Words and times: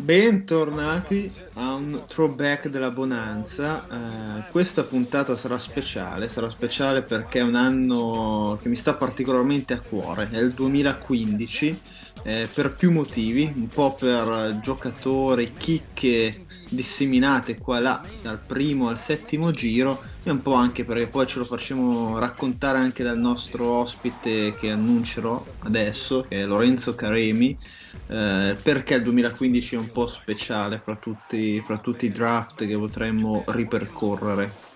Bentornati 0.00 1.30
a 1.56 1.74
un 1.74 2.04
throwback 2.08 2.68
della 2.68 2.90
Bonanza. 2.90 3.86
Eh, 3.86 4.50
questa 4.50 4.82
puntata 4.82 5.36
sarà 5.36 5.58
speciale, 5.58 6.30
sarà 6.30 6.48
speciale 6.48 7.02
perché 7.02 7.40
è 7.40 7.42
un 7.42 7.54
anno 7.54 8.58
che 8.62 8.70
mi 8.70 8.76
sta 8.76 8.94
particolarmente 8.94 9.74
a 9.74 9.80
cuore, 9.80 10.30
è 10.30 10.38
il 10.38 10.52
2015, 10.52 11.80
eh, 12.22 12.48
per 12.52 12.74
più 12.76 12.90
motivi, 12.90 13.52
un 13.54 13.68
po' 13.68 13.94
per 13.94 14.58
giocatori, 14.62 15.52
chicche 15.52 16.46
disseminate 16.70 17.58
qua 17.58 17.78
e 17.78 17.80
là 17.82 18.02
dal 18.22 18.40
primo 18.44 18.88
al 18.88 18.98
settimo 18.98 19.50
giro 19.50 20.02
e 20.22 20.30
un 20.30 20.40
po' 20.40 20.54
anche 20.54 20.84
perché 20.84 21.08
poi 21.08 21.26
ce 21.26 21.40
lo 21.40 21.44
facciamo 21.44 22.18
raccontare 22.18 22.78
anche 22.78 23.02
dal 23.02 23.18
nostro 23.18 23.66
ospite 23.66 24.54
che 24.54 24.70
annuncerò 24.70 25.44
adesso, 25.60 26.24
che 26.26 26.40
è 26.40 26.46
Lorenzo 26.46 26.94
Caremi 26.94 27.58
eh, 28.06 28.56
perché 28.62 28.94
il 28.94 29.02
2015 29.02 29.74
è 29.74 29.78
un 29.78 29.92
po' 29.92 30.06
speciale 30.06 30.80
fra 30.82 30.96
tutti, 30.96 31.60
fra 31.60 31.78
tutti 31.78 32.06
i 32.06 32.12
draft 32.12 32.66
che 32.66 32.76
potremmo 32.76 33.44
ripercorrere? 33.46 34.68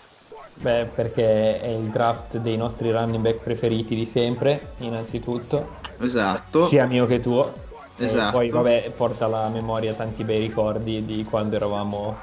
Beh, 0.54 0.86
perché 0.94 1.60
è 1.60 1.68
il 1.68 1.88
draft 1.88 2.38
dei 2.38 2.56
nostri 2.56 2.90
running 2.92 3.22
back 3.22 3.42
preferiti 3.42 3.94
di 3.94 4.06
sempre, 4.06 4.74
innanzitutto. 4.78 5.80
Esatto. 5.98 6.64
Sia 6.64 6.86
mio 6.86 7.06
che 7.06 7.20
tuo. 7.20 7.52
Esatto. 7.96 8.28
E 8.28 8.30
poi, 8.30 8.50
vabbè, 8.50 8.92
porta 8.96 9.24
alla 9.24 9.48
memoria 9.48 9.94
tanti 9.94 10.24
bei 10.24 10.40
ricordi 10.40 11.04
di 11.04 11.24
quando 11.24 11.56
eravamo 11.56 12.16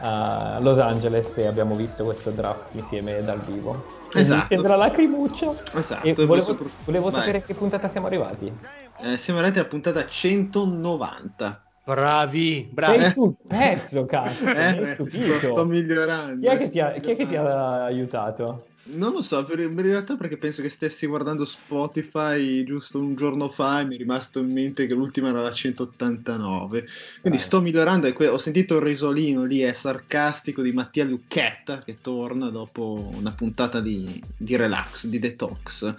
a 0.00 0.58
Los 0.60 0.78
Angeles 0.78 1.36
e 1.38 1.46
abbiamo 1.46 1.74
visto 1.74 2.04
questo 2.04 2.30
draft 2.30 2.74
insieme 2.74 3.22
dal 3.24 3.40
vivo. 3.40 3.96
Esatto. 4.12 4.46
Sembra 4.48 4.76
lacrimuccia. 4.76 5.52
Esatto. 5.74 6.06
E 6.06 6.14
volevo, 6.26 6.56
volevo 6.84 7.10
sapere 7.10 7.38
a 7.38 7.40
che 7.40 7.54
puntata 7.54 7.88
siamo 7.88 8.06
arrivati. 8.06 8.52
Eh, 9.00 9.16
siamo 9.16 9.38
arrivati 9.38 9.60
alla 9.60 9.68
puntata 9.68 10.06
190. 10.06 11.62
Bravi, 11.84 12.68
bravi. 12.70 13.00
Sei 13.00 13.12
sul 13.12 13.34
pezzo, 13.46 14.04
cazzo. 14.04 14.44
Eh, 14.44 14.94
sto, 14.94 15.06
sto, 15.40 15.64
migliorando. 15.64 16.46
Chi 16.46 16.54
è, 16.54 16.58
che 16.58 16.70
ti 16.70 16.80
ha, 16.80 16.92
chi 16.92 17.10
è 17.12 17.16
che 17.16 17.26
ti 17.26 17.36
ha 17.36 17.84
aiutato? 17.84 18.66
Non 18.90 19.12
lo 19.12 19.22
so, 19.22 19.46
in 19.54 19.80
realtà 19.80 20.16
perché 20.16 20.38
penso 20.38 20.62
che 20.62 20.70
stessi 20.70 21.06
guardando 21.06 21.44
Spotify 21.44 22.64
giusto 22.64 22.98
un 22.98 23.14
giorno 23.16 23.50
fa 23.50 23.80
e 23.80 23.84
mi 23.84 23.96
è 23.96 23.98
rimasto 23.98 24.38
in 24.38 24.50
mente 24.50 24.86
che 24.86 24.94
l'ultima 24.94 25.28
era 25.28 25.42
la 25.42 25.52
189. 25.52 26.86
Quindi 27.20 27.38
eh. 27.38 27.42
sto 27.42 27.60
migliorando 27.60 28.06
e 28.06 28.12
que- 28.12 28.28
ho 28.28 28.38
sentito 28.38 28.76
il 28.76 28.82
risolino 28.82 29.44
lì, 29.44 29.60
è 29.60 29.72
sarcastico 29.74 30.62
di 30.62 30.72
Mattia 30.72 31.04
Lucchetta 31.04 31.82
che 31.82 32.00
torna 32.00 32.48
dopo 32.48 33.10
una 33.14 33.30
puntata 33.30 33.80
di, 33.80 34.22
di 34.36 34.56
relax, 34.56 35.06
di 35.06 35.18
detox. 35.18 35.94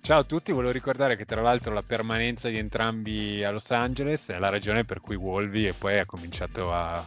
Ciao 0.00 0.20
a 0.20 0.24
tutti, 0.24 0.52
volevo 0.52 0.72
ricordare 0.72 1.16
che 1.16 1.26
tra 1.26 1.42
l'altro 1.42 1.74
la 1.74 1.82
permanenza 1.82 2.48
di 2.48 2.56
entrambi 2.56 3.44
a 3.44 3.50
Los 3.50 3.70
Angeles 3.70 4.30
è 4.30 4.38
la 4.38 4.48
ragione 4.48 4.84
per 4.84 5.00
cui 5.00 5.16
Wolvi 5.16 5.66
e 5.66 5.74
poi 5.74 5.98
ha 5.98 6.06
cominciato 6.06 6.72
a 6.72 7.06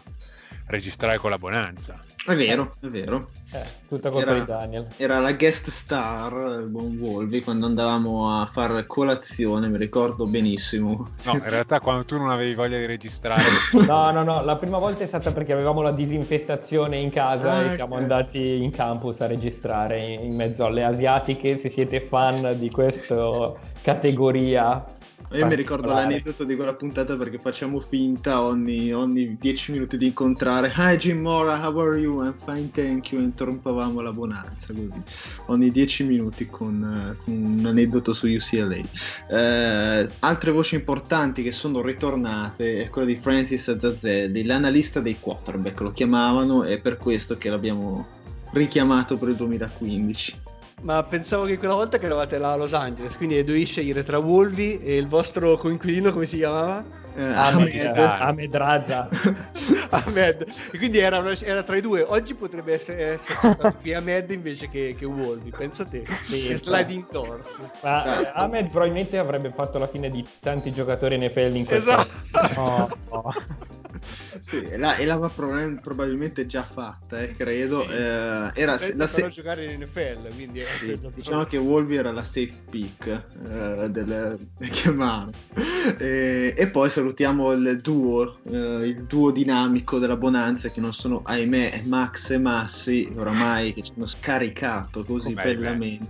registrare 0.72 1.18
con 1.18 1.30
la 1.30 1.38
Bonanza. 1.38 2.04
È 2.24 2.36
vero, 2.36 2.72
è 2.80 2.88
vero. 2.88 3.30
Eh, 3.52 3.64
tutta 3.88 4.10
colpa 4.10 4.30
era, 4.30 4.40
di 4.40 4.46
Daniel. 4.46 4.88
Era 4.98 5.20
la 5.20 5.34
guest 5.34 5.70
star, 5.70 6.60
il 6.62 6.68
buon 6.68 6.98
Wolvi, 7.00 7.42
quando 7.42 7.66
andavamo 7.66 8.40
a 8.40 8.46
fare 8.46 8.86
colazione, 8.86 9.68
mi 9.70 9.78
ricordo 9.78 10.26
benissimo. 10.26 11.10
No, 11.24 11.34
in 11.34 11.50
realtà 11.50 11.80
quando 11.80 12.06
tu 12.06 12.18
non 12.18 12.30
avevi 12.30 12.54
voglia 12.54 12.78
di 12.78 12.86
registrare. 12.86 13.42
no, 13.88 14.12
no, 14.12 14.24
no, 14.24 14.44
la 14.44 14.58
prima 14.58 14.78
volta 14.78 15.04
è 15.04 15.08
stata 15.08 15.32
perché 15.32 15.54
avevamo 15.54 15.82
la 15.82 15.94
disinfestazione 15.94 16.98
in 16.98 17.10
casa 17.10 17.54
ah, 17.54 17.62
e 17.64 17.76
siamo 17.76 17.96
okay. 17.96 18.04
andati 18.04 18.64
in 18.64 18.72
campus 18.72 19.20
a 19.22 19.28
registrare 19.28 20.00
in 20.02 20.36
mezzo 20.36 20.64
alle 20.64 20.84
asiatiche. 20.84 21.58
Se 21.58 21.70
siete 21.70 22.02
fan 22.02 22.56
di 22.58 22.70
questa 22.70 23.52
categoria 23.82 24.86
io 25.34 25.46
mi 25.48 25.56
ricordo 25.56 25.88
l'aneddoto 25.88 26.44
di 26.44 26.56
quella 26.56 26.74
puntata 26.74 27.16
perché 27.16 27.40
facciamo 27.40 27.80
finta 27.80 28.42
ogni, 28.42 28.94
ogni 28.94 29.38
10 29.40 29.72
minuti 29.72 29.98
di 29.98 30.08
incontrare 30.08 30.74
Hi 30.76 30.98
Jim 30.98 31.20
Mora, 31.20 31.66
how 31.66 31.78
are 31.80 31.98
you? 31.98 32.24
I'm 32.24 32.36
fine, 32.38 32.70
thank 32.72 33.12
you. 33.12 33.22
E 33.22 33.24
interrompavamo 33.24 34.02
la 34.02 34.12
bonanza 34.12 34.74
così 34.74 35.02
ogni 35.48 35.70
10 35.70 36.04
minuti 36.04 36.48
con, 36.48 37.18
con 37.24 37.34
un 37.34 37.66
aneddoto 37.66 38.14
su 38.14 38.28
UCLA. 38.28 38.82
Eh, 39.30 40.10
altre 40.20 40.52
voci 40.52 40.76
importanti 40.76 41.44
che 41.44 41.52
sono 41.52 41.82
ritornate 41.82 42.84
è 42.84 42.90
quella 42.90 43.08
di 43.08 43.16
Francis 43.16 43.78
Zazzelli, 43.78 44.44
l'analista 44.44 45.00
dei 45.00 45.18
quarterback 45.20 45.80
lo 45.82 45.92
chiamavano, 45.92 46.64
e 46.64 46.80
per 46.80 46.98
questo 46.98 47.38
che 47.38 47.50
l'abbiamo 47.50 48.20
richiamato 48.52 49.18
per 49.18 49.30
il 49.30 49.36
2015. 49.36 50.51
Ma 50.82 51.04
pensavo 51.04 51.46
che 51.46 51.58
quella 51.58 51.76
volta 51.76 51.98
che 51.98 52.06
eravate 52.06 52.38
là 52.38 52.54
a 52.54 52.56
Los 52.56 52.74
Angeles, 52.74 53.18
quindi 53.18 53.44
dovevi 53.44 53.66
scegliere 53.66 54.04
tra 54.04 54.18
Wolvi 54.18 54.80
e 54.80 54.98
il 54.98 55.08
vostro 55.08 55.56
coinquilino, 55.56 56.12
come 56.12 56.26
si 56.26 56.38
chiamava? 56.38 56.84
Eh, 57.16 57.24
Ahmed, 57.24 57.98
Ahmed 57.98 58.56
Raza. 58.56 59.10
Ahmed. 59.90 60.48
E 60.72 60.78
quindi 60.78 61.00
era, 61.00 61.20
una, 61.20 61.38
era, 61.42 61.64
tra 61.64 61.76
i 61.76 61.82
due. 61.82 62.02
Oggi 62.02 62.34
potrebbe 62.34 62.74
essere, 62.74 63.14
essere 63.14 63.36
stato 63.36 63.76
qui 63.82 63.94
Ahmed 63.94 64.32
invece 64.32 64.70
che, 64.70 64.96
che 64.98 65.06
Wolvi, 65.06 65.52
pensa 65.52 65.84
te. 65.84 66.06
Sì, 66.24 66.58
sliding 66.62 67.10
doors. 67.10 67.50
Ma, 67.84 68.22
eh, 68.22 68.32
Ahmed 68.34 68.70
probabilmente 68.70 69.18
avrebbe 69.18 69.52
fatto 69.52 69.78
la 69.78 69.88
fine 69.88 70.10
di 70.10 70.26
tanti 70.40 70.72
giocatori 70.72 71.18
NFL 71.18 71.56
in 71.56 71.66
questo 71.66 71.92
Esatto. 71.92 72.62
Oh, 72.62 72.90
oh. 73.10 73.34
Sì, 74.52 74.62
e, 74.64 74.78
la, 74.78 74.98
e 74.98 75.06
l'aveva 75.06 75.30
probabilmente 75.30 76.46
già 76.46 76.64
fatta, 76.64 77.22
eh, 77.22 77.32
credo. 77.32 77.86
Sì. 77.86 77.94
Eh, 77.94 78.52
era 78.54 78.78
la 78.96 79.08
se- 79.08 79.30
giocare 79.30 79.72
in 79.72 79.80
NFL, 79.80 80.28
quindi 80.36 80.62
sì, 80.78 81.00
diciamo 81.16 81.46
che 81.46 81.56
Wolvi 81.56 81.96
era 81.96 82.12
la 82.12 82.24
safe 82.24 82.52
pick 82.70 83.08
eh, 83.48 83.90
delle, 83.90 84.38
chiamate. 84.70 85.38
E, 85.98 86.54
e, 86.58 86.68
poi 86.68 86.90
salutiamo 86.90 87.54
il 87.54 87.80
duo, 87.82 88.40
eh, 88.52 88.88
il 88.88 89.06
duo 89.06 89.32
dinamico 89.32 90.00
della 90.00 90.18
Bonanza, 90.18 90.68
che 90.68 90.82
non 90.82 90.92
sono, 90.92 91.22
ahimè, 91.24 91.84
Max 91.86 92.32
e 92.32 92.38
Massi, 92.38 93.10
oramai 93.16 93.72
che 93.74 93.84
ci 93.84 93.94
hanno 93.96 94.06
scaricato 94.06 95.06
così 95.06 95.34
Com'è 95.34 95.44
bellamente. 95.44 96.10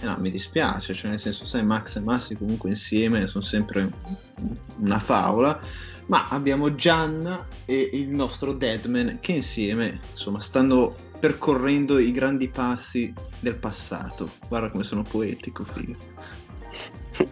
Eh, 0.00 0.06
no, 0.06 0.16
mi 0.20 0.30
dispiace, 0.30 0.94
cioè 0.94 1.10
nel 1.10 1.20
senso, 1.20 1.44
sai, 1.44 1.62
Max 1.62 1.96
e 1.96 2.00
Massi 2.00 2.34
comunque 2.34 2.70
insieme 2.70 3.26
sono 3.26 3.44
sempre 3.44 3.90
una 4.78 4.98
favola 4.98 5.60
ma 6.06 6.28
abbiamo 6.28 6.74
Gianna 6.74 7.46
e 7.64 7.90
il 7.92 8.08
nostro 8.10 8.52
Deadman 8.52 9.18
che 9.20 9.32
insieme 9.32 10.00
insomma 10.10 10.40
stanno 10.40 10.94
percorrendo 11.18 11.98
i 11.98 12.12
grandi 12.12 12.48
passi 12.48 13.12
del 13.40 13.56
passato. 13.56 14.30
Guarda 14.48 14.70
come 14.70 14.84
sono 14.84 15.02
poetico, 15.02 15.64
figo. 15.64 15.96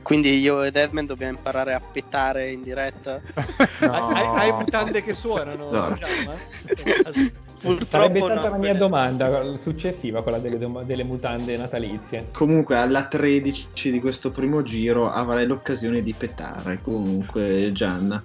Quindi 0.03 0.39
io 0.39 0.63
e 0.63 0.71
Deadman 0.71 1.07
dobbiamo 1.07 1.37
imparare 1.37 1.75
a 1.75 1.81
petare 1.81 2.51
in 2.51 2.63
diretta. 2.63 3.21
No. 3.83 4.09
Hai, 4.09 4.27
hai 4.27 4.53
mutande 4.53 5.03
che 5.03 5.13
suonano, 5.13 5.71
no. 5.71 5.95
Gianna? 5.95 6.37
Sarebbe 7.85 8.20
stata 8.20 8.49
no, 8.49 8.49
la 8.49 8.56
mia 8.56 8.75
domanda 8.75 9.56
successiva, 9.56 10.23
quella 10.23 10.38
delle, 10.38 10.59
dom- 10.59 10.82
delle, 10.82 11.05
mutande 11.05 11.56
natalizie. 11.56 12.31
Comunque, 12.32 12.76
alla 12.76 13.06
13 13.06 13.93
di 13.93 14.00
questo 14.00 14.31
primo 14.32 14.62
giro 14.62 15.09
avrai 15.09 15.47
l'occasione 15.47 16.03
di 16.03 16.12
petare. 16.12 16.81
Comunque, 16.82 17.70
Gianna, 17.73 18.23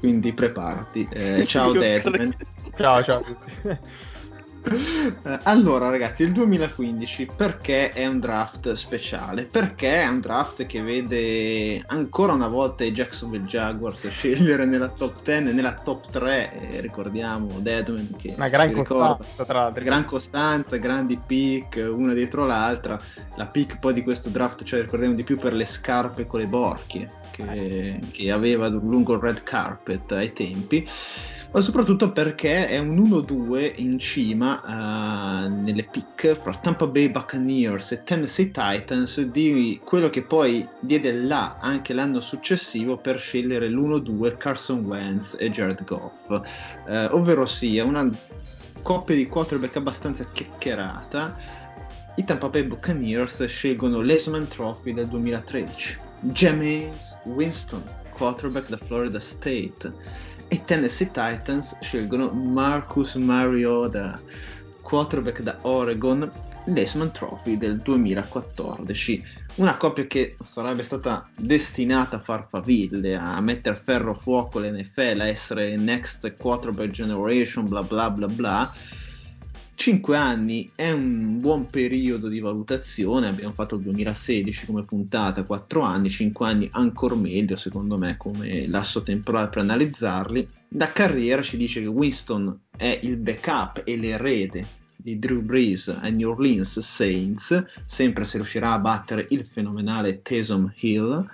quindi 0.00 0.32
preparati. 0.32 1.08
Eh, 1.12 1.44
ciao, 1.46 1.70
Deadman. 1.78 2.34
Ciao, 2.76 3.02
ciao. 3.02 3.22
Eh, 4.62 5.38
allora 5.44 5.88
ragazzi, 5.88 6.22
il 6.22 6.32
2015 6.32 7.28
perché 7.34 7.90
è 7.90 8.06
un 8.06 8.20
draft 8.20 8.72
speciale? 8.72 9.46
Perché 9.46 10.02
è 10.02 10.06
un 10.06 10.20
draft 10.20 10.66
che 10.66 10.82
vede 10.82 11.82
ancora 11.86 12.34
una 12.34 12.48
volta 12.48 12.84
i 12.84 12.92
Jacksonville 12.92 13.44
Jaguars 13.44 14.06
scegliere 14.08 14.66
nella 14.66 14.88
top 14.88 15.22
10 15.22 15.48
e 15.48 15.52
nella 15.52 15.74
top 15.74 16.10
3, 16.10 16.52
eh, 16.52 16.80
ricordiamo 16.80 17.58
Deadman 17.60 18.14
che 18.18 18.34
una 18.36 18.48
gran 18.48 18.72
costanza 18.84 19.44
tra 19.44 19.60
l'altro. 19.60 19.84
Gran 19.84 20.04
costanza, 20.04 20.76
grandi 20.76 21.18
pick, 21.24 21.88
una 21.90 22.12
dietro 22.12 22.44
l'altra. 22.44 23.00
La 23.36 23.46
pick 23.46 23.78
poi 23.78 23.94
di 23.94 24.02
questo 24.02 24.28
draft, 24.28 24.62
cioè 24.64 24.82
ricordiamo 24.82 25.14
di 25.14 25.24
più 25.24 25.36
per 25.36 25.54
le 25.54 25.64
scarpe 25.64 26.26
con 26.26 26.40
le 26.40 26.46
borchie 26.46 27.10
che, 27.30 28.00
che 28.10 28.30
aveva 28.30 28.68
lungo 28.68 29.14
il 29.14 29.20
red 29.20 29.42
carpet 29.42 30.12
ai 30.12 30.32
tempi 30.32 30.86
ma 31.52 31.60
soprattutto 31.60 32.12
perché 32.12 32.68
è 32.68 32.78
un 32.78 32.96
1-2 32.96 33.72
in 33.76 33.98
cima 33.98 34.62
uh, 34.62 35.62
nelle 35.62 35.82
pick 35.82 36.36
fra 36.36 36.54
Tampa 36.54 36.86
Bay 36.86 37.10
Buccaneers 37.10 37.90
e 37.90 38.04
Tennessee 38.04 38.52
Titans 38.52 39.20
di 39.22 39.80
quello 39.82 40.08
che 40.10 40.22
poi 40.22 40.66
diede 40.78 41.12
là 41.12 41.56
anche 41.60 41.92
l'anno 41.92 42.20
successivo 42.20 42.96
per 42.96 43.18
scegliere 43.18 43.68
l'1-2 43.68 44.36
Carson 44.36 44.84
Wentz 44.84 45.36
e 45.40 45.50
Jared 45.50 45.84
Goff, 45.84 46.28
uh, 46.28 47.14
ovvero 47.16 47.44
sia 47.46 47.84
una 47.84 48.08
coppia 48.82 49.16
di 49.16 49.26
quarterback 49.26 49.76
abbastanza 49.76 50.24
chiacchierata. 50.30 51.36
I 52.14 52.24
Tampa 52.24 52.48
Bay 52.48 52.62
Buccaneers 52.62 53.44
scelgono 53.46 54.00
l'Esman 54.00 54.46
Trophy 54.46 54.94
del 54.94 55.08
2013, 55.08 55.98
James 56.20 57.16
Winston, 57.24 57.82
quarterback 58.12 58.68
da 58.68 58.76
Florida 58.76 59.18
State 59.18 59.92
i 60.50 60.64
Tennessee 60.64 61.10
Titans 61.12 61.76
scelgono 61.80 62.30
Marcus 62.32 63.14
Mariota, 63.14 64.20
quarterback 64.82 65.42
da 65.42 65.56
Oregon, 65.62 66.30
l'Esman 66.66 67.12
Trophy 67.12 67.56
del 67.56 67.78
2014. 67.78 69.24
Una 69.56 69.76
coppia 69.76 70.06
che 70.06 70.36
sarebbe 70.40 70.82
stata 70.82 71.28
destinata 71.36 72.16
a 72.16 72.20
far 72.20 72.46
faville, 72.46 73.16
a 73.16 73.40
mettere 73.40 73.76
ferro 73.76 74.12
a 74.12 74.14
fuoco 74.14 74.58
l'NFL, 74.58 75.20
a 75.20 75.28
essere 75.28 75.76
next 75.76 76.36
quarterback 76.36 76.90
generation, 76.90 77.68
bla 77.68 77.82
bla 77.82 78.10
bla 78.10 78.26
bla 78.26 78.72
5 79.80 80.14
anni 80.14 80.70
è 80.74 80.90
un 80.92 81.40
buon 81.40 81.70
periodo 81.70 82.28
di 82.28 82.38
valutazione, 82.38 83.28
abbiamo 83.28 83.54
fatto 83.54 83.76
il 83.76 83.80
2016 83.84 84.66
come 84.66 84.84
puntata, 84.84 85.42
4 85.42 85.80
anni, 85.80 86.10
5 86.10 86.46
anni 86.46 86.68
ancora 86.72 87.14
meglio 87.14 87.56
secondo 87.56 87.96
me 87.96 88.18
come 88.18 88.68
lasso 88.68 89.02
temporale 89.02 89.48
per 89.48 89.62
analizzarli. 89.62 90.46
Da 90.68 90.92
carriera 90.92 91.40
ci 91.40 91.56
dice 91.56 91.80
che 91.80 91.86
Winston 91.86 92.60
è 92.76 93.00
il 93.04 93.16
backup 93.16 93.80
e 93.86 93.96
l'erede 93.96 94.66
di 94.96 95.18
Drew 95.18 95.40
Brees 95.40 95.88
ai 95.88 96.12
New 96.12 96.28
Orleans 96.28 96.78
Saints, 96.78 97.64
sempre 97.86 98.26
se 98.26 98.36
riuscirà 98.36 98.74
a 98.74 98.78
battere 98.80 99.28
il 99.30 99.46
fenomenale 99.46 100.20
Taysom 100.20 100.74
Hill 100.80 101.26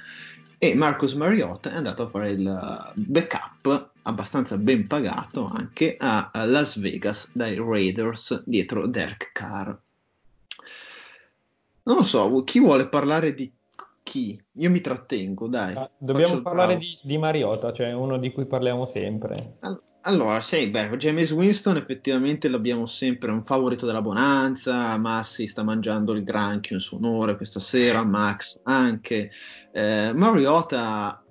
e 0.56 0.75
Marcus 0.76 1.14
Mariota 1.14 1.72
è 1.72 1.76
andato 1.76 2.04
a 2.04 2.08
fare 2.08 2.31
il 2.31 2.93
backup 2.94 3.94
abbastanza 4.06 4.56
ben 4.56 4.87
pagato 4.87 5.47
anche 5.53 5.97
a 5.99 6.31
Las 6.47 6.79
Vegas 6.79 7.31
dai 7.35 7.56
Raiders 7.56 8.43
dietro 8.44 8.87
Derek 8.87 9.31
Carr. 9.32 9.75
Non 11.82 11.97
lo 11.97 12.05
so, 12.05 12.43
chi 12.43 12.58
vuole 12.58 12.88
parlare 12.88 13.35
di 13.35 13.53
chi? 14.03 14.41
Io 14.55 14.70
mi 14.70 14.81
trattengo, 14.81 15.49
dai. 15.49 15.75
Ah, 15.75 15.91
dobbiamo 15.99 16.41
parlare 16.41 16.79
di, 16.79 16.99
di, 17.03 17.19
Mariota, 17.19 17.73
cioè 17.73 17.93
uno 17.93 18.19
di 18.19 18.32
cui 18.32 18.47
parliamo 18.47 18.87
sempre. 18.87 19.58
Allora, 20.03 20.41
sì, 20.41 20.69
beh, 20.69 20.97
James 20.97 21.32
Winston 21.32 21.76
effettivamente 21.76 22.49
l'abbiamo 22.49 22.87
sempre 22.87 23.32
un 23.32 23.44
favorito 23.44 23.87
della 23.87 24.03
bonanza, 24.03 24.97
Massi 24.99 25.49
sta 25.49 25.64
mangiando 25.64 26.12
il 26.12 26.23
granchio 26.23 26.76
in 26.76 26.81
suo 26.81 26.99
onore 26.99 27.37
questa 27.37 27.58
sera, 27.58 28.05
Max 28.05 28.61
anche. 28.62 29.31
Eh, 29.73 30.12
Mariota, 30.14 31.25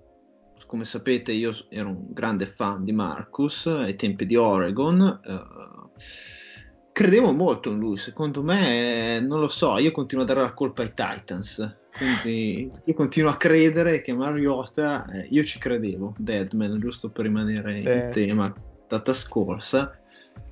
come 0.75 0.83
sapete, 0.83 1.31
io 1.31 1.51
ero 1.69 1.87
un 1.87 2.07
grande 2.09 2.45
fan 2.45 2.83
di 2.83 2.91
Marcus 2.91 3.67
ai 3.67 3.95
tempi 3.95 4.25
di 4.25 4.35
Oregon. 4.35 5.21
Eh, 5.25 6.01
credevo 6.91 7.31
molto 7.31 7.69
in 7.69 7.79
lui, 7.79 7.95
secondo 7.95 8.43
me, 8.43 9.21
non 9.21 9.39
lo 9.39 9.47
so, 9.47 9.77
io 9.77 9.91
continuo 9.91 10.25
a 10.25 10.27
dare 10.27 10.41
la 10.41 10.51
colpa 10.51 10.81
ai 10.81 10.93
Titans. 10.93 11.77
Quindi 11.95 12.69
io 12.83 12.93
continuo 12.93 13.31
a 13.31 13.37
credere 13.37 14.01
che 14.01 14.11
Mariota, 14.11 15.05
eh, 15.05 15.27
io 15.29 15.45
ci 15.45 15.59
credevo, 15.59 16.13
Deadman, 16.17 16.77
giusto 16.77 17.09
per 17.09 17.23
rimanere 17.23 17.79
sì. 17.79 17.87
in 17.87 18.09
tema, 18.11 18.53
data 18.85 19.13
scorsa, 19.13 19.97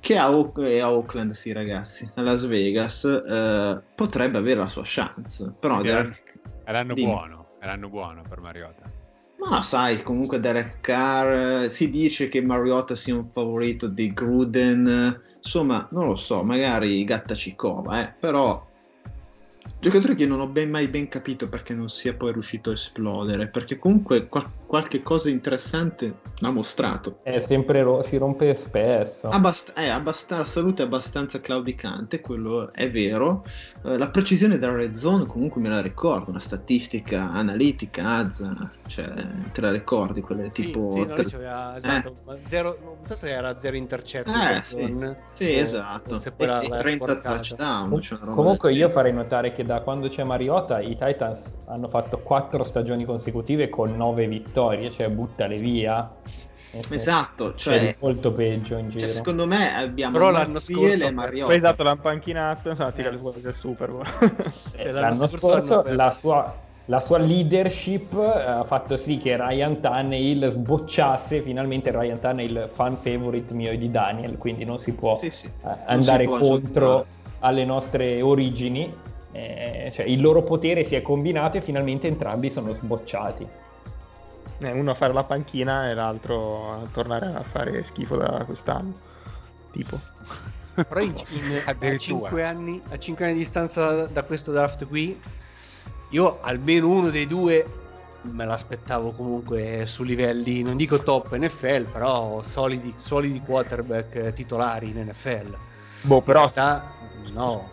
che 0.00 0.16
a, 0.16 0.34
o- 0.34 0.54
a, 0.56 0.90
Oakland, 0.90 1.32
sì 1.32 1.52
ragazzi, 1.52 2.10
a 2.14 2.22
Las 2.22 2.46
Vegas, 2.46 3.04
eh, 3.04 3.78
potrebbe 3.94 4.38
avere 4.38 4.60
la 4.60 4.68
sua 4.68 4.84
chance. 4.86 5.52
Però 5.60 5.82
Derek... 5.82 6.38
è 6.64 6.72
l'anno 6.72 6.94
buono, 6.94 7.48
è 7.60 7.66
l'anno 7.66 7.90
buono 7.90 8.22
per 8.26 8.40
Mariota. 8.40 9.02
Ma 9.38 9.60
sai, 9.62 10.02
comunque 10.02 10.40
Derek 10.40 10.80
Carr, 10.80 11.68
si 11.68 11.90
dice 11.90 12.28
che 12.28 12.40
Mariota 12.40 12.94
sia 12.94 13.14
un 13.14 13.28
favorito 13.28 13.88
di 13.88 14.12
Gruden, 14.12 15.20
insomma, 15.36 15.86
non 15.90 16.06
lo 16.06 16.14
so, 16.14 16.42
magari 16.42 17.04
Gatta 17.04 17.34
Cicova, 17.34 18.00
eh, 18.00 18.14
però 18.18 18.66
Giocatore 19.84 20.14
che 20.14 20.24
non 20.24 20.40
ho 20.40 20.46
ben 20.46 20.70
mai 20.70 20.88
ben 20.88 21.08
capito 21.08 21.46
perché 21.46 21.74
non 21.74 21.90
sia 21.90 22.14
poi 22.14 22.32
riuscito 22.32 22.70
a 22.70 22.72
esplodere, 22.72 23.48
perché 23.48 23.76
comunque 23.76 24.28
qual- 24.28 24.50
qualche 24.66 25.02
cosa 25.02 25.28
interessante 25.28 26.20
ha 26.40 26.50
mostrato. 26.50 27.18
È 27.22 27.38
sempre 27.38 27.82
ro- 27.82 28.02
si 28.02 28.16
rompe 28.16 28.54
spesso. 28.54 29.28
Abbast- 29.28 29.74
eh, 29.76 29.88
abbast- 29.88 30.30
la 30.30 30.44
salute 30.44 30.82
è 30.82 30.86
abbastanza 30.86 31.38
claudicante, 31.38 32.20
quello 32.20 32.72
è 32.72 32.90
vero. 32.90 33.44
Eh, 33.84 33.98
la 33.98 34.08
precisione 34.08 34.56
della 34.56 34.74
red 34.74 34.94
zone 34.94 35.26
comunque 35.26 35.60
me 35.60 35.68
la 35.68 35.82
ricordo, 35.82 36.30
una 36.30 36.40
statistica 36.40 37.30
analitica, 37.30 38.08
azza, 38.16 38.72
cioè 38.86 39.12
te 39.52 39.60
la 39.60 39.70
ricordi 39.70 40.22
quelle 40.22 40.48
tipo... 40.48 40.92
Sì, 40.92 41.04
no, 41.06 41.14
tre... 41.14 41.24
esatto, 41.76 42.16
eh. 42.30 42.38
zero, 42.46 42.78
non 42.82 43.04
so 43.04 43.16
se 43.16 43.28
era 43.30 43.54
zero 43.58 43.76
intercetti. 43.76 44.30
Eh, 44.30 44.62
sì, 44.62 44.96
sì 45.34 45.44
o, 45.44 45.58
esatto. 45.58 46.16
Se 46.16 46.32
poi 46.32 46.46
e, 46.46 46.50
la, 46.50 46.60
e 46.62 46.68
30 46.68 47.16
touchdown. 47.16 48.00
Cioè 48.00 48.18
comunque 48.18 48.72
io 48.72 48.88
farei 48.88 49.12
notare 49.12 49.52
che 49.52 49.64
da 49.64 49.73
quando 49.82 50.08
c'è 50.08 50.22
Mariota 50.24 50.80
i 50.80 50.96
Titans 50.96 51.52
hanno 51.66 51.88
fatto 51.88 52.18
quattro 52.18 52.62
stagioni 52.64 53.04
consecutive 53.04 53.68
con 53.68 53.96
nove 53.96 54.26
vittorie, 54.26 54.90
cioè 54.90 55.08
buttale 55.08 55.56
via. 55.56 56.10
Esatto, 56.90 57.54
cioè 57.54 57.78
è 57.78 57.96
molto 58.00 58.32
peggio 58.32 58.76
in 58.76 58.90
cioè, 58.90 58.98
giro. 58.98 59.06
Cioè, 59.06 59.16
secondo 59.16 59.46
me 59.46 59.76
abbiamo 59.76 60.18
Però 60.18 60.30
l'anno 60.30 60.58
scorso 60.58 61.12
Mariota. 61.12 61.46
Poi 61.46 61.60
dato 61.60 61.82
la 61.82 61.96
panchinato, 61.96 62.74
sono 62.74 62.92
tirati 62.92 63.16
fuori 63.16 63.40
del 63.40 63.54
Super 63.54 63.90
Bowl. 63.90 64.06
Eh, 64.76 64.90
l'anno, 64.90 65.00
l'anno 65.00 65.26
scorso 65.28 65.84
la 65.86 66.10
sua, 66.10 66.52
la 66.86 67.00
sua, 67.00 67.18
leadership 67.18 68.12
eh, 68.14 68.40
ha 68.40 68.64
fatto 68.64 68.96
sì 68.96 69.18
che 69.18 69.36
Ryan 69.36 69.80
Tannehill 69.80 70.48
sbocciasse 70.48 71.42
finalmente 71.42 71.92
Ryan 71.92 72.18
Tannehill 72.18 72.68
fan 72.68 72.96
favorite 72.96 73.54
mio 73.54 73.70
e 73.70 73.78
di 73.78 73.90
Daniel, 73.90 74.36
quindi 74.36 74.64
non 74.64 74.78
si 74.78 74.92
può 74.92 75.16
sì, 75.16 75.30
sì. 75.30 75.46
Eh, 75.46 75.68
andare 75.86 76.24
può 76.24 76.38
contro 76.38 76.86
aggiungere. 76.86 77.06
alle 77.40 77.64
nostre 77.64 78.20
origini 78.20 78.92
eh, 79.34 79.90
cioè 79.92 80.06
il 80.06 80.20
loro 80.20 80.42
potere 80.42 80.84
si 80.84 80.94
è 80.94 81.02
combinato 81.02 81.56
e 81.56 81.60
finalmente 81.60 82.06
entrambi 82.06 82.50
sono 82.50 82.72
sbocciati. 82.72 83.46
Eh, 84.58 84.70
uno 84.70 84.92
a 84.92 84.94
fare 84.94 85.12
la 85.12 85.24
panchina 85.24 85.90
e 85.90 85.94
l'altro 85.94 86.72
a 86.72 86.86
tornare 86.92 87.26
a 87.26 87.42
fare 87.42 87.82
schifo 87.82 88.16
da 88.16 88.44
quest'anno. 88.44 88.94
Tipo. 89.72 89.98
Però 90.86 91.00
in, 91.00 91.14
in, 91.30 91.62
a, 91.66 91.96
5 91.96 92.44
anni, 92.44 92.80
a 92.90 92.98
5 92.98 93.24
anni 93.24 93.34
di 93.34 93.40
distanza 93.40 94.06
da 94.06 94.22
questo 94.22 94.52
draft 94.52 94.86
qui, 94.86 95.20
io 96.10 96.38
almeno 96.40 96.88
uno 96.88 97.10
dei 97.10 97.26
due 97.26 97.82
me 98.22 98.46
l'aspettavo 98.46 99.10
comunque 99.10 99.84
su 99.84 100.02
livelli, 100.02 100.62
non 100.62 100.76
dico 100.76 101.02
top 101.02 101.36
NFL, 101.36 101.86
però 101.86 102.40
solidi, 102.42 102.94
solidi 102.96 103.40
quarterback 103.40 104.32
titolari 104.32 104.90
in 104.90 105.08
NFL. 105.08 105.56
Boh, 106.02 106.20
però... 106.20 106.44
In 106.44 106.52
realtà, 106.54 106.92
no. 107.32 107.70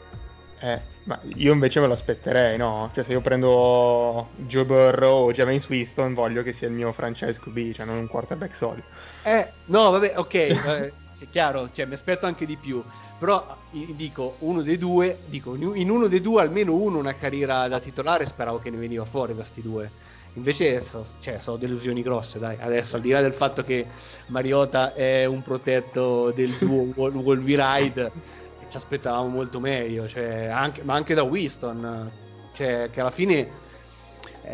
Eh, 0.60 0.91
ma 1.04 1.20
io 1.36 1.52
invece 1.54 1.80
me 1.80 1.88
lo 1.88 1.94
aspetterei, 1.94 2.58
no? 2.58 2.92
Cioè, 2.94 3.04
se 3.04 3.12
io 3.12 3.22
prendo 3.22 4.30
Joe 4.36 4.66
Burrow 4.66 5.28
o 5.28 5.32
James 5.32 5.68
Winston, 5.68 6.14
voglio 6.14 6.44
che 6.44 6.54
sia 6.54 6.68
il 6.68 6.74
mio 6.74 6.92
franchise 6.92 7.40
QB, 7.40 7.74
cioè 7.74 7.86
non 7.86 7.98
un 7.98 8.08
quarterback 8.08 8.56
solido. 8.56 8.88
Eh, 9.24 9.48
no, 9.66 9.92
vabbè, 9.92 10.14
ok, 10.18 10.34
eh, 10.34 10.94
è 11.20 11.30
chiaro, 11.30 11.70
cioè, 11.72 11.86
mi 11.86 11.94
aspetto 11.94 12.26
anche 12.26 12.46
di 12.46 12.56
più. 12.56 12.84
Però 13.18 13.58
dico, 13.72 14.36
uno 14.40 14.62
dei 14.62 14.78
due, 14.78 15.20
dico, 15.26 15.56
in 15.56 15.90
uno 15.90 16.08
dei 16.08 16.22
due, 16.22 16.42
almeno 16.42 16.76
uno 16.76 17.00
una 17.00 17.16
carriera 17.16 17.68
da 17.68 17.80
titolare, 17.80 18.26
speravo 18.26 18.60
che 18.60 18.70
ne 18.70 18.78
veniva 18.78 19.06
fuori 19.06 19.36
da 19.36 19.44
sti 19.44 19.62
due. 19.62 19.92
Invece 20.36 20.80
so, 20.82 21.06
cioè, 21.20 21.40
sono 21.40 21.58
delusioni 21.58 22.02
grosse, 22.02 22.40
dai. 22.40 22.58
Adesso, 22.60 22.96
al 22.96 23.02
di 23.02 23.10
là 23.10 23.22
del 23.22 23.34
fatto 23.34 23.64
che 23.64 23.86
Mariota 24.28 24.94
è 24.94 25.26
un 25.26 25.42
protetto 25.42 26.32
del 26.32 26.52
duo 26.58 26.88
Wolverine 26.96 28.40
ci 28.72 28.78
aspettavamo 28.78 29.28
molto 29.28 29.60
meglio, 29.60 30.08
cioè, 30.08 30.46
anche, 30.46 30.82
ma 30.82 30.94
anche 30.94 31.14
da 31.14 31.24
Winston, 31.24 32.10
cioè, 32.54 32.90
che 32.90 33.02
alla 33.02 33.12
fine 33.12 33.50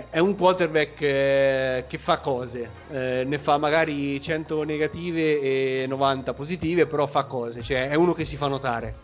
è 0.10 0.18
un 0.18 0.36
quarterback 0.36 1.02
eh, 1.02 1.86
che 1.88 1.98
fa 2.00 2.18
cose, 2.18 2.68
eh, 2.90 3.24
ne 3.28 3.38
fa 3.38 3.58
magari 3.58 4.20
100 4.20 4.64
negative 4.64 5.40
e 5.40 5.86
90 5.88 6.34
positive, 6.34 6.88
però 6.88 7.06
fa 7.06 7.26
cose, 7.26 7.62
cioè 7.62 7.90
è 7.90 7.94
uno 7.94 8.14
che 8.14 8.26
si 8.26 8.38
fa 8.38 8.48
notare. 8.48 8.96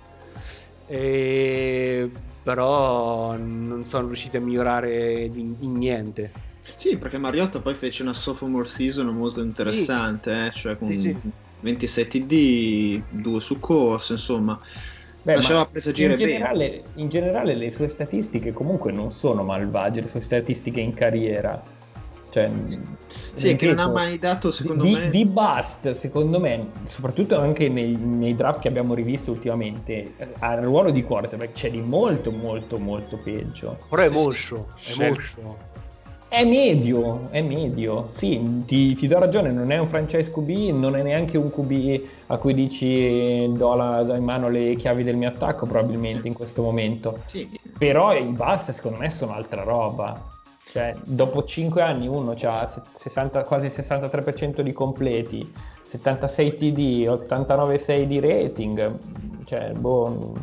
e... 0.88 2.10
però 2.42 3.38
non 3.38 3.86
sono 3.86 4.08
riusciti 4.08 4.38
a 4.38 4.42
migliorare 4.42 5.22
in, 5.26 5.56
in 5.60 5.74
niente. 5.74 6.32
Sì, 6.76 6.98
perché 6.98 7.20
Mariotta 7.20 7.60
poi 7.60 7.76
fece 7.76 8.02
una 8.02 8.14
sophomore 8.14 8.66
season 8.66 9.06
molto 9.08 9.42
interessante, 9.42 10.34
sì. 10.34 10.40
eh? 10.48 10.52
cioè 10.60 10.78
con 10.78 10.90
sì, 10.90 11.00
sì. 11.00 11.18
26 11.60 12.08
TD, 12.08 13.04
2 13.22 13.40
su 13.40 13.60
course, 13.60 14.14
insomma. 14.14 14.60
Beh, 15.24 15.36
lasciava 15.36 15.66
presagire 15.66 16.14
in 16.14 16.20
generale, 16.20 16.70
bene. 16.70 16.84
In 16.96 17.10
generale 17.10 17.56
le 17.56 17.72
sue 17.72 17.88
statistiche 17.88 18.52
comunque 18.52 18.92
non 18.92 19.12
sono 19.12 19.44
malvagie, 19.44 20.02
le 20.02 20.10
sue 20.10 20.22
statistiche 20.22 20.82
in 20.82 20.94
carriera. 20.94 21.62
Cioè, 22.30 22.50
sì, 23.36 23.56
che 23.56 23.68
non 23.68 23.78
ha 23.78 23.90
mai 23.90 24.18
dato, 24.18 24.52
secondo 24.52 24.84
di, 24.84 24.92
me... 24.92 25.10
Di 25.10 25.24
bust, 25.24 25.92
secondo 25.92 26.40
me, 26.40 26.72
soprattutto 26.84 27.40
anche 27.40 27.70
nei, 27.70 27.96
nei, 27.96 28.36
draft 28.36 28.62
che 28.62 28.68
abbiamo 28.68 28.96
rivisto 28.96 29.32
ultimamente, 29.32 30.16
al 30.40 30.62
ruolo 30.62 30.90
di 30.90 31.04
quarterback 31.04 31.52
c'è 31.52 31.70
di 31.70 31.80
molto, 31.80 32.32
molto, 32.32 32.80
molto 32.80 33.18
peggio. 33.18 33.78
Però 33.88 34.02
è 34.02 34.10
moscio, 34.10 34.74
è 34.84 35.10
moscio. 35.10 35.73
È 36.34 36.44
medio, 36.46 37.30
è 37.30 37.44
medio, 37.44 38.08
sì, 38.10 38.64
ti, 38.66 38.96
ti, 38.96 39.08
do 39.08 39.20
ragione, 39.20 39.52
non 39.52 39.72
è 39.72 39.78
un 39.78 39.88
franchise 39.88 40.32
QB, 40.32 40.76
non 40.76 40.96
è 40.96 41.04
neanche 41.04 41.38
un 41.38 41.52
QB 41.52 42.08
a 42.26 42.38
cui 42.38 42.56
dici 42.56 43.54
do, 43.56 43.76
la, 43.76 44.02
do 44.02 44.16
in 44.16 44.24
mano 44.24 44.50
le 44.50 44.74
chiavi 44.74 45.04
del 45.04 45.16
mio 45.16 45.28
attacco 45.28 45.68
probabilmente 45.68 46.28
in 46.28 46.34
questo 46.34 46.64
momento, 46.64 47.20
sì. 47.28 47.48
però 47.78 48.16
i 48.16 48.24
bust 48.24 48.72
secondo 48.72 48.98
me 48.98 49.12
sono 49.12 49.34
altra 49.34 49.62
roba, 49.62 50.20
cioè 50.72 50.96
dopo 51.04 51.44
5 51.44 51.84
anni 51.84 52.08
uno 52.08 52.34
ha 52.36 52.82
60, 52.96 53.44
quasi 53.44 53.68
63% 53.68 54.62
di 54.62 54.74
completi, 54.74 55.54
76 55.84 56.56
TD, 56.56 56.80
89,6 57.30 58.04
di 58.06 58.20
rating, 58.20 58.98
cioè 59.46 59.72
boh 59.74 60.34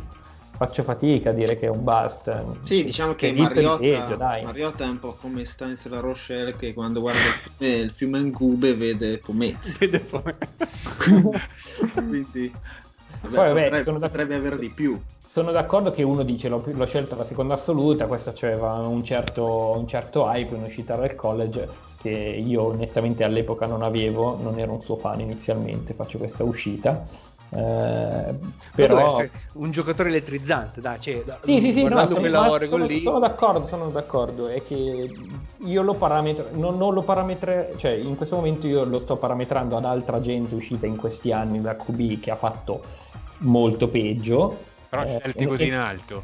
faccio 0.61 0.83
fatica 0.83 1.31
a 1.31 1.33
dire 1.33 1.57
che 1.57 1.65
è 1.65 1.69
un 1.69 1.83
bust. 1.83 2.43
Sì, 2.65 2.83
diciamo 2.83 3.15
che 3.15 3.33
Mariotta, 3.33 3.77
peggio, 3.79 4.17
Mariotta, 4.17 4.83
è 4.83 4.89
un 4.89 4.99
po' 4.99 5.17
come 5.19 5.43
Stanis 5.43 5.87
La 5.87 6.01
Rochelle 6.01 6.55
che 6.55 6.75
quando 6.75 7.01
guarda 7.01 7.19
il 7.57 7.91
fiume 7.91 8.21
Ngube 8.21 8.75
vede 8.75 9.17
Pomezzi. 9.17 9.75
Vede 9.81 10.01
Pomezzi. 10.01 11.39
Quindi 11.93 12.53
vabbè, 13.21 13.35
Poi, 13.35 13.47
vabbè, 13.47 13.69
potrebbe, 13.69 13.99
potrebbe 13.99 14.35
avere 14.35 14.59
di 14.59 14.69
più. 14.69 15.01
Sono 15.27 15.51
d'accordo 15.51 15.91
che 15.91 16.03
uno 16.03 16.21
dice 16.21 16.47
l'ho, 16.47 16.63
l'ho 16.63 16.85
scelto 16.85 17.15
la 17.15 17.23
seconda 17.23 17.55
assoluta, 17.55 18.05
questo 18.05 18.31
aveva 18.41 18.73
un 18.73 19.03
certo, 19.03 19.73
un 19.75 19.87
certo 19.87 20.29
hype 20.29 20.55
in 20.55 20.61
uscita 20.61 20.95
dal 20.95 21.15
college 21.15 21.89
che 21.97 22.09
io 22.09 22.63
onestamente 22.63 23.23
all'epoca 23.23 23.65
non 23.65 23.81
avevo, 23.81 24.37
non 24.39 24.59
ero 24.59 24.73
un 24.73 24.81
suo 24.81 24.95
fan 24.95 25.21
inizialmente, 25.21 25.93
faccio 25.93 26.17
questa 26.19 26.43
uscita 26.43 27.03
eh, 27.53 28.33
però 28.73 29.21
un 29.53 29.71
giocatore 29.71 30.07
elettrizzante, 30.07 30.79
dai, 30.79 31.01
cioè, 31.01 31.21
da, 31.25 31.39
sì, 31.43 31.59
sì, 31.59 31.73
sì, 31.73 31.83
no, 31.83 32.05
sono, 32.07 32.25
sono, 32.65 32.87
sono, 32.87 33.19
d'accordo, 33.19 33.67
sono 33.67 33.89
d'accordo, 33.89 34.47
è 34.47 34.63
che 34.63 35.09
io 35.57 35.81
lo 35.81 35.93
parametro, 35.95 36.47
non, 36.53 36.77
non 36.77 36.93
lo 36.93 37.01
parametre, 37.01 37.73
cioè 37.75 37.91
in 37.91 38.15
questo 38.15 38.37
momento 38.37 38.67
io 38.67 38.85
lo 38.85 38.99
sto 38.99 39.17
parametrando 39.17 39.75
ad 39.75 39.83
altra 39.83 40.21
gente 40.21 40.55
uscita 40.55 40.85
in 40.85 40.95
questi 40.95 41.33
anni 41.33 41.59
da 41.59 41.75
QB 41.75 42.21
che 42.21 42.31
ha 42.31 42.37
fatto 42.37 42.81
molto 43.39 43.89
peggio. 43.89 44.57
Però 44.87 45.03
eh, 45.03 45.17
scelti 45.19 45.45
così 45.45 45.67
in 45.67 45.75
alto. 45.75 46.23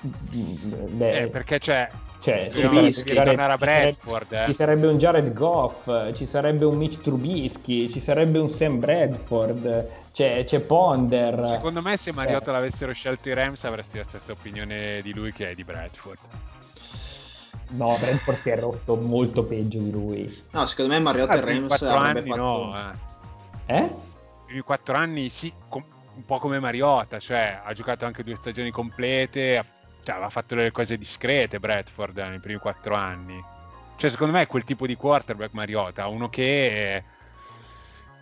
Beh, 0.00 1.22
eh, 1.22 1.26
perché 1.26 1.58
c'è 1.58 1.90
cioè, 2.20 2.50
ci 2.52 2.60
sarebbe, 2.60 3.24
tornare 3.24 3.52
a 3.52 3.56
Bradford. 3.56 4.28
Ci, 4.28 4.34
eh. 4.34 4.44
ci 4.46 4.54
sarebbe 4.54 4.86
un 4.86 4.98
Jared 4.98 5.32
Goff, 5.32 6.12
ci 6.14 6.26
sarebbe 6.26 6.66
un 6.66 6.76
Mitch 6.76 7.00
Trubisky, 7.00 7.88
ci 7.88 7.98
sarebbe 7.98 8.38
un 8.38 8.48
Sam 8.50 8.78
Bradford, 8.78 9.88
c'è, 10.12 10.44
c'è 10.44 10.60
Ponder. 10.60 11.46
Secondo 11.46 11.80
me 11.80 11.96
se 11.96 12.12
Mariota 12.12 12.50
eh. 12.50 12.52
l'avessero 12.52 12.92
scelto 12.92 13.30
i 13.30 13.34
Rams 13.34 13.64
avresti 13.64 13.96
la 13.96 14.04
stessa 14.04 14.32
opinione 14.32 15.00
di 15.02 15.14
lui 15.14 15.32
che 15.32 15.50
è 15.50 15.54
di 15.54 15.64
Bradford. 15.64 16.18
No, 17.70 17.96
Bradford 17.98 18.38
si 18.38 18.50
è 18.50 18.58
rotto 18.58 18.96
molto 18.96 19.44
peggio 19.44 19.78
di 19.78 19.90
lui. 19.90 20.44
No, 20.50 20.66
secondo 20.66 20.92
me 20.92 21.00
Mariota 21.00 21.32
ah, 21.32 21.36
e 21.36 21.40
Rams 21.40 21.68
4 21.68 21.88
anni 21.88 22.28
fatto... 22.28 22.36
no, 22.36 22.92
eh. 23.66 23.74
Eh? 23.76 24.56
I 24.56 24.60
4 24.60 24.94
anni 24.94 25.28
sì, 25.30 25.50
com- 25.68 25.84
un 26.16 26.24
po' 26.26 26.38
come 26.38 26.58
Mariota, 26.58 27.18
cioè 27.18 27.60
ha 27.64 27.72
giocato 27.72 28.04
anche 28.04 28.22
due 28.22 28.34
stagioni 28.34 28.70
complete, 28.70 29.56
ha 29.56 29.64
cioè, 30.02 30.14
aveva 30.14 30.30
fatto 30.30 30.54
delle 30.54 30.70
cose 30.70 30.96
discrete 30.96 31.58
Bradford 31.58 32.16
nei 32.16 32.38
primi 32.38 32.58
quattro 32.58 32.94
anni. 32.94 33.42
Cioè, 33.96 34.10
secondo 34.10 34.32
me 34.32 34.42
è 34.42 34.46
quel 34.46 34.64
tipo 34.64 34.86
di 34.86 34.96
quarterback 34.96 35.52
Mariota, 35.52 36.06
uno 36.06 36.28
che 36.28 37.04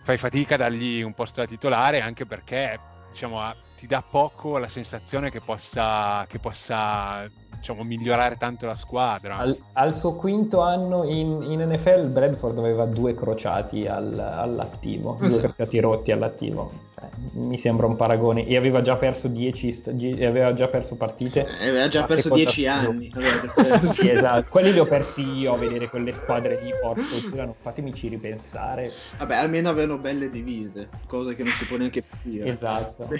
fai 0.03 0.17
fatica 0.17 0.55
a 0.55 0.57
dargli 0.57 1.01
un 1.01 1.13
posto 1.13 1.39
da 1.41 1.47
titolare 1.47 2.01
anche 2.01 2.25
perché 2.25 2.79
diciamo, 3.09 3.41
ti 3.77 3.87
dà 3.87 4.03
poco 4.07 4.57
la 4.57 4.67
sensazione 4.67 5.31
che 5.31 5.39
possa, 5.39 6.25
che 6.27 6.39
possa 6.39 7.29
diciamo, 7.55 7.83
migliorare 7.83 8.35
tanto 8.35 8.65
la 8.65 8.75
squadra. 8.75 9.37
Al, 9.37 9.57
al 9.73 9.95
suo 9.95 10.15
quinto 10.15 10.61
anno 10.61 11.05
in, 11.05 11.43
in, 11.43 11.61
NFL, 11.61 12.07
Bradford 12.07 12.57
aveva 12.57 12.85
due 12.85 13.13
crociati 13.15 13.87
al, 13.87 14.19
all'attivo, 14.19 15.15
due 15.17 15.27
esatto. 15.27 15.53
crociati 15.53 15.79
rotti 15.79 16.11
all'attivo. 16.11 16.87
Cioè, 16.99 17.09
mi 17.33 17.57
sembra 17.57 17.87
un 17.87 17.95
paragone. 17.95 18.45
E 18.45 18.57
aveva 18.57 18.81
già 18.81 18.97
perso 18.97 19.27
10 19.27 19.83
aveva 20.25 20.53
già 20.53 20.67
perso 20.67 20.95
partite. 20.95 21.47
Eh, 21.59 21.69
aveva 21.69 21.87
già 21.87 22.03
perso 22.03 22.33
10 22.33 22.67
anni. 22.67 23.11
sì, 23.93 24.09
esatto. 24.09 24.49
Quelli 24.49 24.73
li 24.73 24.79
ho 24.79 24.85
persi 24.85 25.21
io 25.21 25.53
a 25.53 25.57
vedere 25.57 25.87
quelle 25.89 26.11
squadre 26.11 26.59
di 26.61 26.71
Porto. 26.81 27.53
Fatemici 27.61 28.09
ripensare. 28.09 28.91
Vabbè, 29.17 29.35
almeno 29.35 29.69
avevano 29.69 29.99
belle 29.99 30.29
divise, 30.29 30.89
cosa 31.07 31.33
che 31.33 31.43
non 31.43 31.53
si 31.53 31.65
può 31.65 31.77
neanche 31.77 32.03
dire. 32.23 32.49
Esatto. 32.49 33.07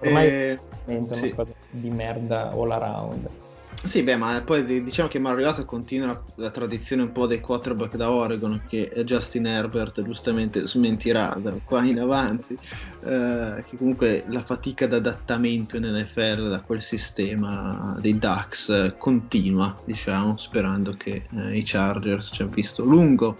Ormai 0.00 0.28
eh, 0.28 0.58
è 0.86 1.02
sì. 1.12 1.34
cosa 1.34 1.52
di 1.70 1.90
merda 1.90 2.50
all 2.50 2.70
around. 2.70 3.28
Sì, 3.84 4.02
beh, 4.02 4.16
ma 4.16 4.42
poi 4.44 4.82
diciamo 4.82 5.08
che 5.08 5.20
Mariota 5.20 5.64
continua 5.64 6.08
la, 6.08 6.22
la, 6.34 6.50
tradizione 6.50 7.02
un 7.02 7.12
po' 7.12 7.26
dei 7.26 7.40
quarterback 7.40 7.96
da 7.96 8.10
Oregon 8.10 8.64
che 8.66 8.92
Justin 9.04 9.46
Herbert 9.46 10.02
giustamente 10.02 10.66
smentirà 10.66 11.38
da 11.40 11.54
qua 11.64 11.84
in 11.84 12.00
avanti, 12.00 12.58
eh, 13.04 13.64
che 13.66 13.76
comunque 13.76 14.24
la 14.28 14.42
fatica 14.42 14.88
d'adattamento 14.88 15.76
in 15.76 15.84
NFL 15.84 16.48
da 16.48 16.60
quel 16.60 16.82
sistema 16.82 17.96
dei 18.00 18.18
Ducks 18.18 18.68
eh, 18.68 18.94
continua, 18.98 19.80
diciamo, 19.84 20.36
sperando 20.36 20.92
che 20.92 21.26
eh, 21.30 21.56
i 21.56 21.62
Chargers 21.64 22.26
ci 22.26 22.42
abbiano 22.42 22.56
visto 22.56 22.84
lungo. 22.84 23.36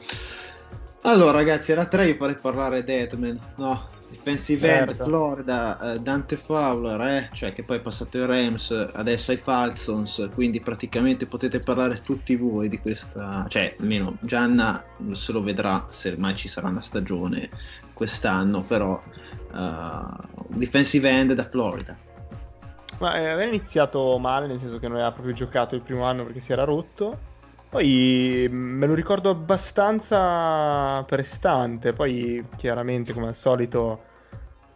Allora 1.03 1.33
ragazzi, 1.33 1.73
era 1.73 1.85
3 1.85 2.09
io 2.09 2.15
farei 2.15 2.37
parlare 2.37 2.85
Deadman, 2.85 3.39
no? 3.57 3.97
Defensive 4.11 4.67
certo. 4.67 4.93
end 4.93 5.03
Florida, 5.03 5.79
uh, 5.81 5.99
Dante 5.99 6.37
Fowler, 6.37 7.01
eh? 7.01 7.29
cioè 7.33 7.53
che 7.53 7.63
poi 7.63 7.77
è 7.77 7.81
passato 7.81 8.19
ai 8.19 8.27
Rams, 8.27 8.71
adesso 8.95 9.33
ai 9.33 9.37
Falcons, 9.37 10.31
quindi 10.35 10.61
praticamente 10.61 11.27
potete 11.27 11.59
parlare 11.59 12.01
tutti 12.01 12.35
voi 12.37 12.69
di 12.69 12.79
questa, 12.79 13.45
cioè 13.49 13.77
almeno 13.79 14.17
Gianna 14.21 14.83
se 15.13 15.33
lo 15.33 15.43
vedrà 15.43 15.85
se 15.89 16.17
mai 16.17 16.35
ci 16.37 16.49
sarà 16.49 16.69
una 16.69 16.81
stagione 16.81 17.51
quest'anno, 17.93 18.63
però 18.63 19.01
uh, 19.53 20.47
defensive 20.49 21.09
end 21.11 21.35
da 21.35 21.45
Florida. 21.45 21.97
Ma 22.99 23.15
eh, 23.15 23.29
aveva 23.29 23.45
iniziato 23.45 24.19
male, 24.19 24.47
nel 24.47 24.59
senso 24.59 24.79
che 24.79 24.89
non 24.89 24.97
aveva 24.97 25.13
proprio 25.13 25.35
giocato 25.35 25.75
il 25.75 25.83
primo 25.83 26.05
anno 26.05 26.25
perché 26.25 26.41
si 26.41 26.53
era 26.53 26.65
rotto. 26.65 27.37
Poi 27.71 28.49
me 28.51 28.87
lo 28.87 28.95
ricordo 28.95 29.29
abbastanza 29.29 31.03
prestante, 31.05 31.93
poi 31.93 32.43
chiaramente 32.57 33.13
come 33.13 33.29
al 33.29 33.37
solito 33.37 34.05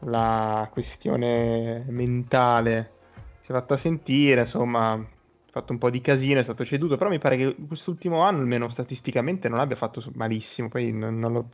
la 0.00 0.68
questione 0.70 1.84
mentale 1.88 2.92
si 3.40 3.50
è 3.50 3.52
fatta 3.54 3.76
sentire, 3.76 4.40
insomma, 4.40 4.92
ha 4.92 5.06
fatto 5.50 5.72
un 5.72 5.78
po' 5.78 5.88
di 5.88 6.02
casino, 6.02 6.40
è 6.40 6.42
stato 6.42 6.66
ceduto, 6.66 6.96
però 6.98 7.08
mi 7.08 7.18
pare 7.18 7.36
che 7.38 7.56
quest'ultimo 7.66 8.20
anno, 8.20 8.40
almeno 8.40 8.68
statisticamente, 8.68 9.48
non 9.48 9.58
abbia 9.60 9.76
fatto 9.76 10.04
malissimo, 10.14 10.68
poi 10.68 10.92
non, 10.92 11.18
non 11.18 11.32
lo, 11.32 11.48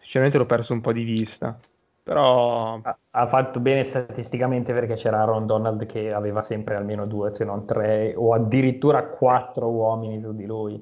sinceramente 0.00 0.36
l'ho 0.38 0.46
perso 0.46 0.72
un 0.72 0.80
po' 0.80 0.92
di 0.92 1.04
vista. 1.04 1.58
Però 2.06 2.78
ha, 2.80 2.98
ha, 3.10 3.26
fatto 3.26 3.58
bene 3.58 3.82
statisticamente 3.82 4.72
perché 4.72 4.94
c'era 4.94 5.22
Aaron 5.22 5.44
Donald 5.44 5.86
che 5.86 6.12
aveva 6.12 6.40
sempre 6.42 6.76
almeno 6.76 7.04
due, 7.04 7.34
se 7.34 7.44
non 7.44 7.66
tre, 7.66 8.14
o 8.16 8.32
addirittura 8.32 9.08
quattro 9.08 9.68
uomini 9.68 10.20
su 10.20 10.32
di 10.32 10.46
lui. 10.46 10.80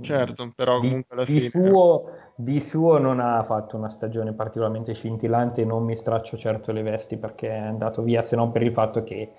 Certo, 0.00 0.52
però 0.56 0.80
comunque 0.80 1.14
alla 1.14 1.24
di, 1.24 1.38
fine... 1.38 1.50
Suo, 1.50 2.10
di 2.34 2.58
suo 2.58 2.98
non 2.98 3.20
ha 3.20 3.40
fatto 3.44 3.76
una 3.76 3.90
stagione 3.90 4.32
particolarmente 4.32 4.92
scintillante, 4.92 5.64
non 5.64 5.84
mi 5.84 5.94
straccio 5.94 6.36
certo 6.36 6.72
le 6.72 6.82
vesti 6.82 7.16
perché 7.16 7.50
è 7.50 7.58
andato 7.58 8.02
via, 8.02 8.20
se 8.22 8.34
non 8.34 8.50
per 8.50 8.62
il 8.62 8.72
fatto 8.72 9.04
che 9.04 9.32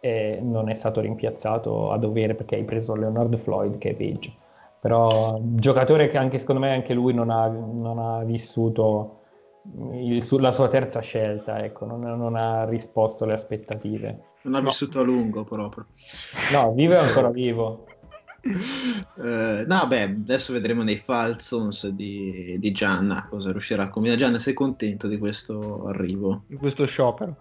eh, 0.00 0.38
non 0.40 0.70
è 0.70 0.74
stato 0.74 1.02
rimpiazzato 1.02 1.92
a 1.92 1.98
dovere 1.98 2.34
perché 2.34 2.54
hai 2.54 2.64
preso 2.64 2.94
Leonard 2.94 3.36
Floyd 3.36 3.76
che 3.76 3.90
è 3.90 3.94
peggio. 3.94 4.32
Però 4.80 5.38
giocatore 5.38 6.08
che 6.08 6.16
anche 6.16 6.38
secondo 6.38 6.62
me 6.62 6.72
anche 6.72 6.94
lui 6.94 7.12
non 7.12 7.28
ha, 7.28 7.46
non 7.46 7.98
ha 7.98 8.24
vissuto 8.24 9.24
il, 9.92 10.24
la 10.40 10.52
sua 10.52 10.68
terza 10.68 11.00
scelta, 11.00 11.62
ecco, 11.62 11.84
non, 11.84 12.00
non, 12.00 12.36
ha 12.36 12.64
risposto 12.64 13.24
alle 13.24 13.34
aspettative. 13.34 14.34
Non 14.42 14.54
ha 14.54 14.60
no. 14.60 14.68
vissuto 14.68 15.00
a 15.00 15.02
lungo 15.02 15.44
proprio. 15.44 15.86
No, 16.52 16.72
vive 16.72 16.98
ancora 16.98 17.30
vivo. 17.30 17.86
Eh, 18.46 19.64
no, 19.66 19.86
beh, 19.88 20.02
adesso 20.02 20.52
vedremo 20.52 20.84
nei 20.84 20.98
Falcons 20.98 21.88
di, 21.88 22.54
di 22.60 22.70
Gianna 22.70 23.26
cosa 23.28 23.50
riuscirà 23.50 23.84
a 23.84 23.88
combinare. 23.88 24.20
Gianna, 24.20 24.38
sei 24.38 24.54
contento 24.54 25.08
di 25.08 25.18
questo 25.18 25.88
arrivo? 25.88 26.44
Di 26.46 26.54
questo 26.54 26.86
sciopero? 26.86 27.38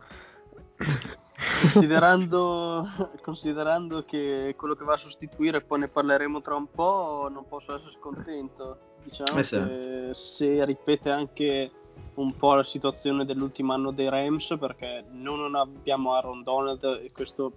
Considerando, 1.62 2.88
considerando 3.22 4.04
che 4.04 4.56
quello 4.58 4.74
che 4.74 4.84
va 4.84 4.94
a 4.94 4.98
sostituire, 4.98 5.62
poi 5.62 5.80
ne 5.80 5.90
parleremo 5.90 6.42
tra 6.42 6.56
un 6.56 6.72
po', 6.72 7.30
non 7.32 7.46
posso 7.48 7.76
essere 7.76 7.92
scontento. 7.92 8.80
Diciamo 9.04 9.38
Eh 9.38 9.44
sì. 9.44 9.58
che 9.58 10.10
se 10.14 10.66
ripete 10.66 11.12
anche 11.12 11.72
un 12.16 12.36
po' 12.36 12.54
la 12.56 12.64
situazione 12.64 13.26
dell'ultimo 13.26 13.74
anno 13.74 13.92
dei 13.92 14.10
Rams, 14.10 14.56
perché 14.60 15.04
noi 15.12 15.38
non 15.38 15.56
abbiamo 15.56 16.14
Aaron 16.14 16.44
Donald 16.44 16.84
e 17.04 17.12
questo 17.12 17.52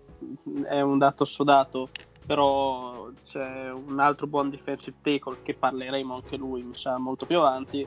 è 0.64 0.80
un 0.80 0.98
dato 0.98 1.22
assodato, 1.22 1.90
però 2.26 3.08
c'è 3.24 3.70
un 3.70 3.98
altro 4.00 4.26
buon 4.26 4.50
defensive 4.50 4.96
tackle 5.00 5.38
che 5.42 5.54
parleremo 5.54 6.14
anche 6.14 6.36
lui, 6.36 6.62
mi 6.62 6.74
sa, 6.74 6.98
molto 6.98 7.24
più 7.24 7.38
avanti, 7.38 7.86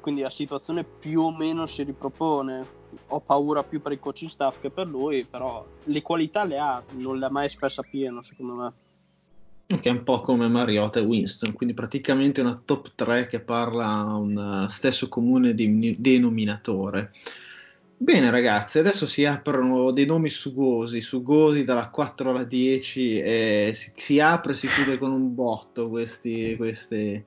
quindi 0.00 0.20
la 0.20 0.30
situazione 0.30 0.84
più 0.84 1.20
o 1.22 1.34
meno 1.34 1.66
si 1.66 1.82
ripropone. 1.82 2.78
Ho 3.08 3.20
paura 3.20 3.62
più 3.62 3.80
per 3.80 3.92
il 3.92 4.00
coaching 4.00 4.30
staff 4.30 4.60
che 4.60 4.70
per 4.70 4.86
lui, 4.86 5.24
però 5.24 5.64
le 5.84 6.02
qualità 6.02 6.44
le 6.44 6.58
ha, 6.58 6.82
non 6.94 7.18
le 7.18 7.26
ha 7.26 7.30
mai 7.30 7.46
espressa 7.46 7.82
pieno, 7.82 8.22
secondo 8.22 8.54
me. 8.54 8.72
Che 9.70 9.88
è 9.88 9.92
un 9.92 10.02
po' 10.02 10.20
come 10.20 10.48
Mariota 10.48 10.98
e 10.98 11.02
Winston, 11.02 11.52
quindi 11.52 11.74
praticamente 11.74 12.40
una 12.40 12.60
top 12.64 12.90
3 12.96 13.28
che 13.28 13.38
parla 13.38 14.02
un 14.16 14.64
eh, 14.66 14.70
stesso 14.70 15.08
comune 15.08 15.54
denominatore. 15.54 17.12
Bene 17.96 18.30
ragazzi, 18.30 18.78
adesso 18.78 19.06
si 19.06 19.24
aprono 19.24 19.92
dei 19.92 20.06
nomi 20.06 20.28
sugosi, 20.28 21.00
sugosi 21.00 21.62
dalla 21.62 21.88
4 21.88 22.30
alla 22.30 22.44
10 22.44 23.20
e 23.20 23.70
si, 23.74 23.92
si 23.94 24.18
apre 24.18 24.52
e 24.52 24.56
si 24.56 24.66
chiude 24.66 24.98
con 24.98 25.12
un 25.12 25.34
botto 25.34 25.88
questi, 25.88 26.56
questi, 26.56 27.22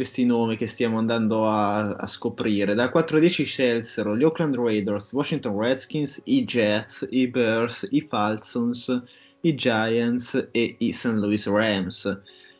questi 0.00 0.24
nomi 0.24 0.56
che 0.56 0.66
stiamo 0.66 0.96
andando 0.96 1.46
a, 1.46 1.90
a 1.90 2.06
scoprire. 2.06 2.74
Da 2.74 2.88
4 2.88 3.18
a 3.18 3.20
10 3.20 3.44
scelsero 3.44 4.16
gli 4.16 4.24
Oakland 4.24 4.56
Raiders, 4.56 5.12
Washington 5.12 5.60
Redskins, 5.60 6.22
i 6.24 6.42
Jets, 6.42 7.06
i 7.10 7.28
Bears, 7.28 7.86
i 7.90 8.00
Falcons, 8.00 9.02
i 9.42 9.54
Giants 9.54 10.48
e 10.52 10.76
i 10.78 10.92
St. 10.92 11.18
Louis 11.18 11.46
Rams. 11.46 12.18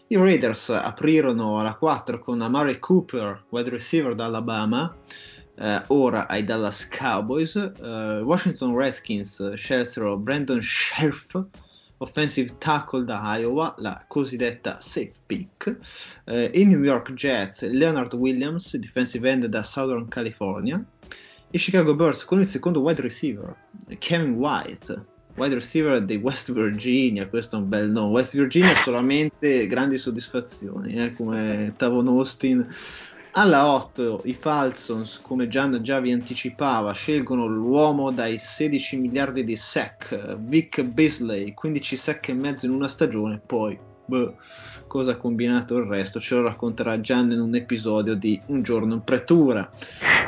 I 0.08 0.16
Raiders 0.16 0.68
aprirono 0.68 1.60
alla 1.60 1.76
4 1.76 2.18
con 2.18 2.42
Amari 2.42 2.78
Cooper, 2.78 3.44
wide 3.48 3.70
receiver 3.70 4.14
d'Alabama, 4.14 4.94
eh, 5.54 5.82
ora 5.86 6.28
ai 6.28 6.44
Dallas 6.44 6.88
Cowboys. 6.88 7.56
Eh, 7.56 8.20
Washington 8.20 8.76
Redskins 8.76 9.54
scelsero 9.54 10.18
Brandon 10.18 10.60
Scherf, 10.60 11.42
offensive 12.02 12.56
tackle 12.58 13.04
da 13.04 13.36
Iowa, 13.36 13.74
la 13.78 14.04
cosiddetta 14.06 14.80
safe 14.80 15.14
pick. 15.26 15.76
Eh, 16.24 16.50
I 16.54 16.64
New 16.64 16.82
York 16.82 17.12
Jets, 17.12 17.62
Leonard 17.62 18.14
Williams, 18.14 18.76
defensive 18.76 19.28
end 19.28 19.46
da 19.46 19.62
Southern 19.62 20.08
California. 20.08 20.82
I 21.52 21.58
Chicago 21.58 21.94
Bears 21.94 22.24
con 22.24 22.40
il 22.40 22.46
secondo 22.46 22.80
wide 22.80 23.02
receiver, 23.02 23.54
Kevin 23.98 24.34
White, 24.34 25.04
wide 25.34 25.54
receiver 25.54 26.02
di 26.02 26.16
West 26.16 26.52
Virginia, 26.52 27.28
questo 27.28 27.56
è 27.56 27.58
un 27.58 27.68
bel 27.68 27.90
nome. 27.90 28.12
West 28.12 28.34
Virginia 28.34 28.74
solamente 28.76 29.66
grandi 29.66 29.98
soddisfazioni, 29.98 30.94
eh, 30.94 31.12
come 31.12 31.74
Tavon 31.76 32.08
Austin. 32.08 32.66
Alla 33.32 33.72
8 33.72 34.22
i 34.24 34.34
Falcons, 34.34 35.20
come 35.20 35.46
Gian 35.46 35.78
già 35.82 36.00
vi 36.00 36.10
anticipava, 36.10 36.92
scelgono 36.92 37.46
l'uomo 37.46 38.10
dai 38.10 38.38
16 38.38 38.96
miliardi 38.96 39.44
di 39.44 39.54
sack, 39.54 40.36
Vic 40.36 40.82
Beasley, 40.82 41.54
15 41.54 41.96
sack 41.96 42.28
e 42.30 42.32
mezzo 42.32 42.66
in 42.66 42.72
una 42.72 42.88
stagione, 42.88 43.38
poi 43.38 43.78
boh, 44.04 44.34
cosa 44.90 45.12
ha 45.12 45.16
combinato 45.16 45.76
il 45.76 45.84
resto 45.86 46.18
ce 46.18 46.34
lo 46.34 46.42
racconterà 46.42 47.00
Gian 47.00 47.30
in 47.30 47.38
un 47.38 47.54
episodio 47.54 48.16
di 48.16 48.42
Un 48.46 48.62
giorno 48.62 48.94
in 48.94 49.04
pretura. 49.04 49.70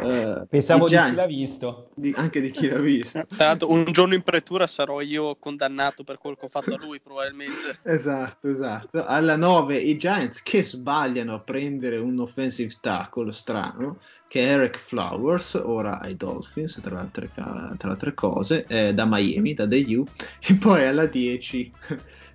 Eh, 0.00 0.44
Pensavo 0.48 0.86
i 0.86 0.90
di 0.90 0.96
chi 0.96 1.14
l'ha 1.16 1.26
visto. 1.26 1.88
di- 1.96 2.14
anche 2.16 2.40
di 2.40 2.52
chi 2.52 2.68
l'ha 2.68 2.78
visto. 2.78 3.24
L'altro, 3.38 3.70
un 3.72 3.84
giorno 3.90 4.14
in 4.14 4.22
pretura 4.22 4.68
sarò 4.68 5.00
io 5.00 5.34
condannato 5.40 6.04
per 6.04 6.18
quello 6.18 6.36
che 6.36 6.46
ho 6.46 6.48
fatto 6.48 6.74
a 6.74 6.78
lui, 6.78 7.00
probabilmente. 7.00 7.80
Esatto, 7.82 8.48
esatto. 8.48 9.04
Alla 9.04 9.34
9 9.36 9.76
i 9.78 9.96
Giants 9.96 10.42
che 10.42 10.62
sbagliano 10.62 11.34
a 11.34 11.40
prendere 11.40 11.98
un 11.98 12.20
offensive 12.20 12.72
tackle 12.80 13.32
strano, 13.32 13.98
che 14.28 14.46
è 14.46 14.52
Eric 14.52 14.78
Flowers, 14.78 15.60
ora 15.62 15.98
ai 15.98 16.16
Dolphins, 16.16 16.78
tra 16.80 16.94
le 16.94 17.00
altre, 17.00 17.30
tra 17.34 17.74
le 17.76 17.90
altre 17.90 18.14
cose, 18.14 18.64
eh, 18.68 18.94
da 18.94 19.06
Miami, 19.06 19.54
da 19.54 19.66
DU. 19.66 20.04
E 20.46 20.54
poi 20.54 20.84
alla 20.86 21.06
10 21.06 21.72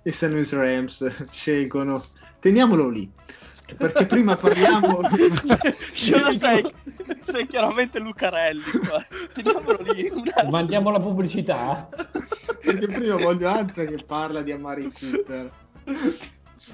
i 0.07 0.11
St. 0.11 0.29
Louis 0.29 0.53
Rams 0.53 1.25
scelgono, 1.31 2.01
teniamolo 2.39 2.87
lì, 2.87 3.11
perché 3.77 4.05
prima 4.05 4.37
parliamo... 4.37 5.01
Ce 5.91 6.17
lo 6.17 6.31
sei, 6.31 6.65
sei 7.25 7.45
chiaramente 7.47 7.99
Lucarelli 7.99 8.71
qua. 8.87 9.05
Teniamolo 9.33 9.81
lì. 9.81 10.11
Mandiamo 10.49 10.91
la 10.91 10.99
pubblicità? 10.99 11.89
perché 12.61 12.87
prima 12.87 13.15
voglio 13.15 13.49
Anza 13.49 13.83
che 13.83 13.97
parla 14.05 14.41
di 14.41 14.51
Amari 14.53 14.89
Cooper. 14.91 15.51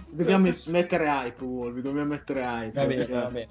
Dobbiamo 0.10 0.52
mettere 0.68 1.06
hype, 1.06 1.44
Wolvi, 1.44 1.82
dobbiamo 1.82 2.10
mettere 2.10 2.42
hype. 2.42 2.80
Va 2.80 2.86
bene, 2.86 3.06
va 3.08 3.30
bene. 3.30 3.48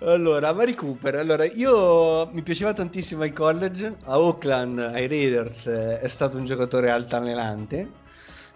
Allora, 0.00 0.52
Mari 0.52 0.74
Cooper, 0.74 1.16
allora 1.16 1.44
io 1.44 2.28
mi 2.32 2.42
piaceva 2.42 2.72
tantissimo 2.72 3.22
al 3.22 3.32
college, 3.32 3.96
a 4.04 4.18
Oakland, 4.18 4.78
ai 4.78 5.06
Raiders 5.06 5.66
eh, 5.66 6.00
è 6.00 6.08
stato 6.08 6.36
un 6.36 6.44
giocatore 6.44 6.90
altalenante, 6.90 8.06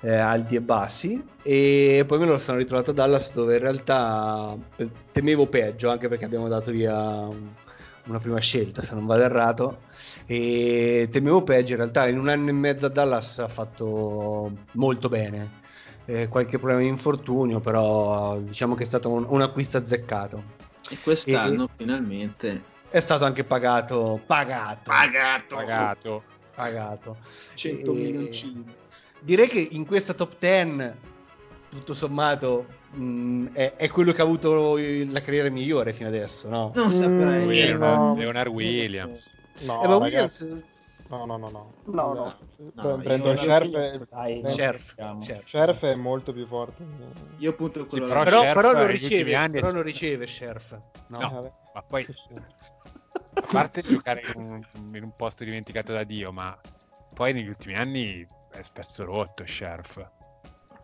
eh, 0.03 0.15
alti 0.15 0.57
e 0.57 0.61
bassi, 0.61 1.25
e 1.43 2.05
poi 2.07 2.19
me 2.19 2.27
lo 2.27 2.37
sono 2.37 2.59
ritrovato 2.59 2.91
a 2.91 2.95
Dallas 2.95 3.33
dove 3.33 3.55
in 3.55 3.61
realtà 3.63 4.57
eh, 4.77 4.89
temevo 5.13 5.47
peggio, 5.47 5.91
anche 5.91 6.09
perché 6.09 6.25
abbiamo 6.25 6.49
dato 6.49 6.71
via 6.71 6.95
un- 6.95 7.49
una 8.07 8.19
prima 8.19 8.41
scelta, 8.41 8.83
se 8.83 8.95
non 8.95 9.07
vado 9.07 9.23
errato, 9.23 9.83
e 10.27 11.09
temevo 11.11 11.43
peggio, 11.45 11.73
in 11.73 11.79
realtà 11.79 12.09
in 12.09 12.19
un 12.19 12.29
anno 12.29 12.49
e 12.49 12.53
mezzo 12.53 12.87
a 12.87 12.89
Dallas 12.89 13.39
ha 13.39 13.47
fatto 13.49 14.51
molto 14.73 15.09
bene. 15.09 15.61
Eh, 16.07 16.27
qualche 16.27 16.59
problema 16.59 16.81
di 16.81 16.89
infortunio, 16.89 17.61
però 17.61 18.37
diciamo 18.41 18.75
che 18.75 18.83
è 18.83 18.87
stato 18.87 19.09
un, 19.09 19.25
un 19.29 19.41
acquisto 19.41 19.77
azzeccato. 19.79 20.43
E 20.91 20.99
quest'anno 21.01 21.69
finalmente 21.77 22.61
È 22.91 22.99
stato 22.99 23.25
anche 23.25 23.45
pagato, 23.45 24.21
pagato, 24.27 24.81
pagato, 24.91 25.55
Pagato. 25.55 26.23
pagato. 26.57 27.17
100 27.55 27.93
E- 27.93 27.95
milioncini. 27.95 28.65
Direi 29.23 29.47
che 29.49 29.61
in 29.71 29.87
questa 29.87 30.15
top 30.15 30.35
10, 30.39 30.93
tutto 31.71 31.95
sommato, 31.95 32.67
mh, 32.91 33.53
è, 33.53 33.75
è 33.77 33.89
quello 33.89 34.13
che 34.13 34.21
ha 34.21 34.25
avuto 34.25 34.77
la 34.77 35.21
carriera 35.21 35.49
migliore 35.49 35.93
fino 35.93 36.09
adesso, 36.09 36.49
no? 36.49 36.73
Non 36.75 36.91
saprei. 36.91 37.45
Mm, 37.45 37.47
Williams, 37.47 37.81
no. 37.81 38.15
Leonard 38.17 38.49
Williams. 38.49 39.31
No, 39.65 39.83
Eh, 39.83 39.87
ma 39.87 39.99
ragazzi, 39.99 40.45
Williams, 40.45 40.67
no, 41.09 41.25
no, 41.25 41.37
no, 41.37 41.49
no. 41.51 41.73
No, 41.85 42.13
no. 42.15 42.35
No, 42.75 42.97
Brandon 42.99 43.37
Scherf 43.37 43.75
è, 43.75 44.41
diciamo. 44.43 45.21
Scherf. 45.23 45.85
È 45.85 45.95
molto 45.95 46.33
più 46.33 46.47
forte. 46.47 46.85
Io 47.39 47.55
punto 47.55 47.87
quello 47.87 48.07
però. 48.07 48.23
Però, 48.25 48.41
però 48.53 48.73
non 48.73 48.87
riceve, 48.89 49.35
anni 49.35 49.61
però 49.61 49.73
non 49.73 49.83
riceve 49.83 50.27
Scherf. 50.27 50.79
No. 51.09 51.19
No. 51.19 51.45
Eh. 51.47 51.53
Ma 51.75 51.83
poi, 51.83 52.03
Sì, 52.05 52.13
sì. 52.13 52.35
a 53.35 53.41
parte 53.51 53.83
giocare 53.83 54.23
in 54.35 54.43
un, 54.43 54.95
in 54.95 55.03
un 55.03 55.13
posto 55.17 55.45
dimenticato 55.45 55.93
da 55.93 56.03
Dio, 56.05 56.33
ma 56.33 56.59
poi 57.15 57.33
negli 57.33 57.49
ultimi 57.49 57.75
anni 57.75 58.27
è 58.53 58.63
spesso 58.63 59.05
rotto 59.05 59.45
Sheriff. 59.47 60.22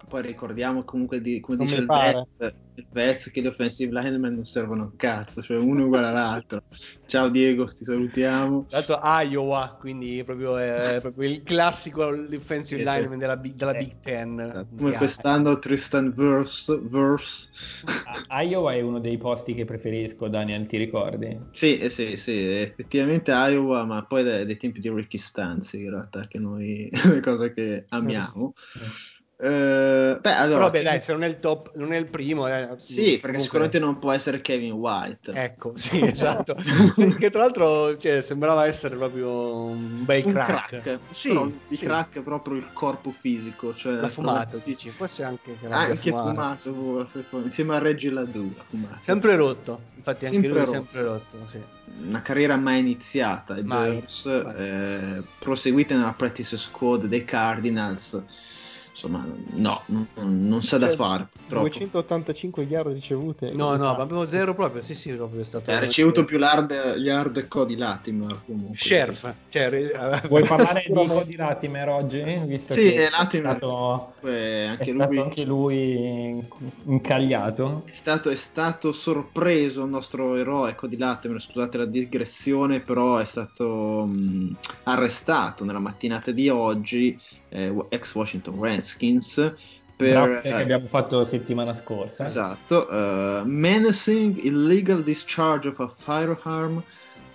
Poi 0.08 0.22
ricordiamo 0.22 0.84
comunque 0.84 1.20
di, 1.20 1.38
come 1.40 1.58
Non 1.58 1.66
dice 1.66 1.80
il 1.80 1.86
pare. 1.86 2.26
Vez, 2.38 2.54
il 2.74 2.86
Vez 2.90 3.30
che 3.30 3.42
gli 3.42 3.46
offensive 3.46 3.92
linemen 4.00 4.34
non 4.34 4.44
servono 4.44 4.82
a 4.82 4.84
un 4.86 4.96
cazzo, 4.96 5.42
cioè 5.42 5.58
uno 5.58 5.80
è 5.80 5.84
uguale 5.84 6.06
all'altro. 6.06 6.62
Ciao 7.06 7.28
Diego, 7.28 7.66
ti 7.66 7.84
salutiamo. 7.84 8.66
L'altro 8.70 9.00
Iowa, 9.02 9.76
quindi 9.78 10.22
proprio, 10.24 10.56
è 10.56 10.98
proprio 11.00 11.28
il 11.28 11.42
classico 11.42 12.10
sì. 12.62 12.76
lineman 12.76 13.18
della, 13.18 13.36
Big- 13.36 13.54
della 13.54 13.72
Eh, 13.72 13.78
Big 13.78 13.98
Ten. 14.00 14.66
Come 14.76 14.90
Di 14.90 14.96
quest'anno 14.96 15.58
Tristan 15.58 16.12
Verse, 16.12 16.78
Verse. 16.82 17.48
A- 18.28 18.42
Iowa 18.42 18.74
è 18.74 18.80
uno 18.80 19.00
dei 19.00 19.16
posti 19.18 19.54
che 19.54 19.64
preferisco, 19.64 20.28
Daniel, 20.28 20.66
ti 20.66 20.76
ricordi? 20.76 21.38
Sì, 21.50 21.78
eh, 21.78 21.88
sì, 21.88 22.16
sì, 22.16 22.32
effettivamente 22.32 23.32
Iowa, 23.32 23.84
ma 23.84 24.04
poi 24.06 24.22
dai, 24.22 24.44
dai 24.46 24.56
tempi 24.56 24.80
di 24.80 24.90
Ricky 24.90 25.18
Stanzi, 25.18 25.82
in 25.82 25.90
realtà, 25.90 26.26
che 26.28 26.38
noi 26.38 26.88
le 27.12 27.20
cose 27.20 27.52
che 27.52 27.86
amiamo. 27.88 28.52
Eh, 29.40 30.18
beh, 30.20 30.32
allora, 30.32 30.68
Però 30.68 30.70
beh, 30.70 30.82
dai, 30.82 31.00
se 31.00 31.12
non 31.12 31.22
è 31.22 31.28
il 31.28 31.38
top, 31.38 31.70
non 31.76 31.92
è 31.92 31.96
il 31.96 32.06
primo. 32.10 32.48
eh, 32.48 32.70
sì, 32.76 33.02
perché 33.02 33.20
comunque- 33.20 33.40
sicuramente 33.42 33.78
non 33.78 33.98
può 34.00 34.10
essere 34.10 34.40
Kevin 34.40 34.72
White. 34.72 35.30
Ecco, 35.32 35.72
sì, 35.76 36.00
esatto. 36.02 36.56
che 37.16 37.30
tra 37.30 37.42
l'altro 37.42 37.96
cioè, 37.98 38.20
sembrava 38.20 38.66
essere 38.66 38.96
proprio 38.96 39.54
un 39.66 40.04
bel 40.04 40.24
un 40.24 40.32
crack. 40.32 40.80
crack, 40.80 40.98
Sì, 41.10 41.28
però 41.28 41.48
sì. 41.70 41.84
crack 41.84 42.18
è 42.18 42.22
proprio 42.22 42.56
il 42.56 42.72
corpo 42.72 43.12
fisico, 43.12 43.72
cioè 43.74 43.92
L'ha 43.94 44.08
fumato, 44.08 44.48
proprio- 44.56 44.72
dici, 44.74 44.90
forse 44.90 45.22
anche 45.22 45.56
che 45.60 45.66
Ah, 45.68 45.82
anche 45.82 46.10
fumato. 46.10 46.72
fumato, 46.72 47.38
insieme 47.44 47.76
a 47.76 47.78
Reggie 47.78 48.10
fumato. 48.10 48.98
Sempre 49.02 49.36
rotto, 49.36 49.82
infatti 49.94 50.24
anche 50.24 50.40
Sempre 50.40 50.48
lui 50.48 50.58
rotto. 50.58 50.70
sempre 50.72 51.02
rotto, 51.02 51.46
sì. 51.46 51.62
Una 52.00 52.22
carriera 52.22 52.56
mai 52.56 52.80
iniziata, 52.80 53.56
i 53.56 53.62
Mai, 53.62 53.90
Bears, 53.92 54.24
mai. 54.24 54.54
eh, 54.56 55.22
proseguita 55.38 55.96
nella 55.96 56.12
practice 56.12 56.56
squad 56.56 57.06
dei 57.06 57.24
Cardinals. 57.24 58.22
Insomma, 58.98 59.24
no, 59.52 59.82
non, 59.86 60.08
non 60.16 60.60
sa 60.62 60.76
da 60.76 60.88
Cioè, 60.88 60.96
fare. 60.96 61.28
Purtroppo. 61.32 61.68
285 61.68 62.62
yard 62.64 62.92
ricevute. 62.92 63.52
No, 63.52 63.76
no, 63.76 63.94
ma 63.94 64.02
avevo 64.02 64.28
zero 64.28 64.54
proprio. 64.54 64.82
Sì, 64.82 64.94
sì, 64.96 65.12
proprio 65.12 65.40
è 65.40 65.44
stato. 65.44 65.70
Ha 65.70 65.78
ricevuto 65.78 66.24
più 66.24 66.38
yard, 66.38 66.96
yard 66.98 67.46
Cody 67.46 67.76
Latimer 67.76 68.40
comunque. 68.44 68.76
Sheriff. 68.76 69.28
Cioè, 69.48 69.72
eh, 69.72 70.22
Vuoi 70.28 70.42
parlare 70.44 70.84
di 70.86 70.92
Cody 70.92 71.36
Latimer 71.36 71.88
oggi? 71.88 72.22
Visto 72.44 72.72
Sì, 72.72 72.90
che 72.90 73.06
è 73.06 73.10
Latimer. 73.10 73.52
È 73.52 73.56
stato, 73.56 74.14
Eh, 74.22 74.64
anche 74.64 74.90
è 74.90 74.92
lui 74.92 75.04
stato 75.04 75.22
anche 75.22 75.44
lui 75.44 76.46
incagliato. 76.84 77.82
È 77.86 77.92
stato, 77.92 78.30
è 78.30 78.36
stato 78.36 78.92
sorpreso 78.92 79.84
il 79.84 79.90
nostro 79.90 80.34
eroe 80.34 80.74
Cody 80.74 80.96
Latimer, 80.96 81.40
scusate 81.40 81.78
la 81.78 81.84
digressione, 81.84 82.80
però 82.80 83.18
è 83.18 83.24
stato 83.24 84.04
mh, 84.06 84.56
arrestato 84.84 85.64
nella 85.64 85.78
mattinata 85.78 86.30
di 86.32 86.48
oggi, 86.48 87.16
eh, 87.48 87.74
ex 87.90 88.14
Washington 88.14 88.60
Redskins, 88.60 89.52
per 89.96 90.12
Draft 90.12 90.42
che 90.42 90.52
abbiamo 90.52 90.86
fatto 90.86 91.24
settimana 91.24 91.74
scorsa. 91.74 92.24
esatto, 92.24 92.86
uh, 92.88 93.42
menacing 93.44 94.44
illegal 94.44 95.02
discharge 95.02 95.68
of 95.68 95.80
a 95.80 95.88
firearm, 95.88 96.82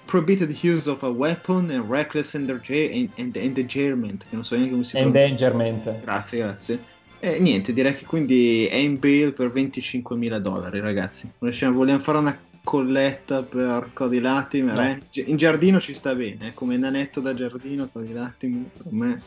prohibited 0.05 0.49
use 0.63 0.89
of 0.89 1.03
a 1.03 1.09
weapon 1.09 1.69
and 1.71 1.89
reckless 1.89 2.33
endanger- 2.33 3.09
and- 3.17 3.35
endangerment, 3.35 4.23
che 4.29 4.35
non 4.35 4.43
so 4.45 4.55
neanche 4.55 4.71
come 4.71 4.83
si 4.85 4.95
pronuncia. 4.95 5.19
Endangerment. 5.19 6.01
Grazie, 6.01 6.37
grazie. 6.39 6.79
E 7.19 7.39
niente, 7.39 7.71
direi 7.71 7.93
che 7.95 8.05
quindi 8.05 8.65
è 8.65 8.75
in 8.75 8.99
bail 8.99 9.33
per 9.33 9.49
25.000 9.51 10.39
dollari, 10.39 10.79
ragazzi. 10.81 11.29
Vogliamo 11.39 11.99
fare 11.99 12.17
una 12.17 12.37
colletta 12.63 13.43
per 13.43 13.91
Cody 13.93 14.19
Latimer? 14.19 14.75
No. 14.75 14.81
eh? 14.81 15.23
In 15.25 15.37
giardino 15.37 15.79
ci 15.79 15.93
sta 15.93 16.15
bene, 16.15 16.47
eh, 16.47 16.53
come 16.53 16.77
nanetto 16.77 17.21
da 17.21 17.33
giardino, 17.33 17.89
Cody 17.91 18.13
Latimer, 18.13 18.65
per 18.71 18.91
me. 18.91 19.21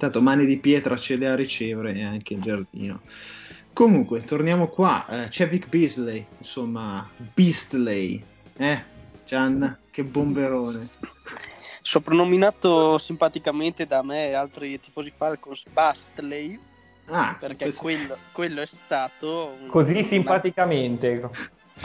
Tanto 0.00 0.22
mani 0.22 0.46
di 0.46 0.56
pietra 0.56 0.96
ce 0.96 1.16
le 1.16 1.28
ha 1.28 1.32
a 1.32 1.36
ricevere 1.36 1.92
e 1.92 2.02
anche 2.02 2.32
in 2.32 2.40
giardino. 2.40 3.02
Comunque, 3.74 4.22
torniamo 4.24 4.68
qua. 4.68 5.04
Eh, 5.24 5.28
c'è 5.28 5.46
Vic 5.46 5.68
Beasley, 5.68 6.24
insomma, 6.38 7.06
Beastley. 7.34 8.24
Eh, 8.56 8.82
Gian, 9.26 9.76
che 9.90 10.02
bomberone. 10.02 10.88
Soprannominato 11.82 12.96
simpaticamente 12.96 13.86
da 13.86 14.02
me 14.02 14.28
e 14.28 14.32
altri 14.32 14.80
tifosi 14.80 15.10
Falcons 15.14 15.64
Bastley, 15.70 16.58
Ah, 17.08 17.36
perché 17.38 17.64
questo- 17.64 17.82
quello, 17.82 18.16
quello 18.32 18.62
è 18.62 18.66
stato... 18.66 19.54
un- 19.60 19.68
Così 19.68 19.92
una- 19.92 20.02
simpaticamente. 20.02 21.28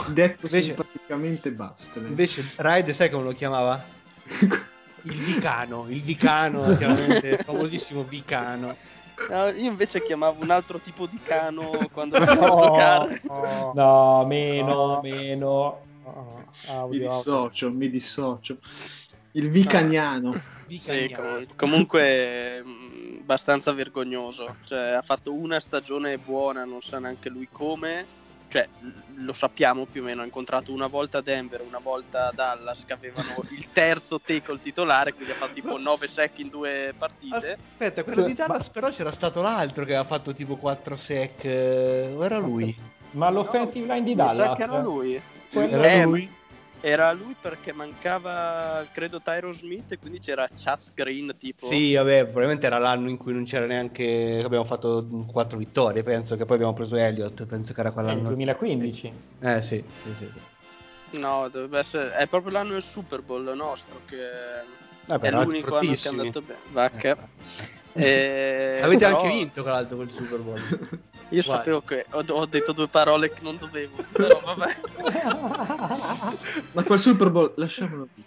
detto 0.06 0.46
Invece- 0.46 0.62
simpaticamente 0.62 1.50
Bastley. 1.52 2.06
Invece, 2.08 2.42
Raid, 2.56 2.88
sai 2.92 3.10
come 3.10 3.24
lo 3.24 3.32
chiamava? 3.32 3.84
Il 5.06 5.18
Vicano. 5.18 5.86
Il 5.88 6.02
Vicano, 6.02 6.76
chiaramente, 6.76 7.28
il 7.28 7.38
famosissimo 7.38 8.02
Vicano. 8.04 8.76
No, 9.30 9.46
io 9.48 9.70
invece 9.70 10.02
chiamavo 10.02 10.42
un 10.42 10.50
altro 10.50 10.78
tipo 10.78 11.06
di 11.06 11.18
cano 11.22 11.88
quando 11.92 12.16
andavo 12.18 12.56
a 12.56 12.66
giocare. 12.66 13.22
Oh, 13.28 13.72
No, 13.74 14.26
meno, 14.26 14.74
No. 14.94 15.00
meno. 15.02 15.48
oh, 16.02 16.44
Mi 16.62 16.68
audio, 16.68 16.72
audio. 16.74 17.08
dissocio, 17.08 17.70
mi 17.70 17.88
dissocio. 17.88 18.58
Il 19.32 19.50
Vicaniano. 19.50 20.32
Sì, 20.34 20.42
Vicaniano. 20.66 21.22
com- 21.36 21.46
comunque 21.56 22.62
mh, 22.62 23.18
abbastanza 23.20 23.72
vergognoso. 23.72 24.56
Cioè, 24.64 24.92
ha 24.92 25.02
fatto 25.02 25.32
una 25.32 25.60
stagione 25.60 26.18
buona, 26.18 26.64
non 26.64 26.82
sa 26.82 26.98
neanche 26.98 27.28
lui 27.28 27.48
come. 27.50 28.06
Cioè, 28.48 28.68
lo 29.16 29.32
sappiamo 29.32 29.86
più 29.86 30.02
o 30.02 30.04
meno. 30.04 30.22
Ha 30.22 30.24
incontrato 30.24 30.72
una 30.72 30.86
volta 30.86 31.18
a 31.18 31.20
Denver, 31.20 31.62
una 31.62 31.80
volta 31.82 32.30
Dallas, 32.34 32.84
che 32.84 32.92
avevano 32.92 33.34
il 33.50 33.66
terzo 33.72 34.20
tackle 34.20 34.60
titolare, 34.60 35.12
quindi 35.14 35.32
ha 35.32 35.36
fatto 35.36 35.52
tipo 35.54 35.78
9 35.78 36.06
sec 36.08 36.38
in 36.38 36.48
due 36.48 36.94
partite. 36.96 37.58
Aspetta, 37.70 38.04
quello 38.04 38.22
di 38.22 38.34
Dallas 38.34 38.68
però 38.68 38.88
c'era 38.90 39.10
stato 39.10 39.40
l'altro 39.40 39.84
che 39.84 39.94
aveva 39.94 40.04
fatto 40.06 40.32
tipo 40.32 40.56
4 40.56 40.96
sec. 40.96 41.44
eh, 41.44 42.12
O 42.14 42.24
era 42.24 42.38
lui? 42.38 42.74
Ma 43.12 43.30
l'offensive 43.30 43.86
line 43.92 44.04
di 44.04 44.14
Mi 44.14 44.28
sa 44.28 44.34
Dallas. 44.34 44.56
che 44.56 44.62
era 44.62 44.78
lui. 44.80 45.20
Quello- 45.50 45.76
Era 45.76 45.90
Eh, 45.92 46.02
lui? 46.04 46.30
Era 46.80 47.10
lui 47.12 47.34
perché 47.40 47.72
mancava, 47.72 48.86
credo, 48.92 49.20
Tyro 49.20 49.52
Smith 49.52 49.92
e 49.92 49.98
quindi 49.98 50.20
c'era 50.20 50.48
Chaz 50.54 50.92
Green 50.94 51.34
tipo. 51.38 51.66
Sì, 51.66 51.94
vabbè, 51.94 52.24
probabilmente 52.24 52.66
era 52.66 52.78
l'anno 52.78 53.08
in 53.08 53.16
cui 53.16 53.32
non 53.32 53.44
c'era 53.44 53.66
neanche. 53.66 54.40
Abbiamo 54.44 54.64
fatto 54.64 55.06
4 55.26 55.58
vittorie. 55.58 56.02
Penso 56.02 56.36
che 56.36 56.44
poi 56.44 56.56
abbiamo 56.56 56.74
preso 56.74 56.96
Elliott. 56.96 57.44
Penso 57.46 57.72
che 57.72 57.80
era 57.80 57.88
È 57.88 57.92
quell'anno. 57.92 58.28
2015. 58.28 59.12
Eh 59.40 59.60
sì, 59.60 59.76
sì, 60.02 60.14
sì. 60.18 60.30
sì. 61.10 61.18
No, 61.18 61.48
dovrebbe 61.48 61.78
essere. 61.78 62.12
È 62.12 62.26
proprio 62.26 62.52
l'anno 62.52 62.72
del 62.72 62.84
Super 62.84 63.22
Bowl 63.22 63.52
nostro 63.56 64.00
che 64.04 64.18
Vabbè, 65.06 65.24
è 65.24 65.28
eravate 65.28 65.48
l'unico 65.48 65.76
anno 65.76 65.92
che 65.92 66.02
è 66.02 66.08
andato 66.08 66.42
bene. 66.42 66.58
Vacca. 66.70 67.16
Eh. 67.94 68.04
E- 68.04 68.80
Avete 68.82 69.06
però 69.06 69.22
anche 69.22 69.34
vinto, 69.34 69.62
tra 69.62 69.72
l'altro, 69.72 69.96
quel 69.96 70.10
Super 70.12 70.38
Bowl. 70.40 70.60
Io 71.30 71.42
Vai. 71.44 71.56
sapevo 71.56 71.80
che 71.80 72.06
ho, 72.10 72.24
ho 72.28 72.46
detto 72.46 72.72
due 72.72 72.86
parole 72.86 73.30
che 73.30 73.42
non 73.42 73.56
dovevo, 73.58 73.96
però 74.12 74.40
vabbè. 74.44 74.76
Ma 76.72 76.82
quel 76.84 77.00
Super 77.00 77.30
Bowl, 77.30 77.52
lasciamolo 77.56 78.08
qui. 78.12 78.24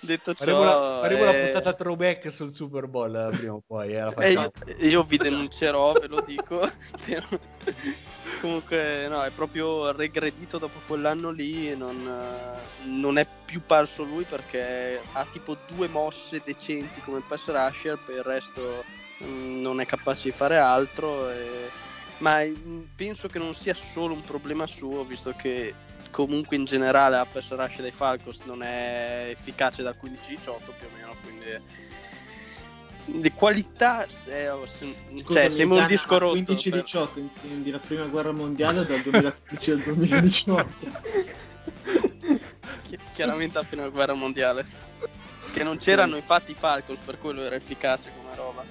Detto 0.00 0.32
ciò, 0.32 0.44
Faremo, 0.44 0.62
la, 0.62 0.98
faremo 1.02 1.24
la 1.24 1.34
eh, 1.36 1.42
puntata 1.44 1.72
throwback 1.74 2.30
sul 2.30 2.52
Super 2.52 2.86
Bowl 2.86 3.14
eh, 3.14 3.36
prima 3.36 3.54
o 3.54 3.62
poi. 3.64 3.94
Eh, 3.94 4.00
la 4.00 4.14
eh, 4.14 4.32
io, 4.32 4.52
io 4.78 5.02
vi 5.02 5.16
denuncerò, 5.16 5.92
ve 5.92 6.06
lo 6.06 6.22
dico. 6.24 6.68
Comunque, 8.40 9.08
no, 9.08 9.22
è 9.22 9.30
proprio 9.30 9.90
regredito 9.90 10.58
dopo 10.58 10.78
quell'anno 10.86 11.30
lì. 11.30 11.76
Non, 11.76 11.96
non 12.84 13.18
è 13.18 13.26
più 13.44 13.60
parso 13.66 14.04
lui 14.04 14.22
perché 14.22 15.00
ha 15.12 15.26
tipo 15.30 15.56
due 15.66 15.88
mosse 15.88 16.42
decenti 16.44 17.00
come 17.00 17.22
pass 17.26 17.48
rusher, 17.48 17.98
per 17.98 18.16
il 18.16 18.22
resto 18.22 18.84
mm, 19.24 19.60
non 19.60 19.80
è 19.80 19.86
capace 19.86 20.30
di 20.30 20.34
fare 20.36 20.58
altro. 20.58 21.30
e- 21.30 21.70
Ma 22.18 22.42
mm, 22.44 22.82
penso 22.96 23.28
che 23.28 23.38
non 23.38 23.54
sia 23.54 23.74
solo 23.74 24.14
un 24.14 24.24
problema 24.24 24.66
suo, 24.66 25.04
visto 25.04 25.32
che 25.36 25.74
comunque 26.10 26.56
in 26.56 26.64
generale 26.64 27.16
la 27.16 27.26
pass 27.30 27.50
rush 27.52 27.80
dei 27.80 27.90
Falcons 27.92 28.40
non 28.44 28.62
è 28.62 29.28
efficace 29.30 29.82
dal 29.82 29.94
15-18 30.00 30.40
più 30.78 30.86
o 30.86 30.90
meno, 30.96 31.14
quindi 31.22 31.46
di 33.10 33.32
qualità 33.32 34.06
eh, 34.26 34.50
oh, 34.50 34.66
cioè, 34.66 35.48
sembra 35.48 35.80
un 35.80 35.86
disco 35.86 36.18
rotto 36.18 36.52
15-18, 36.52 37.08
intendi 37.18 37.70
la 37.70 37.78
prima 37.78 38.04
guerra 38.04 38.32
mondiale 38.32 38.84
dal 38.84 39.00
2015 39.00 39.70
al 39.70 39.78
2018. 39.78 40.68
Chi- 42.88 42.98
chiaramente 43.14 43.58
la 43.58 43.64
prima 43.64 43.88
guerra 43.88 44.14
mondiale 44.14 44.66
che 45.52 45.64
non 45.64 45.78
c'erano 45.78 46.16
infatti 46.16 46.50
i 46.52 46.54
Falcons 46.54 47.00
per 47.00 47.18
quello 47.18 47.42
era 47.42 47.54
efficace 47.54 48.10
come 48.14 48.34
roba 48.34 48.62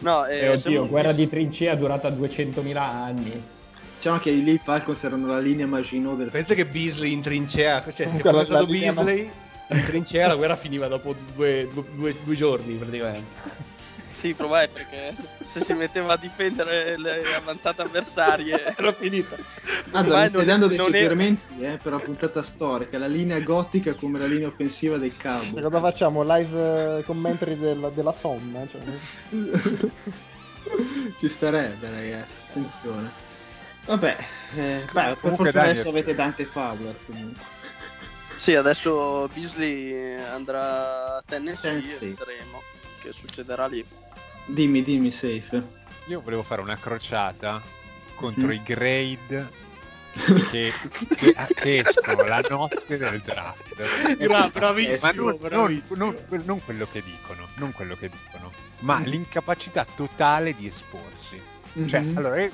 no 0.00 0.26
eh, 0.26 0.36
E 0.36 0.38
sembra 0.38 0.52
oddio, 0.68 0.82
un 0.82 0.88
guerra 0.88 1.12
di 1.12 1.28
trincea 1.28 1.74
durata 1.74 2.08
200.000 2.10 2.76
anni. 2.76 3.42
Diciamo 3.96 4.18
che 4.18 4.30
lì 4.30 4.52
i 4.52 4.60
Falcons 4.62 5.02
erano 5.02 5.26
la 5.26 5.40
linea 5.40 5.66
Maginot 5.66 6.16
del 6.16 6.30
Pensa 6.30 6.54
che 6.54 6.64
Beasley 6.66 7.12
in 7.12 7.20
trincea, 7.20 7.82
cioè 7.82 7.92
se 7.92 8.06
fosse 8.06 8.30
la- 8.32 8.44
stato 8.44 8.66
Beasley 8.66 9.30
in 9.70 9.84
trincea 9.84 10.28
la 10.28 10.36
guerra 10.36 10.54
finiva 10.56 10.86
dopo 10.86 11.14
due, 11.34 11.68
due- 11.72 11.84
due- 11.94 12.16
due 12.24 12.34
giorni 12.36 12.74
praticamente. 12.74 13.76
Sì 14.18 14.34
probabile 14.34 14.72
perché 14.72 15.14
se 15.44 15.60
si 15.62 15.72
metteva 15.74 16.14
a 16.14 16.16
difendere 16.16 16.98
le 16.98 17.22
avanzate 17.36 17.82
avversarie 17.82 18.64
Era 18.76 18.92
finita. 18.92 19.36
Mi 19.36 19.44
stai 19.84 20.44
dando 20.44 20.66
dei 20.66 20.76
è- 20.76 20.80
suggerimenti 20.80 21.60
eh, 21.60 21.78
per 21.80 21.92
la 21.92 21.98
puntata 22.00 22.42
storica, 22.42 22.98
la 22.98 23.06
linea 23.06 23.38
gotica 23.40 23.94
come 23.94 24.18
la 24.18 24.26
linea 24.26 24.48
offensiva 24.48 24.96
dei 24.98 25.10
E 25.16 25.16
Cowboys. 25.22 25.62
cosa 25.62 25.80
facciamo? 25.80 26.22
Live 26.24 26.98
eh, 26.98 27.04
commentary 27.04 27.56
della, 27.56 27.88
della 27.90 28.12
Somma? 28.12 28.66
Cioè, 28.70 28.80
Ci 31.18 31.28
starebbe, 31.28 31.90
ragazzi, 31.90 32.42
attenzione. 32.50 33.10
Vabbè, 33.86 34.16
eh, 34.56 34.84
beh, 34.92 35.02
per 35.02 35.16
fortuna 35.16 35.50
Daniel- 35.50 35.70
adesso 35.72 35.88
avete 35.88 36.14
Dante 36.14 36.44
Fowler 36.44 36.94
comunque. 37.06 37.42
sì 38.36 38.54
adesso 38.54 39.28
Beasley 39.32 40.14
andrà 40.16 41.16
a 41.16 41.22
Tennessee, 41.26 41.70
Tennessee. 41.80 42.08
e 42.10 42.14
vedremo 42.14 42.60
che 43.00 43.12
succederà 43.12 43.66
lì 43.66 43.82
Dimmi, 44.48 44.82
dimmi, 44.82 45.10
safe. 45.10 45.62
Io 46.06 46.20
volevo 46.20 46.42
fare 46.42 46.60
una 46.62 46.76
crociata 46.76 47.60
contro 48.14 48.46
Mm. 48.46 48.50
i 48.52 48.62
grade 48.64 49.48
che, 50.50 50.72
che, 51.16 51.34
che 51.54 51.76
escono 51.78 52.24
la 52.24 52.42
notte 52.48 52.96
del 52.96 53.20
draft. 53.20 54.16
Bra- 54.26 54.48
bravissimo, 54.48 55.24
Ma 55.24 55.30
non, 55.30 55.38
bravissimo. 55.38 56.04
non- 56.04 56.42
non 56.44 56.64
quello 56.64 56.86
che 56.90 57.02
dicono, 57.02 57.46
non 57.56 57.72
quello 57.72 57.94
che 57.94 58.08
dicono, 58.08 58.50
ma 58.80 58.98
Mm. 58.98 59.04
l'incapacità 59.04 59.84
totale 59.94 60.54
di 60.56 60.66
esporsi. 60.66 61.40
Cioè, 61.86 62.00
Mhm. 62.00 62.16
allora 62.16 62.40
io 62.42 62.50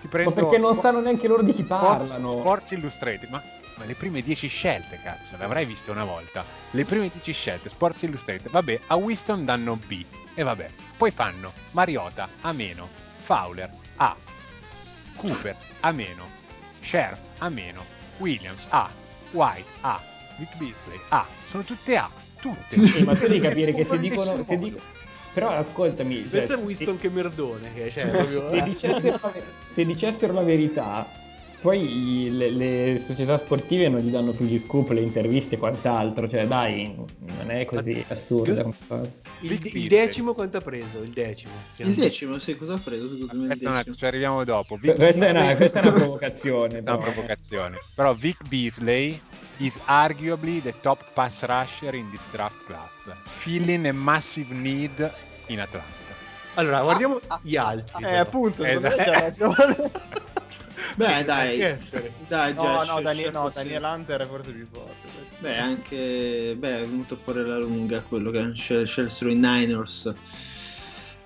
ti 0.00 0.08
prendo 0.08 0.30
Ma 0.30 0.36
perché 0.36 0.56
non 0.58 0.74
Sport- 0.74 0.80
sanno 0.80 1.00
neanche 1.04 1.28
loro 1.28 1.42
di 1.42 1.52
chi 1.52 1.62
parlano. 1.62 2.32
Sports 2.32 2.70
Illustrated, 2.72 3.28
ma, 3.28 3.42
ma 3.76 3.84
le 3.84 3.94
prime 3.94 4.22
10 4.22 4.48
scelte, 4.48 4.98
cazzo, 5.04 5.36
le 5.36 5.44
avrai 5.44 5.66
viste 5.66 5.90
una 5.90 6.04
volta. 6.04 6.42
Le 6.70 6.84
prime 6.86 7.10
10 7.12 7.32
scelte, 7.32 7.68
Sports 7.68 8.02
Illustrated, 8.02 8.50
vabbè, 8.50 8.80
a 8.86 8.96
Winston 8.96 9.44
danno 9.44 9.76
B, 9.76 10.02
e 10.36 10.42
vabbè, 10.42 10.66
poi 10.98 11.10
fanno 11.10 11.52
Mariota 11.72 12.28
a 12.42 12.52
meno, 12.52 12.88
Fowler 13.20 13.70
A, 13.96 14.14
Cooper 15.16 15.56
a 15.80 15.90
meno, 15.92 16.28
Sheriff 16.82 17.18
a 17.38 17.48
meno, 17.48 17.82
Williams 18.18 18.66
A, 18.68 18.90
White 19.30 19.68
A, 19.80 19.98
Vic 20.36 20.50
Beasley 20.56 21.00
A, 21.08 21.26
sono 21.48 21.62
tutte 21.62 21.96
A, 21.96 22.08
tutte. 22.38 22.78
Sì, 22.78 23.02
ma 23.02 23.14
tu 23.14 23.22
devi 23.26 23.40
capire 23.40 23.72
che 23.72 23.84
se 23.84 23.98
dicono, 23.98 24.30
se, 24.30 24.36
Nessuno. 24.36 24.58
di- 24.58 24.80
Però 25.32 25.48
ascoltami, 25.48 26.28
cioè, 26.30 26.46
è 26.46 26.56
Winston 26.56 26.98
che 26.98 27.08
merdone, 27.08 27.72
che 27.72 27.90
cioè, 27.90 28.06
proprio... 28.08 28.50
se, 28.52 28.62
dicessero 28.62 29.18
la, 29.22 29.32
se 29.64 29.84
dicessero 29.86 30.32
la 30.34 30.42
verità, 30.42 31.08
poi 31.66 32.28
le, 32.30 32.50
le 32.50 32.98
società 33.04 33.36
sportive 33.36 33.88
non 33.88 33.98
gli 33.98 34.10
danno 34.10 34.30
più 34.30 34.46
gli 34.46 34.56
scoop, 34.56 34.90
le 34.90 35.00
interviste 35.00 35.56
e 35.56 35.58
quant'altro. 35.58 36.28
Cioè, 36.28 36.46
dai, 36.46 36.94
non 36.94 37.50
è 37.50 37.64
così 37.64 38.04
cosa. 38.06 38.70
Il, 39.40 39.60
il 39.74 39.88
decimo 39.88 40.32
quanto 40.32 40.58
ha 40.58 40.60
preso? 40.60 41.02
Il 41.02 41.10
decimo. 41.10 41.54
Il 41.78 41.92
decimo, 41.94 42.38
sì, 42.38 42.56
cosa 42.56 42.74
ha 42.74 42.78
preso? 42.78 43.08
Scusami, 43.08 43.50
Aspetta 43.50 43.82
ci 43.96 44.06
arriviamo 44.06 44.44
dopo. 44.44 44.76
Vic 44.76 44.94
Questa 44.94 45.26
è 45.26 45.30
una, 45.30 45.56
questa 45.56 45.80
è 45.80 45.82
una 45.88 45.92
provocazione. 45.92 46.68
Questa 46.76 46.90
è 46.90 46.94
una 46.94 46.98
però. 46.98 47.12
provocazione. 47.12 47.78
Però 47.96 48.14
Vic 48.14 48.48
Beasley 48.48 49.20
is 49.56 49.76
arguably 49.86 50.62
the 50.62 50.74
top 50.82 51.02
pass 51.14 51.44
rusher 51.46 51.94
in 51.96 52.08
this 52.10 52.28
draft 52.30 52.64
class, 52.64 53.10
filling 53.24 53.86
a 53.86 53.92
massive 53.92 54.54
need 54.54 55.12
in 55.46 55.58
Atlanta. 55.58 56.14
Allora, 56.54 56.82
guardiamo 56.82 57.18
gli 57.42 57.56
altri. 57.56 58.04
Eh, 58.04 58.06
però. 58.06 58.20
appunto, 58.20 58.64
Esatto. 58.64 59.54
Beh, 60.94 61.24
dai, 61.24 61.58
dai, 62.28 62.54
No, 62.54 62.62
già, 62.62 62.84
no, 62.84 63.00
Daniel, 63.00 63.32
no, 63.32 63.50
scelto 63.50 63.58
Daniel. 63.58 63.82
Hunter 63.82 64.20
è 64.20 64.26
forse 64.26 64.50
più 64.50 64.66
forte. 64.70 65.08
Beh, 65.38 65.58
anche 65.58 66.54
beh, 66.58 66.80
è 66.80 66.84
venuto 66.86 67.16
fuori 67.16 67.40
alla 67.40 67.58
lunga 67.58 68.00
quello 68.02 68.30
che 68.30 68.52
scel- 68.54 68.86
scelsero 68.86 69.30
i 69.30 69.34
Niners. 69.34 70.14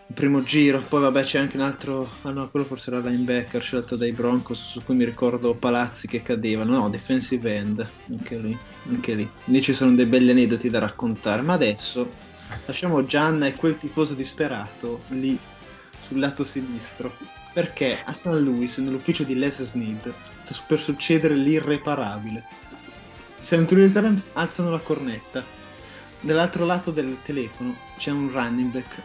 Il 0.07 0.17
primo 0.17 0.43
giro, 0.43 0.81
poi 0.81 1.03
vabbè 1.03 1.23
c'è 1.23 1.39
anche 1.39 1.57
un 1.57 1.63
altro, 1.63 2.11
ah 2.23 2.31
no, 2.31 2.51
quello 2.51 2.67
forse 2.67 2.91
era 2.91 2.99
linebacker 2.99 3.63
scelto 3.63 3.95
dai 3.95 4.11
Broncos, 4.11 4.71
su 4.71 4.83
cui 4.83 4.97
mi 4.97 5.05
ricordo 5.05 5.55
Palazzi 5.55 6.09
che 6.09 6.21
cadevano, 6.21 6.77
no, 6.77 6.91
defensive 6.91 7.55
end, 7.55 7.89
anche 8.09 8.37
lì, 8.37 8.59
anche 8.89 9.15
lì. 9.15 9.31
Lì 9.45 9.63
ci 9.63 9.73
sono 9.73 9.95
dei 9.95 10.07
belli 10.07 10.31
aneddoti 10.31 10.69
da 10.69 10.81
raccontare, 10.81 11.43
ma 11.43 11.53
adesso 11.53 12.11
lasciamo 12.67 13.07
Gianna 13.07 13.47
e 13.47 13.55
quel 13.55 13.79
tifoso 13.79 14.15
disperato 14.15 15.03
lì 15.11 15.39
sul 16.11 16.19
lato 16.19 16.43
sinistro, 16.43 17.17
perché 17.53 18.03
a 18.05 18.13
St. 18.13 18.27
Louis, 18.27 18.77
nell'ufficio 18.79 19.23
di 19.23 19.37
Les 19.37 19.63
Snead, 19.63 20.13
sta 20.39 20.57
per 20.67 20.81
succedere 20.81 21.37
l'irreparabile. 21.37 22.45
I 23.39 23.45
San 23.45 23.61
Antonio 23.61 23.89
Rams 23.93 24.29
alzano 24.33 24.73
la 24.73 24.81
cornetta. 24.81 25.45
Dall'altro 26.19 26.67
lato 26.67 26.91
del 26.91 27.17
telefono 27.23 27.77
c'è 27.97 28.11
un 28.11 28.29
running 28.29 28.73
back 28.73 29.03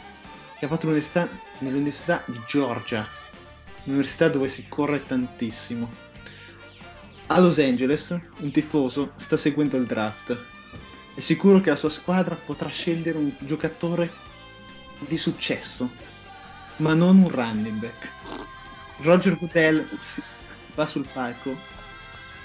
che 0.57 0.65
ha 0.65 0.67
fatto 0.67 0.87
l'università 0.87 1.29
nell'università 1.59 2.23
di 2.25 2.41
Georgia, 2.47 3.07
un'università 3.83 4.27
dove 4.27 4.47
si 4.47 4.65
corre 4.67 5.03
tantissimo. 5.03 5.89
A 7.27 7.39
Los 7.39 7.59
Angeles 7.59 8.19
un 8.39 8.51
tifoso 8.51 9.13
sta 9.17 9.37
seguendo 9.37 9.77
il 9.77 9.85
draft. 9.85 10.35
È 11.13 11.19
sicuro 11.19 11.61
che 11.61 11.69
la 11.69 11.75
sua 11.75 11.89
squadra 11.89 12.33
potrà 12.33 12.69
scegliere 12.69 13.17
un 13.19 13.31
giocatore 13.39 14.11
di 15.07 15.17
successo, 15.17 16.13
ma 16.77 16.93
non 16.93 17.17
un 17.17 17.29
running 17.29 17.79
back. 17.79 18.09
Roger 19.01 19.37
Goodell 19.37 19.87
va 20.75 20.85
sul 20.85 21.07
palco 21.11 21.55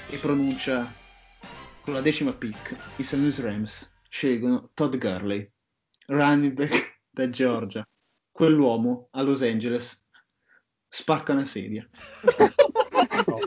e 0.08 0.16
pronuncia 0.18 0.92
con 1.80 1.94
la 1.94 2.00
decima 2.00 2.32
pick 2.32 2.76
i 2.96 3.02
St. 3.02 3.14
Louis 3.14 3.40
Rams 3.40 3.92
scelgono 4.08 4.70
Todd 4.74 4.96
Gurley, 4.96 5.50
running 6.06 6.52
back 6.52 7.02
da 7.10 7.28
Georgia. 7.28 7.86
Quell'uomo 8.30 9.08
a 9.12 9.22
Los 9.22 9.42
Angeles 9.42 10.04
spacca 10.88 11.32
una 11.32 11.44
sedia. 11.44 11.88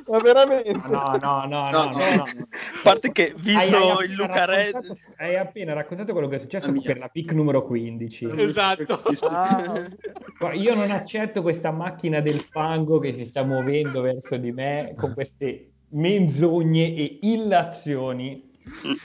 Ma 0.08 0.20
veramente? 0.20 0.72
No, 0.88 1.18
no, 1.22 1.46
no, 1.46 1.70
no, 1.70 1.72
No, 1.72 1.92
no, 1.92 1.92
no. 1.92 2.16
no. 2.16 2.48
A 2.50 2.80
parte 2.84 3.12
che, 3.12 3.34
visto 3.38 3.60
hai 3.60 3.68
il 3.68 3.92
appena 3.92 4.16
Luca 4.28 4.46
Red, 4.46 4.74
raccontato- 4.74 4.98
Hai 5.18 5.36
appena 5.38 5.74
raccontato 5.74 6.12
quello 6.14 6.28
che 6.28 6.36
è 6.36 6.40
successo 6.40 6.72
per 6.84 6.98
la 6.98 7.08
pick 7.08 7.32
numero 7.34 7.64
15. 7.66 8.30
Esatto. 8.36 9.02
Ah, 9.30 10.54
Io 10.54 10.76
non 10.76 10.92
accetto 10.92 11.42
questa 11.42 11.72
macchina 11.72 12.20
del 12.20 12.40
fango 12.42 13.00
che 13.00 13.14
si 13.14 13.26
sta 13.26 13.44
muovendo 13.44 14.02
verso 14.02 14.36
di 14.38 14.52
me 14.52 14.94
con 14.96 15.14
queste 15.14 15.70
menzogne 15.90 16.96
e 16.96 17.20
illazioni 17.22 18.52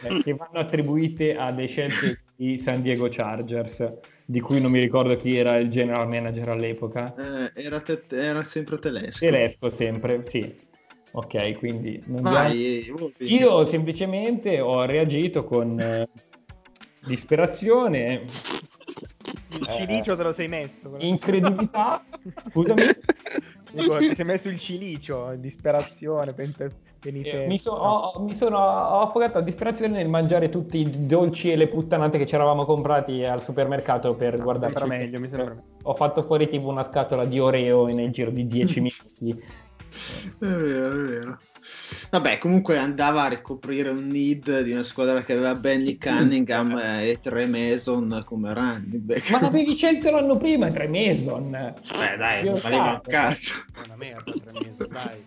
eh, 0.02 0.22
che 0.22 0.34
vanno 0.34 0.58
attribuite 0.58 1.36
alle 1.36 1.66
scelte 1.66 2.18
di 2.34 2.56
San 2.58 2.82
Diego 2.82 3.08
Chargers, 3.10 3.92
di 4.24 4.40
cui 4.40 4.60
non 4.60 4.70
mi 4.70 4.78
ricordo 4.80 5.16
chi 5.16 5.36
era 5.36 5.56
il 5.56 5.68
general 5.68 6.08
manager 6.08 6.48
all'epoca. 6.50 7.14
Eh, 7.54 7.64
era, 7.64 7.80
te- 7.80 8.04
era 8.10 8.42
sempre 8.42 8.78
Telesco. 8.78 9.24
Telesco 9.24 9.70
sempre, 9.70 10.22
sì. 10.26 10.66
Ok, 11.12 11.58
quindi 11.58 12.02
Vai, 12.06 12.88
Wolfi. 12.90 13.24
Io 13.34 13.64
semplicemente 13.64 14.60
ho 14.60 14.84
reagito 14.84 15.44
con 15.44 15.78
eh, 15.80 16.06
disperazione, 17.06 18.26
il 19.50 19.66
cilicio 19.66 20.14
te 20.14 20.22
lo 20.22 20.32
sei 20.32 20.48
messo. 20.48 20.90
però. 20.90 21.02
incredulità. 21.02 22.02
Scusami. 22.50 22.82
Dico, 23.70 23.98
ti 23.98 24.14
sei 24.14 24.24
messo 24.24 24.48
il 24.48 24.58
cilicio, 24.58 25.34
disperazione, 25.36 26.32
pente- 26.32 26.70
penitenza. 27.00 27.44
Eh, 27.44 27.46
Mi, 27.48 27.58
so- 27.58 27.72
ho, 27.72 28.20
mi 28.22 28.34
sono 28.34 28.56
ho 28.58 29.00
affogato 29.02 29.38
a 29.38 29.42
disperazione 29.42 29.92
nel 29.98 30.08
mangiare 30.08 30.48
tutti 30.48 30.78
i 30.78 31.06
dolci 31.06 31.50
e 31.52 31.56
le 31.56 31.68
puttanate 31.68 32.16
che 32.18 32.24
ci 32.26 32.34
eravamo 32.34 32.64
comprati 32.64 33.24
al 33.24 33.42
supermercato 33.42 34.14
per 34.14 34.34
Ah, 34.34 34.42
guardarci. 34.42 34.78
sembra 34.78 34.96
meglio, 34.98 35.18
mi 35.20 35.28
sembra 35.28 35.54
meglio. 35.54 35.62
Ho 35.82 35.94
fatto 35.94 36.22
fuori 36.22 36.48
tipo 36.48 36.68
una 36.68 36.82
scatola 36.82 37.24
di 37.26 37.38
Oreo 37.38 37.86
nel 37.86 38.10
giro 38.10 38.30
di 38.30 38.46
10 38.46 38.80
minuti. 39.20 39.42
È 40.38 40.44
vero, 40.44 40.90
è 40.90 41.06
vero. 41.06 41.38
Vabbè, 42.10 42.38
comunque 42.38 42.78
andava 42.78 43.24
a 43.24 43.28
ricoprire 43.28 43.90
un 43.90 44.06
need 44.06 44.62
di 44.62 44.72
una 44.72 44.82
squadra 44.82 45.22
che 45.22 45.34
aveva 45.34 45.54
Benny 45.54 45.98
Cunningham 45.98 46.78
e 46.80 47.18
Tre 47.20 47.46
Mason 47.46 48.22
come 48.24 48.54
running 48.54 49.02
back. 49.02 49.30
Ma 49.30 49.40
l'avevi 49.40 49.74
scelto 49.74 50.10
l'anno 50.10 50.36
prima, 50.36 50.70
Tre 50.70 50.88
Mason. 50.88 51.50
Beh, 51.50 52.16
dai, 52.16 52.44
non 52.44 52.58
valeva 52.62 52.90
un 52.92 53.00
cazzo. 53.02 53.54
È 53.74 53.84
una 53.84 53.96
merda, 53.96 54.32
tre 54.32 54.52
mesi, 54.52 54.86
dai. 54.88 55.24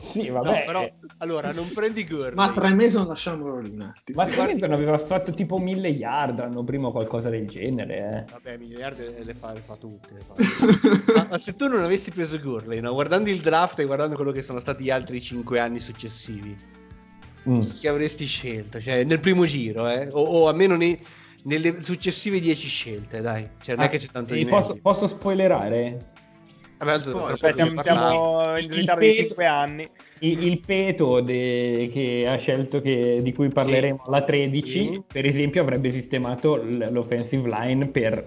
Sì, 0.00 0.28
No, 0.28 0.42
vabbè. 0.42 0.64
però, 0.64 0.88
allora, 1.18 1.52
non 1.52 1.70
prendi 1.72 2.04
Gurley. 2.04 2.34
Ma 2.34 2.50
Tre 2.50 2.72
Mason 2.74 3.06
lasciamolo 3.06 3.60
lì 3.60 3.70
un 3.70 3.82
attimo. 3.82 4.22
Ma 4.22 4.28
Sì. 4.30 4.36
Tre 4.36 4.52
Mason 4.52 4.72
aveva 4.72 4.98
fatto 4.98 5.32
tipo 5.32 5.58
1000 5.58 5.88
yard 5.88 6.38
l'anno 6.38 6.64
prima 6.64 6.88
o 6.88 6.90
qualcosa 6.92 7.28
del 7.30 7.46
genere. 7.48 8.26
eh. 8.26 8.32
Vabbè, 8.32 8.56
miliardi 8.56 9.04
le 9.22 9.34
fa, 9.34 9.52
le 9.52 9.60
fa 9.60 9.76
tutte. 9.76 10.14
le 10.14 10.20
fa. 10.20 10.34
ma, 11.16 11.26
ma 11.30 11.38
se 11.38 11.54
tu 11.54 11.68
non 11.68 11.84
avessi 11.84 12.10
preso 12.10 12.38
Gurley, 12.38 12.80
no? 12.80 12.92
guardando 12.92 13.30
il 13.30 13.40
draft 13.40 13.78
e 13.80 13.84
guardando 13.84 14.16
quello 14.16 14.32
che 14.32 14.42
sono 14.42 14.58
stati 14.58 14.84
gli 14.84 14.90
altri 14.90 15.20
5 15.20 15.58
anni 15.58 15.78
successivi, 15.78 16.56
Mm. 17.48 17.60
chi 17.60 17.86
avresti 17.88 18.26
scelto? 18.26 18.78
Cioè, 18.80 19.02
nel 19.04 19.18
primo 19.18 19.46
giro, 19.46 19.88
eh? 19.88 20.08
o, 20.12 20.20
o 20.22 20.48
almeno 20.48 20.76
nei- 20.76 20.98
nelle 21.44 21.80
successive 21.80 22.38
10 22.38 22.66
scelte, 22.68 23.22
dai. 23.22 23.48
Cioè, 23.62 23.76
non 23.76 23.86
è 23.86 23.88
che 23.88 23.96
c'è 23.96 24.08
tanto 24.08 24.34
Ah, 24.34 24.36
di 24.36 24.44
posso, 24.44 24.76
posso 24.80 25.06
spoilerare? 25.06 26.10
Vabbè, 26.84 27.52
siamo, 27.52 27.82
siamo 27.82 28.56
in 28.58 28.64
Il 28.64 28.72
ritardo 28.72 29.00
di 29.04 29.10
peto- 29.10 29.22
5 29.28 29.46
anni. 29.46 29.88
Il, 30.20 30.42
il 30.44 30.60
peto 30.60 31.20
de- 31.20 31.90
che 31.92 32.26
ha 32.26 32.36
scelto 32.36 32.80
che- 32.80 33.20
di 33.22 33.32
cui 33.34 33.48
parleremo 33.48 34.02
alla 34.06 34.22
13, 34.22 34.86
Sì. 34.86 35.02
per 35.06 35.26
esempio, 35.26 35.60
avrebbe 35.60 35.90
sistemato 35.90 36.56
l'offensive 36.62 37.48
line 37.48 37.86
per 37.88 38.26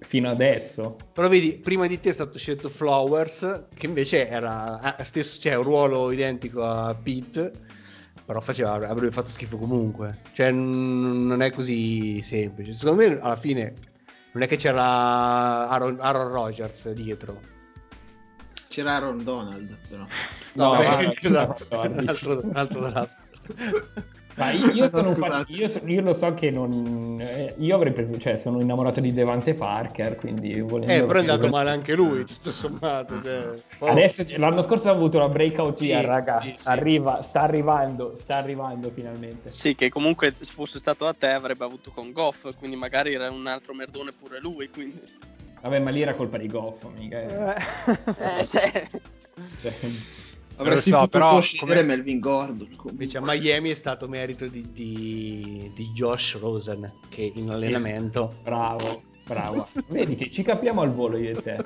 fino 0.00 0.28
adesso. 0.30 0.96
Però 1.12 1.28
vedi, 1.28 1.58
prima 1.62 1.86
di 1.88 1.98
te 1.98 2.10
è 2.10 2.12
stato 2.12 2.38
scelto 2.38 2.68
Flowers, 2.68 3.66
che 3.74 3.86
invece 3.86 4.28
era 4.28 4.78
ha 4.78 5.02
stesso, 5.04 5.40
cioè, 5.40 5.54
un 5.56 5.64
ruolo 5.64 6.12
identico 6.12 6.62
a 6.64 6.94
Pete, 6.94 7.50
però 8.24 8.40
faceva, 8.40 8.72
avrebbe 8.74 9.10
fatto 9.10 9.30
schifo 9.30 9.56
comunque. 9.56 10.18
Cioè, 10.32 10.52
n- 10.52 11.26
non 11.26 11.42
è 11.42 11.50
così 11.50 12.22
semplice. 12.22 12.72
Secondo 12.72 13.02
me, 13.02 13.18
alla 13.20 13.34
fine, 13.36 13.74
non 14.32 14.44
è 14.44 14.46
che 14.46 14.54
c'era 14.56 15.68
Aaron, 15.68 15.96
Aaron 16.00 16.30
Rodgers 16.30 16.88
dietro. 16.92 17.58
C'era 18.80 18.94
Aaron 18.94 19.22
Donald, 19.22 19.76
però. 19.90 20.06
No, 20.54 20.70
Vabbè, 20.70 20.84
ma- 21.04 21.12
esatto, 21.20 21.66
14. 21.68 22.00
un 22.00 22.08
altro, 22.08 22.40
un 22.46 22.56
altro 22.56 22.88
draft. 22.88 23.16
Ma 24.36 24.52
io, 24.52 24.70
io 24.72 24.90
No, 24.90 25.04
fan- 25.16 25.44
io 25.48 25.70
io 25.84 26.00
lo 26.00 26.14
so 26.14 26.32
che 26.32 26.50
non. 26.50 27.18
eh, 27.20 27.52
io 27.58 27.74
avrei 27.74 27.92
preso, 27.92 28.16
cioè, 28.16 28.36
sono 28.38 28.58
innamorato 28.58 29.00
di 29.00 29.12
Devante 29.12 29.52
Parker, 29.52 30.16
quindi 30.16 30.58
volendo. 30.60 30.92
Eh, 30.94 31.02
però 31.04 31.18
è 31.18 31.20
andato 31.20 31.48
male 31.48 31.68
anche 31.70 31.94
lui, 31.94 32.24
tutto 32.24 32.50
sommato. 32.50 33.20
cioè. 33.22 33.58
Oh. 33.80 33.86
Adesso, 33.90 34.24
l'anno 34.38 34.62
scorso 34.62 34.88
ha 34.88 34.92
avuto 34.92 35.18
la 35.18 35.28
breakout 35.28 35.76
Sì, 35.76 35.86
year, 35.88 36.06
raga. 36.06 36.40
sì, 36.40 36.54
sì. 36.56 36.68
Arriva, 36.68 37.22
sta 37.22 37.40
arrivando, 37.42 38.14
sta 38.16 38.38
arrivando 38.38 38.90
finalmente. 38.94 39.50
Sì, 39.50 39.74
che 39.74 39.90
comunque 39.90 40.32
se 40.38 40.50
fosse 40.50 40.78
stato 40.78 41.06
a 41.06 41.12
te 41.12 41.28
avrebbe 41.28 41.64
avuto 41.64 41.90
con 41.90 42.10
Goff, 42.12 42.48
quindi 42.56 42.76
magari 42.76 43.12
era 43.12 43.30
un 43.30 43.46
altro 43.46 43.74
merdone 43.74 44.12
pure 44.18 44.40
lui. 44.40 44.70
Quindi... 44.70 45.00
Vabbè, 45.62 45.78
ma 45.78 45.90
lì 45.90 46.02
era 46.02 46.14
colpa 46.14 46.38
di 46.38 46.48
Goff, 46.48 46.86
mica. 46.96 47.20
Eh, 47.20 48.44
cioè... 48.46 48.88
Cioè, 49.60 49.72
Avresti 50.56 50.90
so, 50.90 50.96
potuto 50.96 51.18
però 51.18 51.40
scegliere 51.40 51.80
come- 51.80 51.94
Melvin 51.94 52.18
Gordon. 52.18 52.68
Invece 52.90 53.18
a 53.18 53.22
Miami 53.24 53.70
è 53.70 53.74
stato 53.74 54.08
merito 54.08 54.46
di, 54.46 54.70
di, 54.72 55.70
di 55.74 55.90
Josh 55.94 56.38
Rosen 56.38 56.92
che 57.08 57.32
in 57.34 57.50
allenamento 57.50 58.34
bravo, 58.42 59.02
bravo. 59.24 59.68
Vedi 59.88 60.16
che 60.16 60.30
ci 60.30 60.42
capiamo 60.42 60.82
al 60.82 60.92
volo 60.92 61.16
io 61.16 61.30
e 61.30 61.42
te. 61.42 61.56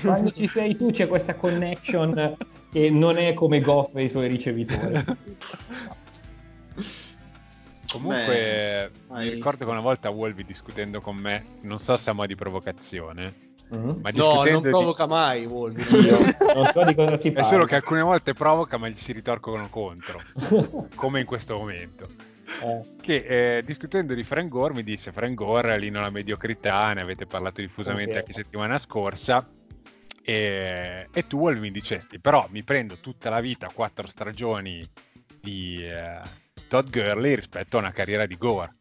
Quando 0.00 0.30
ci 0.30 0.46
sei 0.46 0.76
tu 0.76 0.92
c'è 0.92 1.08
questa 1.08 1.34
connection 1.34 2.36
che 2.70 2.90
non 2.90 3.18
è 3.18 3.34
come 3.34 3.60
Goff 3.60 3.96
e 3.96 4.04
i 4.04 4.08
suoi 4.08 4.28
ricevitori. 4.28 4.94
Comunque, 7.90 8.90
Beh, 9.08 9.22
mi 9.24 9.28
ricordo 9.30 9.64
che 9.64 9.70
una 9.70 9.80
volta 9.80 10.10
Wolvi 10.10 10.44
discutendo 10.44 11.00
con 11.00 11.16
me, 11.16 11.44
non 11.62 11.78
so 11.78 11.96
se 11.96 12.10
a 12.10 12.12
mo' 12.12 12.26
di 12.26 12.34
provocazione, 12.34 13.34
Mhm. 13.68 13.78
ma 13.78 13.82
No, 13.86 13.94
non 13.94 14.02
discutendo 14.12 14.60
di- 14.60 14.68
provoca 14.70 15.06
mai 15.06 15.44
Wolvi. 15.46 15.82
Non 16.54 16.66
so 16.72 16.84
di 16.84 16.94
cosa 16.94 17.18
si 17.18 17.28
È 17.28 17.32
parla. 17.32 17.48
solo 17.48 17.64
che 17.64 17.74
alcune 17.74 18.02
volte 18.02 18.32
provoca, 18.32 18.76
ma 18.76 18.88
gli 18.88 18.94
si 18.96 19.12
ritorcono 19.12 19.68
contro, 19.68 20.20
come 20.94 21.20
in 21.20 21.26
questo 21.26 21.56
momento. 21.56 22.08
Eh, 22.62 22.80
Che 23.00 23.56
eh, 23.58 23.62
discutendo 23.64 24.14
di 24.14 24.22
Frank 24.24 24.48
Gore 24.48 24.72
mi 24.74 24.82
disse: 24.82 25.12
Frank 25.12 25.34
Gore 25.34 25.78
lì 25.78 25.90
nella 25.90 26.10
mediocrità, 26.10 26.92
ne 26.92 27.02
avete 27.02 27.26
parlato 27.26 27.60
diffusamente 27.60 28.16
anche 28.18 28.32
settimana 28.32 28.78
scorsa. 28.78 29.46
E, 30.28 31.08
e 31.12 31.26
tu 31.26 31.38
Wolvi 31.38 31.60
mi 31.60 31.70
dicesti: 31.70 32.18
Però 32.18 32.46
mi 32.50 32.62
prendo 32.62 32.96
tutta 32.96 33.30
la 33.30 33.40
vita, 33.40 33.68
quattro 33.72 34.06
stagioni 34.08 34.88
di 35.40 35.78
eh, 35.84 36.20
Todd 36.68 36.88
Gurley 36.90 37.34
rispetto 37.34 37.76
a 37.76 37.80
una 37.80 37.92
carriera 37.92 38.26
di 38.26 38.36
Gore. 38.36 38.72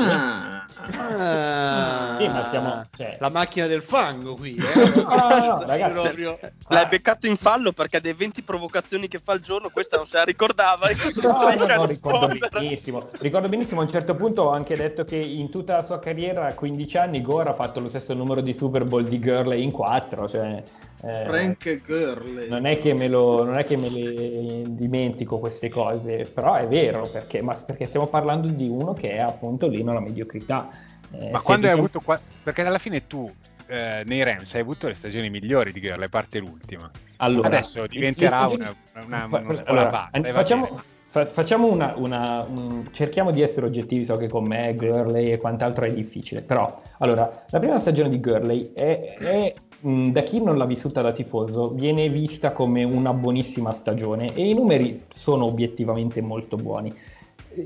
Ah, 0.00 0.66
Ah, 0.90 2.16
Sì, 2.18 2.28
ma 2.28 2.44
stiamo- 2.44 2.82
cioè- 2.96 3.16
La 3.20 3.28
macchina 3.30 3.66
del 3.66 3.82
fango 3.82 4.34
qui, 4.34 4.56
eh? 4.56 5.02
No, 5.02 5.02
no, 5.08 5.46
no, 5.48 5.56
Sì, 5.58 5.66
ragazzi. 5.66 5.92
proprio- 5.92 6.38
L'hai 6.68 6.86
beccato 6.86 7.26
in 7.26 7.36
fallo 7.36 7.72
perché 7.72 8.00
dei 8.00 8.12
20 8.14 8.42
provocazioni 8.42 9.08
che 9.08 9.18
fa 9.22 9.32
al 9.32 9.40
giorno 9.40 9.70
questa 9.70 9.96
non 9.96 10.06
se 10.06 10.16
la 10.18 10.24
ricordava 10.24 10.88
No, 11.22 11.54
no, 11.54 11.66
no, 11.74 11.84
ricordo 11.86 12.32
benissimo. 12.50 13.08
Ricordo 13.18 13.48
benissimo, 13.48 13.80
a 13.80 13.84
un 13.84 13.90
certo 13.90 14.14
punto 14.14 14.42
ho 14.42 14.50
anche 14.52 14.76
detto 14.76 15.04
che 15.04 15.16
in 15.16 15.50
tutta 15.50 15.76
la 15.78 15.84
sua 15.84 15.98
carriera, 15.98 16.46
a 16.46 16.54
15 16.54 16.96
anni, 16.96 17.20
Gore 17.20 17.50
ha 17.50 17.54
fatto 17.54 17.80
lo 17.80 17.88
stesso 17.88 18.14
numero 18.14 18.40
di 18.40 18.54
Super 18.54 18.84
Bowl 18.84 19.06
di 19.06 19.18
Gurley 19.18 19.62
in 19.62 19.72
4. 19.72 20.28
Cioè, 20.28 20.62
Frank 21.00 21.82
Gurley. 21.86 22.48
non 22.48 22.66
è 22.66 22.80
che 22.80 22.92
me 22.92 23.06
lo 23.08 23.44
non 23.44 23.56
è 23.58 23.64
che 23.64 23.76
me 23.76 23.88
le 23.88 24.62
dimentico 24.66 25.38
queste 25.38 25.68
cose, 25.68 26.24
però 26.32 26.54
è 26.54 26.66
vero, 26.66 27.08
perché, 27.10 27.40
ma 27.42 27.54
perché 27.54 27.86
stiamo 27.86 28.06
parlando 28.08 28.48
di 28.48 28.68
uno 28.68 28.92
che 28.94 29.12
è 29.12 29.18
appunto 29.18 29.68
lì 29.68 29.82
nella 29.82 30.00
mediocrità. 30.00 30.68
Eh, 31.12 31.30
Ma 31.30 31.40
quando 31.40 31.66
hai 31.66 31.72
diciamo- 31.74 31.78
avuto. 31.78 32.00
qua- 32.00 32.20
Perché 32.42 32.62
alla 32.62 32.78
fine 32.78 33.06
tu 33.06 33.30
eh, 33.68 34.02
nei 34.06 34.22
Rams 34.24 34.54
hai 34.54 34.60
avuto 34.62 34.88
le 34.88 34.94
stagioni 34.94 35.28
migliori 35.30 35.72
di 35.72 35.80
Gurley, 35.80 36.04
a 36.06 36.08
parte 36.08 36.38
l'ultima. 36.38 36.90
Allora, 37.18 37.48
Adesso 37.48 37.86
diventerà 37.86 38.36
stagioni- 38.48 38.62
una, 39.06 39.26
una, 39.26 39.40
una 39.42 39.62
allora, 39.66 40.08
base. 40.10 40.32
facciamo, 40.32 40.80
fa- 41.06 41.26
facciamo 41.26 41.66
una, 41.70 41.92
una- 41.96 42.42
un- 42.48 42.88
cerchiamo 42.92 43.30
di 43.30 43.42
essere 43.42 43.66
oggettivi, 43.66 44.04
so 44.04 44.16
che 44.16 44.28
con 44.28 44.44
me 44.46 44.74
Gurley 44.74 45.30
e 45.32 45.36
quant'altro 45.38 45.84
è 45.84 45.92
difficile, 45.92 46.40
però 46.42 46.80
allora, 46.98 47.44
la 47.50 47.58
prima 47.58 47.76
stagione 47.78 48.08
di 48.08 48.20
Gurley 48.20 48.72
è, 48.72 49.16
è, 49.18 49.54
mh, 49.80 50.10
da 50.10 50.22
chi 50.22 50.42
non 50.42 50.56
l'ha 50.56 50.66
vissuta 50.66 51.02
da 51.02 51.12
tifoso 51.12 51.70
viene 51.70 52.08
vista 52.08 52.52
come 52.52 52.84
una 52.84 53.12
buonissima 53.12 53.72
stagione 53.72 54.34
e 54.34 54.48
i 54.48 54.54
numeri 54.54 55.04
sono 55.14 55.46
obiettivamente 55.46 56.20
molto 56.20 56.56
buoni. 56.56 56.94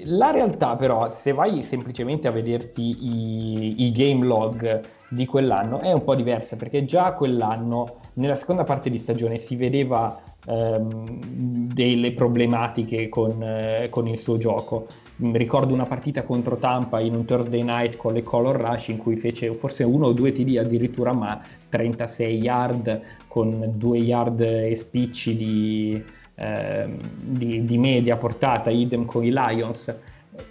La 0.05 0.31
realtà 0.31 0.77
però, 0.77 1.11
se 1.11 1.33
vai 1.33 1.62
semplicemente 1.62 2.29
a 2.29 2.31
vederti 2.31 2.96
i, 3.01 3.87
i 3.87 3.92
game 3.92 4.25
log 4.25 4.81
di 5.09 5.27
quell'anno, 5.27 5.81
è 5.81 5.92
un 5.92 6.03
po' 6.03 6.14
diversa 6.14 6.57
perché 6.57 6.85
già 6.85 7.12
quell'anno, 7.12 7.96
nella 8.14 8.37
seconda 8.37 8.64
parte 8.64 8.88
di 8.88 8.98
stagione, 8.98 9.37
si 9.37 9.57
vedeva 9.57 10.18
ehm, 10.46 11.20
delle 11.75 12.12
problematiche 12.12 13.09
con, 13.11 13.42
eh, 13.42 13.88
con 13.90 14.07
il 14.07 14.18
suo 14.18 14.38
gioco. 14.38 14.87
Mm, 15.22 15.35
Ricordo 15.37 15.72
una 15.72 15.87
partita 15.87 16.24
contro 16.24 16.56
Tampa 16.56 16.98
in 17.00 17.14
un 17.14 17.24
Thursday 17.24 17.62
night 17.62 17.96
con 17.96 18.12
le 18.12 18.22
Color 18.22 18.56
Rush 18.56 18.88
in 18.88 18.96
cui 18.96 19.16
fece 19.16 19.54
forse 19.54 19.85
uno 19.85 20.06
o 20.06 20.12
due 20.12 20.32
TD 20.32 20.56
addirittura, 20.56 21.12
ma 21.12 21.40
36 21.68 22.38
yard 22.38 23.00
con 23.28 23.72
2 23.76 23.98
yard 23.98 24.40
e 24.40 24.74
spicci 24.74 25.37
di, 25.37 26.04
ehm, 26.35 26.96
di, 27.16 27.64
di 27.64 27.78
media 27.78 28.16
portata, 28.16 28.70
idem 28.70 29.04
con 29.04 29.24
i 29.24 29.30
Lions. 29.30 29.94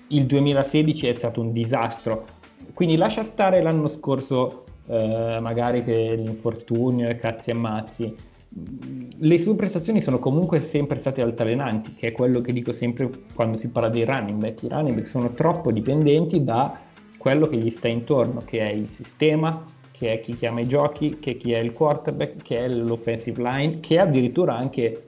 Il 0.08 0.26
2016 0.26 1.08
è 1.08 1.14
stato 1.14 1.42
un 1.42 1.52
disastro. 1.52 2.26
Quindi 2.74 2.96
lascia 2.96 3.24
stare 3.24 3.62
l'anno 3.62 3.88
scorso, 3.88 4.64
eh, 4.88 5.40
magari 5.42 5.84
che 5.84 6.16
l'infortunio 6.16 7.10
e 7.10 7.18
cazzi 7.18 7.50
e 7.50 7.54
mazzi. 7.54 8.16
Le 8.54 9.40
sue 9.40 9.56
prestazioni 9.56 10.02
sono 10.02 10.20
comunque 10.20 10.60
sempre 10.60 10.98
state 10.98 11.22
altalenanti, 11.22 11.94
che 11.94 12.08
è 12.08 12.12
quello 12.12 12.42
che 12.42 12.52
dico 12.52 12.74
sempre 12.74 13.10
quando 13.34 13.58
si 13.58 13.70
parla 13.70 13.88
dei 13.88 14.04
running 14.04 14.40
back. 14.40 14.64
I 14.64 14.68
running 14.68 14.96
back 14.96 15.08
sono 15.08 15.32
troppo 15.34 15.72
dipendenti 15.72 16.44
da 16.44 16.78
quello 17.18 17.48
che 17.48 17.56
gli 17.56 17.70
sta 17.70 17.88
intorno, 17.88 18.42
che 18.44 18.60
è 18.60 18.70
il 18.70 18.90
sistema, 18.90 19.64
che 19.92 20.12
è 20.14 20.20
chi 20.20 20.36
chiama 20.36 20.60
i 20.60 20.68
giochi, 20.68 21.20
che 21.20 21.38
chi 21.38 21.54
è 21.54 21.60
il 21.60 21.72
quarterback, 21.72 22.42
che 22.42 22.58
è 22.58 22.68
l'offensive 22.68 23.42
line, 23.42 23.80
che 23.80 23.96
è 23.96 24.00
addirittura 24.00 24.58
anche 24.58 25.08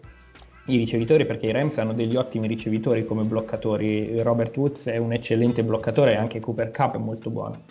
i 0.68 0.78
ricevitori, 0.78 1.26
perché 1.26 1.48
i 1.48 1.52
Rams 1.52 1.78
hanno 1.80 1.94
degli 1.94 2.16
ottimi 2.16 2.48
ricevitori 2.48 3.04
come 3.04 3.24
bloccatori. 3.24 4.22
Robert 4.22 4.56
Woods 4.56 4.88
è 4.88 4.96
un 4.96 5.12
eccellente 5.12 5.66
bloccatore 5.66 6.14
e 6.14 6.16
anche 6.16 6.40
Cooper 6.40 6.72
Cup 6.72 6.96
è 6.96 7.00
molto 7.00 7.30
buono. 7.30 7.62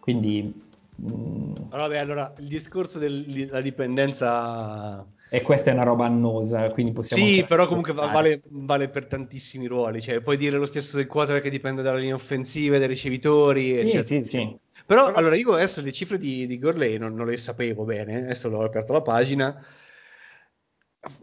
Quindi 0.00 0.70
mm, 1.00 1.54
Vabbè, 1.70 1.96
allora 1.96 2.32
il 2.38 2.48
discorso 2.48 2.98
della 2.98 3.60
dipendenza. 3.60 5.06
e 5.30 5.40
questa 5.40 5.70
è 5.70 5.74
una 5.74 5.84
roba 5.84 6.04
annosa, 6.06 6.70
quindi 6.70 6.92
possiamo 6.92 7.24
Sì, 7.24 7.44
però 7.44 7.66
comunque 7.66 7.94
vale, 7.94 8.42
vale 8.50 8.88
per 8.88 9.06
tantissimi 9.06 9.66
ruoli. 9.66 10.02
Cioè, 10.02 10.20
puoi 10.20 10.36
dire 10.36 10.58
lo 10.58 10.66
stesso 10.66 10.96
del 10.96 11.06
quarterback 11.06 11.44
che 11.44 11.50
dipende 11.50 11.80
dalle 11.82 12.00
linee 12.00 12.12
offensive, 12.14 12.78
dai 12.78 12.88
ricevitori, 12.88 13.68
Sì, 13.68 13.78
eccetera. 13.78 14.02
sì, 14.02 14.24
sì. 14.24 14.56
Però 14.84 15.06
allora 15.12 15.36
io 15.36 15.54
adesso 15.54 15.80
le 15.80 15.92
cifre 15.92 16.18
di, 16.18 16.46
di 16.46 16.58
Gurley 16.58 16.98
non, 16.98 17.14
non 17.14 17.26
le 17.26 17.36
sapevo 17.38 17.84
bene, 17.84 18.24
adesso 18.24 18.48
l'ho 18.48 18.64
aperto 18.64 18.92
la 18.92 19.00
pagina. 19.02 19.64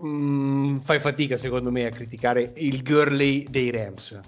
Mm, 0.06 0.76
fai 0.78 1.00
fatica 1.00 1.38
secondo 1.38 1.72
me 1.72 1.86
a 1.86 1.92
criticare 1.92 2.52
il 2.58 2.82
Gurley 2.84 3.50
dei 3.50 3.72
Rams 3.72 4.20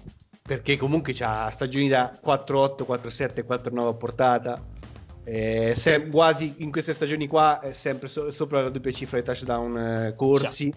perché 0.46 0.78
comunque 0.78 1.14
c'ha 1.14 1.50
stagioni 1.50 1.88
da 1.90 2.18
4-8, 2.22 2.86
4-7, 2.86 3.44
4-9 3.44 3.90
a 3.90 3.94
portata. 3.94 4.71
Eh, 5.24 5.74
se- 5.76 6.08
quasi 6.08 6.56
in 6.58 6.72
queste 6.72 6.94
stagioni 6.94 7.28
qua 7.28 7.60
è 7.60 7.74
sempre 7.74 8.08
so- 8.08 8.32
sopra 8.32 8.64
la 8.64 8.70
doppia 8.70 8.92
cifra 8.92 9.20
di 9.20 9.26
touchdown 9.26 9.78
eh, 9.78 10.14
corsi. 10.16 10.74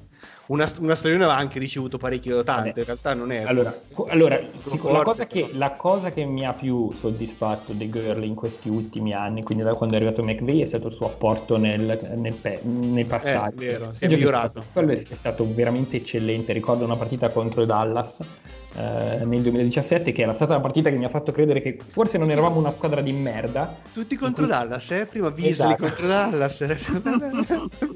Una, 0.47 0.71
una 0.81 0.95
stagione 0.95 1.25
aveva 1.25 1.39
anche 1.39 1.59
ricevuto 1.59 1.97
parecchio 1.97 2.43
tanto, 2.45 2.69
Vabbè. 2.69 2.79
in 2.79 2.85
realtà 2.85 3.15
non 3.15 3.33
è 3.33 3.43
Allora, 3.45 3.75
co- 3.93 4.07
allora, 4.07 4.39
sì, 4.57 4.79
la, 4.83 5.03
cosa 5.03 5.27
che, 5.27 5.51
la 5.53 5.73
cosa 5.73 6.11
che 6.11 6.25
mi 6.25 6.47
ha 6.47 6.53
più 6.53 6.93
soddisfatto 6.93 7.73
di 7.73 7.89
Gurley 7.89 8.29
in 8.29 8.35
questi 8.35 8.69
ultimi 8.69 9.15
anni, 9.15 9.43
quindi 9.43 9.65
da 9.65 9.75
quando 9.75 9.97
è 9.97 9.99
arrivato 9.99 10.23
McVeigh, 10.23 10.63
è 10.63 10.67
stato 10.67 10.89
il 10.89 10.93
suo 10.93 11.07
apporto 11.07 11.57
nel, 11.57 12.15
nel, 12.17 12.35
pe- 12.35 12.61
nei 12.63 13.05
passaggi. 13.05 13.65
Eh, 13.65 13.73
vero, 13.73 13.95
si 13.95 14.05
è 14.05 14.09
migliorato. 14.09 14.63
Quello 14.73 14.93
è, 14.93 15.15
stato 15.15 15.47
veramente 15.55 15.97
eccellente. 15.97 16.53
Ricordo 16.53 16.85
una 16.85 16.97
partita 16.97 17.31
contro 17.31 17.65
Dallas 17.65 18.21
eh, 18.77 19.25
nel 19.25 19.43
2017, 19.43 20.13
che 20.13 20.23
era 20.23 20.33
stata 20.35 20.55
la 20.55 20.61
partita 20.61 20.91
che 20.91 20.97
mi 20.97 21.05
ha 21.05 21.09
fatto 21.09 21.31
credere 21.33 21.61
che 21.63 21.79
forse 21.81 22.19
non 22.19 22.31
eravamo 22.31 22.59
una 22.59 22.71
squadra 22.71 23.01
di 23.01 23.13
merda. 23.13 23.77
Tutti 23.93 24.17
contro 24.17 24.45
cui- 24.45 24.53
Dallas, 24.53 24.91
eh? 24.91 25.07
Prima 25.07 25.31
Beasley 25.31 25.51
Esatto. 25.53 25.83
contro 25.85 26.07
Dallas. 26.07 26.61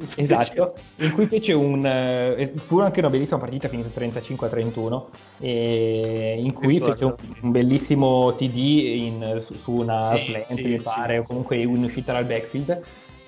Esatto, 0.17 0.75
in 0.97 1.13
cui 1.13 1.27
fece 1.27 1.53
un 1.53 1.85
eh, 1.85 2.53
fu 2.57 2.79
anche 2.81 3.01
una 3.01 3.11
bellissima 3.11 3.39
partita 3.39 3.69
finita 3.69 3.89
35 3.89 4.47
a 4.47 4.51
31 4.51 5.09
e 5.39 6.37
in 6.41 6.53
cui 6.53 6.81
fece 6.81 7.05
un, 7.05 7.15
un 7.43 7.51
bellissimo 7.51 8.35
TD 8.35 8.57
in- 8.57 9.39
su, 9.41 9.55
su 9.55 9.73
una 9.73 10.17
Sì, 10.17 10.25
slant 10.33 10.53
sì, 10.55 10.65
mi 10.67 10.79
pare 10.81 11.15
sì, 11.15 11.19
o 11.19 11.23
comunque 11.27 11.59
sì, 11.59 11.63
in 11.69 11.85
uscita 11.85 12.13
dal 12.13 12.25
backfield 12.25 12.81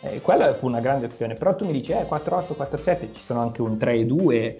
Eh, 0.02 0.20
quella 0.22 0.54
fu 0.54 0.66
una 0.66 0.80
grande 0.80 1.06
azione 1.06 1.34
però 1.34 1.54
tu 1.54 1.66
mi 1.66 1.72
dici 1.72 1.92
eh 1.92 2.06
4-8 2.08 2.54
4-7 2.56 3.12
ci 3.12 3.22
sono 3.22 3.40
anche 3.40 3.60
un 3.60 3.76
3-2 3.76 4.54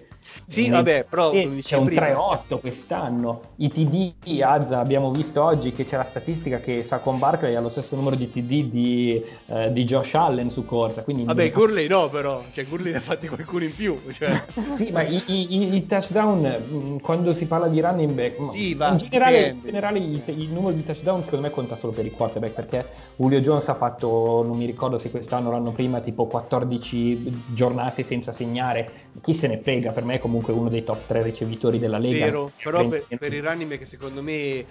Sì, 0.45 0.67
eh, 0.67 0.69
vabbè, 0.71 1.05
però, 1.09 1.31
c'è 1.31 1.77
un 1.77 1.85
prima- 1.85 2.01
3-8 2.01 2.59
quest'anno 2.59 3.41
i 3.57 3.69
TD 3.69 4.41
Azza 4.41 4.79
abbiamo 4.79 5.11
visto 5.11 5.43
oggi 5.43 5.71
che 5.71 5.85
c'è 5.85 5.97
la 5.97 6.03
statistica 6.03 6.59
che 6.59 6.83
Saquon 6.83 7.19
Barkley 7.19 7.55
ha 7.55 7.61
lo 7.61 7.69
stesso 7.69 7.95
numero 7.95 8.15
di 8.15 8.29
TD 8.29 8.63
di, 8.69 9.23
eh, 9.47 9.71
di 9.71 9.83
Josh 9.83 10.13
Allen 10.15 10.49
su 10.49 10.65
corsa 10.65 11.03
quindi 11.03 11.23
Vabbè, 11.23 11.51
Gurley 11.51 11.87
no, 11.87 12.09
però. 12.09 12.43
Cioè, 12.51 12.65
Gurley 12.65 12.91
ne 12.91 12.97
ha 12.97 13.01
fatti 13.01 13.27
qualcuno 13.27 13.63
in 13.63 13.73
più. 13.75 13.97
Cioè. 14.11 14.43
Sì, 14.75 14.89
ma 14.91 15.01
i, 15.03 15.21
i- 15.27 15.75
i- 15.75 15.85
touchdown, 15.85 16.41
mh, 16.41 17.01
quando 17.01 17.33
si 17.33 17.45
parla 17.45 17.67
di 17.67 17.79
running 17.81 18.11
back, 18.11 18.41
Sì, 18.43 18.73
va, 18.75 18.89
in 18.91 18.97
generale, 18.97 19.47
in 19.49 19.61
generale 19.63 19.99
il, 19.99 20.21
il 20.25 20.49
numero 20.51 20.73
di 20.75 20.83
touchdown 20.83 21.23
secondo 21.23 21.45
me 21.47 21.51
conta 21.53 21.75
solo 21.77 21.91
per 21.93 22.05
i 22.05 22.11
quarterback, 22.11 22.53
perché 22.53 22.85
Julio 23.15 23.39
Jones 23.39 23.67
ha 23.69 23.75
fatto, 23.75 24.43
non 24.45 24.57
mi 24.57 24.65
ricordo 24.65 24.97
se 24.97 25.09
quest'anno 25.11 25.49
o 25.49 25.51
l'anno 25.51 25.71
prima, 25.71 25.99
tipo 25.99 26.25
14 26.25 27.43
giornate 27.53 28.03
senza 28.03 28.31
segnare, 28.31 28.89
chi 29.21 29.33
se 29.33 29.47
ne 29.47 29.57
frega, 29.57 29.91
per 29.91 30.03
me 30.03 30.15
è 30.15 30.19
comunque 30.21 30.53
uno 30.53 30.69
dei 30.69 30.83
top 30.83 31.07
3 31.07 31.23
ricevitori 31.23 31.79
della 31.79 31.97
Lega. 31.97 32.25
Vero, 32.25 32.51
però 32.63 32.87
per, 32.87 33.05
per 33.19 33.33
i 33.33 33.39
running 33.39 33.69
back 33.69 33.85
secondo 33.85 34.21
me 34.21 34.65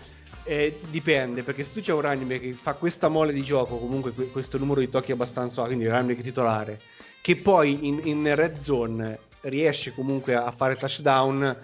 eh, 0.45 0.79
dipende, 0.89 1.43
perché 1.43 1.63
se 1.63 1.73
tu 1.73 1.81
c'è 1.81 1.93
un 1.93 2.01
running 2.01 2.29
back 2.29 2.41
che 2.41 2.53
fa 2.53 2.75
questa 2.75 3.09
mole 3.09 3.33
di 3.33 3.43
gioco, 3.43 3.77
comunque 3.77 4.13
que- 4.13 4.31
questo 4.31 4.57
numero 4.57 4.81
di 4.81 4.89
tocchi 4.89 5.13
abbastanza, 5.13 5.65
quindi 5.65 5.85
il 5.85 5.91
running 5.91 6.13
back 6.13 6.23
titolare, 6.23 6.81
che 7.21 7.37
poi 7.37 7.87
in, 7.87 8.01
in 8.05 8.35
red 8.35 8.57
zone 8.57 9.19
riesce 9.43 9.95
comunque 9.95 10.35
a 10.35 10.51
fare 10.51 10.77
touchdown 10.77 11.57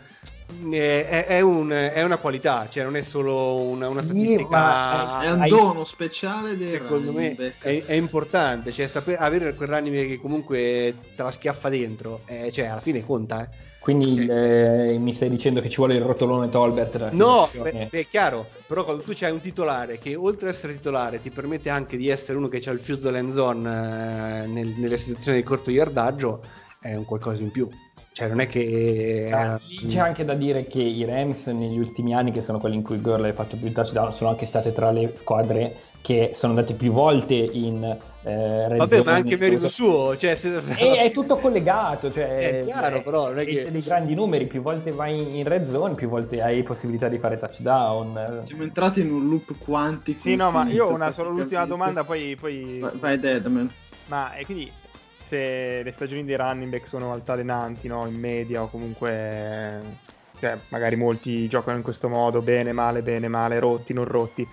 è, 0.71 1.27
è, 1.27 1.41
un, 1.41 1.71
è, 1.71 2.03
una 2.03 2.17
qualità, 2.17 2.69
cioè 2.69 2.85
non 2.85 2.97
è 2.97 3.03
solo 3.03 3.57
una, 3.61 3.89
una 3.89 4.03
Sì, 4.03 4.09
statistica. 4.09 4.49
ma 4.49 5.21
È 5.23 5.31
un 5.31 5.41
Hai- 5.43 5.51
dono 5.51 5.85
speciale 5.85 6.57
dei 6.57 6.73
Secondo 6.73 7.13
me 7.13 7.35
è, 7.59 7.85
è 7.85 7.93
importante, 7.95 8.73
cioè 8.73 8.87
sapere, 8.87 9.19
avere 9.19 9.55
quel 9.55 9.69
running 9.69 9.95
back 9.95 10.09
che 10.09 10.21
comunque 10.21 10.95
te 11.15 11.23
la 11.23 11.31
schiaffa 11.31 11.69
dentro, 11.69 12.23
eh, 12.27 12.51
cioè 12.53 12.67
alla 12.67 12.81
fine 12.81 13.05
conta. 13.05 13.43
Eh. 13.43 13.65
Quindi 13.87 14.27
eh, 14.27 14.99
mi 14.99 15.13
stai 15.13 15.31
dicendo 15.31 15.61
che 15.61 15.69
ci 15.69 15.77
vuole 15.77 15.95
il 15.95 16.01
rotolone 16.01 16.49
Tolbert? 16.49 17.13
No, 17.13 17.49
beh, 17.57 17.89
è 17.89 18.07
chiaro, 18.09 18.49
però 18.67 18.83
quando 18.83 19.05
tu 19.05 19.13
c'hai 19.15 19.31
un 19.31 19.39
titolare 19.39 19.99
che 19.99 20.17
oltre 20.17 20.49
ad 20.49 20.55
essere 20.55 20.73
titolare 20.73 21.21
ti 21.21 21.31
permette 21.31 21.71
anche 21.71 21.97
di 21.97 22.09
essere 22.09 22.37
uno 22.37 22.49
che 22.49 22.61
ha 22.67 22.73
il 22.73 22.81
field 22.81 23.01
goal 23.01 23.33
zone 23.33 24.43
eh, 24.43 24.47
nel- 24.49 24.75
nelle 24.77 24.97
situazioni 24.97 25.39
di 25.39 25.45
corto 25.45 25.71
yardaggio, 25.71 26.43
è 26.81 26.97
un 26.97 27.05
qualcosa 27.05 27.43
in 27.43 27.53
più. 27.53 27.69
Cioè 28.13 28.27
non 28.27 28.41
è 28.41 28.49
che... 28.49 29.31
Ah, 29.33 29.61
lì 29.69 29.87
c'è 29.87 30.01
anche 30.01 30.25
da 30.25 30.35
dire 30.35 30.67
che 30.67 30.83
i 30.83 31.05
Rams 31.05 31.47
negli 31.47 31.79
ultimi 31.79 32.13
anni, 32.13 32.33
che 32.33 32.43
sono 32.43 32.59
quelli 32.59 32.75
in 32.75 32.83
cui 32.83 32.99
Gurley 33.01 33.31
ha 33.31 33.35
fatto 33.35 33.57
più 33.57 33.71
touchdown, 33.71 34.13
sono 34.13 34.31
anche 34.31 34.47
state 34.47 34.73
tra 34.73 34.91
le 34.91 35.13
squadre 35.15 35.77
che 36.03 36.33
sono 36.35 36.55
andate 36.55 36.75
più 36.75 36.91
volte 36.91 37.35
in 37.35 37.97
eh, 38.29 38.75
Vabbè, 38.77 39.03
ma 39.05 39.13
è 39.13 39.15
anche 39.15 39.37
merito 39.37 39.69
suo, 39.69 40.17
cioè 40.17 40.35
se- 40.35 40.61
E 40.77 40.97
è 40.99 41.11
tutto 41.13 41.37
collegato, 41.37 42.11
cioè 42.11 42.61
È 42.61 42.65
chiaro, 42.65 43.01
però, 43.01 43.29
non 43.29 43.39
è 43.39 43.45
che- 43.45 43.71
dei 43.71 43.81
grandi 43.83 44.15
numeri, 44.15 44.47
più 44.47 44.63
volte 44.63 44.91
vai 44.91 45.39
in 45.39 45.47
red 45.47 45.69
zone, 45.69 45.95
più 45.95 46.09
volte 46.09 46.43
hai 46.43 46.65
possibilità 46.65 47.07
di 47.07 47.19
fare 47.19 47.39
touchdown. 47.39 48.43
Siamo 48.45 48.65
entrati 48.65 49.01
in 49.03 49.13
un 49.13 49.29
loop 49.29 49.55
quantico. 49.59 50.19
Sì, 50.23 50.35
no, 50.35 50.51
ma 50.51 50.69
io 50.69 50.87
ho 50.87 50.95
una 50.95 51.13
solo 51.13 51.31
l'ultima 51.31 51.67
domanda, 51.67 52.03
poi... 52.03 52.35
poi... 52.35 52.81
Vai, 52.81 52.91
vai 52.99 53.21
Deadman. 53.21 53.71
Ma 54.07 54.35
e 54.35 54.45
quindi 54.45 54.73
se 55.25 55.83
le 55.85 55.93
stagioni 55.93 56.25
dei 56.25 56.37
running 56.37 56.71
back 56.71 56.89
sono 56.89 57.13
altalenanti, 57.13 57.87
no? 57.87 58.07
In 58.09 58.19
media 58.19 58.63
o 58.63 58.69
comunque... 58.69 59.81
Cioè, 60.39 60.55
magari 60.69 60.97
molti 60.97 61.49
giocano 61.49 61.79
in 61.79 61.83
questo 61.83 62.09
modo, 62.09 62.43
bene, 62.43 62.73
male, 62.73 63.01
bene, 63.03 63.27
male, 63.27 63.59
rotti, 63.59 63.95
non 63.95 64.05
rotti. 64.05 64.47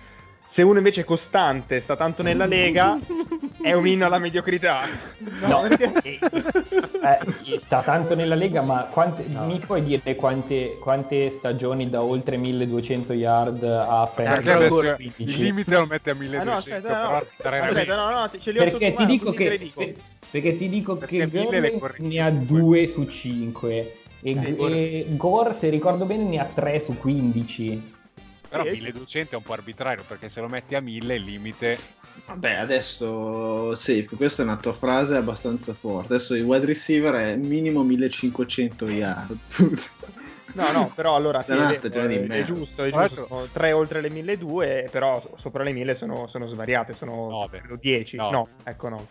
Se 0.54 0.62
uno 0.62 0.78
invece 0.78 1.00
è 1.00 1.04
costante, 1.04 1.80
sta 1.80 1.96
tanto 1.96 2.22
nella 2.22 2.46
lega, 2.46 2.96
è 3.60 3.72
un 3.72 3.88
inno 3.88 4.06
alla 4.06 4.20
mediocrità. 4.20 4.82
No, 5.40 5.64
eh, 5.66 6.20
eh, 6.22 7.58
sta 7.58 7.82
tanto 7.82 8.14
nella 8.14 8.36
Lega, 8.36 8.62
ma 8.62 8.84
quante- 8.88 9.24
mi 9.26 9.58
puoi 9.58 9.82
dire 9.82 10.14
quante, 10.14 10.78
quante 10.78 11.30
stagioni 11.30 11.90
da 11.90 12.04
oltre 12.04 12.36
1200 12.36 13.14
yard 13.14 13.64
ha 13.64 14.06
Frank 14.06 14.46
adesso 14.46 14.74
Gore? 14.76 14.88
il 14.90 15.12
15? 15.16 15.42
limite 15.42 15.74
lo 15.76 15.86
mette 15.86 16.10
a 16.10 16.12
Ah, 16.12 16.18
1200, 16.18 16.44
no, 16.44 16.54
aspetta, 16.54 16.92
no, 16.92 17.10
no. 17.10 17.64
Aspetta, 17.66 17.96
no, 17.96 18.10
no, 18.12 18.30
ce 18.38 18.50
li 18.52 18.58
ho 18.60 18.62
Perché 18.62 18.88
ti 18.90 18.94
mano, 18.94 19.06
dico 19.06 19.32
che, 19.32 19.58
dico. 19.58 19.80
per- 19.80 19.94
perché 20.30 20.56
ti 20.56 20.68
dico 20.68 20.96
Perché 20.96 21.28
che 21.28 21.78
corri 21.80 22.06
ne 22.06 22.20
ha 22.20 22.28
cinque. 22.30 22.58
2 22.60 22.86
su 22.86 23.04
5 23.06 23.92
e, 24.22 24.30
Eh, 24.30 24.54
e 24.56 25.06
Gore, 25.16 25.52
se 25.52 25.68
ricordo 25.68 26.04
bene, 26.04 26.22
ne 26.22 26.38
ha 26.38 26.44
3 26.44 26.78
su 26.78 26.96
15. 26.96 27.93
Però 28.56 28.64
Sì. 28.70 28.70
1200 28.70 29.34
è 29.34 29.36
un 29.36 29.42
po' 29.42 29.52
arbitrario 29.52 30.04
perché 30.06 30.28
se 30.28 30.40
lo 30.40 30.46
metti 30.48 30.74
a 30.76 30.80
1000 30.80 31.14
il 31.16 31.22
limite 31.22 31.78
Vabbè, 32.26 32.52
adesso 32.52 33.74
safe, 33.74 34.14
questa 34.14 34.42
è 34.42 34.44
una 34.44 34.56
tua 34.56 34.72
frase 34.72 35.16
abbastanza 35.16 35.74
forte. 35.74 36.14
Adesso 36.14 36.34
il 36.34 36.44
wide 36.44 36.64
receiver 36.64 37.14
è 37.14 37.36
minimo 37.36 37.82
1500 37.82 38.88
yard. 38.88 39.38
No, 40.54 40.70
no, 40.70 40.92
però 40.94 41.16
allora 41.16 41.42
sì, 41.42 41.50
È 41.50 41.54
una 41.56 41.70
è, 41.72 41.80
è, 41.80 42.26
merda. 42.28 42.44
giusto, 42.44 42.84
è 42.84 42.90
giusto. 42.92 43.26
Sono 43.26 43.48
tre 43.52 43.72
oltre 43.72 44.00
le 44.00 44.08
1200, 44.08 44.88
però 44.88 45.20
so- 45.20 45.32
sopra 45.36 45.64
le 45.64 45.72
1000 45.72 45.96
sono, 45.96 46.28
sono 46.28 46.46
svariate, 46.46 46.92
sono 46.92 47.28
Nove. 47.28 47.58
credo 47.58 47.74
10. 47.74 48.14
No. 48.16 48.30
No, 48.30 48.48
ecco 48.62 48.88
no. 48.88 49.04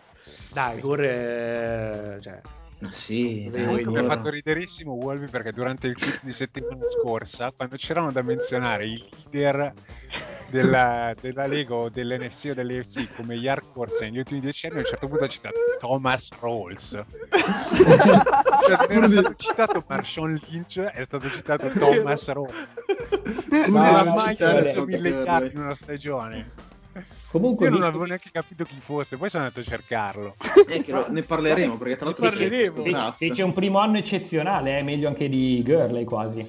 Dai, 0.50 0.80
Gore 0.80 1.08
è... 1.10 2.18
Cioè, 2.20 2.40
Ma 2.84 2.92
sì, 2.92 3.48
dai, 3.50 3.64
Comunque 3.64 3.92
mi 3.92 3.98
ha 3.98 4.04
fatto 4.04 4.28
riderissimo 4.28 4.92
Wolby 4.92 5.28
perché 5.28 5.52
durante 5.52 5.86
il 5.86 5.94
quiz 5.94 6.22
di 6.22 6.34
settimana 6.34 6.84
scorsa, 6.86 7.50
quando 7.50 7.76
c'erano 7.76 8.12
da 8.12 8.20
menzionare 8.20 8.86
i 8.86 9.02
leader 9.30 9.72
della, 10.50 11.14
della 11.18 11.46
Lega 11.46 11.74
o 11.74 11.88
dell'NFC 11.88 12.48
o 12.50 12.54
dell'AFC 12.54 13.14
come 13.16 13.36
yard 13.36 13.72
corse 13.72 14.04
negli 14.04 14.18
ultimi 14.18 14.40
dieci 14.40 14.66
anni, 14.66 14.76
a 14.76 14.80
un 14.80 14.84
certo 14.84 15.08
punto 15.08 15.24
ha 15.24 15.28
citato 15.28 15.56
Thomas 15.78 16.28
Rawls. 16.38 16.90
cioè, 18.66 18.94
non 18.94 19.04
era 19.04 19.08
stato 19.08 19.34
citato 19.36 19.84
Marshawn 19.88 20.40
Lynch, 20.48 20.78
è 20.80 21.04
stato 21.04 21.30
citato 21.30 21.70
Thomas 21.70 22.28
Rawls. 22.28 22.66
Non 23.50 23.70
non 23.70 24.14
mai 24.14 24.36
perso 24.36 24.84
mille 24.84 25.08
yard 25.08 25.52
in 25.54 25.60
una 25.62 25.74
stagione. 25.74 26.72
Comunque, 27.30 27.66
Io 27.66 27.72
non 27.72 27.82
avevo 27.82 28.02
che- 28.02 28.08
neanche 28.08 28.30
capito 28.30 28.64
chi 28.64 28.76
fosse, 28.80 29.16
poi 29.16 29.28
sono 29.28 29.44
andato 29.44 29.60
a 29.60 29.64
cercarlo. 29.64 30.36
Eh, 30.68 30.80
che 30.82 30.92
lo- 30.92 31.06
ne 31.10 31.22
parleremo 31.22 31.76
perché 31.76 31.96
tra 31.96 32.06
l'altro 32.06 32.28
parleremo. 32.28 32.82
se, 32.82 33.12
se 33.28 33.34
c'è 33.34 33.42
un 33.42 33.52
primo 33.52 33.78
anno 33.78 33.98
eccezionale, 33.98 34.78
è 34.78 34.82
meglio 34.82 35.08
anche 35.08 35.28
di 35.28 35.62
Gurley 35.64 36.04
quasi. 36.04 36.48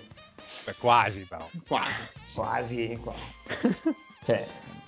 Beh, 0.65 0.75
quasi 0.79 1.25
però. 1.27 1.47
Quasi. 1.67 1.91
Quasi, 2.33 2.99
quasi. 3.01 3.21
cioè, 4.25 4.45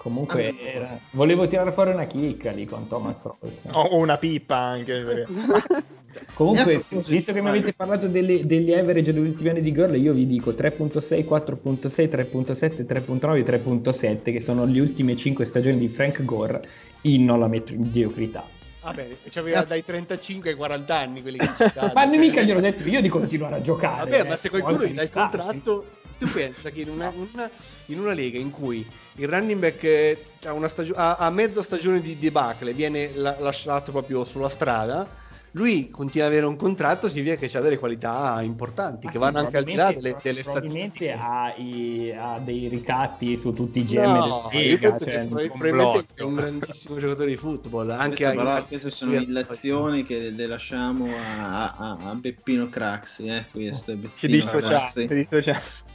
comunque, 0.07 0.47
Allora. 0.47 0.63
era- 0.71 0.99
volevo 1.11 1.47
tirare 1.47 1.71
fuori 1.71 1.91
una 1.91 2.05
chicca 2.05 2.51
lì 2.51 2.65
con 2.65 2.87
Thomas 2.87 3.21
Rawls. 3.23 3.61
O 3.71 3.81
o 3.81 3.97
una 3.97 4.17
pippa 4.17 4.55
anche. 4.55 5.25
Comunque, 6.33 6.83
visto 7.05 7.31
che 7.31 7.41
mi 7.41 7.49
avete 7.49 7.73
parlato 7.73 8.07
delle- 8.07 8.45
degli 8.45 8.73
average 8.73 9.13
degli 9.13 9.27
ultimi 9.27 9.49
anni 9.49 9.61
di 9.61 9.71
Gurley, 9.71 10.01
io 10.01 10.13
vi 10.13 10.25
dico 10.25 10.51
3.6, 10.51 11.23
4.6, 11.23 12.09
3.7, 12.09 12.85
3.9 12.87 13.35
e 13.37 13.43
3.7, 13.43 14.21
che 14.31 14.41
sono 14.41 14.65
le 14.65 14.79
ultime 14.79 15.15
5 15.15 15.45
stagioni 15.45 15.77
di 15.77 15.87
Frank 15.89 16.23
Gore, 16.25 16.67
inno 17.01 17.35
alla 17.35 17.47
mediocrità. 17.47 18.43
vabbè, 18.81 19.07
c'aveva 19.29 19.61
dai 19.63 19.83
35 19.85 20.49
ai 20.51 20.55
40 20.55 20.95
anni 20.97 21.21
quelli 21.21 21.37
che 21.37 21.49
citate. 21.55 21.91
Ma 21.93 22.07
cioè. 22.07 22.17
mica 22.17 22.41
gliel'ho 22.41 22.61
detto 22.61 22.87
io 22.87 23.01
di 23.01 23.09
continuare 23.09 23.55
a 23.55 23.61
giocare. 23.61 24.09
Vabbè, 24.09 24.27
ma 24.29 24.35
se 24.37 24.49
qualcuno 24.49 24.85
gli 24.85 24.93
dà 24.93 25.03
il 25.03 25.09
contratto, 25.11 25.85
tu 26.17 26.29
pensa 26.31 26.69
che 26.69 26.81
in 26.81 26.89
una, 26.89 27.09
una- 27.15 27.49
in 27.87 27.99
una 27.99 28.13
lega 28.13 28.37
in 28.37 28.51
cui 28.51 28.85
il 29.15 29.27
running 29.27 29.59
back 29.59 29.83
eh, 29.83 30.17
ha, 30.45 30.53
una 30.53 30.67
stagio- 30.67 30.95
ha- 30.95 31.15
ha 31.15 31.29
mezza 31.29 31.61
stagione 31.61 32.01
di 32.01 32.17
debacle, 32.17 32.73
viene 32.73 33.11
la- 33.15 33.37
lasciato 33.39 33.91
proprio 33.91 34.23
sulla 34.23 34.49
strada, 34.49 35.07
lui 35.51 35.89
continua 35.89 36.27
ad 36.27 36.33
avere 36.33 36.45
un 36.45 36.55
contratto, 36.55 37.07
significa 37.07 37.35
che 37.35 37.57
ha 37.57 37.61
delle 37.61 37.79
qualità 37.79 38.39
importanti, 38.43 39.05
Ma 39.05 39.11
che 39.11 39.17
sì, 39.17 39.23
vanno 39.23 39.39
anche 39.39 39.57
al 39.57 39.63
di 39.63 39.73
là 39.73 39.91
delle, 39.91 40.15
delle 40.21 40.41
probabilmente 40.43 40.89
statistiche. 40.89 41.11
ha, 41.13 41.53
i- 41.57 42.11
ha 42.15 42.39
dei 42.39 42.67
ricatti 42.67 43.37
su 43.37 43.53
tutti 43.53 43.79
i 43.79 43.85
GM 43.85 44.03
No, 44.03 44.49
io 44.51 44.59
Lega. 44.59 44.89
penso 44.91 45.05
cioè, 45.05 45.27
probabilmente 45.27 46.05
è 46.13 46.21
un 46.21 46.35
grandissimo 46.35 46.97
giocatore 46.99 47.29
di 47.29 47.37
football. 47.37 47.89
Anche 47.89 48.17
Queste, 48.17 48.35
però, 48.35 48.65
queste 48.67 48.89
sono 48.91 49.13
illazioni 49.15 50.03
che 50.03 50.29
le 50.29 50.45
lasciamo 50.45 51.05
a, 51.17 51.73
a- 51.73 51.97
a 52.03 52.13
Beppino 52.15 52.69
Craxi. 52.69 53.25
Eh, 53.25 53.45
Ci 53.51 53.95
Bettino 53.95 54.33
dissociamo. 54.35 54.67
Craxi. 54.67 55.27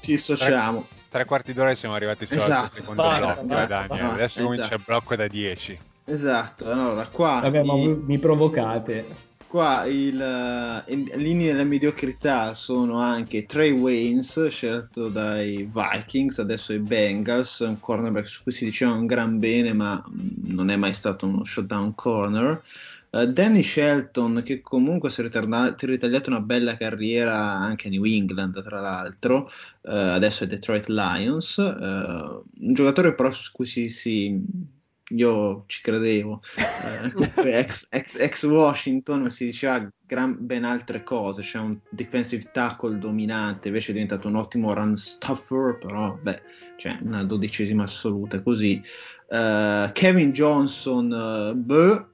Ci. 0.02 0.10
Ci 0.10 0.10
dissociamo. 0.16 0.86
Tre 1.08 1.24
quarti 1.24 1.52
d'ora 1.52 1.70
e 1.70 1.74
siamo 1.74 1.94
arrivati 1.94 2.26
solo 2.26 2.40
al 2.42 2.46
Esatto. 2.48 2.76
secondo 2.76 3.02
Basta, 3.02 3.18
blocco, 3.20 3.42
basta, 3.46 3.66
Daniel. 3.66 3.88
basta. 3.88 4.12
Adesso 4.14 4.42
comincia 4.42 4.64
Esatto. 4.64 4.78
il 4.78 4.82
blocco 4.86 5.16
da 5.16 5.26
10. 5.26 5.78
Esatto, 6.04 6.64
allora 6.70 7.06
qua, 7.06 7.40
Vabbè, 7.42 7.62
ma 7.62 7.74
i- 7.74 7.86
mi 8.06 8.18
provocate. 8.18 9.30
qua 9.46 9.84
il, 9.84 10.18
eh, 10.18 10.92
in 10.94 11.10
linee 11.16 11.52
della 11.52 11.64
mediocrità 11.64 12.54
sono 12.54 12.98
anche 12.98 13.44
Trey 13.44 13.70
Waynes, 13.70 14.46
scelto 14.48 15.08
dai 15.10 15.70
Vikings, 15.70 16.38
adesso 16.38 16.72
i 16.72 16.78
Bengals, 16.78 17.58
un 17.60 17.78
cornerback 17.78 18.26
su 18.26 18.42
cui 18.42 18.52
si 18.52 18.64
diceva 18.64 18.92
un 18.92 19.04
gran 19.06 19.38
bene, 19.38 19.74
ma 19.74 20.02
non 20.44 20.70
è 20.70 20.76
mai 20.76 20.94
stato 20.94 21.26
uno 21.26 21.44
shutdown 21.44 21.94
corner. 21.94 22.62
Eh, 23.14 23.28
Danny 23.28 23.62
Shelton, 23.62 24.42
che 24.42 24.62
comunque 24.62 25.10
si 25.10 25.20
è 25.20 25.24
ritorna- 25.24 25.74
ritagliato 25.78 26.30
una 26.30 26.40
bella 26.40 26.76
carriera 26.78 27.36
anche 27.36 27.88
a 27.88 27.90
New 27.90 28.04
England, 28.04 28.62
tra 28.62 28.80
l'altro, 28.80 29.48
eh, 29.82 29.90
adesso 29.92 30.44
è 30.44 30.46
Detroit 30.46 30.86
Lions, 30.88 31.58
eh, 31.58 32.40
un 32.60 32.72
giocatore 32.72 33.14
però 33.14 33.30
su 33.30 33.50
cui 33.52 33.66
si, 33.66 33.88
si- 33.90 34.40
io 35.10 35.64
ci 35.66 35.82
credevo, 35.82 36.40
eh, 36.56 37.12
ex, 37.58 37.86
ex- 37.90 38.16
ex 38.18 38.44
Washington 38.44 39.30
si 39.30 39.44
diceva 39.44 39.86
gran, 40.06 40.38
ben 40.40 40.64
altre 40.64 41.02
cose, 41.02 41.42
c'è 41.42 41.58
un 41.58 41.78
defensive 41.90 42.48
tackle 42.50 42.98
dominante, 42.98 43.68
invece 43.68 43.90
è 43.90 43.92
diventato 43.92 44.28
un 44.28 44.36
ottimo 44.36 44.72
run 44.72 44.96
stuffer, 44.96 45.76
però 45.78 46.18
beh, 46.22 46.42
c'è 46.76 46.96
una 47.02 47.24
dodicesima 47.24 47.82
assoluta 47.82 48.40
così. 48.42 48.80
Eh, 49.28 49.90
Kevin 49.92 50.32
Johnson, 50.32 51.12
eh, 51.12 51.54
boh, 51.56 52.11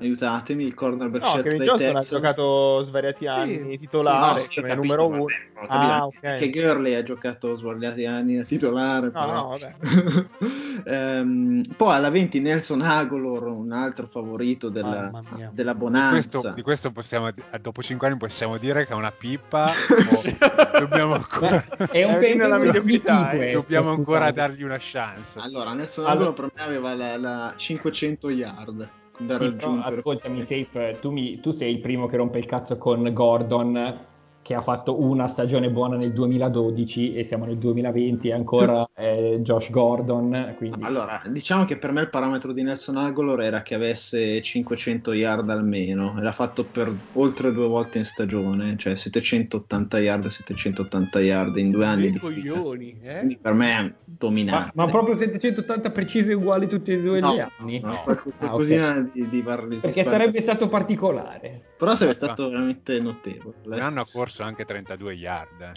aiutatemi, 0.00 0.64
il 0.64 0.74
cornerback 0.74 1.24
No, 1.24 1.42
Kevin 1.42 1.62
Johnson 1.62 1.72
ha 1.96 2.00
Texans. 2.00 2.08
giocato 2.10 2.82
svariati 2.84 3.26
anni 3.26 3.70
Sì, 3.72 3.76
titolare, 3.78 4.40
sì, 4.40 4.48
sì, 4.50 4.54
come 4.60 4.68
capito, 4.74 4.82
numero 4.94 5.08
vabbè, 5.08 5.20
uno. 5.22 5.66
Ah, 5.68 5.94
anche 6.02 6.16
ok. 6.34 6.36
Che 6.36 6.50
Gurley 6.50 6.94
ha 6.94 7.02
giocato 7.02 7.54
svariati 7.56 8.04
anni 8.06 8.36
da 8.36 8.44
titolare, 8.44 9.06
No, 9.06 9.12
però. 9.12 9.32
no, 9.34 9.48
vabbè. 9.48 10.26
Ehm, 10.84 11.62
poi 11.76 11.94
alla 11.94 12.08
20 12.08 12.40
Nelson 12.40 12.80
Agolor, 12.82 13.46
un 13.48 13.72
altro 13.72 14.06
favorito 14.06 14.68
della, 14.68 15.10
della 15.50 15.72
Di 15.72 15.78
bonanza. 15.78 16.28
questo, 16.38 16.52
di 16.54 16.62
questo 16.62 16.90
possiamo, 16.92 17.30
dopo 17.60 17.82
5 17.82 18.06
anni 18.06 18.16
possiamo 18.16 18.56
dire 18.58 18.86
che 18.86 18.92
è 18.92 18.94
una 18.94 19.10
pippa 19.10 19.72
dobbiamo 20.78 21.14
ancora, 21.14 21.64
È 21.90 22.04
un 22.04 22.18
pensiero 22.20 22.58
di 22.58 22.64
mediocrità, 22.66 23.30
eh. 23.32 23.52
dobbiamo 23.52 23.90
ancora 23.90 24.30
dargli 24.30 24.62
una 24.62 24.76
chance. 24.78 25.38
Allora, 25.40 25.72
Nelson 25.72 26.04
Allora- 26.06 26.28
Agolor 26.30 26.34
per 26.34 26.50
me 26.54 26.62
aveva 26.62 26.94
la, 26.94 27.16
la 27.16 27.52
500 27.56 28.30
yard. 28.30 28.88
Da 29.18 29.36
Sì, 29.36 29.54
però, 29.54 29.76
raggiungere. 29.76 29.78
ascoltami, 29.78 30.42
Safe, 30.42 30.98
tu, 31.00 31.10
mi- 31.10 31.40
tu 31.40 31.50
sei 31.52 31.72
il 31.74 31.80
primo 31.80 32.06
che 32.06 32.16
rompe 32.16 32.38
il 32.38 32.46
cazzo 32.46 32.78
con 32.78 33.12
Gordon, 33.12 34.07
che 34.48 34.54
ha 34.54 34.62
fatto 34.62 34.98
una 34.98 35.26
stagione 35.26 35.68
buona 35.68 35.98
nel 35.98 36.14
2012 36.14 37.12
e 37.12 37.22
siamo 37.22 37.44
nel 37.44 37.58
2020 37.58 38.28
e 38.28 38.32
ancora 38.32 38.88
è 38.94 39.36
Josh 39.40 39.68
Gordon, 39.70 40.54
quindi... 40.56 40.82
Allora, 40.84 41.20
diciamo 41.26 41.66
che 41.66 41.76
per 41.76 41.92
me 41.92 42.00
il 42.00 42.08
parametro 42.08 42.54
di 42.54 42.62
Nelson 42.62 42.96
Aguilar 42.96 43.42
era 43.42 43.60
che 43.60 43.74
avesse 43.74 44.40
500 44.40 45.12
yard 45.12 45.50
almeno 45.50 46.18
e 46.18 46.22
l'ha 46.22 46.32
fatto 46.32 46.64
per 46.64 46.90
oltre 47.12 47.52
due 47.52 47.66
volte 47.66 47.98
in 47.98 48.06
stagione, 48.06 48.78
cioè 48.78 48.94
780 48.94 49.98
yard 49.98 50.24
e 50.24 50.30
780 50.30 51.20
yard 51.20 51.56
in 51.58 51.70
due 51.70 51.84
anni 51.84 52.10
di 52.10 52.18
coglioni, 52.18 53.00
eh? 53.02 53.16
Quindi 53.16 53.36
per 53.36 53.52
me 53.52 53.78
è 53.78 53.92
dominante. 54.02 54.70
Ma, 54.72 54.84
ma 54.84 54.90
proprio 54.90 55.14
780 55.14 55.90
precise 55.90 56.32
uguali 56.32 56.66
tutti 56.66 56.90
e 56.90 57.02
due 57.02 57.20
No, 57.20 57.34
gli 57.34 57.40
anni? 57.40 57.80
no, 57.80 57.88
No. 57.88 58.02
Ah, 58.06 58.12
ok. 58.12 58.36
qualcosina 58.38 59.10
di, 59.12 59.28
di 59.28 59.42
Perché 59.42 60.04
sarebbe 60.04 60.40
stato 60.40 60.68
particolare. 60.68 61.67
Però 61.78 61.94
sarebbe 61.94 62.14
stato 62.14 62.48
veramente 62.50 62.98
notevole. 63.00 63.76
Un 63.76 63.80
anno 63.80 64.00
ha 64.00 64.06
corso 64.10 64.42
anche 64.42 64.64
32 64.64 65.12
yard. 65.14 65.60
eh. 65.60 65.72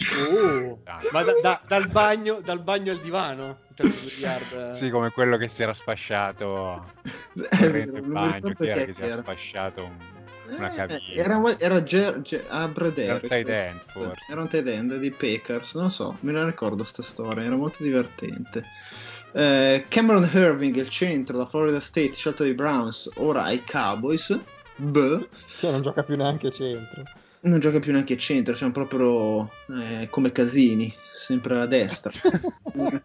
Oh, 0.66 0.80
Ah. 0.84 1.00
ma 1.12 1.22
da- 1.22 1.34
da- 1.40 1.60
dal, 1.66 1.88
bagno, 1.88 2.40
dal 2.40 2.60
bagno 2.60 2.90
al 2.90 2.98
divano? 2.98 3.58
32 3.76 4.10
yard. 4.18 4.70
Sì, 4.72 4.90
come 4.90 5.10
quello 5.10 5.36
che 5.36 5.46
si 5.48 5.62
era 5.62 5.72
sfasciato 5.74 6.90
vero, 7.32 7.76
in 7.78 7.90
non 7.92 8.02
mi 8.04 8.12
bagno, 8.12 8.52
chi 8.52 8.66
era 8.66 8.84
che 8.84 8.92
si 8.92 9.00
era 9.02 9.22
sfasciato 9.22 9.84
un- 9.84 10.10
una 10.56 10.72
Eh, 10.72 10.74
cabina. 10.74 10.98
Era, 11.14 11.58
era 11.58 11.82
Ger, 11.84 12.20
Ger, 12.20 12.44
ah, 12.48 12.66
Brad 12.66 12.98
Era 12.98 13.12
un 13.12 13.18
Eric. 13.18 13.30
tight 13.30 13.48
end, 13.48 13.80
forse. 13.86 14.24
Era 14.32 14.40
un 14.40 14.48
tight 14.48 14.66
end 14.66 14.96
di 14.96 15.10
Packers, 15.12 15.74
non 15.74 15.90
so, 15.92 16.16
me 16.20 16.32
la 16.32 16.44
ricordo 16.44 16.82
sta 16.84 17.02
storia, 17.04 17.44
era 17.44 17.54
molto 17.56 17.80
divertente. 17.82 18.64
Eh, 19.34 19.84
Cameron 19.88 20.28
Irving, 20.34 20.74
il 20.76 20.88
centro 20.90 21.38
da 21.38 21.46
Florida 21.46 21.78
State, 21.80 22.12
scelto 22.12 22.42
dai 22.42 22.54
Browns, 22.54 23.08
ora 23.16 23.44
ai 23.44 23.62
Cowboys. 23.64 24.36
Beh, 24.84 25.28
Che 25.60 25.70
non 25.70 25.80
gioca 25.82 26.02
più 26.02 26.16
neanche 26.16 26.50
centro. 26.50 27.02
non 27.42 27.60
gioca 27.60 27.78
più 27.78 27.92
neanche 27.92 28.16
centro, 28.16 28.54
siamo 28.54 28.72
proprio 28.72 29.48
eh, 29.68 30.08
come 30.10 30.32
Casini, 30.32 30.92
sempre 31.12 31.54
alla 31.54 31.66
destra. 31.66 32.10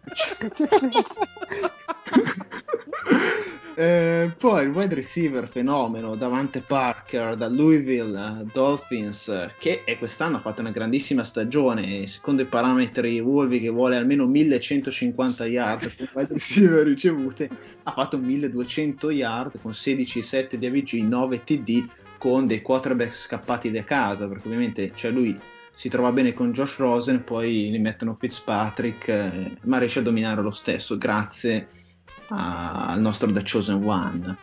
Eh, 3.80 4.32
poi 4.36 4.64
il 4.64 4.70
wide 4.70 4.96
receiver 4.96 5.46
fenomeno 5.48 6.16
Davante 6.16 6.62
Parker 6.62 7.36
da 7.36 7.46
Louisville 7.46 8.40
eh, 8.40 8.44
Dolphins 8.52 9.28
eh, 9.28 9.52
che 9.56 9.84
quest'anno 9.96 10.38
ha 10.38 10.40
fatto 10.40 10.62
una 10.62 10.72
grandissima 10.72 11.22
stagione 11.22 12.04
secondo 12.08 12.42
i 12.42 12.46
parametri 12.46 13.20
Wolvi 13.20 13.60
che 13.60 13.68
vuole 13.68 13.94
almeno 13.94 14.26
1150 14.26 15.46
yard 15.46 15.94
per 15.94 16.10
wide 16.12 16.32
receiver 16.34 16.84
ricevute 16.84 17.48
ha 17.84 17.92
fatto 17.92 18.18
1200 18.18 19.10
yard 19.12 19.60
con 19.62 19.70
16-7 19.70 20.56
di 20.56 20.66
AVG 20.66 20.94
9 21.06 21.44
TD 21.44 21.88
con 22.18 22.48
dei 22.48 22.60
quarterback 22.60 23.14
scappati 23.14 23.70
da 23.70 23.84
casa 23.84 24.26
perché 24.26 24.48
ovviamente 24.48 24.90
cioè 24.96 25.12
lui 25.12 25.38
si 25.72 25.88
trova 25.88 26.10
bene 26.10 26.32
con 26.32 26.50
Josh 26.50 26.78
Rosen 26.78 27.22
poi 27.22 27.70
gli 27.70 27.78
mettono 27.78 28.16
Fitzpatrick 28.18 29.06
eh, 29.06 29.56
ma 29.66 29.78
riesce 29.78 30.00
a 30.00 30.02
dominare 30.02 30.42
lo 30.42 30.50
stesso 30.50 30.98
grazie 30.98 31.86
al 32.28 33.00
nostro 33.00 33.30
The 33.30 33.42
Chosen 33.42 33.82
One. 33.84 34.36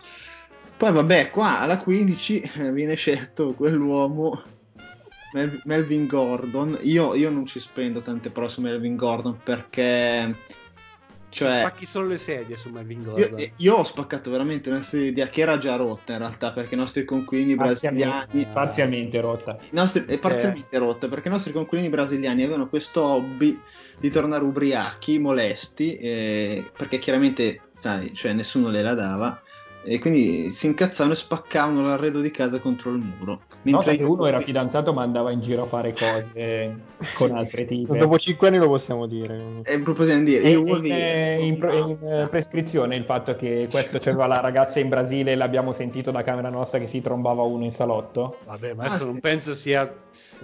Poi 0.78 0.92
vabbè, 0.92 1.30
qua 1.30 1.60
alla 1.60 1.78
15 1.78 2.52
eh, 2.56 2.72
viene 2.72 2.96
scelto 2.96 3.54
quell'uomo 3.54 4.42
Mel- 5.34 5.62
Melvin 5.64 6.06
Gordon. 6.06 6.78
Io, 6.82 7.16
io 7.16 7.30
non 7.30 7.46
ci 7.46 7.60
spendo 7.60 8.02
tante 8.02 8.30
parole 8.30 8.52
su 8.52 8.62
Melvin 8.62 8.96
Gordon 8.96 9.40
perché 9.44 10.36
cioè 11.36 11.60
Spacchi 11.60 11.86
solo 11.86 12.08
le 12.08 12.18
sedie 12.18 12.56
su 12.56 12.70
Melvin 12.70 13.02
io, 13.02 13.12
Gordon. 13.12 13.50
io 13.58 13.76
ho 13.76 13.84
spaccato 13.84 14.32
veramente 14.32 14.70
una 14.70 14.82
sedia 14.82 15.28
che 15.28 15.42
era 15.42 15.58
già 15.58 15.76
rotta 15.76 16.14
in 16.14 16.20
realtà 16.20 16.54
perché 16.54 16.76
i 16.76 16.78
nostri 16.78 17.04
conquilini 17.04 17.56
brasiliani 17.56 18.48
Parzialmente, 18.54 19.20
rotta. 19.20 19.58
nostri, 19.72 20.06
è 20.06 20.18
parzialmente 20.18 20.78
rotta 20.78 21.10
perché 21.10 21.28
i 21.28 21.32
nostri 21.32 21.52
conquilini 21.52 21.90
brasiliani 21.90 22.42
avevano 22.44 22.70
questo 22.70 23.04
hobby 23.04 23.60
di 24.00 24.10
tornare 24.10 24.46
ubriachi, 24.46 25.20
molesti, 25.20 25.98
eh, 25.98 26.72
perché 26.78 27.00
chiaramente, 27.00 27.60
sai, 27.86 28.14
cioè 28.16 28.34
nessuno 28.34 28.70
le 28.70 28.82
la 28.82 28.96
dava, 28.96 29.40
e 29.84 30.00
quindi 30.00 30.50
si 30.50 30.66
incazzavano 30.66 31.14
e 31.14 31.18
spaccavano 31.18 31.86
l'arredo 31.86 32.20
di 32.20 32.32
casa 32.32 32.58
contro 32.58 32.90
il 32.92 32.98
muro. 32.98 33.42
Nota 33.62 33.92
che 33.94 34.02
uno 34.02 34.26
era 34.26 34.42
fidanzato 34.42 34.92
ma 34.92 35.04
andava 35.04 35.30
in 35.30 35.40
giro 35.40 35.62
a 35.62 35.66
fare 35.68 35.94
cose 35.94 36.76
con 37.14 37.36
altre 37.36 37.66
tipe. 37.66 37.96
Dopo 37.96 38.18
5 38.18 38.48
anni 38.48 38.58
lo 38.58 38.68
possiamo 38.68 39.06
dire. 39.06 39.62
È 39.62 39.80
proprio 39.82 40.08
da 40.08 40.18
dire, 40.18 40.50
io 40.50 40.62
in, 40.62 40.66
Wolvi- 40.68 40.90
è 40.90 41.38
in 41.40 41.54
in, 41.54 41.98
eh, 42.02 42.28
prescrizione 42.28 42.96
il 42.96 43.04
fatto 43.04 43.36
che 43.36 43.68
questo 43.70 44.00
c'aveva 44.00 44.26
la 44.26 44.40
ragazza 44.40 44.80
in 44.80 44.90
Brasile 44.90 45.34
e 45.34 45.36
l'abbiamo 45.36 45.72
sentito 45.72 46.10
da 46.10 46.24
camera 46.24 46.50
nostra 46.50 46.80
che 46.80 46.88
si 46.88 47.02
trombava 47.02 47.44
uno 47.44 47.66
in 47.66 47.72
salotto. 47.72 48.38
Vabbè, 48.46 48.74
ma 48.74 48.86
adesso 48.86 49.04
Ah, 49.04 49.06
non 49.06 49.16
sì. 49.16 49.20
penso 49.22 49.54
sia... 49.54 49.94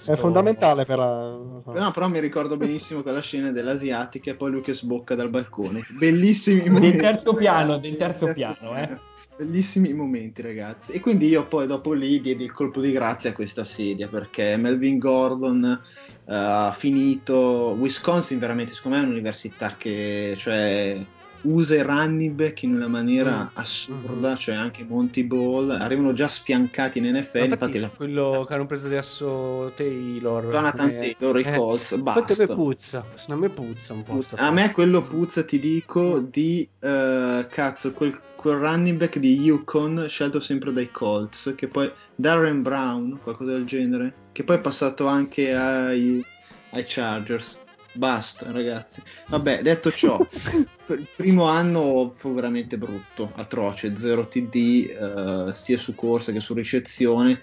È 0.06 0.16
fondamentale 0.16 0.86
per 0.86 0.98
so. 0.98 1.72
No, 1.72 1.92
però 1.92 2.08
mi 2.08 2.20
ricordo 2.20 2.58
benissimo 2.58 3.02
quella 3.02 3.22
scena 3.22 3.52
dell'asiatica 3.52 4.32
e 4.32 4.36
poi 4.36 4.52
lui 4.52 4.62
che 4.62 4.74
sbocca 4.74 5.16
dal 5.16 5.30
balcone. 5.30 5.86
Bellissimi 5.98 6.62
Del 6.62 6.72
momenti. 6.72 6.98
terzo 6.98 7.34
piano, 7.34 7.78
del 7.78 7.98
terzo 7.98 8.28
piano, 8.34 8.78
eh. 8.78 9.10
Bellissimi 9.38 9.94
momenti, 9.94 10.42
ragazzi. 10.42 10.92
E 10.92 11.00
quindi 11.00 11.28
io 11.28 11.46
poi 11.48 11.66
dopo 11.66 11.94
lì 11.94 12.20
diedi 12.20 12.44
il 12.44 12.52
colpo 12.52 12.80
di 12.80 12.92
grazia 12.92 13.32
a 13.32 13.34
questa 13.34 13.64
sedia 13.64 14.08
perché 14.08 14.56
Melvin 14.58 14.98
Gordon 14.98 15.82
eh, 16.26 16.34
ha 16.34 16.72
finito. 16.78 17.76
Wisconsin, 17.80 18.38
veramente, 18.40 18.74
secondo 18.74 18.98
me 18.98 19.04
è 19.04 19.06
un'università 19.08 19.76
che 19.78 20.36
cioè, 20.38 21.04
usa 21.44 21.76
i 21.76 21.82
running 21.82 22.34
back 22.36 22.64
in 22.64 22.76
una 22.76 22.88
maniera 22.88 23.44
Mm. 23.44 23.48
assurda, 23.54 24.36
cioè 24.36 24.56
anche 24.56 24.84
Monty 24.84 25.24
Ball 25.24 25.70
arrivano 25.72 26.14
già 26.14 26.28
sfiancati 26.28 27.00
in 27.00 27.06
NFL. 27.06 27.38
Ma 27.38 27.44
Infatti, 27.46 27.64
infatti, 27.64 27.80
la 27.80 27.90
quello 27.90 28.46
che 28.48 28.54
hanno 28.54 28.66
preso 28.66 28.88
adesso 28.88 29.72
Taylor 29.76 30.48
Jonathan 30.50 30.90
eh, 30.90 31.16
Taylor, 31.18 31.40
i 31.40 31.44
eh, 31.44 31.56
Colts, 31.56 31.92
infatti 31.92 32.20
a 32.32 32.36
basta. 32.36 32.46
me 32.48 32.54
puzza 32.56 33.06
a 33.28 33.36
me 33.36 33.50
puzza 33.50 33.94
un 33.94 34.04
po' 34.04 34.22
sta 34.22 34.36
A 34.38 34.52
me 34.52 34.72
quello 34.72 35.02
puzza, 35.04 35.44
ti 35.44 35.60
dico, 35.60 36.20
di 36.20 36.68
eh, 36.80 37.48
cazzo, 37.50 37.92
quel, 37.94 38.20
quel 38.36 38.58
running 38.58 38.98
back 38.98 39.18
di 39.20 39.40
Yukon 39.42 40.06
scelto 40.08 40.40
sempre 40.40 40.72
dai 40.74 40.90
Colts, 40.92 41.54
che 41.56 41.68
poi 41.68 41.92
Darren 42.16 42.62
Brown, 42.62 43.20
qualcosa 43.22 43.52
del 43.54 43.66
genere, 43.66 44.14
che 44.32 44.44
poi 44.44 44.58
è 44.58 44.62
passato 44.62 45.06
anche 45.08 45.54
ai, 45.54 46.24
ai 46.72 46.84
Chargers. 46.86 47.60
Basta, 47.94 48.52
ragazzi. 48.52 49.02
Vabbè, 49.28 49.62
detto 49.62 49.92
ciò, 49.92 50.18
il 50.88 51.08
primo 51.16 51.46
anno 51.46 52.14
fu 52.16 52.34
veramente 52.34 52.78
brutto, 52.78 53.32
atroce, 53.36 53.96
0 53.96 54.28
TD, 54.28 54.56
eh, 54.56 55.54
sia 55.54 55.78
su 55.78 55.94
corsa 55.94 56.32
che 56.32 56.40
su 56.40 56.54
ricezione. 56.54 57.40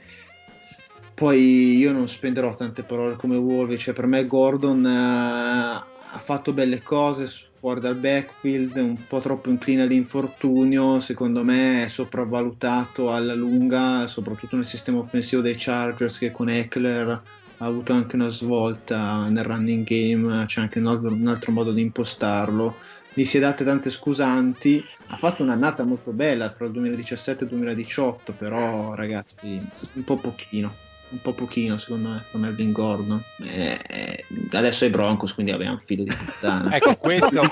Poi 1.13 1.77
io 1.77 1.93
non 1.93 2.09
spenderò 2.09 2.55
tante 2.55 2.83
parole 2.83 3.17
come 3.17 3.37
Wolvi, 3.37 3.77
cioè 3.77 3.93
per 3.93 4.07
me 4.07 4.27
Gordon 4.27 4.87
eh, 4.87 5.87
ha 6.11 6.19
fatto 6.23 6.53
belle 6.53 6.81
cose 6.81 7.27
fuori 7.59 7.81
dal 7.81 7.97
backfield, 7.97 8.77
un 8.77 9.07
po' 9.07 9.19
troppo 9.21 9.51
incline 9.51 9.83
all'infortunio, 9.83 11.01
secondo 11.01 11.43
me 11.43 11.85
è 11.85 11.89
sopravvalutato 11.89 13.13
alla 13.13 13.35
lunga, 13.35 14.07
soprattutto 14.07 14.55
nel 14.55 14.65
sistema 14.65 14.99
offensivo 14.99 15.43
dei 15.43 15.57
Chargers 15.57 16.19
che 16.19 16.31
con 16.31 16.49
Eckler 16.49 17.21
ha 17.59 17.67
avuto 17.67 17.93
anche 17.93 18.17
una 18.17 18.29
svolta 18.29 19.29
nel 19.29 19.45
running 19.45 19.85
game, 19.85 20.45
c'è 20.47 20.61
anche 20.61 20.79
un 20.79 20.87
altro, 20.87 21.13
un 21.13 21.27
altro 21.27 21.53
modo 21.53 21.73
di 21.73 21.81
impostarlo. 21.81 22.77
Gli 23.13 23.25
si 23.25 23.39
è 23.39 23.41
date 23.41 23.65
tante 23.65 23.91
scusanti, 23.91 24.85
ha 25.09 25.17
fatto 25.17 25.43
un'annata 25.43 25.83
molto 25.85 26.13
bella 26.13 26.51
fra 26.51 26.67
il 26.67 26.73
2017 26.73 27.43
e 27.43 27.47
il 27.47 27.53
2018, 27.53 28.33
però 28.33 28.95
ragazzi, 28.95 29.59
un 29.95 30.05
po' 30.05 30.17
pochino 30.17 30.87
un 31.11 31.23
po' 31.23 31.33
pochino 31.33 31.79
secondo 31.79 32.11
me 32.11 32.23
per 32.31 32.39
Melvin 32.39 32.71
Gordon 32.71 33.25
Eh, 33.39 33.79
eh, 33.89 34.27
adesso 34.53 34.85
è 34.85 34.91
Broncos 34.91 35.33
quindi 35.33 35.53
abbiamo 35.53 35.77
un 35.77 35.81
filo 35.81 36.05
di 36.05 36.13
puttana 36.13 36.69
Ecco, 36.77 36.97
questo 36.97 37.41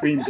quindi 0.00 0.24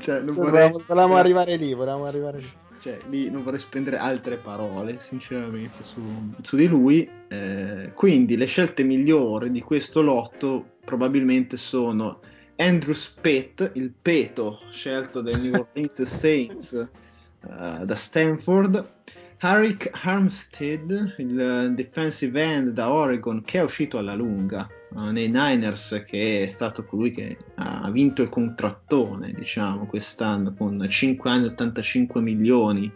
cioè, 0.00 0.20
non 0.20 0.34
vorrei, 0.34 0.50
Volevamo, 0.50 0.82
volevamo 0.86 1.16
arrivare 1.16 1.56
lì, 1.56 1.74
volevamo 1.74 2.06
arrivare 2.06 2.38
lì. 2.38 2.52
Cioè, 2.84 2.98
non 3.08 3.42
vorrei 3.42 3.58
spendere 3.58 3.96
altre 3.96 4.36
parole 4.36 5.00
sinceramente 5.00 5.84
su, 5.84 6.02
su 6.42 6.54
di 6.54 6.66
lui. 6.66 7.08
Eh, 7.28 7.92
quindi 7.94 8.36
le 8.36 8.44
scelte 8.44 8.82
migliori 8.82 9.50
di 9.50 9.62
questo 9.62 10.02
lotto 10.02 10.76
probabilmente 10.84 11.56
sono 11.56 12.20
Andrew 12.56 12.92
Spett 12.92 13.70
il 13.76 13.90
peto 13.90 14.60
scelto 14.70 15.22
dai 15.22 15.40
New 15.40 15.54
Orleans 15.54 16.02
Saints 16.02 16.72
eh, 17.40 17.84
da 17.84 17.94
Stanford 17.94 19.03
Harrick 19.38 19.90
Armstead 20.02 21.14
il 21.18 21.38
eh, 21.38 21.70
defensive 21.70 22.42
end 22.42 22.68
da 22.70 22.90
Oregon 22.90 23.42
che 23.42 23.58
è 23.58 23.62
uscito 23.62 23.98
alla 23.98 24.14
lunga 24.14 24.68
eh, 24.98 25.10
nei 25.10 25.28
Niners 25.28 26.02
che 26.06 26.42
è 26.42 26.46
stato 26.46 26.84
colui 26.84 27.10
che 27.10 27.36
ha 27.56 27.90
vinto 27.90 28.22
il 28.22 28.28
contrattone 28.28 29.32
diciamo 29.32 29.86
quest'anno 29.86 30.54
con 30.54 30.86
5 30.88 31.30
anni 31.30 31.46
85 31.46 32.20
milioni 32.20 32.90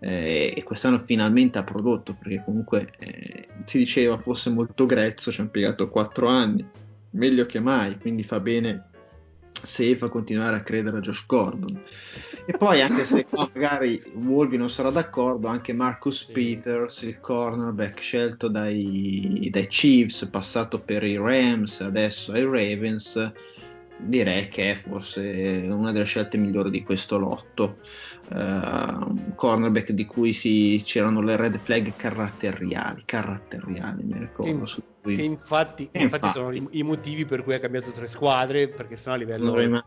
eh, 0.00 0.52
e 0.56 0.62
quest'anno 0.62 0.98
finalmente 0.98 1.58
ha 1.58 1.64
prodotto 1.64 2.14
perché 2.14 2.42
comunque 2.44 2.92
eh, 2.98 3.48
si 3.64 3.78
diceva 3.78 4.18
fosse 4.18 4.50
molto 4.50 4.86
grezzo 4.86 5.30
ci 5.30 5.40
ha 5.40 5.44
impiegato 5.44 5.88
4 5.88 6.26
anni 6.26 6.66
meglio 7.10 7.46
che 7.46 7.60
mai 7.60 7.98
quindi 7.98 8.24
fa 8.24 8.40
bene 8.40 8.88
safe 9.64 10.04
a 10.04 10.08
continuare 10.08 10.56
a 10.56 10.62
credere 10.62 10.98
a 10.98 11.00
Josh 11.00 11.24
Gordon. 11.26 11.80
E 12.46 12.52
poi, 12.56 12.82
anche 12.82 13.04
se 13.04 13.24
qua 13.24 13.48
magari 13.54 14.02
Wolvi 14.14 14.56
non 14.56 14.70
sarà 14.70 14.90
d'accordo, 14.90 15.48
anche 15.48 15.72
Marcus 15.72 16.24
Sì. 16.26 16.32
Peters, 16.32 17.02
il 17.02 17.20
cornerback 17.20 18.00
scelto 18.00 18.48
dai, 18.48 19.48
dai 19.50 19.66
Chiefs, 19.66 20.28
passato 20.30 20.80
per 20.80 21.02
i 21.04 21.16
Rams, 21.16 21.80
adesso 21.80 22.32
ai 22.32 22.44
Ravens, 22.44 23.32
direi 23.96 24.48
che 24.48 24.72
è 24.72 24.74
forse 24.74 25.64
una 25.68 25.92
delle 25.92 26.04
scelte 26.04 26.36
migliori 26.36 26.70
di 26.70 26.82
questo 26.82 27.18
lotto. 27.18 27.78
Un 28.30 29.32
cornerback 29.36 29.92
di 29.92 30.04
cui 30.04 30.32
si, 30.32 30.80
c'erano 30.84 31.20
le 31.20 31.36
red 31.36 31.60
flag 31.60 31.94
caratteriali, 31.96 33.02
caratteriali 33.04 34.02
mi 34.02 34.18
ricordo. 34.18 34.58
Cui 34.58 34.82
Che 35.12 35.22
infatti, 35.22 35.82
infatti 35.92 36.02
infatti. 36.02 36.30
sono 36.30 36.52
i, 36.52 36.66
i 36.72 36.82
motivi 36.82 37.26
per 37.26 37.42
cui 37.42 37.52
ha 37.54 37.58
cambiato 37.58 37.90
tre 37.90 38.06
squadre, 38.06 38.68
perché 38.68 38.96
sennò 38.96 39.16
a 39.16 39.18
livello... 39.18 39.44
sono, 39.44 39.58
rima- 39.58 39.84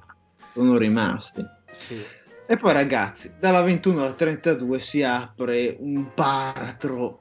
sono 0.53 0.77
rimasti. 0.77 1.45
Sì. 1.71 2.03
E 2.49 2.55
poi 2.55 2.71
ragazzi, 2.71 3.31
dalla 3.39 3.61
21 3.61 4.01
alla 4.01 4.13
32 4.13 4.79
si 4.79 5.03
apre 5.03 5.75
un 5.79 6.09
baratro, 6.15 7.17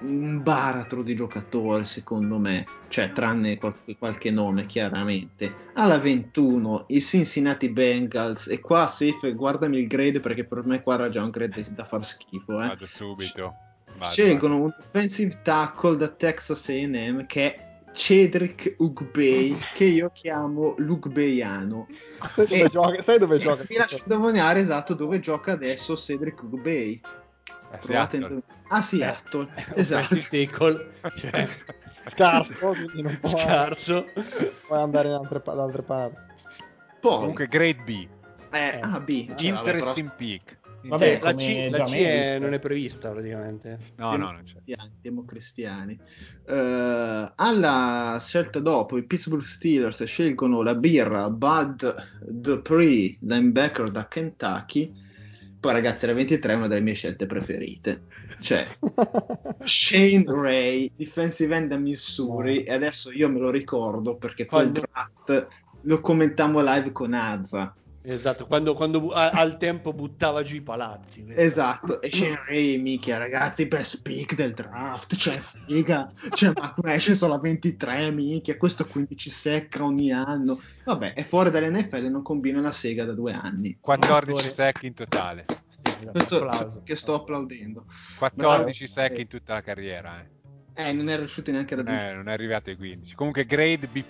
un 0.00 0.42
baratro 0.42 1.02
di 1.02 1.14
giocatori 1.14 1.86
secondo 1.86 2.38
me, 2.38 2.66
cioè 2.88 3.12
tranne 3.12 3.56
qualche, 3.56 3.96
qualche 3.96 4.30
nome 4.30 4.66
chiaramente. 4.66 5.54
Alla 5.74 5.98
21 5.98 6.84
i 6.88 7.00
Cincinnati 7.00 7.70
Bengals 7.70 8.48
e 8.48 8.60
qua 8.60 8.86
Safe 8.86 9.32
guardami 9.32 9.78
il 9.78 9.86
grade 9.86 10.20
perché 10.20 10.44
per 10.44 10.66
me 10.66 10.82
qua 10.82 10.94
era 10.94 11.08
già 11.08 11.22
un 11.22 11.30
grade 11.30 11.64
da 11.70 11.84
far 11.84 12.04
schifo. 12.04 12.62
Eh. 12.62 12.66
Vado 12.66 12.86
subito. 12.86 13.54
Scelgono 14.00 14.60
un 14.62 14.72
offensive 14.78 15.40
tackle 15.42 15.96
da 15.96 16.08
Texas 16.08 16.68
A&M 16.68 17.26
che 17.26 17.54
è 17.54 17.66
Cedric 17.92 18.74
Ugbei 18.78 19.56
che 19.74 19.84
io 19.84 20.10
chiamo 20.12 20.74
Lugbeiano. 20.78 21.86
Sai 22.34 22.46
dove 22.46 22.62
E- 22.64 22.68
gioca? 22.68 23.02
Sai 23.02 23.18
dove 23.18 23.38
gioca? 23.38 23.64
Vi 23.66 23.76
lascio 23.76 24.02
indovinare 24.06 24.60
esatto 24.60 24.94
dove 24.94 25.18
gioca 25.20 25.52
adesso 25.52 25.96
Cedric 25.96 26.42
Ugbei. 26.42 27.00
Eh, 27.70 27.76
Provate 27.78 27.78
a 27.78 27.80
Seattle. 27.82 28.18
indovinare. 28.18 28.56
Ah, 28.68 28.82
Seattle. 28.82 29.48
Eh, 29.54 29.64
esatto. 29.80 30.16
tackle, 30.30 30.90
cioè, 31.14 31.48
Scarso, 32.06 32.54
quindi 32.68 33.02
non 33.02 33.18
può, 33.20 33.36
scarso. 33.36 34.06
puoi 34.66 34.80
andare 34.80 35.08
in 35.08 35.14
altre, 35.14 35.42
da 35.44 35.62
altre 35.62 35.82
parti. 35.82 36.16
Poi, 37.00 37.16
Comunque 37.18 37.46
grade 37.46 37.82
B. 37.84 38.06
eh, 38.52 38.78
ah, 38.80 39.00
B. 39.00 39.26
Cioè, 39.34 39.50
vabbè, 39.52 39.70
Interesting 39.70 40.10
pick. 40.16 40.57
Vabbè, 40.82 41.18
Cioè, 41.18 41.22
la 41.22 41.34
C, 41.34 41.68
la 41.70 41.84
C 41.84 41.92
è- 41.94 42.38
non 42.38 42.52
è 42.54 42.58
prevista 42.58 43.10
praticamente. 43.10 43.78
No, 43.96 44.16
no, 44.16 44.30
non 44.32 44.42
c'è. 44.44 44.54
cristiani, 44.54 44.92
democristiani. 45.00 46.00
Eh, 46.46 47.32
alla 47.34 48.16
scelta 48.20 48.60
dopo, 48.60 48.96
i 48.96 49.04
Pittsburgh 49.04 49.42
Steelers 49.42 50.04
scelgono 50.04 50.62
la 50.62 50.74
birra 50.74 51.30
Bud 51.30 51.94
Dupree, 52.26 53.16
linebacker 53.20 53.90
da 53.90 54.06
Kentucky. 54.06 54.90
Poi, 55.60 55.72
ragazzi, 55.72 56.06
la 56.06 56.12
23 56.12 56.52
è 56.52 56.56
una 56.56 56.68
delle 56.68 56.80
mie 56.80 56.94
scelte 56.94 57.26
preferite. 57.26 58.02
Cioè, 58.40 58.64
Shane 59.64 60.24
Ray, 60.26 60.92
defensive 60.94 61.56
end 61.56 61.68
da 61.70 61.76
Missouri, 61.76 62.62
e 62.62 62.72
adesso 62.72 63.10
io 63.10 63.28
me 63.28 63.40
lo 63.40 63.50
ricordo 63.50 64.16
perché 64.16 64.46
quel 64.46 64.70
draft 64.70 65.48
lo 65.82 66.00
commentammo 66.00 66.60
live 66.62 66.92
con 66.92 67.12
Azza. 67.14 67.74
Esatto, 68.00 68.46
quando, 68.46 68.74
quando 68.74 69.10
a- 69.10 69.30
al 69.30 69.56
tempo 69.58 69.92
buttava 69.92 70.42
giù 70.42 70.54
i 70.56 70.60
palazzi. 70.62 71.26
Esatto, 71.28 72.00
e 72.00 72.10
Shane 72.10 72.42
Ray, 72.46 72.78
mica 72.80 73.18
ragazzi, 73.18 73.66
best 73.66 74.00
pick 74.02 74.34
del 74.34 74.54
draft, 74.54 75.16
cioè 75.16 75.36
figa, 75.66 76.10
cioè 76.30 76.52
ma 76.54 76.74
esce 76.94 77.14
solo 77.14 77.34
a 77.34 77.40
23, 77.40 78.10
mica, 78.10 78.56
questo 78.56 78.84
15 78.86 79.28
secca 79.30 79.84
ogni 79.84 80.12
anno, 80.12 80.60
vabbè, 80.84 81.12
è 81.14 81.22
fuori 81.24 81.50
dall'NFL 81.50 82.04
e 82.04 82.08
non 82.08 82.22
combina 82.22 82.60
una 82.60 82.72
sega 82.72 83.04
da 83.04 83.12
due 83.12 83.32
anni, 83.32 83.76
14 83.80 84.48
sec 84.50 84.82
in 84.84 84.94
totale. 84.94 85.44
Sì, 85.48 85.80
esatto, 85.84 86.10
questo 86.12 86.36
applauso. 86.36 86.82
che 86.84 86.96
sto 86.96 87.14
applaudendo, 87.14 87.84
14 88.16 88.84
Bravo. 88.84 89.08
sec 89.08 89.18
in 89.18 89.26
tutta 89.28 89.54
la 89.54 89.62
carriera. 89.62 90.24
Eh. 90.74 90.88
eh, 90.88 90.92
non 90.92 91.08
è 91.10 91.16
riuscito 91.16 91.50
neanche 91.50 91.74
a 91.74 91.76
Non, 91.78 91.86
raggiungere, 91.86 92.12
è, 92.12 92.16
non 92.16 92.28
è 92.28 92.32
arrivato 92.32 92.70
ai 92.70 92.76
15. 92.76 93.14
Comunque 93.16 93.44
grade 93.44 93.86
B+. 93.88 94.04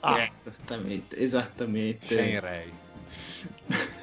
Ah, 0.00 0.28
esattamente, 0.44 1.16
esattamente, 1.16 2.16
Shane 2.16 2.40
Ray. 2.40 2.72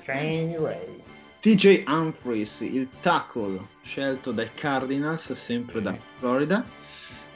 Shane 0.04 0.58
Ray. 0.58 1.02
TJ 1.40 1.84
Humphries, 1.88 2.62
il 2.62 2.88
tackle 3.02 3.60
scelto 3.84 4.32
dai 4.32 4.50
Cardinals, 4.54 5.32
sempre 5.34 5.82
da 5.82 5.96
Florida. 6.20 6.64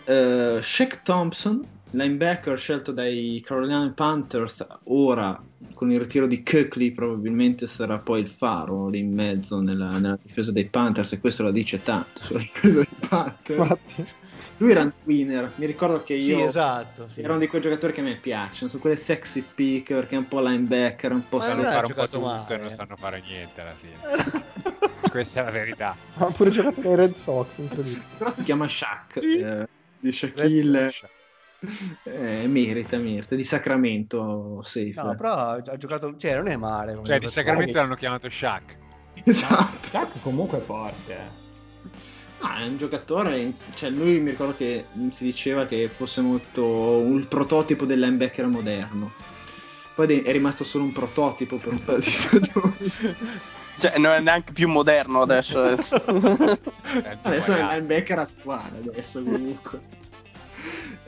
Uh, 0.05 0.61
Shaq 0.61 1.01
Thompson, 1.03 1.65
linebacker 1.91 2.57
scelto 2.57 2.93
dai 2.93 3.43
Carolina 3.45 3.91
Panthers, 3.93 4.65
ora 4.85 5.41
con 5.73 5.91
il 5.91 5.99
ritiro 5.99 6.25
di 6.27 6.43
Kirkley 6.43 6.91
probabilmente 6.91 7.67
sarà 7.67 7.97
poi 7.97 8.21
il 8.21 8.29
faro 8.29 8.87
lì 8.87 8.99
in 8.99 9.13
mezzo 9.13 9.59
nella, 9.59 9.97
nella 9.97 10.17
difesa 10.21 10.51
dei 10.51 10.65
Panthers 10.65 11.13
e 11.13 11.19
questo 11.19 11.43
la 11.43 11.51
dice 11.51 11.83
tanto 11.83 12.23
sulla 12.23 12.39
difesa 12.39 12.79
dei 12.79 13.07
Panthers. 13.09 13.79
Lui 14.59 14.71
era 14.71 14.81
un 14.81 14.91
winner, 15.03 15.51
mi 15.55 15.65
ricordo 15.67 16.03
che 16.03 16.19
sì, 16.19 16.29
io 16.29 16.45
esatto. 16.47 17.07
Sì. 17.07 17.19
era 17.19 17.29
uno 17.29 17.39
di 17.39 17.47
quei 17.47 17.61
giocatori 17.61 17.93
che 17.93 17.99
a 18.01 18.03
me 18.03 18.15
piacciono, 18.15 18.69
sono 18.69 18.81
quelle 18.81 18.95
sexy 18.95 19.43
pick 19.53 19.93
perché 19.93 20.15
è 20.15 20.17
un 20.17 20.27
po' 20.27 20.41
linebacker, 20.41 21.11
un 21.11 21.27
po' 21.27 21.39
Sanno 21.39 21.61
fare 21.63 21.85
un 21.85 21.93
po' 21.93 22.01
tutto 22.07 22.21
male. 22.21 22.55
e 22.55 22.57
non 22.57 22.69
sanno 22.71 22.95
fare 22.95 23.21
niente 23.21 23.61
alla 23.61 23.73
fine. 23.73 23.95
Questa 25.11 25.41
è 25.41 25.43
la 25.43 25.51
verità. 25.51 25.95
ha 26.17 26.25
pure 26.25 26.49
giocato 26.49 26.81
nei 26.81 26.95
Red 26.95 27.13
Sox, 27.13 27.47
incredibile. 27.57 28.03
però 28.17 28.33
si 28.35 28.43
chiama 28.43 28.67
Shaq 28.67 29.19
Sì. 29.21 29.37
eh, 29.37 29.67
di 29.99 30.11
Shaquille 30.11 30.91
eh, 32.03 32.47
merita 32.47 32.97
merita 32.97 33.35
di 33.35 33.43
Sacramento 33.43 34.61
safe 34.63 34.93
No, 34.95 35.15
però 35.15 35.33
ha 35.33 35.77
giocato, 35.77 36.15
cioè 36.17 36.35
non 36.35 36.47
è 36.47 36.55
male. 36.55 36.93
come 36.93 37.05
Cioè, 37.05 37.19
di. 37.19 37.27
Sacramento 37.29 37.77
l'hanno 37.77 37.95
chiamato 37.95 38.29
Shaq. 38.29 38.75
esatto 39.23 39.87
Shaq 39.87 40.19
comunque 40.21 40.57
è 40.59 40.61
forte. 40.61 41.45
Ah, 42.39 42.59
è 42.59 42.67
un 42.67 42.77
giocatore 42.77 43.53
cioè 43.73 43.89
lui 43.89 44.19
mi 44.19 44.29
ricordo 44.31 44.55
che 44.55 44.85
si 45.11 45.23
diceva 45.23 45.65
che 45.65 45.89
fosse 45.89 46.21
molto 46.21 47.03
il 47.07 47.25
prototipo 47.27 47.85
del 47.85 47.99
linebacker 47.99 48.45
moderno 48.47 49.11
poi 49.95 50.21
è 50.21 50.31
rimasto 50.31 50.63
solo 50.63 50.83
un 50.83 50.91
prototipo 50.91 51.57
per 51.57 51.73
un 51.73 51.83
paio 51.83 51.97
di 51.97 52.05
stagioni 52.11 52.77
Cioè, 53.79 53.97
non 53.99 54.11
è 54.11 54.19
neanche 54.19 54.53
più 54.53 54.67
moderno 54.67 55.21
adesso. 55.21 55.63
eh. 55.63 55.77
Adesso 57.21 57.53
è 57.53 57.59
il 57.59 57.67
linebacker 57.67 58.19
attuale, 58.19 58.79
adesso 58.79 59.21
comunque. 59.21 59.79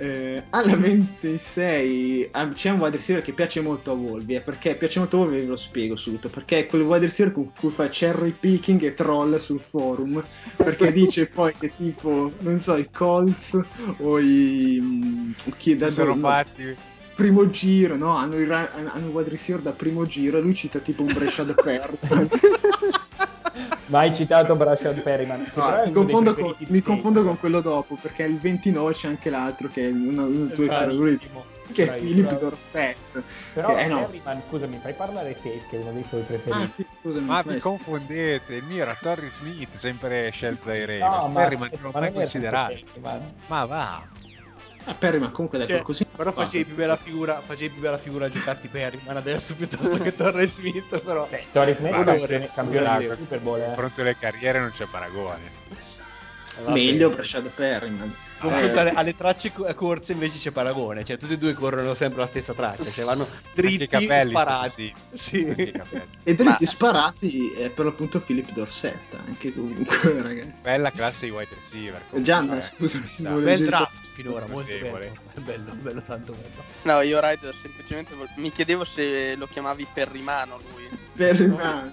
Eh, 0.02 0.42
alla 0.52 0.78
26 0.78 2.30
ah, 2.32 2.48
c'è 2.52 2.70
un 2.70 2.80
wide 2.80 2.96
receiver 2.96 3.22
che 3.22 3.34
piace 3.34 3.60
molto 3.60 3.92
a 3.92 3.96
Wolvi 3.96 4.36
eh, 4.36 4.40
perché 4.40 4.76
piace 4.76 5.00
molto 5.00 5.18
a 5.18 5.20
Wolvi 5.20 5.40
ve 5.42 5.46
lo 5.46 5.58
spiego 5.58 5.98
subito 5.98 6.30
perché 6.30 6.60
è 6.60 6.66
quel 6.68 6.84
wide 6.84 7.08
receiver 7.08 7.34
con 7.34 7.52
cui 7.52 7.70
fa 7.70 7.90
cherry 7.90 8.32
picking 8.32 8.82
e 8.82 8.94
troll 8.94 9.36
sul 9.40 9.60
forum 9.60 10.24
perché 10.56 10.94
dice 10.96 11.26
poi 11.26 11.54
che 11.54 11.74
tipo 11.76 12.32
non 12.40 12.60
so 12.60 12.78
i 12.78 12.90
Colts 12.90 13.60
o 13.98 14.20
i 14.20 14.80
mm, 14.82 15.32
chi 15.58 15.76
da 15.76 15.90
sono 15.90 16.16
no, 16.16 16.22
fatti. 16.22 16.78
Primo 17.14 17.50
giro 17.50 17.98
no 17.98 18.16
hanno 18.16 18.38
i 18.38 18.46
ra- 18.46 18.72
hanno 18.72 19.08
il 19.08 19.14
wide 19.14 19.30
receiver 19.32 19.62
da 19.62 19.74
primo 19.74 20.06
giro 20.06 20.38
e 20.38 20.42
lui 20.42 20.56
cita 20.56 20.80
tipo 20.80 21.04
un 21.04 21.12
Brescia 21.12 21.44
da 21.44 21.56
persa 21.62 22.26
Ma 23.90 24.00
hai 24.00 24.14
citato 24.14 24.56
Brashad 24.56 25.02
Perryman. 25.02 25.52
No, 25.54 25.76
è 25.76 25.88
mi 25.88 25.94
confondo, 25.94 26.36
con, 26.36 26.56
mi 26.58 26.82
confondo 26.82 27.24
con 27.24 27.40
quello 27.40 27.60
dopo 27.60 27.98
perché 28.00 28.24
il 28.24 28.38
29 28.38 28.94
c'è 28.94 29.08
anche 29.08 29.30
l'altro 29.30 29.70
che 29.72 29.88
è 29.88 29.92
uno, 29.92 30.26
uno 30.26 30.46
dei 30.46 30.56
tuoi 30.56 30.68
favoriti 30.68 31.30
che 31.72 31.96
è. 31.96 32.00
Philip 32.00 32.40
Dorset 32.40 32.98
Però 33.54 33.74
che, 33.74 33.82
eh, 33.82 33.88
no. 33.88 34.06
Perryman, 34.06 34.42
scusami, 34.48 34.80
fai 34.82 34.94
parlare 34.94 35.34
Safe 35.34 35.64
che 35.70 35.78
è 35.78 35.82
uno 35.82 35.92
dei 35.92 36.04
suoi 36.04 36.22
preferiti. 36.22 36.62
ah 36.62 36.70
sì 36.74 36.86
scusami 37.00 37.26
Ma 37.26 37.42
vi 37.42 37.60
confondete, 37.60 38.54
il 38.56 38.64
mio 38.64 38.82
era 38.84 38.96
Torrey 39.00 39.30
Smith, 39.32 39.76
sempre 39.76 40.30
scelto 40.32 40.68
dai 40.68 40.86
Ravens. 40.86 41.16
No, 41.16 41.28
ma, 41.28 41.42
Perryman 41.42 41.70
non 41.72 41.82
l'ho 41.82 41.92
ma 41.92 42.00
mai 42.00 42.14
considerato. 42.14 42.80
Ma 43.48 43.66
va. 43.66 44.08
Ah, 44.86 44.94
Perry 44.96 45.20
ma 45.20 45.32
comunque 45.32 45.58
dai 45.58 45.68
Cioè, 45.68 45.82
così 45.82 46.06
però 46.06 46.32
facevi 46.32 46.66
più 46.66 46.76
bella 46.76 46.96
figura, 46.96 47.42
facevi 47.42 47.74
più 47.74 47.82
bella 47.82 47.98
figura 47.98 48.26
a 48.26 48.30
giocarti 48.30 48.68
Perryman 48.68 49.18
adesso 49.18 49.56
piuttosto 49.56 49.98
che 50.00 50.14
Torre 50.18 50.48
Smith, 50.48 51.00
però. 51.00 51.28
Beh, 51.30 51.46
Torrey 51.52 51.76
Smith 51.76 51.94
è 51.94 52.50
campione, 52.54 53.00
di 53.00 53.06
Super 53.18 53.40
Bowl. 53.40 53.62
A 53.62 53.72
eh. 53.72 53.74
fronte 53.76 54.02
alle 54.02 54.18
carriere 54.18 54.60
non 54.60 54.72
c'è 54.72 54.86
paragone. 54.90 55.52
Eh, 56.66 56.72
meglio 56.72 57.10
Brashad 57.10 57.50
Perryman 57.50 58.14
Con 58.40 58.54
Eh, 58.54 58.92
alle 58.96 59.16
tracce 59.18 59.52
co- 59.52 59.72
corse 59.76 60.14
invece 60.14 60.38
c'è 60.38 60.52
paragone, 60.52 61.04
cioè 61.04 61.18
tutti 61.18 61.34
e 61.34 61.38
due 61.38 61.54
corrono 61.54 61.94
sempre 61.94 62.20
la 62.22 62.26
stessa 62.26 62.54
traccia, 62.54 62.86
cioè 62.86 63.04
vanno 63.06 63.28
dritti 63.54 63.88
capelli 63.88 64.30
sparati. 64.32 64.94
Sì. 65.14 65.72
Capelli. 65.74 66.08
e 66.24 66.36
dritti 66.36 66.64
Ma- 66.64 66.70
sparati 66.70 67.52
è 67.52 67.70
per 67.70 67.86
l'appunto 67.86 68.20
Philip 68.22 68.50
Dorset 68.52 69.14
anche 69.26 69.54
comunque 69.54 69.98
ragazzi 70.22 70.54
Bella 70.62 70.92
classe 70.92 71.26
di 71.26 71.32
wide 71.32 71.50
receiver. 71.54 72.02
Gianna 72.22 72.58
eh. 72.58 72.62
scusami 72.62 73.10
volevo 73.18 73.40
Bel 73.42 73.58
dire- 73.58 73.70
draft 73.70 74.08
finora, 74.08 74.46
molto 74.48 74.72
bello. 74.78 75.28
Bello, 75.40 75.72
bello, 75.74 76.02
tanto 76.02 76.34
bello. 76.34 76.64
No, 76.84 77.02
io 77.02 77.20
Ryder 77.22 77.56
semplicemente 77.56 78.14
vol- 78.16 78.30
mi 78.38 78.52
chiedevo 78.52 78.84
se 78.84 79.36
lo 79.36 79.48
chiamavi 79.48 79.88
Perrimano 79.94 80.60
lui. 80.72 80.88
Perryman 81.16 81.92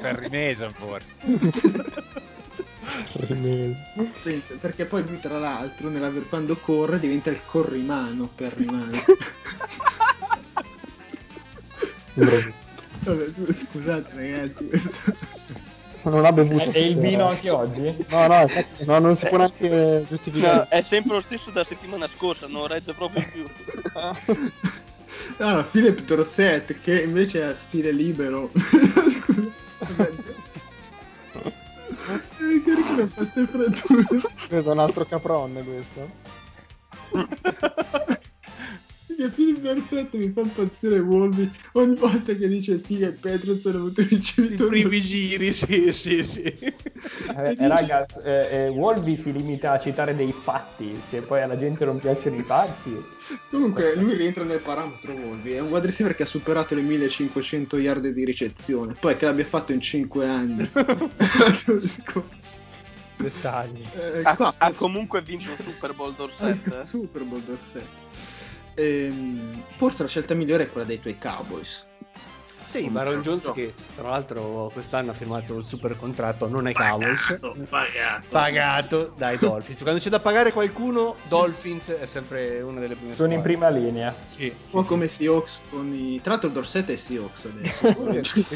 Perry 0.00 0.28
Mason 0.30 0.72
forse. 0.74 1.14
Perché 4.60 4.84
poi 4.86 5.04
lui 5.06 5.20
tra 5.20 5.38
l'altro 5.38 5.88
nella- 5.88 6.10
quando 6.28 6.56
corre 6.56 6.98
diventa 6.98 7.30
il 7.30 7.40
corrimano 7.44 8.28
Perryman 8.34 8.90
Vabbè, 12.14 13.32
scusate 13.52 14.14
ragazzi. 14.14 14.70
Non 16.02 16.24
ha 16.24 16.32
bevuto. 16.32 16.70
E 16.72 16.88
il 16.88 16.98
vino 16.98 17.28
anche 17.28 17.50
oggi? 17.50 18.04
No, 18.10 18.26
no, 18.26 18.40
infatti, 18.42 18.84
no, 18.84 18.98
non 18.98 19.16
si 19.16 19.26
può 19.26 19.38
neanche 19.38 20.04
giustificare. 20.08 20.56
No, 20.56 20.66
è 20.68 20.80
sempre 20.82 21.14
lo 21.14 21.20
stesso 21.22 21.50
della 21.50 21.64
settimana 21.64 22.06
scorsa, 22.08 22.46
non 22.46 22.66
regge 22.66 22.92
proprio 22.92 23.24
più. 23.30 23.46
No, 25.38 25.54
no, 25.54 25.64
Philip 25.64 26.02
Dorset 26.02 26.80
che 26.80 27.02
invece 27.02 27.42
ha 27.42 27.54
stile 27.54 27.90
libero. 27.92 28.50
Scusa. 28.54 29.52
Eh, 31.88 32.62
Che 32.62 32.74
ricordo 32.74 33.06
fa 33.08 33.24
ste 33.26 33.46
freddure. 33.46 34.06
Questo 34.48 34.70
è 34.70 34.72
un 34.72 34.78
altro 34.78 35.04
capron 35.04 35.62
questo. 35.64 36.10
Perché 39.16 39.32
Philip 39.32 39.58
Dorset 39.60 40.14
mi 40.14 40.30
fa 40.32 40.40
impazzire 40.40 40.98
Wolby 40.98 41.50
ogni 41.72 41.94
volta 41.94 42.34
che 42.34 42.48
dice 42.48 42.78
figa 42.78 43.08
e 43.08 43.12
Patriots 43.12 43.64
hanno 43.66 43.78
avuto 43.78 44.00
I 44.00 44.06
ricevitore. 44.06 44.68
primi 44.70 45.00
giri, 45.00 45.52
sì, 45.52 45.92
sì, 45.92 46.22
sì. 46.22 46.42
Eh, 47.36 47.56
eh, 47.58 47.68
raga, 47.68 48.06
eh, 48.24 48.48
eh, 48.50 48.68
Wolby 48.68 49.18
si 49.18 49.30
limita 49.30 49.72
a 49.72 49.78
citare 49.78 50.16
dei 50.16 50.32
fatti, 50.32 50.98
se 51.10 51.20
poi 51.20 51.42
alla 51.42 51.58
gente 51.58 51.84
non 51.84 51.98
piacciono 51.98 52.36
i 52.36 52.42
fatti. 52.42 52.96
Comunque 53.50 53.94
lui 53.94 54.16
rientra 54.16 54.42
nel 54.44 54.60
parametro 54.60 55.12
Wolby, 55.12 55.52
è 55.52 55.60
un 55.60 55.68
wide 55.70 55.86
receiver 55.86 56.14
che 56.14 56.22
ha 56.22 56.26
superato 56.26 56.74
le 56.74 56.80
1500 56.80 57.76
yard 57.76 58.08
di 58.08 58.24
ricezione, 58.24 58.94
poi 58.98 59.16
che 59.18 59.26
l'abbia 59.26 59.44
fatto 59.44 59.72
in 59.72 59.80
5 59.82 60.26
anni. 60.26 60.70
Dettagli. 63.16 63.84
Eh, 63.94 64.20
Ha, 64.24 64.54
ha 64.58 64.72
comunque 64.72 65.20
vinto 65.22 65.50
un 65.50 65.56
Super 65.72 65.94
Bowl 65.94 66.14
Dorset. 66.14 66.66
eh. 66.72 66.86
Super 66.86 67.22
Bowl 67.22 67.42
Dorset. 67.42 67.86
Ehm, 68.74 69.62
forse 69.76 70.02
la 70.02 70.08
scelta 70.08 70.34
migliore 70.34 70.64
è 70.64 70.70
quella 70.70 70.86
dei 70.86 71.00
tuoi 71.00 71.16
Cowboys. 71.18 71.86
Sì, 72.66 72.90
Baron 72.90 73.22
Jones 73.22 73.52
che 73.54 73.72
tra 73.94 74.08
l'altro 74.08 74.68
quest'anno 74.72 75.12
ha 75.12 75.14
firmato 75.14 75.58
il 75.58 75.64
super 75.64 75.96
contratto, 75.96 76.48
non 76.48 76.66
è 76.66 76.72
Cowboys. 76.72 77.38
pagato. 77.68 78.26
Pagato 78.28 79.14
dai 79.16 79.38
Dolphins. 79.38 79.80
Quando 79.82 80.00
c'è 80.00 80.10
da 80.10 80.18
pagare 80.18 80.50
qualcuno, 80.50 81.14
Dolphins 81.28 81.90
è 81.90 82.04
sempre 82.06 82.62
una 82.62 82.80
delle 82.80 82.96
prime 82.96 83.14
Sono 83.14 83.32
in 83.32 83.38
squadre. 83.40 83.42
prima 83.42 83.68
linea. 83.68 84.16
Sì, 84.24 84.46
Un 84.48 84.70
po' 84.70 84.82
come 84.82 85.06
Seahawks 85.06 85.60
con 85.70 85.92
i... 85.94 86.20
Tra 86.20 86.32
l'altro 86.32 86.48
Dorset 86.50 86.90
è 86.90 86.96
Seahawks 86.96 87.44
adesso. 87.44 87.92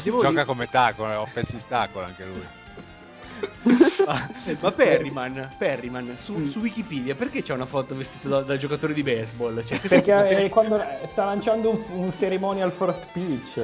Gioca 0.01 0.29
io- 0.41 0.45
come 0.45 0.67
tackle, 0.69 1.15
offensive 1.15 1.63
tackle 1.69 2.03
anche 2.03 2.25
lui. 2.25 2.45
Ma, 4.05 4.29
ma 4.59 4.71
Perryman, 4.71 5.53
Perryman 5.57 6.15
su, 6.17 6.47
su 6.47 6.59
Wikipedia 6.59 7.13
perché 7.15 7.41
c'è 7.41 7.53
una 7.53 7.65
foto 7.65 7.95
vestito 7.95 8.27
da, 8.27 8.41
da 8.41 8.57
giocatore 8.57 8.93
di 8.93 9.03
baseball? 9.03 9.63
Cioè, 9.63 9.79
Perché 9.79 10.29
eh, 10.45 10.49
quando 10.49 10.81
sta 11.11 11.25
lanciando 11.25 11.69
un, 11.69 11.83
un 11.89 12.11
ceremonial 12.11 12.71
first 12.71 13.07
pitch. 13.11 13.57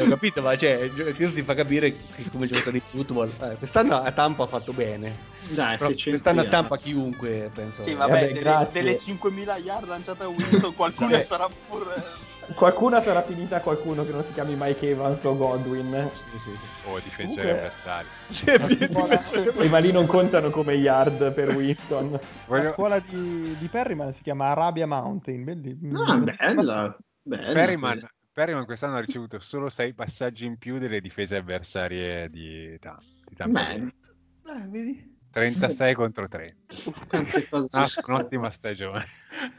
Ho 0.00 0.08
capito, 0.08 0.42
ma 0.42 0.56
cioè, 0.56 0.90
questo 0.90 1.34
ti 1.34 1.42
fa 1.42 1.54
capire 1.54 1.92
che 1.92 2.28
come 2.30 2.46
giocatore 2.46 2.78
di 2.78 2.82
football. 2.90 3.30
eh, 3.40 3.56
quest'anno 3.56 3.96
a 3.96 4.10
Tampa 4.10 4.44
ha 4.44 4.46
fatto 4.48 4.72
bene. 4.72 5.30
Dai, 5.48 5.76
Però 5.76 5.90
600 5.90 6.08
quest'anno 6.10 6.40
a. 6.40 6.44
Tampa 6.44 6.78
chiunque, 6.78 7.50
penso. 7.54 7.82
Sì, 7.82 7.90
eh, 7.90 7.94
vabbè, 7.94 8.32
Vabbè, 8.32 8.32
delle, 8.32 8.68
delle 8.72 8.96
5.000 8.98 9.62
yard 9.62 9.88
lanciate 9.88 10.24
a 10.24 10.28
Winston, 10.28 10.74
qualcuno 10.74 11.22
sarà 11.22 11.48
pure... 11.68 12.30
Qualcuna 12.54 13.00
sarà 13.00 13.22
finita 13.22 13.56
a 13.56 13.60
qualcuno 13.60 14.04
che 14.04 14.12
non 14.12 14.22
si 14.24 14.32
chiami 14.32 14.54
Mike 14.58 14.90
Evans 14.90 15.22
o 15.24 15.36
Godwin. 15.36 16.10
Sì, 16.12 16.38
sì, 16.38 16.50
sì. 16.50 16.88
O 16.88 16.98
difensori 16.98 17.48
Comunque- 17.48 17.50
avversari. 17.50 18.06
Cioè, 18.30 18.58
difensore- 18.58 19.52
E 19.64 19.68
ma 19.68 19.78
lì 19.78 19.92
non 19.92 20.06
contano 20.06 20.50
come 20.50 20.74
yard 20.74 21.32
per 21.32 21.54
Winston. 21.54 22.10
La 22.12 22.20
Voglio... 22.46 22.72
scuola 22.72 22.98
di, 22.98 23.56
di 23.58 23.66
Perryman 23.68 24.12
si 24.12 24.22
chiama 24.22 24.50
Arabia 24.50 24.86
Mountain. 24.86 25.44
Bellissima. 25.44 26.04
No, 26.04 26.20
bella. 26.24 26.96
bella 27.22 27.52
Perryman. 27.52 28.00
Perryman 28.32 28.64
quest'anno 28.64 28.96
ha 28.96 29.00
ricevuto 29.00 29.38
solo 29.40 29.68
6 29.68 29.94
passaggi 29.94 30.44
in 30.46 30.56
più 30.58 30.78
delle 30.78 31.00
difese 31.00 31.36
avversarie 31.36 32.28
di, 32.30 32.76
Ta- 32.80 32.98
di 33.26 33.34
Tampa 33.36 33.62
Bay. 33.62 33.80
Beh, 34.42 34.52
Eh, 34.52 34.66
vedi? 34.68 35.10
36 35.30 35.94
contro 35.94 36.28
3. 36.28 36.56
quante 37.08 37.48
cose 37.48 37.68
Ah, 37.72 37.86
un'ottima 38.06 38.50
stagione. 38.50 39.04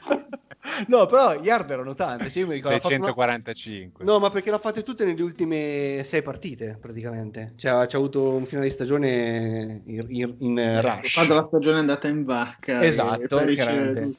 No, 0.88 1.06
però 1.06 1.36
yard 1.36 1.70
erano 1.70 1.94
tante. 1.94 2.30
Cioè, 2.30 2.44
io 2.44 2.48
mi 2.48 2.54
ricordo, 2.56 2.78
ha 2.78 2.80
fatto 2.80 2.96
una- 2.96 3.06
645. 3.06 4.06
No, 4.06 4.20
ma 4.20 4.30
perché 4.30 4.50
l'ha 4.50 4.58
fatte 4.58 4.82
tutte 4.82 5.06
nelle 5.06 5.22
ultime 5.22 6.02
sei 6.04 6.22
partite, 6.22 6.78
praticamente. 6.80 7.54
Cioè, 7.58 7.86
c'ha 7.86 7.98
avuto 7.98 8.30
un 8.34 8.46
finale 8.46 8.68
di 8.68 8.74
stagione 8.74 9.82
in, 9.86 10.06
in- 10.10 10.36
in 10.40 10.82
rush. 10.82 11.14
Quando 11.14 11.36
la 11.36 11.46
stagione 11.48 11.76
è 11.76 11.80
andata 11.80 12.08
in 12.08 12.24
vacca. 12.24 12.82
Esatto, 12.84 13.46
chiaramente. 13.46 14.14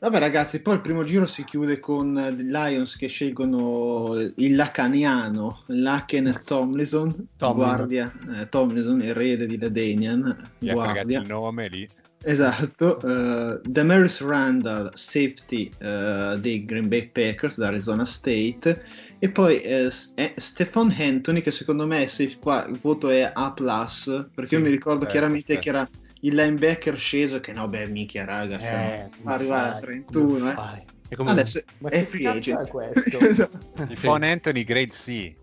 Vabbè 0.00 0.18
ragazzi, 0.18 0.60
poi 0.62 0.74
il 0.74 0.80
primo 0.80 1.04
giro 1.04 1.26
si 1.26 1.44
chiude 1.44 1.78
con 1.78 2.16
i 2.36 2.42
Lions 2.50 2.96
che 2.96 3.06
scelgono 3.06 4.14
il 4.34 4.56
lacaniano, 4.56 5.62
Laken 5.68 6.40
Tomlinson, 6.44 7.28
Tomlinson. 7.36 7.54
guardia, 7.76 8.12
eh, 8.34 8.48
Tomlinson, 8.48 9.00
erede 9.00 9.46
di 9.46 9.56
Ladanian, 9.60 10.24
ha 10.66 10.72
guardia. 10.72 11.20
il 11.20 11.26
nome 11.28 11.68
lì. 11.68 11.88
Esatto, 12.24 12.98
uh, 13.02 13.60
Damaris 13.68 14.20
Randall, 14.20 14.90
safety 14.94 15.68
eh, 15.78 16.36
dei 16.38 16.64
Green 16.64 16.88
Bay 16.88 17.08
Packers 17.08 17.58
da 17.58 17.68
Arizona 17.68 18.04
State, 18.04 18.80
e 19.18 19.30
poi 19.30 19.60
eh, 19.60 19.90
S- 19.90 20.12
eh, 20.14 20.32
Stefan 20.36 20.94
Anthony, 20.96 21.40
che 21.40 21.50
secondo 21.50 21.86
me 21.86 22.06
se 22.06 22.36
qua 22.40 22.64
il 22.66 22.78
voto 22.80 23.10
è 23.10 23.28
A, 23.34 23.52
perché 23.52 24.54
io 24.54 24.60
Sì, 24.60 24.66
mi 24.66 24.70
ricordo 24.70 25.00
certo, 25.00 25.10
chiaramente 25.10 25.54
certo. 25.54 25.62
che 25.62 25.68
era 25.68 25.88
il 26.20 26.34
linebacker 26.34 26.96
sceso, 26.96 27.40
che 27.40 27.52
no, 27.52 27.68
beh, 27.68 27.86
minchia, 27.88 28.24
raga, 28.24 28.58
cioè, 28.58 29.08
Eh, 29.12 29.22
fa 29.22 29.34
arrivare 29.34 29.68
a 29.68 29.72
fai, 29.72 29.80
31. 29.80 30.38
come 30.38 30.52
eh. 30.52 30.90
E 31.08 31.16
Adesso 31.18 31.62
Ma 31.78 31.90
è 31.90 32.04
free 32.04 32.26
agent. 32.28 32.66
è 32.66 32.70
questo? 32.70 33.18
Esatto. 33.28 33.58
Fon 33.96 34.22
Anthony 34.22 34.64
Grade 34.64 34.92
C. 34.92 35.34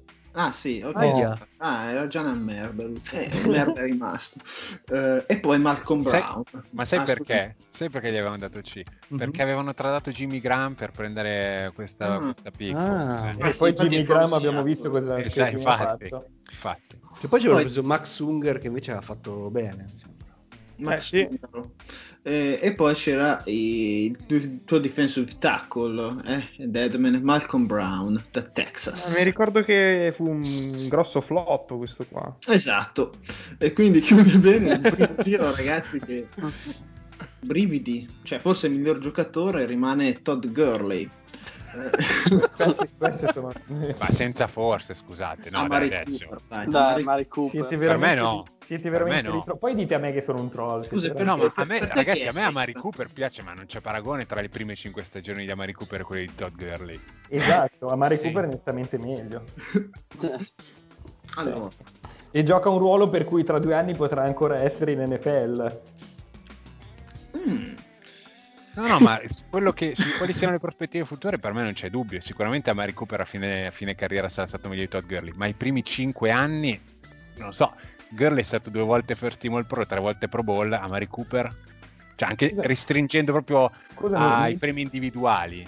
Ah 0.41 0.53
sì, 0.53 0.81
ok. 0.81 0.95
Aia. 0.95 1.37
Ah, 1.57 1.89
era 1.89 2.07
già 2.07 2.21
una 2.21 2.31
merda. 2.33 2.83
Eh, 3.11 3.29
merda 3.45 3.81
è 3.81 3.83
rimasto. 3.83 4.39
Eh, 4.89 5.25
e 5.27 5.39
poi 5.41 5.59
Malcolm 5.59 6.01
Sai- 6.03 6.21
Brown. 6.21 6.43
Ma 6.69 6.85
sai 6.85 6.99
Ah, 6.99 7.03
perché? 7.03 7.55
Sai 7.71 7.89
perché 7.89 8.09
gli 8.09 8.15
avevano 8.15 8.37
dato 8.37 8.61
C? 8.61 8.81
Mhm. 9.09 9.17
Perché 9.17 9.41
avevano 9.41 9.73
tradato 9.73 10.11
Jimmy 10.11 10.39
Graham 10.39 10.75
per 10.75 10.91
prendere 10.91 11.71
questa, 11.75 12.13
Ah. 12.13 12.19
questa 12.19 12.51
pick. 12.55 12.73
Ah. 12.73 13.31
Eh, 13.37 13.49
E 13.49 13.53
poi 13.53 13.73
Jimmy 13.73 14.03
Graham 14.03 14.31
abbiamo 14.31 14.63
visto 14.63 14.89
cosa 14.89 15.17
eh, 15.17 15.29
sai, 15.29 15.53
infatti, 15.53 16.07
fatto. 16.07 16.27
infatti. 16.49 16.99
Che 17.19 17.27
poi 17.27 17.39
ci 17.41 17.45
avevano 17.47 17.55
Poi- 17.55 17.63
preso 17.63 17.83
Max 17.83 18.19
Unger 18.19 18.57
che 18.59 18.67
invece 18.67 18.91
ha 18.93 19.01
fatto 19.01 19.49
bene. 19.49 19.87
Ma 20.77 20.95
Eh, 20.95 21.01
sì. 21.01 21.27
Sungaro. 21.29 21.71
Eh, 22.21 22.59
e 22.61 22.73
poi 22.73 22.93
c'era 22.95 23.41
il 23.45 24.25
tu- 24.25 24.63
tuo 24.65 24.77
defensive 24.79 25.31
tackle, 25.39 26.21
eh, 26.25 26.67
Deadman, 26.67 27.21
Malcolm 27.23 27.65
Brown 27.65 28.21
da 28.31 28.41
Texas. 28.43 29.15
Mi 29.15 29.23
ricordo 29.23 29.63
che 29.63 30.11
fu 30.15 30.27
un 30.27 30.41
grosso 30.89 31.21
flop 31.21 31.75
questo 31.77 32.05
qua. 32.09 32.35
Esatto, 32.47 33.13
e 33.57 33.71
quindi 33.73 34.01
chiude 34.01 34.37
bene 34.37 34.73
il 34.73 34.81
primo 34.81 35.15
giro, 35.23 35.55
ragazzi. 35.55 35.99
Che 35.99 36.27
brividi, 37.39 38.07
cioè, 38.23 38.39
forse 38.39 38.67
il 38.67 38.73
miglior 38.73 38.99
giocatore 38.99 39.65
rimane 39.65 40.21
Todd 40.21 40.45
Gurley. 40.47 41.09
Sono... 43.33 43.51
Ma 43.99 44.05
senza 44.11 44.47
forse, 44.47 44.93
scusate. 44.93 45.49
No, 45.49 45.57
dai, 45.59 45.65
Amari 45.65 45.85
adesso. 45.87 46.25
Cooper, 46.25 46.41
dai. 46.47 46.67
Dai, 46.67 46.81
Amari- 46.83 47.03
Mari 47.03 47.27
Cooper. 47.27 47.51
Siete 47.67 47.77
Per 47.77 47.97
me 47.97 48.15
no. 48.15 48.43
siete 48.65 48.81
Per 48.83 48.91
veramente 48.91 49.21
me 49.23 49.29
no. 49.29 49.35
ritro- 49.39 49.57
Poi 49.57 49.75
dite 49.75 49.93
a 49.95 49.97
me 49.99 50.11
che 50.11 50.21
sono 50.21 50.39
un 50.41 50.49
troll. 50.49 50.83
Scusa, 50.83 51.13
veramente- 51.13 51.23
No, 51.45 51.51
ma 51.55 51.61
a 51.63 51.65
me, 51.65 51.79
ragazzi, 51.93 52.27
a 52.27 52.31
me 52.33 52.41
Amari? 52.41 52.73
Cooper 52.73 53.07
piace, 53.13 53.41
ma 53.43 53.53
non 53.53 53.65
c'è 53.65 53.79
paragone 53.81 54.25
tra 54.25 54.41
le 54.41 54.49
prime 54.49 54.75
5 54.75 55.03
stagioni 55.03 55.45
di 55.45 55.51
Amari 55.51 55.73
Cooper 55.73 56.01
e 56.01 56.03
quelle 56.03 56.25
di 56.25 56.35
Todd 56.35 56.55
Gurley. 56.57 56.99
Esatto, 57.29 57.87
a 57.87 57.95
Mari 57.95 58.17
Sì. 58.17 58.23
Cooper 58.23 58.43
è 58.45 58.47
nettamente 58.47 58.97
meglio. 58.97 59.43
Allora, 61.35 61.69
E 62.31 62.43
gioca 62.43 62.69
un 62.69 62.79
ruolo 62.79 63.07
per 63.09 63.23
cui 63.25 63.43
tra 63.43 63.59
due 63.59 63.75
anni 63.75 63.95
potrà 63.95 64.23
ancora 64.23 64.61
essere 64.63 64.91
in 64.93 65.01
NFL. 65.03 65.79
mm, 67.37 67.73
No, 68.75 68.87
no, 68.87 68.99
ma 68.99 69.19
su 69.27 69.43
quello 69.49 69.73
che, 69.73 69.93
su 69.95 70.07
quali 70.17 70.31
siano 70.31 70.53
le 70.53 70.59
prospettive 70.59 71.03
future 71.05 71.37
per 71.37 71.53
me 71.53 71.63
non 71.63 71.73
c'è 71.73 71.89
dubbio. 71.89 72.21
Sicuramente 72.21 72.69
Amari 72.69 72.93
Cooper 72.93 73.21
a 73.21 73.25
fine, 73.25 73.67
a 73.67 73.71
fine 73.71 73.95
carriera 73.95 74.29
sarà 74.29 74.47
stato 74.47 74.69
meglio 74.69 74.81
di 74.81 74.87
Todd 74.87 75.05
Gurley, 75.07 75.33
ma 75.35 75.47
i 75.47 75.53
primi 75.53 75.83
5 75.83 76.31
anni, 76.31 76.79
non 77.37 77.51
so, 77.53 77.73
Gurley 78.09 78.39
è 78.41 78.43
stato 78.45 78.69
due 78.69 78.83
volte 78.83 79.15
first 79.15 79.39
team 79.39 79.55
all 79.55 79.65
pro, 79.65 79.85
tre 79.85 79.99
volte 79.99 80.27
pro 80.29 80.43
bowl, 80.43 80.71
Amari 80.71 81.07
Cooper, 81.07 81.53
cioè 82.15 82.29
anche 82.29 82.49
Scusa. 82.49 82.61
restringendo 82.61 83.31
proprio 83.33 83.69
ai 84.13 84.53
mi- 84.53 84.57
premi 84.57 84.81
individuali. 84.81 85.67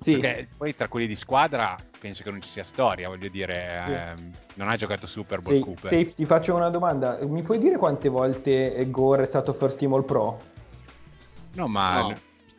Sì, 0.00 0.16
Perché 0.16 0.48
poi 0.56 0.74
tra 0.74 0.88
quelli 0.88 1.06
di 1.06 1.14
squadra 1.14 1.76
penso 2.00 2.24
che 2.24 2.30
non 2.32 2.42
ci 2.42 2.50
sia 2.50 2.64
storia, 2.64 3.08
voglio 3.08 3.28
dire, 3.28 3.82
Sì. 3.86 3.92
ehm, 3.92 4.30
non 4.54 4.68
ha 4.68 4.74
giocato 4.74 5.06
Super 5.06 5.40
Bowl 5.40 5.54
sì, 5.54 5.60
Cooper. 5.62 5.90
Safe, 5.90 6.12
ti 6.12 6.26
faccio 6.26 6.56
una 6.56 6.70
domanda. 6.70 7.18
Mi 7.22 7.42
puoi 7.42 7.58
dire 7.60 7.76
quante 7.78 8.08
volte 8.08 8.84
Gore 8.90 9.22
è 9.22 9.26
stato 9.26 9.52
first 9.52 9.78
team 9.78 9.94
all 9.94 10.04
pro? 10.04 10.40
No, 11.54 11.68
ma 11.68 12.00
no, 12.00 12.14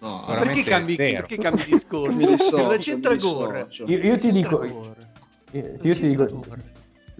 no, 0.08 0.26
perché 0.40 0.64
cambi, 0.64 0.96
perché 0.96 1.38
cambi 1.38 1.64
discorso? 1.66 2.16
Mi 2.18 2.26
dissocio, 2.28 2.56
Cosa 2.64 2.78
c'entra 2.78 3.16
Gore? 3.16 3.68
Io, 3.86 3.98
io 3.98 4.18
ti 4.18 4.32
dico... 4.32 4.60
C'entra 4.60 4.74
Gore? 4.80 5.12
Io, 5.52 5.78
io 5.82 5.96
ti 5.96 6.08
dico... 6.10 6.46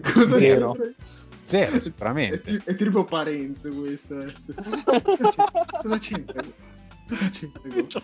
Cosa 0.02 0.36
Zero. 0.38 0.76
Zero, 1.44 1.76
È, 1.76 1.80
sicuramente. 1.80 2.40
ti- 2.40 2.60
è 2.64 2.74
tipo 2.74 3.04
Parenze 3.04 3.68
questo 3.70 4.14
adesso. 4.14 4.54
Cosa 4.54 5.98
c'entra? 5.98 6.42
Cosa 7.08 7.28
c'entra? 7.30 7.60
Cosa 7.68 7.80
c'entra? 7.80 8.02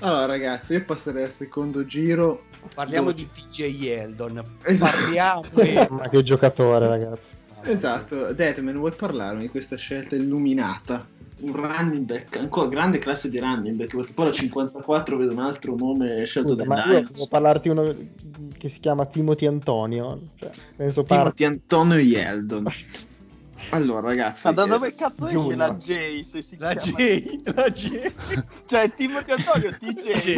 Allora, 0.00 0.26
ragazzi, 0.26 0.74
io 0.74 0.84
passerei 0.84 1.24
al 1.24 1.30
secondo 1.30 1.84
giro. 1.86 2.44
Parliamo 2.74 3.10
Dove- 3.12 3.28
di 3.32 3.46
TJ 3.48 3.86
Eldon. 3.86 4.44
Esatto. 4.62 4.96
Parliamo 4.96 5.42
di... 5.62 5.86
Ma 5.90 6.08
che 6.08 6.22
giocatore, 6.22 6.86
ragazzi. 6.86 7.36
Esatto, 7.62 8.32
Deadman, 8.34 8.76
vuoi 8.76 8.92
parlarmi 8.92 9.42
di 9.42 9.48
questa 9.48 9.76
scelta 9.76 10.14
illuminata? 10.14 11.06
Un 11.40 11.52
running 11.54 12.04
back, 12.04 12.36
ancora 12.36 12.66
grande 12.68 12.98
classe 12.98 13.30
di 13.30 13.38
running 13.38 13.76
back, 13.76 13.94
perché 13.94 14.12
poi 14.12 14.24
alla 14.26 14.34
54 14.34 15.16
vedo 15.16 15.32
un 15.32 15.38
altro 15.38 15.76
nome 15.76 16.24
scelto 16.24 16.54
dai 16.54 16.66
ma 16.66 16.84
io 16.86 17.00
devo 17.02 17.26
parlarti 17.28 17.68
uno 17.68 17.94
che 18.58 18.68
si 18.68 18.80
chiama 18.80 19.06
Timothy 19.06 19.46
Antonio. 19.46 20.20
Cioè, 20.34 20.50
penso 20.76 21.04
par- 21.04 21.32
Timothy 21.34 21.44
Antonio 21.44 21.96
Yeldon. 21.98 22.66
Allora, 23.70 24.00
ragazzi, 24.00 24.46
Ma 24.46 24.52
da 24.52 24.64
eh, 24.64 24.68
dove 24.68 24.94
cazzo 24.94 25.26
esce 25.26 25.54
la 25.56 25.74
J 25.74 26.20
se 26.22 26.42
si 26.42 26.56
La 26.58 26.74
chiama? 26.74 26.98
J, 26.98 27.40
la 27.54 27.68
J. 27.70 28.12
Cioè 28.66 28.94
Timothy 28.94 29.30
Antonio 29.32 29.76
TJ. 29.78 30.34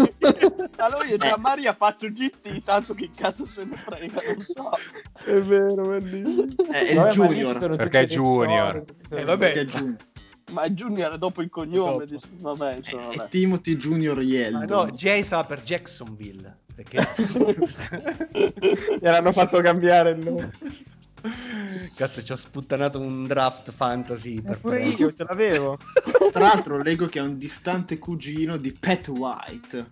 allora 0.78 1.04
io 1.06 1.16
già 1.16 1.34
Eh. 1.36 1.38
Maria 1.38 1.72
faccio 1.74 2.08
GT, 2.08 2.60
tanto 2.64 2.92
che 2.94 3.08
cazzo 3.14 3.46
se 3.46 3.62
ne 3.64 3.76
frega, 3.76 4.20
non 4.26 4.40
so. 4.40 4.70
È 5.24 5.40
vero, 5.40 5.82
bellissimo. 5.98 6.44
è 6.72 6.78
il 6.90 6.94
Vabbè, 6.94 6.94
ma 6.96 7.04
lì 7.06 7.12
ci 7.12 7.18
Junior. 7.20 7.76
Perché 7.76 8.00
è 8.00 8.06
Junior. 8.06 8.68
storie, 8.84 8.84
le- 9.10 9.20
Eh, 9.20 9.24
vabbè. 9.24 9.52
perché 9.52 9.60
è 9.60 9.64
Junior. 9.64 9.96
Ma 10.50 10.62
è 10.62 10.70
Junior 10.70 11.12
è 11.12 11.18
dopo 11.18 11.42
il 11.42 11.48
cognome. 11.50 12.04
Dopo. 12.04 12.04
di- 12.04 12.20
Vabbè, 12.38 12.76
insomma, 12.76 13.10
È 13.10 13.16
vabbè. 13.16 13.28
Timothy 13.30 13.76
Junior 13.76 14.16
Ma 14.16 14.22
Yeldon. 14.22 14.64
no, 14.68 14.90
J 14.90 15.20
stava 15.20 15.44
per 15.44 15.62
Jacksonville. 15.62 16.58
Perché... 16.74 17.06
Gliel'hanno 19.00 19.32
fatto 19.32 19.60
cambiare 19.60 20.10
il 20.10 20.18
nome. 20.18 20.52
Cazzo, 21.94 22.22
ci 22.22 22.32
ho 22.32 22.36
sputtanato 22.36 22.98
un 22.98 23.26
draft 23.26 23.70
fantasy 23.70 24.40
per 24.40 24.58
Pure 24.58 24.82
io 24.84 25.12
ce 25.12 25.24
l'avevo. 25.24 25.78
Tra 26.32 26.40
l'altro 26.44 26.78
leggo 26.82 27.06
che 27.06 27.18
è 27.18 27.22
un 27.22 27.36
distante 27.36 27.98
cugino 27.98 28.56
di 28.56 28.72
Pat 28.72 29.08
White, 29.08 29.90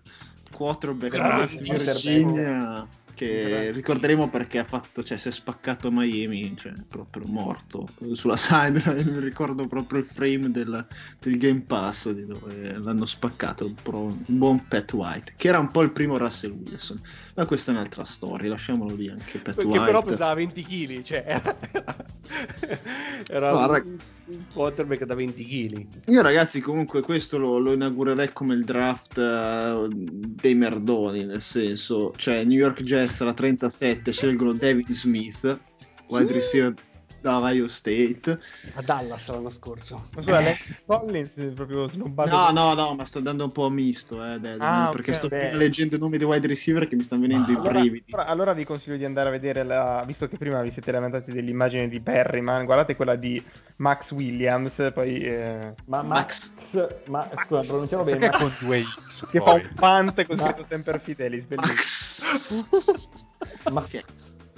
quarterback 0.51 1.59
Virginia, 1.61 2.87
che 3.19 3.71
ricorderemo 3.71 4.29
perché 4.29 4.59
ha 4.59 4.63
fatto, 4.63 5.03
cioè 5.03 5.17
si 5.17 5.27
è 5.27 5.31
spaccato 5.31 5.89
a 5.89 5.91
Miami, 5.91 6.55
cioè 6.55 6.71
proprio 6.87 7.25
morto 7.27 7.89
sulla 8.13 8.37
sideline, 8.37 9.03
mi 9.11 9.19
ricordo 9.19 9.67
proprio 9.67 9.99
il 9.99 10.05
frame 10.05 10.49
del, 10.51 10.87
del 11.19 11.37
Game 11.37 11.59
Pass 11.67 12.11
di 12.11 12.25
dove 12.25 12.77
l'hanno 12.77 13.05
spaccato, 13.05 13.73
un 13.83 14.15
buon 14.25 14.65
Pat 14.69 14.93
White, 14.93 15.33
che 15.35 15.49
era 15.49 15.59
un 15.59 15.69
po' 15.69 15.81
il 15.81 15.91
primo 15.91 16.17
Russell 16.17 16.51
Wilson, 16.51 17.01
ma 17.35 17.45
questa 17.45 17.73
è 17.73 17.75
un'altra 17.75 18.05
storia, 18.05 18.49
lasciamolo 18.49 18.95
lì 18.95 19.09
anche 19.09 19.39
Pat 19.39 19.57
Che 19.57 19.65
White. 19.65 19.83
però 19.83 20.01
pesava 20.01 20.35
20 20.35 20.63
kg, 20.63 21.01
cioè 21.01 21.23
era, 21.25 21.57
era 23.27 23.53
un, 23.53 23.67
rag- 23.67 23.99
un 24.29 24.45
quarterback 24.53 25.05
da 25.05 25.15
20 25.15 25.43
kg. 25.43 25.85
Io 26.05 26.21
ragazzi 26.21 26.61
comunque 26.61 27.01
questo 27.01 27.37
lo, 27.37 27.57
lo 27.57 27.73
inaugurerei 27.73 28.31
come 28.31 28.53
il 28.53 28.63
draft 28.63 29.17
eh, 29.17 29.87
dei 29.89 30.55
merdoni, 30.55 31.25
nel 31.25 31.41
senso, 31.41 32.13
cioè 32.15 32.43
New 32.43 32.57
York 32.57 32.83
Jets 32.83 33.21
alla 33.21 33.33
37 33.33 34.11
scelgono 34.11 34.53
David 34.53 34.89
Smith, 34.91 35.59
wide 36.07 36.33
receiver 36.33 36.73
da 37.21 37.37
Ohio 37.37 37.67
State. 37.67 38.39
A 38.75 38.81
Dallas 38.81 39.29
l'anno 39.29 39.49
scorso. 39.49 40.03
Ma 40.15 40.21
scusa, 40.21 40.39
lei 40.39 40.55
Collins 40.85 41.35
è 41.35 41.45
proprio 41.47 41.87
snobbato. 41.87 42.29
No, 42.35 42.51
no, 42.51 42.73
no, 42.73 42.95
ma 42.95 43.05
sto 43.05 43.17
andando 43.19 43.43
un 43.43 43.51
po' 43.51 43.65
a 43.65 43.69
misto, 43.69 44.23
eh, 44.25 44.39
Dead, 44.39 44.59
Ah, 44.61 44.89
perché 44.91 45.11
ok, 45.11 45.17
sto 45.17 45.27
beh. 45.27 45.53
leggendo 45.53 45.95
i 45.95 45.99
nomi 45.99 46.17
dei 46.17 46.25
wide 46.27 46.47
receiver 46.47 46.87
che 46.87 46.95
mi 46.95 47.03
stanno 47.03 47.21
venendo 47.21 47.51
i 47.51 47.55
Allora, 47.55 47.79
brividi. 47.79 48.05
allora- 48.11 48.29
allora 48.29 48.53
vi 48.53 48.63
consiglio 48.65 48.97
di 48.97 49.05
andare 49.05 49.27
a 49.29 49.31
vedere 49.31 49.63
la. 49.63 50.03
Visto 50.05 50.27
che 50.27 50.37
prima 50.37 50.61
vi 50.61 50.71
siete 50.71 50.91
lamentati 50.91 51.31
dell'immagine 51.31 51.87
di 51.87 51.99
Perryman, 51.99 52.65
guardate 52.65 52.95
quella 52.95 53.15
di 53.15 53.43
Max 53.77 54.11
Williams. 54.11 54.91
Poi 54.93 55.19
eh, 55.21 55.73
Ma 55.85 56.01
Max. 56.01 56.51
Max, 56.71 56.95
ma 57.07 57.27
scusa, 57.45 57.67
pronunciamo 57.67 58.03
bene. 58.03 58.19
Max- 58.19 58.37
con 58.37 58.51
due 58.59 58.81
X 58.83 59.25
che 59.31 59.39
fa 59.39 59.51
poi? 59.51 59.61
un 59.61 59.69
punt 59.75 60.25
con 60.25 60.35
Ma- 60.37 60.43
scritto 60.45 60.65
sempre 60.67 60.99
Fidelis. 60.99 61.45
Bellissimo. 61.45 62.61
Max. 62.71 63.27
Ma- 63.71 63.83
che, 63.83 64.03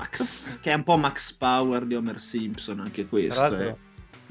Max, 0.01 0.59
che 0.59 0.71
è 0.71 0.73
un 0.73 0.83
po' 0.83 0.97
Max 0.97 1.31
Power 1.33 1.85
di 1.85 1.95
Homer 1.95 2.19
Simpson, 2.19 2.79
anche 2.79 3.05
questo. 3.07 3.33
Tra 3.39 3.49
l'altro- 3.49 3.69
eh. 3.69 3.77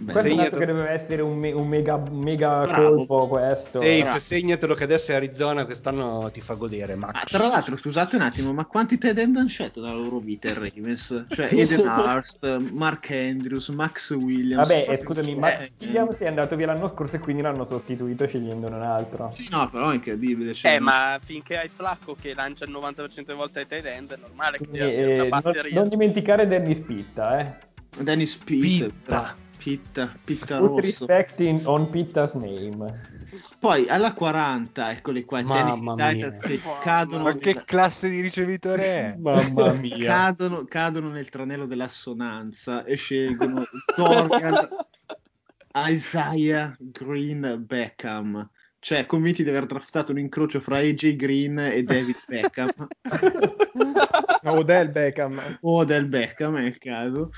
Beh, 0.03 0.13
Questo 0.13 0.41
altro 0.41 0.59
che 0.61 0.65
doveva 0.65 0.91
essere 0.91 1.21
un, 1.21 1.37
me- 1.37 1.53
un 1.53 1.69
mega, 1.69 2.03
mega 2.11 2.67
colpo 2.75 3.29
questo. 3.29 3.81
Safe, 3.81 4.01
bravo. 4.01 4.19
segnatelo 4.19 4.75
che 4.75 4.85
adesso 4.85 5.13
è 5.13 5.17
Arizona, 5.17 5.67
quest'anno 5.67 6.31
ti 6.33 6.41
fa 6.41 6.55
godere, 6.55 6.95
Max. 6.95 7.11
Ah, 7.15 7.25
tra 7.27 7.47
l'altro, 7.47 7.77
scusate 7.77 8.17
un 8.17 8.23
attimo, 8.23 8.55
ma 8.55 8.65
quanti 8.65 8.97
tight 8.97 9.19
end 9.19 9.37
hanno 9.37 9.49
scelto 9.49 9.83
dalla 9.83 10.01
loro 10.01 10.19
vita 10.19 10.49
il 10.49 10.55
Ravens? 10.55 11.27
Cioè 11.29 11.49
Eden 11.53 11.87
Hurst, 11.87 12.59
Mark 12.73 13.11
Andrews, 13.11 13.69
Max 13.69 14.11
Williams. 14.15 14.67
Vabbè, 14.67 14.87
eh, 14.89 14.97
scusami, 14.97 15.35
Max 15.35 15.61
eh, 15.61 15.73
Williams 15.81 16.17
è 16.17 16.27
andato 16.27 16.57
via 16.57 16.67
l'anno 16.67 16.89
scorso 16.89 17.17
e 17.17 17.19
quindi 17.19 17.43
l'hanno 17.43 17.67
sostituito 17.67 18.27
scegliendone 18.27 18.77
un 18.77 18.83
altro. 18.83 19.31
Sì, 19.35 19.49
no, 19.51 19.69
però 19.69 19.91
è 19.91 19.95
incredibile. 19.97 20.55
cioè, 20.55 20.77
Eh, 20.77 20.81
ma 20.81 21.19
finché 21.23 21.59
hai 21.59 21.69
Flacco 21.69 22.17
che 22.19 22.33
lancia 22.33 22.65
il 22.65 22.71
90% 22.71 23.27
delle 23.27 23.35
volte 23.35 23.59
ai 23.59 23.67
tight 23.67 23.85
end, 23.85 24.15
è 24.15 24.19
normale 24.19 24.57
che 24.57 24.65
ti 24.65 24.81
abbia 24.81 24.95
eh, 24.95 25.13
una 25.13 25.17
non, 25.25 25.29
batteria. 25.29 25.79
non 25.79 25.89
dimenticare 25.91 26.47
Dennis 26.47 26.79
Pitta, 26.79 27.39
eh. 27.39 27.69
Dennis 28.03 28.35
Pitt, 28.37 28.85
Pitta. 28.87 29.37
Pitta, 29.63 30.15
Pitta 30.25 30.59
Put 30.59 30.69
Rosso. 30.69 30.81
respect 31.07 31.41
in- 31.41 31.61
on 31.65 31.91
Pitta's 31.91 32.33
name. 32.35 33.19
Poi 33.59 33.87
alla 33.89 34.15
40, 34.15 34.91
eccoli 34.91 35.25
qua, 35.25 35.43
Mamma. 35.43 35.95
Titans 36.13 36.39
che 36.39 36.59
cadono, 36.83 37.25
Ma 37.25 37.35
che 37.35 37.63
classe 37.65 38.09
di 38.09 38.21
ricevitore 38.21 38.85
è? 38.85 39.15
Mamma 39.21 39.73
mia. 39.75 40.07
cadono, 40.07 40.65
cadono 40.65 41.11
nel 41.11 41.29
tranello 41.29 41.67
dell'assonanza 41.67 42.85
e 42.85 42.97
scelgono 42.97 43.63
Dorian 43.95 44.69
Isaiah 45.77 46.75
Green 46.79 47.63
Beckham. 47.67 48.49
Cioè, 48.83 49.05
convinti 49.05 49.43
di 49.43 49.51
aver 49.51 49.67
draftato 49.67 50.11
un 50.11 50.19
incrocio 50.19 50.59
fra 50.59 50.79
AJ 50.79 51.15
Green 51.17 51.59
e 51.59 51.83
David 51.83 52.17
Beckham. 52.27 52.71
No, 54.43 54.53
Odell 54.53 54.91
Beckham. 54.91 55.59
o 55.61 55.85
del 55.85 56.07
Beckham 56.07 56.57
è 56.57 56.63
il 56.63 56.79
caso. 56.79 57.31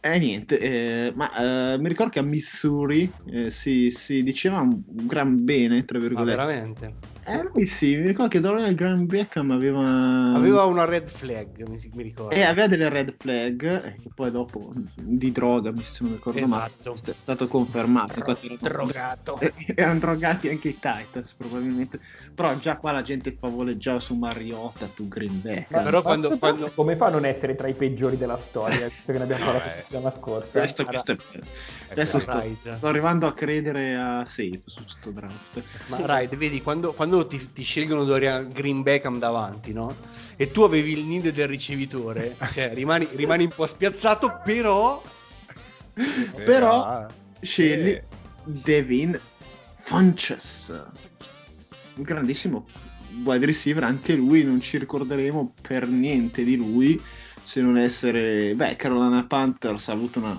E 0.00 0.18
niente, 0.18 0.58
eh, 0.58 1.12
ma 1.14 1.74
eh, 1.74 1.78
mi 1.78 1.86
ricordo 1.88 2.10
che 2.10 2.18
a 2.18 2.22
Missouri 2.22 3.08
eh, 3.30 3.48
si, 3.50 3.90
si 3.92 4.24
diceva 4.24 4.58
un 4.60 4.82
gran 4.86 5.44
bene, 5.44 5.84
tra 5.84 5.98
Ma 5.98 6.04
virgolette. 6.06 6.36
veramente? 6.36 6.94
Eh, 7.28 7.50
lui 7.52 7.66
sì, 7.66 7.96
mi 7.96 8.06
ricordo 8.06 8.28
che 8.30 8.40
Dorian 8.40 8.74
Graham 8.74 9.06
Beckham 9.06 9.50
aveva... 9.50 10.32
Aveva 10.34 10.64
una 10.64 10.84
red 10.84 11.08
flag, 11.08 11.62
mi, 11.66 12.02
ricordo. 12.02 12.34
E 12.34 12.42
aveva 12.42 12.66
delle 12.66 12.88
red 12.88 13.14
flag, 13.18 13.84
eh, 13.84 13.92
che 14.02 14.10
poi 14.14 14.30
dopo 14.30 14.72
di 14.94 15.30
droga, 15.30 15.70
mi- 15.72 15.82
se 15.82 16.04
non 16.04 16.14
ricordo 16.14 16.38
Esatto. 16.38 16.90
male, 16.94 17.00
è 17.04 17.14
stato 17.18 17.46
confermato. 17.48 18.18
infatti 18.18 18.46
erano- 18.46 18.86
Drogato. 18.86 19.38
eh, 19.40 19.52
erano 19.74 19.98
drogati 19.98 20.48
anche 20.48 20.68
i 20.68 20.74
Titans 20.74 21.34
probabilmente, 21.34 22.00
però 22.34 22.56
già 22.56 22.76
qua 22.76 22.92
la 22.92 23.02
gente 23.02 23.36
favoleggiava 23.38 24.00
su 24.00 24.14
Mariota, 24.16 24.86
tu 24.86 25.06
Green 25.08 25.40
Beckham. 25.42 25.84
Però 25.84 26.02
quando- 26.02 26.38
quando- 26.38 26.70
Come 26.74 26.96
fa 26.96 27.06
a 27.06 27.10
non 27.10 27.24
essere 27.26 27.54
tra 27.54 27.68
i 27.68 27.74
peggiori 27.74 28.16
della 28.16 28.36
storia, 28.36 28.86
visto 28.88 29.12
che 29.12 29.18
ne 29.18 29.24
abbiamo 29.24 29.44
No, 29.44 29.50
parlato 29.52 29.68
eh. 29.68 29.76
la 29.76 29.82
settimana 29.82 30.10
scorsa? 30.10 30.58
Questo, 30.58 30.84
questo 30.84 31.12
è... 31.12 31.16
Adesso 31.90 32.18
sto, 32.18 32.42
sto 32.76 32.86
arrivando 32.86 33.26
a 33.26 33.32
credere 33.34 33.94
a 33.96 34.24
Safe 34.24 34.62
su 34.66 34.82
questo 34.82 35.10
draft. 35.10 35.62
Ma 35.88 36.18
Ride, 36.20 36.36
vedi, 36.36 36.62
quando, 36.62 36.92
quando 36.92 37.17
ti, 37.26 37.52
ti 37.52 37.62
scelgono 37.62 38.04
Dorian 38.04 38.48
Green 38.52 38.82
Beckham 38.82 39.18
davanti, 39.18 39.72
no? 39.72 39.94
E 40.36 40.50
tu 40.50 40.62
avevi 40.62 40.92
il 40.92 41.04
need 41.04 41.30
del 41.30 41.48
ricevitore, 41.48 42.36
cioè 42.52 42.72
rimani, 42.74 43.06
rimani 43.12 43.44
un 43.44 43.52
po' 43.54 43.66
spiazzato, 43.66 44.40
però... 44.44 45.02
Però 46.44 47.06
scegli 47.40 47.88
Eh. 47.88 48.04
Devin 48.44 49.18
Funches, 49.80 50.68
un 51.96 52.02
grandissimo 52.02 52.66
wide 53.24 53.46
receiver, 53.46 53.82
anche 53.82 54.14
lui 54.14 54.44
non 54.44 54.60
ci 54.60 54.78
ricorderemo 54.78 55.54
per 55.60 55.88
niente 55.88 56.44
di 56.44 56.56
lui 56.56 57.00
se 57.42 57.60
non 57.60 57.76
essere... 57.76 58.54
Beh, 58.54 58.76
Carolina 58.76 59.26
Panthers 59.26 59.88
ha 59.88 59.92
avuto 59.92 60.18
una 60.18 60.38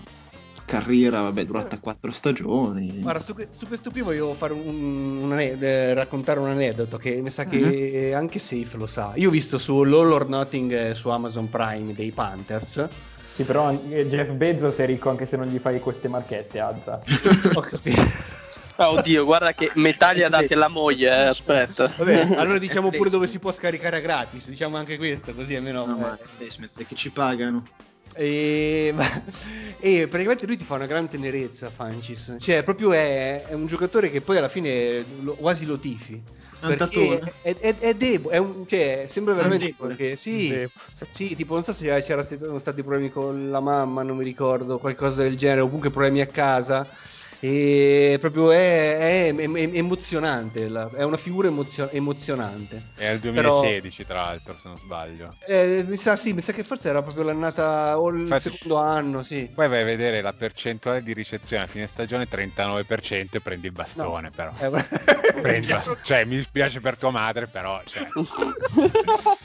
carriera, 0.69 1.21
vabbè, 1.21 1.45
durata 1.45 1.79
quattro 1.79 2.11
stagioni. 2.11 2.99
Guarda, 2.99 3.19
su, 3.21 3.33
su 3.49 3.65
questo 3.65 3.89
qui 3.89 4.01
voglio 4.01 4.35
fare 4.35 4.53
un, 4.53 5.23
un 5.23 5.31
ane- 5.31 5.59
eh, 5.59 5.93
raccontare 5.95 6.39
un 6.39 6.47
aneddoto 6.47 6.97
che 6.97 7.19
mi 7.21 7.31
sa 7.31 7.45
che 7.45 8.13
anche 8.13 8.37
Safe 8.37 8.77
lo 8.77 8.85
sa. 8.85 9.13
Io 9.15 9.29
ho 9.29 9.31
visto 9.31 9.57
su 9.57 9.83
L'All 9.83 10.11
or 10.11 10.29
Nothing 10.29 10.71
eh, 10.71 10.93
su 10.93 11.09
Amazon 11.09 11.49
Prime 11.49 11.93
dei 11.93 12.11
Panthers. 12.11 12.87
Sì, 13.33 13.43
però 13.43 13.63
anche 13.63 14.07
Jeff 14.07 14.29
Bezos 14.31 14.75
è 14.77 14.85
ricco 14.85 15.09
anche 15.09 15.25
se 15.25 15.37
non 15.37 15.47
gli 15.47 15.57
fai 15.57 15.79
queste 15.79 16.07
marchette, 16.07 16.59
Azza. 16.59 17.01
Ho 17.55 17.61
capito. 17.61 18.37
Ah, 18.75 18.91
oddio, 18.91 19.25
guarda 19.25 19.53
che 19.53 19.71
metà 19.73 20.09
ha 20.09 20.29
dati 20.29 20.53
alla 20.53 20.67
moglie, 20.67 21.09
eh, 21.09 21.27
aspetta. 21.27 21.91
Vabbè, 21.97 22.35
allora 22.37 22.59
diciamo 22.59 22.91
pure 22.91 23.09
dove 23.09 23.27
si 23.27 23.39
può 23.39 23.51
scaricare 23.51 23.97
a 23.97 23.99
gratis, 23.99 24.47
diciamo 24.47 24.77
anche 24.77 24.97
questo, 24.97 25.33
così 25.33 25.55
almeno... 25.55 25.85
No, 25.85 25.97
eh, 25.97 25.99
ma 26.59 26.67
che 26.87 26.95
ci 26.95 27.09
pagano. 27.09 27.65
E, 28.15 28.93
e 29.79 30.07
praticamente 30.07 30.45
lui 30.45 30.57
ti 30.57 30.65
fa 30.65 30.75
una 30.75 30.85
gran 30.85 31.07
tenerezza, 31.07 31.69
Fancis. 31.69 32.35
Cioè, 32.39 32.63
proprio 32.63 32.91
è, 32.91 33.45
è 33.45 33.53
un 33.53 33.65
giocatore 33.65 34.09
che 34.09 34.21
poi 34.21 34.37
alla 34.37 34.49
fine 34.49 35.05
lo- 35.21 35.35
quasi 35.35 35.65
lo 35.65 35.79
tifi. 35.79 36.21
È 36.59 36.65
Perché 36.65 37.19
è, 37.41 37.55
è, 37.55 37.75
è 37.77 37.93
debole, 37.93 38.65
cioè, 38.67 39.05
sembra 39.07 39.33
veramente 39.33 39.67
debole. 39.67 39.95
perché 39.95 40.15
sì, 40.17 40.67
sì, 41.13 41.33
tipo 41.35 41.53
non 41.53 41.63
so 41.63 41.71
se 41.71 41.85
c'erano 42.01 42.59
stati 42.59 42.81
problemi 42.81 43.09
con 43.09 43.49
la 43.49 43.61
mamma, 43.61 44.03
non 44.03 44.17
mi 44.17 44.25
ricordo, 44.25 44.77
qualcosa 44.77 45.21
del 45.23 45.37
genere, 45.37 45.61
o 45.61 45.65
comunque 45.65 45.89
problemi 45.89 46.19
a 46.19 46.27
casa. 46.27 46.85
E 47.41 48.17
proprio 48.19 48.51
è, 48.51 49.29
è- 49.29 49.35
è 49.35 49.69
emozionante, 49.77 50.67
la- 50.67 50.89
è 50.93 51.03
una 51.03 51.15
figura 51.15 51.47
emozio- 51.47 51.89
emozionante. 51.89 52.81
È 52.95 53.07
il 53.07 53.19
Però- 53.19 53.61
2016, 53.61 54.05
tra 54.05 54.15
l'altro, 54.23 54.55
se 54.61 54.67
non 54.67 54.77
sbaglio. 54.77 55.35
Eh, 55.47 55.85
mi 55.87 55.95
sa, 55.95 56.17
sì, 56.17 56.33
mi 56.33 56.41
sa 56.41 56.51
che 56.51 56.63
forse 56.63 56.89
era 56.89 57.01
proprio 57.01 57.23
l'annata 57.23 57.97
o 57.97 58.09
il 58.09 58.21
Infatti- 58.21 58.49
secondo 58.51 58.75
anno, 58.77 59.23
sì. 59.23 59.49
Poi 59.53 59.69
vai 59.69 59.81
a 59.81 59.85
vedere 59.85 60.21
la 60.21 60.33
percentuale 60.33 61.01
di 61.01 61.13
ricezione 61.13 61.63
a 61.63 61.67
fine 61.67 61.87
stagione 61.87 62.27
39% 62.27 63.37
e 63.37 63.39
prendi 63.41 63.67
il 63.67 63.73
bastone, 63.73 64.31
però. 64.31 64.51
Eh, 64.59 64.69
Prendi 65.41 65.67
bastone. 65.67 65.97
Cioè, 66.03 66.25
mi 66.25 66.35
dispiace 66.35 66.81
per 66.81 66.97
tua 66.97 67.11
madre, 67.11 67.47
però, 67.47 67.79
cioè, 67.85 68.05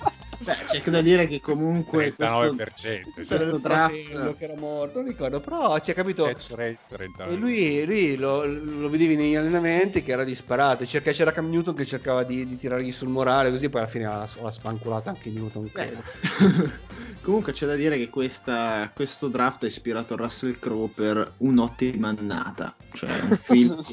c'è 0.75 0.83
che 0.83 0.91
da 0.91 1.01
dire 1.01 1.27
che 1.29 1.41
comunque 1.41 2.13
questo, 2.13 2.37
39%. 2.37 2.65
Sì, 2.75 3.03
c'era 3.27 3.39
questo 3.39 3.59
draft- 3.59 4.37
che 4.37 4.45
era 4.45 4.55
morto, 4.57 4.99
non 4.99 5.09
ricordo, 5.09 5.41
però 5.41 5.79
ci 5.79 5.91
ha 5.91 5.95
capito. 5.95 6.25
catch 6.25 6.51
rate 6.51 6.79
39%. 6.91 7.31
E 7.31 7.35
lui, 7.37 7.85
lui 7.85 8.17
lo, 8.17 8.45
lo 8.45 8.91
vedevi 8.91 9.15
negli 9.17 9.37
allenamenti 9.37 10.03
che 10.03 10.13
era 10.13 10.25
disparato. 10.25 10.85
Cerca- 10.85 11.13
c'era 11.13 11.33
Cam 11.33 11.49
Newton 11.49 11.75
che 11.75 11.85
cercava 11.85 12.25
di, 12.25 12.47
di 12.47 12.57
tirargli 12.57 12.91
sul 12.93 13.09
morale, 13.09 13.51
così 13.51 13.69
poi 13.69 13.81
alla 13.83 13.91
fine 13.91 14.05
l'ha, 14.05 14.29
l'ha 14.41 14.51
spanculata 14.51 15.11
anche 15.11 15.31
Newton. 15.31 15.71
credo. 15.73 16.03
Comunque 17.23 17.53
c'è 17.53 17.67
da 17.67 17.75
dire 17.75 17.97
che 17.97 18.11
questa- 18.11 18.91
questo 18.95 19.29
draft 19.29 19.63
ha 19.65 19.67
ispirato 19.67 20.15
a 20.15 20.17
Russell 20.17 20.59
Crowe 20.59 20.89
per 20.95 21.35
un'ottima 21.39 22.09
annata, 22.09 22.75
cioè 22.93 23.11
un 23.21 23.37
film. 23.37 23.79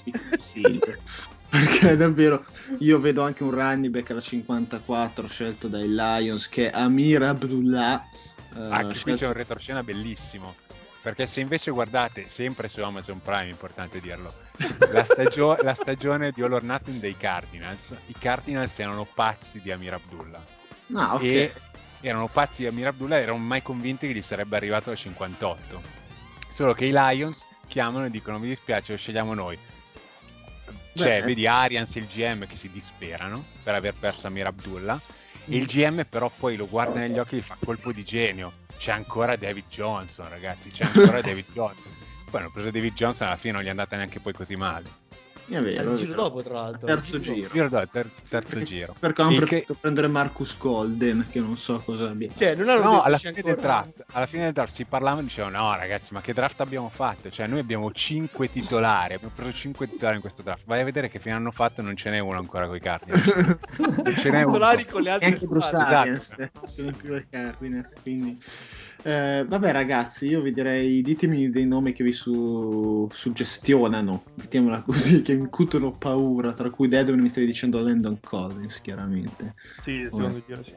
Perché 1.52 1.96
davvero 1.98 2.46
io 2.80 3.00
vedo 3.00 3.24
anche 3.24 3.44
un 3.44 3.52
running 3.52 3.92
back 3.94 4.10
alla 4.12 4.22
54 4.22 5.28
scelto 5.28 5.68
dai 5.68 5.88
Lions 5.90 6.48
che 6.48 6.70
è 6.72 6.80
Amir 6.80 7.22
Abdullah. 7.24 8.02
eh, 8.56 8.60
Anche 8.60 8.84
qui 8.86 8.94
scelto- 8.96 9.16
c'è 9.20 9.28
un 9.28 9.34
retroscena 9.34 9.84
bellissimo. 9.84 10.56
Perché 11.02 11.26
se 11.26 11.42
invece 11.42 11.72
guardate, 11.72 12.30
sempre 12.30 12.68
su 12.70 12.80
Amazon 12.82 13.22
Prime, 13.22 13.50
importante 13.50 14.00
dirlo, 14.00 14.32
la, 14.92 15.04
stagio- 15.04 15.58
la 15.64 15.74
stagione 15.74 16.32
di 16.32 16.44
All 16.44 16.54
or 16.54 16.64
Nothing 16.64 17.00
dei 17.00 17.18
Cardinals, 17.18 17.92
i 18.06 18.14
Cardinals 18.18 18.78
erano 18.80 19.06
pazzi 19.12 19.60
di 19.62 19.72
Amir 19.72 19.94
Abdullah. 19.94 20.44
Ah, 20.94 21.16
ok. 21.16 21.24
E 21.24 21.54
erano 22.02 22.28
pazzi 22.28 22.62
di 22.62 22.68
Amir 22.68 22.88
Abdullah 22.88 23.18
e 23.18 23.22
erano 23.24 23.40
mai 23.40 23.64
convinti 23.64 24.08
che 24.08 24.14
gli 24.14 24.22
sarebbe 24.22 24.56
arrivato 24.56 24.92
al 24.92 24.96
58. 24.98 25.82
Solo 26.50 26.74
che 26.74 26.86
i 26.86 26.92
Lions 26.94 27.46
chiamano 27.68 28.06
e 28.06 28.12
dicono 28.12 28.38
mi 28.38 28.48
dispiace, 28.48 28.92
lo 28.92 28.98
scegliamo 29.00 29.34
noi. 29.34 29.58
Cioè, 30.94 31.20
Beh. 31.20 31.26
vedi 31.26 31.48
Arians 31.48 31.96
e 31.96 32.00
il 32.00 32.08
GM 32.08 32.46
che 32.48 32.58
si 32.58 32.70
disperano 32.70 33.44
per 33.64 33.76
aver 33.76 33.94
perso 33.94 34.28
Amir 34.28 34.48
Abdullah. 34.48 35.00
E 35.46 35.58
il 35.58 35.66
GM 35.66 36.06
però 36.08 36.30
poi 36.30 36.56
lo 36.56 36.68
guarda 36.68 37.00
negli 37.00 37.18
occhi 37.18 37.36
e 37.36 37.38
gli 37.40 37.44
fa 37.44 37.58
colpo 37.64 37.92
di 37.92 38.04
genio. 38.04 38.54
C'è 38.78 38.92
ancora 38.92 39.36
David 39.36 39.66
Johnson, 39.70 40.30
ragazzi, 40.30 40.72
c'è 40.72 40.86
ancora 40.86 41.22
David 41.22 41.46
Johnson. 41.54 41.92
Poi 42.30 42.40
hanno 42.40 42.52
preso 42.52 42.72
David 42.72 42.94
Johnson, 42.94 43.28
alla 43.28 43.36
fine 43.36 43.54
non 43.54 43.64
gli 43.64 43.68
è 43.68 43.70
andata 43.70 43.96
neanche 43.96 44.20
poi 44.20 44.34
così 44.34 44.56
male. 44.56 45.01
È 45.48 45.60
vero, 45.62 45.92
il 45.92 45.98
giro 45.98 46.14
dopo, 46.14 46.42
tra 46.42 46.54
l'altro. 46.54 46.88
Terzo 46.88 47.18
Il 47.18 47.22
giro 47.24 47.36
giro. 47.36 47.50
Io 47.56 47.64
lo 47.64 47.70
do, 47.70 47.88
terzo, 47.92 48.24
terzo 48.30 48.64
giro. 48.64 48.96
Perché 48.98 49.22
hanno 49.22 49.32
Il 49.32 49.38
che- 49.40 49.46
preferito 49.46 49.74
prendere 49.76 50.08
Marcus 50.08 50.58
Golden, 50.58 51.28
che 51.30 51.40
non 51.40 51.58
so 51.58 51.80
cosa 51.84 52.10
abbia. 52.10 52.28
dopo. 52.28 52.40
Cioè, 52.40 52.56
non 52.56 52.70
hanno 52.70 52.82
No, 52.84 52.90
detto 52.92 53.02
alla 53.04 53.18
fine, 53.18 53.32
del 53.34 53.46
ancora- 53.48 53.62
draft, 53.68 54.04
alla 54.12 54.26
fine 54.26 54.44
del 54.46 54.54
draft 54.54 54.74
si 54.74 54.86
parlavano 54.86 55.22
e 55.22 55.24
dicevano 55.24 55.58
no 55.58 55.76
ragazzi 55.76 56.14
ma 56.14 56.22
che 56.22 56.34
draft 56.34 56.60
abbiamo 56.62 56.90
fatto? 56.90 57.30
Cioè 57.30 57.48
noi 57.48 57.60
abbiamo 57.60 57.92
5 57.92 58.50
titolari, 58.52 59.16
abbiamo 59.16 59.34
preso 59.36 59.52
5 59.54 59.90
titolari 59.90 60.16
in 60.16 60.22
questo 60.22 60.42
draft. 60.42 60.64
Vai 60.66 60.82
a 60.82 60.84
vedere 60.86 61.10
che 61.10 61.20
fine 61.20 61.36
hanno 61.36 61.52
fatto 61.52 61.82
non 61.82 61.96
ce 61.98 62.10
n'è 62.12 62.20
uno 62.20 62.38
ancora 62.38 62.68
con 62.68 62.76
i 62.76 62.80
Cardinals. 62.80 63.26
Non 64.04 64.16
ce 64.18 64.30
n'è 64.30 64.44
uno. 64.44 64.54
Titolari 64.54 64.86
con 64.86 65.02
le 65.02 65.10
altre 65.10 65.38
squadre. 65.38 66.12
Esatto. 66.16 66.50
sono 66.74 66.92
più 66.92 67.14
ai 67.14 67.26
Cardinals 67.30 67.94
quindi 68.02 68.40
eh, 69.04 69.46
vabbè 69.48 69.72
ragazzi 69.72 70.28
io 70.28 70.42
vi 70.42 70.54
direi 70.54 71.02
ditemi 71.02 71.50
dei 71.50 71.66
nomi 71.66 71.94
che 71.94 72.04
vi 72.04 72.12
su- 72.12 73.08
suggestionano 73.12 74.24
mettiamola 74.36 74.82
così 74.84 75.22
che 75.22 75.34
incutono 75.34 75.98
paura 75.98 76.54
tra 76.54 76.70
cui 76.70 76.88
Deadman 76.88 77.20
mi 77.20 77.30
stavi 77.30 77.48
dicendo 77.48 77.80
Landon 77.80 78.20
Collins 78.22 78.82
chiaramente 78.82 79.56
Sì, 79.82 80.08
secondo 80.12 80.42
giro 80.46 80.64
sì. 80.64 80.76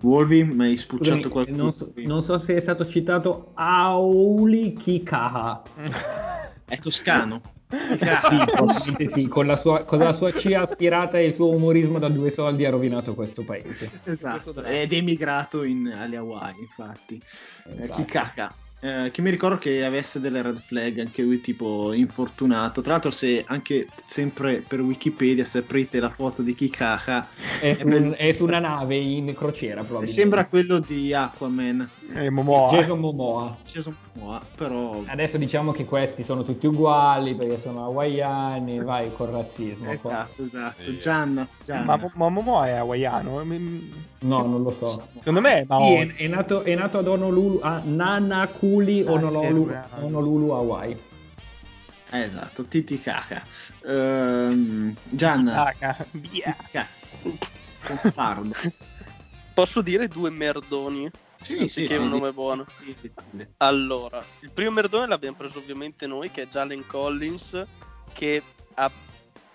Wolvi 0.00 0.44
mi 0.44 0.66
hai 0.66 0.76
spucciato 0.76 1.28
qualcuno 1.28 1.62
non, 1.62 1.72
so, 1.72 1.92
non 1.96 2.22
so 2.22 2.38
se 2.38 2.54
è 2.54 2.60
stato 2.60 2.86
citato 2.86 3.50
Auli 3.54 4.74
Kikaha. 4.74 5.62
è 6.68 6.78
toscano 6.78 7.40
Sì, 7.68 9.08
sì, 9.08 9.28
con 9.28 9.46
la, 9.46 9.56
sua, 9.56 9.84
con 9.84 9.98
la 9.98 10.12
sua 10.12 10.32
C 10.32 10.52
aspirata 10.56 11.18
e 11.18 11.26
il 11.26 11.34
suo 11.34 11.50
umorismo 11.50 11.98
da 11.98 12.08
due 12.08 12.30
soldi 12.30 12.64
ha 12.64 12.70
rovinato 12.70 13.14
questo 13.14 13.44
paese. 13.44 13.90
esatto. 14.04 14.62
Ed 14.64 14.92
è 14.92 14.96
emigrato 14.96 15.64
in, 15.64 15.92
alle 15.94 16.16
Hawaii 16.16 16.60
infatti. 16.60 17.20
Eh, 17.66 17.82
Esatto. 17.84 18.02
Kikaka 18.04 18.54
eh, 18.80 19.10
che 19.10 19.22
mi 19.22 19.30
ricordo 19.30 19.58
che 19.58 19.84
avesse 19.84 20.20
delle 20.20 20.40
red 20.42 20.58
flag 20.60 20.98
anche 21.00 21.22
lui 21.22 21.40
tipo 21.40 21.92
infortunato 21.92 22.80
tra 22.80 22.92
l'altro 22.92 23.10
se 23.10 23.44
anche 23.46 23.88
sempre 24.06 24.62
per 24.66 24.80
Wikipedia 24.80 25.44
se 25.44 25.58
aprite 25.58 25.98
la 25.98 26.10
foto 26.10 26.42
di 26.42 26.54
Kikaka 26.54 27.26
È, 27.60 27.70
È 27.70 27.78
su, 27.80 27.84
bello. 27.88 28.14
è 28.16 28.32
su 28.32 28.44
una 28.44 28.60
nave 28.60 28.94
in 28.96 29.34
crociera, 29.34 29.80
probabilmente. 29.80 30.12
sembra 30.20 30.46
quello 30.46 30.78
di 30.78 31.12
Aquaman 31.12 31.88
E 32.14 32.30
Momoa. 32.30 32.70
Jason 32.70 33.00
Momoa. 33.00 33.56
Jason 33.66 33.96
Momoa, 34.14 34.40
però 34.54 35.02
Adesso 35.06 35.38
diciamo 35.38 35.72
che 35.72 35.84
questi 35.84 36.22
sono 36.22 36.44
tutti 36.44 36.66
uguali 36.68 37.34
perché 37.34 37.58
sono 37.60 37.84
hawaiani, 37.86 38.78
vai 38.80 39.12
col 39.12 39.28
razzismo. 39.30 39.90
esatto 39.90 40.44
esatto 40.44 40.82
Sì. 40.84 40.98
Gianna, 41.00 41.48
Gianna. 41.64 41.96
Ma, 41.96 42.10
ma 42.14 42.28
Momoa 42.28 42.68
è 42.68 42.72
hawaiano? 42.72 43.42
No, 44.20 44.46
non 44.46 44.62
lo 44.62 44.70
so. 44.70 45.08
Secondo 45.18 45.40
me 45.40 45.58
è 45.58 45.60
Sì, 45.62 45.66
Maori. 45.68 46.08
è, 46.08 46.14
è 46.16 46.26
nato, 46.26 46.62
è 46.62 46.74
nato 46.74 46.98
ad 46.98 47.06
Honolulu, 47.06 47.60
a 47.62 47.80
Nanakuli, 47.84 49.02
Ah, 49.02 49.10
Honolulu, 49.12 49.66
sì, 49.68 49.72
è 49.72 49.88
Honolulu, 50.00 50.50
Hawaii. 50.50 50.98
Esatto 52.10 52.64
Titicaca 52.64 53.44
Ehm, 53.84 54.96
Gianna 55.04 55.64
Ah, 55.78 56.06
via. 56.12 56.56
Titicaca. 56.56 56.88
Posso 59.54 59.82
dire 59.82 60.08
due 60.08 60.30
merdoni? 60.30 61.10
sì, 61.40 61.58
Anziché 61.58 61.96
un 61.96 62.08
nome 62.08 62.32
buono. 62.32 62.66
Sì, 62.80 62.94
sì, 63.00 63.12
sì. 63.36 63.46
Allora, 63.58 64.24
il 64.40 64.50
primo 64.52 64.70
merdone 64.72 65.06
l'abbiamo 65.06 65.36
preso 65.36 65.58
ovviamente 65.58 66.06
noi, 66.06 66.30
che 66.30 66.42
è 66.42 66.46
Jalen 66.48 66.86
Collins, 66.86 67.64
che 68.12 68.42
ha, 68.74 68.90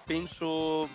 penso, 0.05 0.88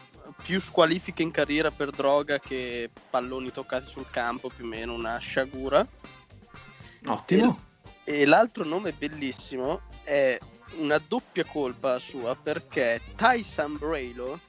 più 0.42 0.60
squalifiche 0.60 1.22
in 1.22 1.30
carriera 1.30 1.70
per 1.70 1.90
droga 1.90 2.38
che 2.38 2.90
palloni 3.10 3.50
toccati 3.50 3.88
sul 3.88 4.10
campo, 4.10 4.48
più 4.48 4.64
o 4.64 4.68
meno 4.68 4.94
una 4.94 5.18
sciagura. 5.18 5.86
ottimo 7.06 7.66
E 8.04 8.24
l'altro 8.24 8.64
nome 8.64 8.92
bellissimo 8.92 9.80
è 10.02 10.38
una 10.78 10.98
doppia 10.98 11.44
colpa 11.44 11.98
sua 11.98 12.34
perché 12.34 13.00
Ty 13.16 13.42
Sambrailo, 13.42 14.40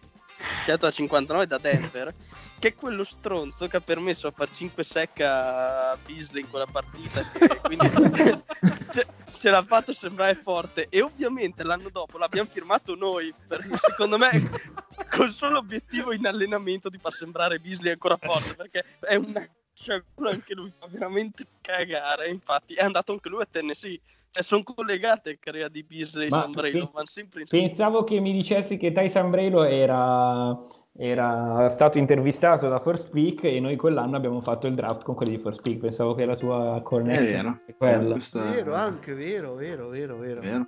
scelto 0.61 0.85
a 0.85 0.91
59 0.91 1.47
da 1.47 1.57
Denver, 1.57 2.13
che 2.59 2.69
è 2.69 2.75
quello 2.75 3.03
stronzo 3.03 3.67
che 3.67 3.77
ha 3.77 3.81
permesso 3.81 4.27
a 4.27 4.31
far 4.31 4.49
5 4.51 4.83
sec 4.83 5.21
a 5.21 5.97
Beasley 6.05 6.43
in 6.43 6.49
quella 6.49 6.67
partita, 6.67 7.21
e 7.21 7.59
quindi 7.63 7.89
ce, 8.91 9.07
ce 9.37 9.49
l'ha 9.49 9.63
fatto 9.63 9.93
sembrare 9.93 10.35
forte. 10.35 10.87
E 10.89 11.01
ovviamente 11.01 11.63
l'anno 11.63 11.89
dopo 11.89 12.17
l'abbiamo 12.17 12.49
firmato 12.51 12.95
noi, 12.95 13.33
perché 13.47 13.77
secondo 13.77 14.17
me 14.17 14.29
col 15.09 15.31
solo 15.31 15.57
obiettivo 15.57 16.13
in 16.13 16.27
allenamento 16.27 16.89
di 16.89 16.97
far 16.97 17.13
sembrare 17.13 17.59
Beasley 17.59 17.93
ancora 17.93 18.17
forte, 18.17 18.53
perché 18.53 18.83
è 18.99 19.15
una 19.15 19.47
sciagura 19.73 20.31
anche 20.31 20.53
lui, 20.53 20.71
fa 20.77 20.87
veramente 20.87 21.45
cagare. 21.61 22.29
Infatti 22.29 22.73
è 22.73 22.83
andato 22.83 23.13
anche 23.13 23.29
lui 23.29 23.41
a 23.41 23.47
Tennessee. 23.49 23.99
Cioè, 24.31 24.43
sono 24.43 24.63
collegate 24.63 25.31
le 25.31 25.39
carriera 25.39 25.69
di 25.69 25.81
Beasley 25.81 26.27
e 26.27 26.29
Ma 26.29 26.41
Sombrero, 26.41 26.77
pens- 26.77 26.93
vanno 26.93 27.07
sempre 27.07 27.41
insieme. 27.41 27.65
Pensavo 27.65 28.03
che 28.03 28.19
mi 28.19 28.31
dicessi 28.31 28.77
che 28.77 28.91
Ty 28.91 29.09
Sambrelo 29.09 29.63
era, 29.63 30.55
era 31.01 31.69
stato 31.69 31.97
intervistato 31.97 32.67
da 32.67 32.77
First 32.79 33.09
Peak 33.09 33.45
e 33.45 33.61
noi 33.61 33.77
quell'anno 33.77 34.17
abbiamo 34.17 34.41
fatto 34.41 34.67
il 34.67 34.75
draft 34.75 35.03
con 35.03 35.15
quelli 35.15 35.37
di 35.37 35.41
First 35.41 35.61
Peak. 35.61 35.77
Pensavo 35.77 36.13
che 36.13 36.25
la 36.25 36.35
tua 36.35 36.75
è 36.77 36.81
connection 36.81 37.25
vero 37.41 37.51
fosse 37.53 37.75
quella. 37.77 38.11
Questa- 38.11 38.41
Vero, 38.51 38.73
anche 38.73 39.13
vero, 39.13 39.53
vero, 39.53 39.87
vero, 39.87 40.17
vero. 40.17 40.41
vero. 40.41 40.67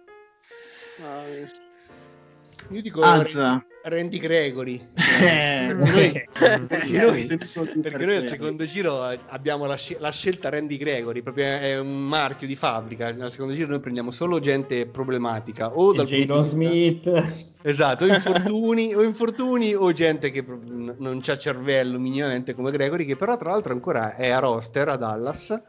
Ah. 1.04 1.24
Io 2.70 2.82
dico 2.82 3.02
Anza 3.02 3.66
Randy 3.84 4.20
Gregory. 4.20 4.80
Eh, 5.22 5.74
Noi- 5.74 6.24
perché 6.68 7.02
noi- 7.06 7.26
Perché 7.82 8.06
noi 8.06 8.16
al 8.18 8.28
secondo 8.28 8.64
giro 8.66 9.02
abbiamo 9.04 9.66
la, 9.66 9.76
sci- 9.76 9.98
la 10.00 10.12
scelta 10.12 10.50
Randy 10.50 10.78
Gregory, 10.78 11.22
proprio 11.22 11.46
è 11.46 11.80
un 11.80 12.08
marchio 12.08 12.48
di 12.48 12.56
fabbrica. 12.56 13.08
Al 13.08 13.32
secondo 13.32 13.54
giro 13.54 13.70
noi 13.70 13.80
prendiamo 13.80 14.12
solo 14.12 14.40
gente 14.40 14.86
problematica 14.86 15.72
o 15.76 15.94
dal 15.94 16.08
punto 16.08 16.44
Jadon 16.44 16.60
di 16.60 16.90
vista- 16.90 17.22
Smith. 17.26 17.56
Esatto, 17.64 18.06
o 18.06 18.08
infortuni, 18.08 18.94
o 18.96 19.04
infortuni 19.04 19.74
o 19.76 19.92
gente 19.94 20.32
che 20.32 20.44
non 20.48 21.20
c'ha 21.22 21.38
cervello 21.38 22.00
minimamente 22.00 22.54
come 22.56 22.72
Gregory, 22.72 23.06
che 23.06 23.16
però 23.16 23.38
tra 23.38 23.52
l'altro 23.52 23.74
ancora 23.74 24.16
è 24.16 24.30
a 24.30 24.40
roster 24.40 24.90
a 24.90 24.96
Dallas 24.96 25.62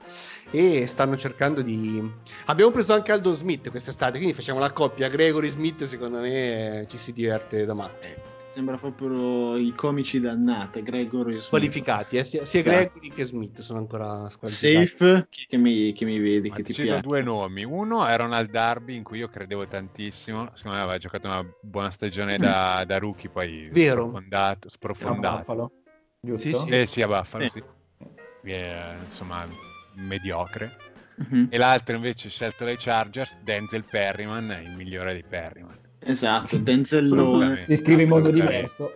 e 0.51 0.87
stanno 0.87 1.17
cercando 1.17 1.61
di... 1.63 2.03
Abbiamo 2.47 2.71
preso 2.71 2.93
anche 2.95 3.13
Aldo 3.13 3.33
Smith 3.35 3.71
quest'estate, 3.71 4.17
quindi 4.17 4.35
facciamo 4.35 4.59
la 4.59 4.71
coppia 4.73 5.09
Gregory-Smith, 5.09 5.85
secondo 5.85 6.19
me 6.19 6.87
ci 6.89 6.97
si 6.99 7.13
diverte 7.13 7.65
da 7.67 7.75
matti. 7.75 8.09
Sembra 8.53 8.77
proprio 8.77 9.57
i 9.57 9.73
comici 9.75 10.21
dannate, 10.21 10.83
Gregory 10.83 11.33
Smith. 11.33 11.45
Squalificati, 11.45 12.19
eh? 12.19 12.25
sia, 12.25 12.45
sia 12.45 12.63
Dai. 12.63 12.75
Gregory 12.75 13.09
che 13.09 13.25
Smith 13.25 13.61
sono 13.63 13.79
ancora 13.79 14.29
squalificati. 14.29 14.87
Safe, 14.87 15.27
chi 15.31 15.47
che 15.49 15.57
mi, 15.57 15.93
che 15.93 16.05
mi 16.05 16.19
vedi, 16.19 16.51
Ma 16.51 16.57
che 16.57 16.63
ti 16.63 16.75
piace. 16.75 17.01
due 17.01 17.23
nomi. 17.23 17.65
Uno 17.65 18.05
è 18.05 18.15
Ronald 18.15 18.51
Darby, 18.51 18.95
in 18.95 19.05
cui 19.05 19.19
io 19.19 19.29
credevo 19.29 19.67
tantissimo. 19.67 20.51
Secondo 20.53 20.77
me 20.77 20.83
aveva 20.83 20.99
giocato 20.99 21.29
una 21.29 21.43
buona 21.63 21.91
stagione 21.91 22.37
da, 22.37 22.85
da 22.87 22.99
rookie, 22.99 23.31
poi 23.31 23.71
Vero. 23.73 24.03
sprofondato. 24.03 24.69
Sprofondato. 24.69 25.37
Buffalo, 25.39 25.73
giusto? 26.21 26.49
Sì, 26.49 26.53
sì. 26.53 26.69
Eh 26.69 26.87
sì, 26.87 27.01
a 27.03 27.07
Buffalo, 27.07 27.49
Sì. 27.49 27.49
sì. 27.49 27.63
Eh, 28.51 28.97
insomma, 29.03 29.47
mediocre. 29.95 30.77
Mhm. 31.15 31.47
E 31.51 31.57
l'altro 31.57 31.97
invece 31.97 32.29
scelto 32.29 32.65
dai 32.67 32.77
Chargers, 32.79 33.39
Denzel 33.43 33.85
Perryman, 33.85 34.61
il 34.63 34.77
migliore 34.77 35.15
dei 35.15 35.25
Perryman. 35.25 35.79
Esatto, 36.05 36.57
Denzellone. 36.59 37.65
Si 37.67 37.77
scrive 37.77 38.03
in 38.03 38.09
modo 38.09 38.31
diverso. 38.31 38.93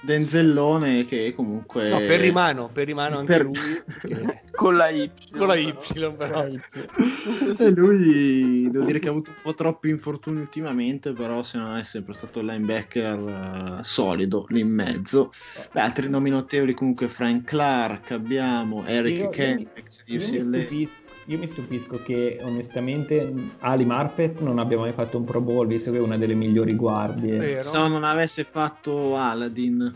Denzellone 0.00 1.06
che 1.06 1.32
comunque... 1.34 1.88
No, 1.88 1.96
per 1.96 2.20
rimano, 2.20 2.68
per 2.70 2.84
rimano 2.86 3.18
anche 3.18 3.32
Per- 3.32 3.44
lui. 3.44 3.54
che- 4.02 4.42
Con 4.54 4.76
la 4.76 4.88
Y. 4.90 5.10
Con 5.32 5.46
la 5.46 5.54
però. 5.54 6.46
Y, 6.46 6.60
però. 6.62 7.64
E 7.66 7.70
lui 7.70 8.70
devo 8.70 8.84
dire 8.84 8.98
che 8.98 9.08
ha 9.08 9.10
avuto 9.10 9.30
un 9.30 9.36
po' 9.42 9.54
troppi 9.54 9.88
infortuni 9.88 10.40
ultimamente, 10.40 11.12
però 11.14 11.42
se 11.42 11.56
no 11.58 11.74
è 11.74 11.82
sempre 11.84 12.12
stato 12.12 12.40
il 12.40 12.46
linebacker 12.46 13.78
eh, 13.78 13.82
solido 13.82 14.44
lì 14.50 14.60
in 14.60 14.68
mezzo. 14.68 15.32
Beh, 15.72 15.80
altri 15.80 16.08
nomi 16.10 16.28
notevoli 16.30 16.74
comunque 16.74 17.08
Frank 17.08 17.44
Clark, 17.44 18.10
abbiamo 18.10 18.84
Eric 18.84 19.16
Io- 19.16 19.30
io 19.32 19.70
Io 20.04 20.18
mi, 20.18 20.40
stupisco, 20.40 20.96
io 21.26 21.38
mi 21.38 21.46
stupisco 21.48 22.02
che 22.02 22.38
onestamente 22.42 23.32
Ali 23.60 23.84
Marpet 23.84 24.40
non 24.40 24.58
abbia 24.58 24.78
mai 24.78 24.92
fatto 24.92 25.16
un 25.18 25.24
Pro 25.24 25.40
Bowl, 25.40 25.66
visto 25.66 25.90
che 25.90 25.96
è 25.96 26.00
una 26.00 26.16
delle 26.18 26.34
migliori 26.34 26.74
guardie. 26.74 27.38
Vero? 27.38 27.62
Se 27.62 27.78
non 27.78 28.04
avesse 28.04 28.44
fatto 28.44 29.16
Aladdin, 29.16 29.92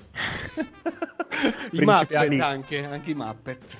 I 1.72 1.84
Muppet 1.84 2.40
anche, 2.42 2.84
anche 2.84 3.10
i 3.10 3.14
Muppet. 3.14 3.76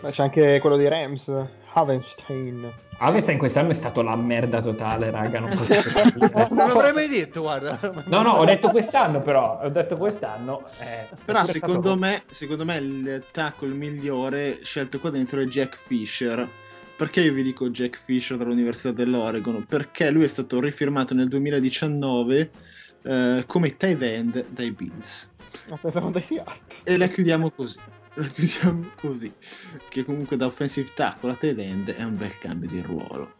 Ma 0.00 0.10
c'è 0.10 0.22
anche 0.24 0.58
quello 0.60 0.76
di 0.76 0.88
Rams, 0.88 1.30
Havenstein. 1.74 2.72
Avesta 2.98 3.32
in 3.32 3.38
quest'anno 3.38 3.70
è 3.70 3.74
stato 3.74 4.02
la 4.02 4.14
merda 4.16 4.60
totale, 4.60 5.10
raga. 5.10 5.40
Non, 5.40 5.50
posso 5.50 5.66
dire. 6.14 6.30
Non 6.50 6.66
l'avrei 6.68 6.92
mai 6.92 7.08
detto, 7.08 7.40
guarda. 7.40 7.78
no, 8.06 8.22
no, 8.22 8.32
ho 8.32 8.44
detto 8.44 8.68
quest'anno, 8.70 9.20
però. 9.20 9.60
Ho 9.62 9.68
detto 9.68 9.96
quest'anno. 9.96 10.64
eh, 10.80 11.08
Però 11.24 11.44
secondo 11.46 11.96
me, 11.96 12.22
secondo 12.26 12.64
me 12.64 12.76
il 12.78 13.24
tackle 13.30 13.72
migliore 13.74 14.60
scelto 14.62 14.98
qua 15.00 15.10
dentro 15.10 15.40
è 15.40 15.44
Jack 15.44 15.76
Fisher. 15.84 16.48
Perché 17.02 17.22
io 17.22 17.32
vi 17.32 17.42
dico 17.42 17.68
Jack 17.68 18.00
Fisher 18.04 18.36
dall'Università 18.36 18.92
dell'Oregon? 18.92 19.66
Perché 19.66 20.08
lui 20.12 20.22
è 20.22 20.28
stato 20.28 20.60
rifirmato 20.60 21.14
nel 21.14 21.26
2019 21.26 22.50
eh, 23.02 23.42
come 23.44 23.76
tight 23.76 24.00
end 24.02 24.48
dai 24.50 24.70
Bills. 24.70 25.28
Ma 25.68 25.76
pensavo 25.78 26.10
dai 26.10 26.22
Seattle. 26.22 26.60
E 26.84 26.96
la 26.96 27.08
chiudiamo 27.08 27.50
così. 27.50 27.80
La 28.14 28.28
chiudiamo 28.28 28.90
così. 29.00 29.32
Che 29.88 30.04
comunque 30.04 30.36
da 30.36 30.46
offensive 30.46 30.90
tackle 30.94 31.32
a 31.32 31.34
tight 31.34 31.58
end 31.58 31.90
è 31.92 32.04
un 32.04 32.16
bel 32.16 32.38
cambio 32.38 32.68
di 32.68 32.80
ruolo. 32.80 33.32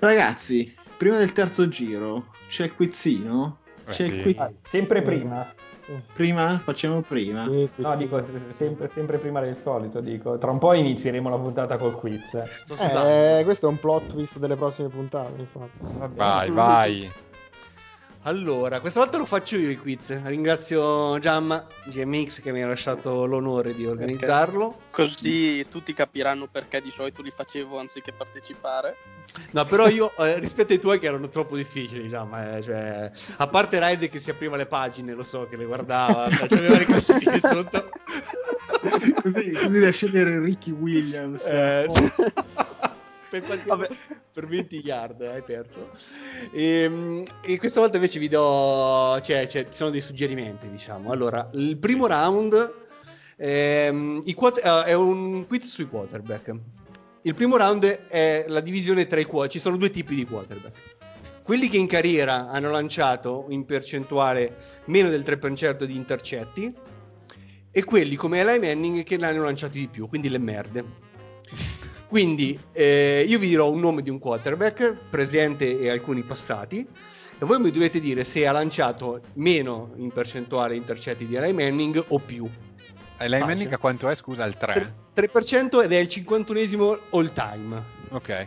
Ragazzi, 0.00 0.74
prima 0.96 1.18
del 1.18 1.30
terzo 1.30 1.68
giro 1.68 2.34
c'è 2.48 2.64
il 2.64 2.74
quizzino? 2.74 3.60
Eh 3.86 3.90
C'è 3.92 4.08
sì. 4.08 4.14
il 4.16 4.22
quiz- 4.22 4.38
Ah, 4.38 4.50
sempre 4.64 5.02
prima. 5.02 5.54
Prima? 6.14 6.48
Facciamo 6.58 7.00
prima? 7.00 7.44
Sì, 7.44 7.68
sì, 7.74 7.82
No, 7.82 7.92
sì. 7.92 7.98
dico 7.98 8.22
se- 8.24 8.52
sempre, 8.52 8.88
sempre 8.88 9.18
prima 9.18 9.40
del 9.40 9.56
solito. 9.56 10.00
Dico. 10.00 10.38
Tra 10.38 10.50
un 10.50 10.58
po' 10.58 10.72
inizieremo 10.72 11.28
la 11.28 11.38
puntata 11.38 11.76
col 11.76 11.94
quiz. 11.94 12.34
Eh, 12.34 13.42
questo 13.44 13.66
è 13.66 13.68
un 13.68 13.78
plot 13.78 14.06
twist 14.08 14.38
delle 14.38 14.56
prossime 14.56 14.88
puntate, 14.88 15.32
infatti. 15.38 15.78
Vai, 16.14 16.50
vai. 16.50 17.12
Allora, 18.24 18.78
questa 18.78 19.00
volta 19.00 19.18
lo 19.18 19.26
faccio 19.26 19.56
io 19.56 19.68
il 19.68 19.80
quiz. 19.80 20.22
Ringrazio 20.22 21.18
Giamma, 21.18 21.66
GMX, 21.86 22.40
che 22.40 22.52
mi 22.52 22.62
ha 22.62 22.68
lasciato 22.68 23.26
l'onore 23.26 23.74
di 23.74 23.84
organizzarlo. 23.84 24.82
Così 24.90 25.66
tutti 25.68 25.92
capiranno 25.92 26.46
perché 26.46 26.80
di 26.80 26.92
solito 26.92 27.20
li 27.20 27.32
facevo 27.32 27.80
anziché 27.80 28.12
partecipare. 28.12 28.96
No, 29.50 29.64
però 29.64 29.88
io, 29.88 30.14
eh, 30.18 30.38
rispetto 30.38 30.72
ai 30.72 30.78
tuoi 30.78 31.00
che 31.00 31.06
erano 31.06 31.28
troppo 31.30 31.56
difficili, 31.56 32.08
Giamma, 32.08 32.58
eh, 32.58 32.62
cioè, 32.62 33.10
a 33.38 33.46
parte 33.48 33.80
Raid 33.80 34.08
che 34.08 34.20
si 34.20 34.30
apriva 34.30 34.56
le 34.56 34.66
pagine, 34.66 35.14
lo 35.14 35.24
so, 35.24 35.48
che 35.48 35.56
le 35.56 35.64
guardava, 35.64 36.28
c'aveva 36.46 36.78
le 36.78 36.84
classifiche 36.84 37.40
sotto. 37.40 37.88
così, 39.20 39.50
così 39.50 39.80
da 39.80 39.90
scegliere 39.90 40.38
Ricky 40.38 40.70
Williams. 40.70 41.44
Eh, 41.44 41.88
per, 41.92 42.91
quanti- 43.40 43.96
per 44.32 44.46
20 44.46 44.82
yard 44.84 45.22
hai 45.22 45.42
perso. 45.42 45.90
E, 46.52 47.24
e 47.42 47.58
questa 47.58 47.80
volta 47.80 47.96
invece 47.96 48.18
vi 48.18 48.28
do, 48.28 49.18
cioè, 49.22 49.46
cioè, 49.46 49.64
ci 49.64 49.74
sono 49.74 49.90
dei 49.90 50.00
suggerimenti, 50.00 50.68
diciamo. 50.68 51.10
Allora, 51.10 51.48
il 51.54 51.76
primo 51.78 52.06
round 52.06 52.72
ehm, 53.36 54.32
quot- 54.34 54.64
eh, 54.64 54.84
è 54.84 54.92
un 54.94 55.46
quiz 55.46 55.66
sui 55.66 55.86
quarterback. 55.86 56.54
Il 57.22 57.34
primo 57.34 57.56
round 57.56 57.84
è 58.08 58.44
la 58.48 58.60
divisione 58.60 59.06
tra 59.06 59.20
i 59.20 59.24
quarterback. 59.24 59.52
Ci 59.52 59.60
sono 59.60 59.76
due 59.76 59.90
tipi 59.90 60.14
di 60.14 60.26
quarterback. 60.26 60.78
Quelli 61.42 61.68
che 61.68 61.76
in 61.76 61.86
carriera 61.86 62.48
hanno 62.48 62.70
lanciato 62.70 63.46
in 63.48 63.64
percentuale 63.64 64.56
meno 64.86 65.08
del 65.08 65.22
3% 65.22 65.84
di 65.84 65.96
intercetti 65.96 66.72
e 67.70 67.84
quelli 67.84 68.14
come 68.16 68.40
Eli 68.40 68.60
Manning 68.60 69.02
che 69.02 69.16
ne 69.16 69.26
hanno 69.26 69.44
lanciati 69.44 69.78
di 69.78 69.88
più, 69.88 70.06
quindi 70.08 70.28
le 70.28 70.38
merde. 70.38 70.84
Quindi 72.16 72.60
eh, 72.72 73.24
io 73.26 73.38
vi 73.38 73.48
dirò 73.48 73.70
un 73.70 73.80
nome 73.80 74.02
di 74.02 74.10
un 74.10 74.18
quarterback 74.18 74.94
presente 75.08 75.80
e 75.80 75.88
alcuni 75.88 76.20
passati 76.22 76.86
e 77.38 77.46
voi 77.46 77.58
mi 77.58 77.70
dovete 77.70 78.00
dire 78.00 78.22
se 78.22 78.46
ha 78.46 78.52
lanciato 78.52 79.22
meno 79.36 79.92
in 79.96 80.10
percentuale 80.12 80.76
intercetti 80.76 81.26
di 81.26 81.36
Eli 81.36 81.54
Manning 81.54 82.04
o 82.08 82.18
più. 82.18 82.44
E 82.44 82.50
Facile. 83.16 83.38
Manning 83.38 83.72
a 83.72 83.78
quanto 83.78 84.10
è? 84.10 84.14
Scusa, 84.14 84.44
il 84.44 84.58
3? 84.58 84.94
3% 85.16 85.82
ed 85.84 85.90
è 85.92 85.96
il 85.96 86.06
51esimo 86.08 86.98
all 87.12 87.32
time 87.32 87.82
Ok. 88.10 88.46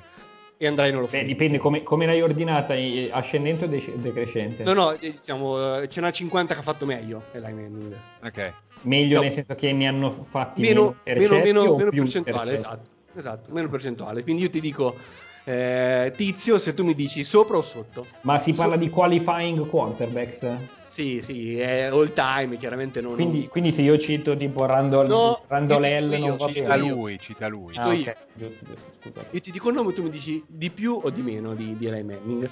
e 0.57 0.68
andrai 0.68 0.91
non 0.91 1.01
lo 1.01 1.07
Beh, 1.07 1.26
dipende 1.26 1.57
come, 1.57 1.82
come 1.82 2.05
l'hai 2.05 2.22
ordinata, 2.22 2.76
ascendente 3.09 3.66
o 3.66 3.68
dec- 3.68 3.95
decrescente? 3.95 4.61
No, 4.63 4.74
no, 4.74 4.91
eh, 4.91 5.09
diciamo, 5.09 5.80
eh, 5.82 5.89
ce 5.89 6.01
n'ha 6.01 6.11
50 6.11 6.53
che 6.53 6.59
ha 6.59 6.63
fatto 6.63 6.86
meglio 6.86 7.24
Eli 7.32 7.51
Manning. 7.51 7.97
Ok. 8.24 8.53
Meglio 8.82 9.16
No. 9.16 9.22
nel 9.24 9.32
senso 9.32 9.55
che 9.55 9.72
ne 9.74 9.88
hanno 9.88 10.11
fatti 10.11 10.61
Meno, 10.61 10.82
meno, 10.82 10.97
intercetti 11.03 11.41
meno, 11.47 11.61
o 11.61 11.78
meno 11.78 11.89
più 11.89 12.03
percentuale, 12.03 12.51
intercetti? 12.51 12.76
esatto, 12.76 12.89
esatto, 13.16 13.51
meno 13.51 13.70
percentuale. 13.70 14.24
Quindi 14.24 14.43
io 14.43 14.49
ti 14.49 14.59
dico, 14.59 14.97
eh, 15.43 16.13
Tizio, 16.16 16.57
se 16.57 16.74
tu 16.74 16.84
mi 16.84 16.93
dici 16.93 17.24
sopra 17.24 17.57
o 17.57 17.61
sotto. 17.61 18.07
Ma 18.22 18.38
si 18.38 18.53
parla 18.53 18.74
So- 18.74 18.80
di 18.80 18.89
qualifying 18.89 19.68
quarterbacks? 19.68 20.57
Sì, 20.88 21.22
sì, 21.22 21.57
è 21.59 21.84
all 21.84 22.13
time, 22.13 22.55
chiaramente 22.57 23.01
non... 23.01 23.16
Quindi, 23.16 23.47
quindi 23.49 23.72
se 23.74 23.82
io 23.82 23.97
cito 23.97 24.38
tipo 24.38 24.66
Randall, 24.66 25.07
No, 25.07 25.41
Randall 25.47 25.84
io 25.84 26.20
non 26.20 26.38
va 26.38 26.47
Cita 26.47 26.70
bene. 26.70 26.86
io. 26.86 26.95
lui, 26.95 27.20
cita 27.20 27.47
lui. 27.47 27.74
Cito 27.74 27.89
Ah, 27.89 27.93
io. 27.93 27.99
ok, 28.01 28.18
giusto, 28.34 28.66
giusto. 29.03 29.26
Io 29.32 29.39
ti 29.41 29.51
dico 29.51 29.70
il 29.70 29.76
nome 29.76 29.89
e 29.89 29.93
tu 29.93 30.03
mi 30.03 30.09
dici 30.09 30.45
di 30.47 30.70
più 30.72 30.97
o 31.03 31.09
di 31.09 31.22
meno 31.22 31.53
di, 31.53 31.76
di 31.76 31.86
Eli 31.86 32.03
Manning. 32.03 32.49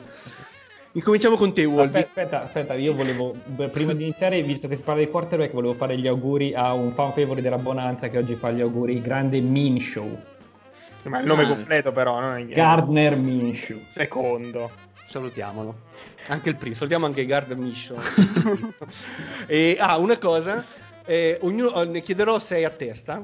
Incominciamo 0.95 1.38
con 1.38 1.53
te, 1.53 1.66
Wolvi. 1.66 1.97
Aspetta, 1.97 2.41
aspetta, 2.41 2.43
aspetta, 2.43 2.74
io 2.76 2.93
volevo, 2.93 3.34
prima 3.72 3.93
di 3.93 4.03
iniziare, 4.03 4.43
visto 4.43 4.68
che 4.68 4.76
si 4.76 4.84
parla 4.84 5.03
di 5.03 5.09
quarterback, 5.09 5.51
volevo 5.53 5.74
fare 5.74 5.97
gli 5.97 6.05
auguri 6.05 6.53
a 6.53 6.74
un 6.74 6.91
fan 6.91 7.14
favorite 7.14 7.41
della 7.41 7.57
Bonanza 7.57 8.09
che 8.09 8.18
oggi 8.18 8.36
fa 8.36 8.51
gli 8.51 8.61
auguri, 8.61 9.01
grande 9.01 9.39
Minshew. 9.41 10.20
Ma 11.04 11.20
il 11.20 11.26
nome 11.26 11.43
Ah. 11.43 11.47
completo 11.47 11.91
però, 11.91 12.20
non 12.20 12.38
è 12.38 12.45
Gardner 12.45 13.16
Minshew. 13.16 13.82
Secondo. 13.89 14.72
Salutiamolo. 15.06 15.91
Anche 16.28 16.49
il 16.49 16.56
primo, 16.56 16.76
salutiamo 16.76 17.06
anche 17.06 17.22
i 17.22 17.26
Gardner 17.26 17.58
Mission. 17.58 17.99
e, 19.45 19.78
ah, 19.80 19.97
una 19.97 20.18
cosa, 20.18 20.66
eh, 21.06 21.38
ognuno, 21.41 21.84
ne 21.84 22.01
chiederò 22.01 22.39
6 22.39 22.64
a 22.64 22.70
testa. 22.70 23.24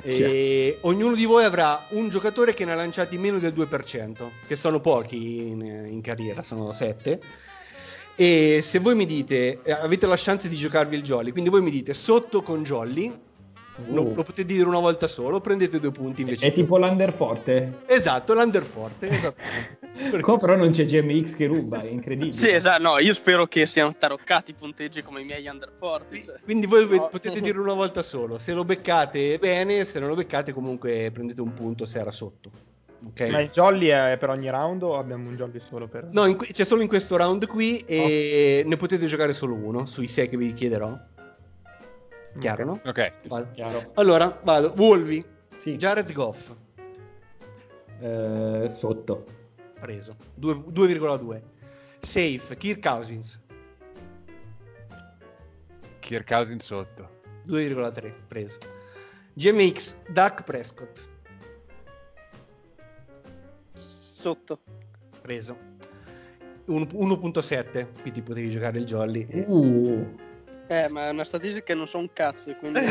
E 0.00 0.78
ognuno 0.82 1.16
di 1.16 1.24
voi 1.24 1.42
avrà 1.44 1.86
un 1.90 2.08
giocatore 2.08 2.54
che 2.54 2.64
ne 2.64 2.70
ha 2.72 2.76
lanciati 2.76 3.18
meno 3.18 3.38
del 3.38 3.52
2%, 3.52 4.30
che 4.46 4.54
sono 4.54 4.80
pochi 4.80 5.48
in, 5.48 5.60
in 5.60 6.00
carriera, 6.02 6.44
sono 6.44 6.70
7. 6.70 7.20
E 8.14 8.60
se 8.62 8.78
voi 8.78 8.94
mi 8.94 9.06
dite, 9.06 9.60
eh, 9.62 9.72
avete 9.72 10.06
la 10.06 10.14
chance 10.16 10.48
di 10.48 10.56
giocarvi 10.56 10.94
il 10.96 11.02
jolly, 11.02 11.32
quindi 11.32 11.50
voi 11.50 11.62
mi 11.62 11.70
dite 11.70 11.94
sotto 11.94 12.42
con 12.42 12.62
jolly, 12.62 13.12
lo, 13.86 14.02
Uh. 14.02 14.14
lo 14.14 14.22
potete 14.22 14.44
dire 14.44 14.66
una 14.66 14.80
volta 14.80 15.06
solo, 15.06 15.40
prendete 15.40 15.78
due 15.78 15.90
punti 15.92 16.22
invece. 16.22 16.48
È 16.48 16.52
tipo 16.52 16.78
l'Underforte. 16.78 17.78
Esatto, 17.86 18.34
l'underforte, 18.34 19.08
esattamente. 19.08 19.76
Qua 20.20 20.38
però 20.38 20.54
non 20.56 20.70
c'è 20.70 20.84
GMX 20.84 21.34
che 21.34 21.46
ruba, 21.46 21.80
è 21.80 21.90
incredibile. 21.90 22.32
Sì, 22.32 22.50
esatto, 22.50 22.82
no, 22.82 22.98
io 22.98 23.12
spero 23.12 23.46
che 23.46 23.66
siano 23.66 23.94
taroccati 23.98 24.52
i 24.52 24.54
punteggi 24.54 25.02
come 25.02 25.22
i 25.22 25.24
miei 25.24 25.46
under 25.48 25.70
40. 25.78 26.20
cioè. 26.24 26.36
Quindi 26.44 26.66
voi 26.66 26.86
No. 26.88 27.08
potete 27.08 27.40
dirlo 27.42 27.62
una 27.62 27.74
volta 27.74 28.02
solo. 28.02 28.38
Se 28.38 28.52
lo 28.52 28.64
beccate 28.64 29.38
bene, 29.38 29.84
se 29.84 29.98
non 29.98 30.08
lo 30.08 30.14
beccate 30.14 30.52
comunque 30.52 31.10
prendete 31.12 31.40
un 31.40 31.52
punto 31.54 31.84
se 31.86 31.98
era 31.98 32.12
sotto. 32.12 32.50
Ok? 33.06 33.20
Ma 33.28 33.40
il 33.40 33.50
jolly 33.50 33.86
è 33.88 34.16
per 34.18 34.28
ogni 34.30 34.50
round 34.50 34.82
o 34.82 34.98
abbiamo 34.98 35.28
un 35.28 35.36
jolly 35.36 35.60
solo 35.68 35.86
per... 35.86 36.08
No, 36.10 36.26
in 36.26 36.36
que- 36.36 36.48
c'è 36.52 36.64
solo 36.64 36.82
in 36.82 36.88
questo 36.88 37.16
round 37.16 37.46
qui 37.46 37.78
e 37.86 38.62
ne 38.66 38.76
potete 38.76 39.06
giocare 39.06 39.32
solo 39.32 39.54
uno 39.54 39.86
sui 39.86 40.08
6 40.08 40.28
che 40.28 40.36
vi 40.36 40.52
chiederò. 40.52 40.96
Chiaro, 42.38 42.64
no? 42.64 42.80
Ok. 42.84 43.12
Vado. 43.26 43.48
Chiaro. 43.52 43.90
Allora, 43.94 44.40
vado. 44.44 44.72
Wolvi, 44.76 45.24
Sì. 45.58 45.76
Jared 45.76 46.12
Goff, 46.12 46.54
Eh, 48.00 48.66
sotto. 48.68 49.24
preso. 49.80 50.16
Due- 50.34 50.62
2,2. 50.68 51.42
Safe, 52.00 52.56
Kirk 52.56 52.80
Cousins, 52.80 53.40
Kirk 56.00 56.26
Cousins 56.28 56.64
sotto. 56.64 57.16
2,3 57.44 58.14
preso. 58.28 58.58
GMX 59.34 59.96
Dak 60.08 60.42
Prescott 60.44 61.08
Sotto. 63.72 64.60
preso. 65.22 65.56
Un- 66.66 66.86
1.7, 66.92 67.88
qui 68.02 68.10
ti 68.10 68.20
potevi 68.22 68.50
giocare 68.50 68.78
il 68.78 68.84
jolly. 68.84 69.26
e- 69.28 69.44
Uh, 69.48 70.14
Eh, 70.68 70.88
ma 70.88 71.06
è 71.06 71.10
una 71.10 71.24
statistica 71.24 71.64
che 71.64 71.74
non 71.74 71.86
so 71.86 71.98
un 71.98 72.12
cazzo, 72.12 72.54
quindi... 72.56 72.80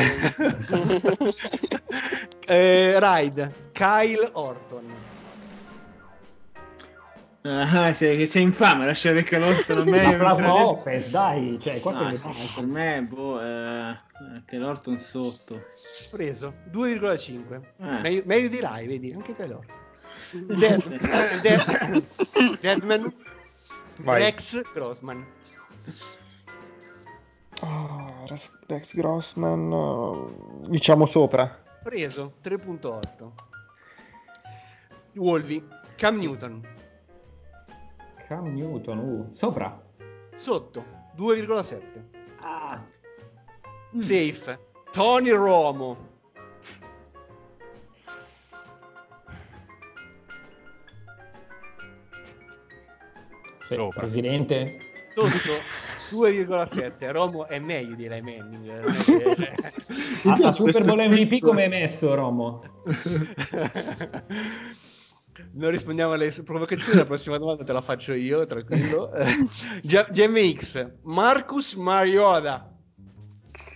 Eh, 2.50 2.98
Ride 2.98 3.52
Kyle 3.72 4.30
Orton. 4.32 4.90
Ah, 7.42 7.92
sei, 7.92 8.24
sei 8.26 8.42
infame, 8.42 8.86
lasciare 8.86 9.22
che 9.22 9.38
l'orto 9.38 9.78
a 9.78 9.84
me. 9.84 10.14
è 10.14 10.16
plasma 10.16 10.66
offense, 10.66 11.10
dai, 11.10 11.58
cioè, 11.60 11.78
qua 11.80 11.92
No, 11.92 12.16
sei 12.16 12.32
sì, 12.32 12.50
per 12.54 12.64
me, 12.64 13.02
boh, 13.02 13.40
eh, 13.40 13.98
che 14.46 14.56
l'Orton 14.56 14.98
sotto. 14.98 15.66
Preso 16.10 16.54
2,5. 16.72 17.60
Eh. 17.80 18.00
Meglio, 18.00 18.22
meglio 18.24 18.48
di 18.48 18.60
Rai, 18.60 18.86
vedi, 18.86 19.12
anche 19.12 19.34
Kyle 19.34 19.52
Orton. 19.52 19.76
Dead- 20.56 21.40
Dead- 21.40 22.58
Deadman 22.60 23.12
Vai. 23.98 24.22
Rex 24.22 24.62
Grossman. 24.72 25.24
Ah, 27.60 28.24
Rex, 28.26 28.50
Rex 28.66 28.94
Grossman, 28.94 30.62
diciamo 30.68 31.06
sopra. 31.06 31.64
Preso 31.82 32.34
3.8. 32.42 33.30
Wolvi 35.14 35.66
Cam 35.96 36.18
Newton. 36.18 36.60
Cam 38.28 38.52
Newton, 38.54 38.98
uh, 38.98 39.34
sopra. 39.34 39.80
Sotto 40.34 40.84
2,7. 41.16 41.80
Ah, 42.40 42.80
Safe 43.98 44.58
Tony 44.92 45.30
Romo. 45.30 45.96
Sopra. 53.68 54.00
presidente. 54.00 54.78
Sotto 55.14 55.87
2,7. 56.10 57.12
Romo 57.12 57.46
è 57.46 57.58
meglio 57.58 57.94
di 57.94 58.06
Ray 58.06 58.20
Manning. 58.20 58.84
A, 60.28 60.48
a 60.48 60.52
Super 60.52 60.84
Bowl 60.84 61.08
MVP 61.08 61.40
come 61.40 61.64
è 61.64 61.68
messo 61.68 62.14
Romo? 62.14 62.62
Non 65.52 65.70
rispondiamo 65.70 66.12
alle 66.12 66.32
provocazioni, 66.44 66.98
la 66.98 67.04
prossima 67.04 67.38
domanda 67.38 67.62
te 67.62 67.72
la 67.72 67.80
faccio 67.80 68.12
io, 68.12 68.44
tranquillo. 68.44 69.10
GMX, 69.82 70.94
Marcus 71.02 71.74
Mariota. 71.74 72.76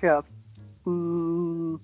Cazzo. 0.00 0.30
Mm. 0.88 1.74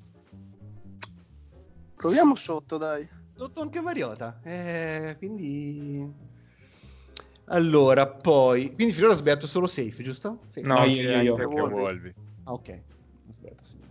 Proviamo 1.95 2.35
sotto, 2.35 2.77
dai. 2.77 3.09
Sotto 3.35 3.61
anche 3.61 3.81
Mariota. 3.81 4.41
Eh, 4.43 5.15
quindi... 5.19 6.27
Allora, 7.49 8.07
poi... 8.07 8.73
Quindi 8.75 8.93
finora 8.93 9.13
ho 9.13 9.17
sbagliato 9.17 9.47
solo 9.47 9.67
safe, 9.67 10.03
giusto? 10.03 10.41
Sì. 10.51 10.61
No, 10.63 10.85
io, 10.85 11.03
io, 11.03 11.21
io. 11.21 11.35
anche 11.35 11.45
Anche 11.45 11.75
Wolvi. 11.75 12.15
Ah, 12.45 12.53
ok. 12.53 12.81
Sbagliato, 13.31 13.65
signore. 13.65 13.87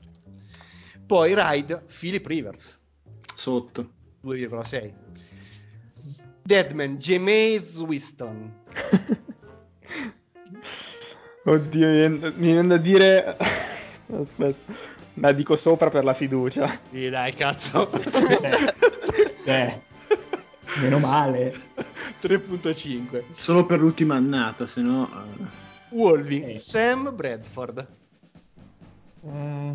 Poi 1.05 1.33
Ride, 1.35 1.83
Philip 1.87 2.25
Rivers, 2.25 2.79
Sotto. 3.33 3.89
2,6. 4.25 4.93
Deadman, 6.43 6.97
Jameis 6.97 7.75
Winston. 7.77 8.53
Oddio, 11.45 11.87
mi 11.87 11.93
viene, 11.93 12.31
mi 12.35 12.51
viene 12.51 12.67
da 12.67 12.77
dire... 12.77 13.37
Aspetta, 14.09 14.73
la 15.15 15.31
dico 15.31 15.55
sopra 15.55 15.89
per 15.89 16.03
la 16.03 16.13
fiducia. 16.13 16.79
Sì, 16.91 17.09
dai, 17.09 17.33
cazzo. 17.33 17.89
Eh, 19.47 19.81
meno 20.81 20.99
male. 20.99 21.53
3.5. 22.21 23.23
Solo 23.35 23.65
per 23.65 23.79
l'ultima 23.79 24.15
annata, 24.15 24.65
se 24.65 24.81
no... 24.81 25.07
eh, 25.09 25.65
Wolvi, 25.89 26.43
Eh. 26.43 26.57
Sam 26.57 27.13
Bradford. 27.15 27.87
Eh, 29.25 29.73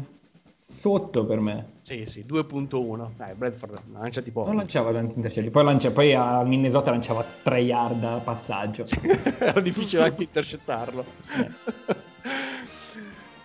sotto 0.57 1.25
per 1.27 1.41
me. 1.41 1.71
Sì, 1.83 2.05
sì, 2.07 2.25
2.1. 2.27 3.11
Dai, 3.17 3.35
Bradford, 3.35 3.81
lanciati 3.93 4.31
poco. 4.31 4.49
Non 4.49 4.57
lanciava 4.57 4.93
tanti 4.93 5.17
intercetti. 5.17 5.51
Poi, 5.51 5.65
lancia, 5.65 5.91
poi 5.91 6.15
a 6.15 6.43
Minnesota 6.43 6.91
lanciava 6.91 7.25
3 7.43 7.59
yard 7.61 8.05
a 8.05 8.19
passaggio. 8.19 8.85
Era 9.39 9.61
difficile 9.61 10.05
anche 10.05 10.23
intercettarlo. 10.25 11.05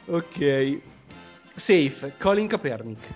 ok. 0.05 0.79
Safe, 1.55 2.13
Colin 2.19 2.47
Kaepernick. 2.47 3.13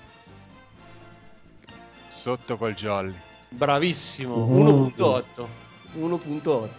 Sotto 2.10 2.58
col 2.58 2.74
Jolly. 2.74 3.14
Bravissimo, 3.50 4.36
Uh. 4.36 4.92
1.8. 4.96 5.46
1.8. 5.94 6.70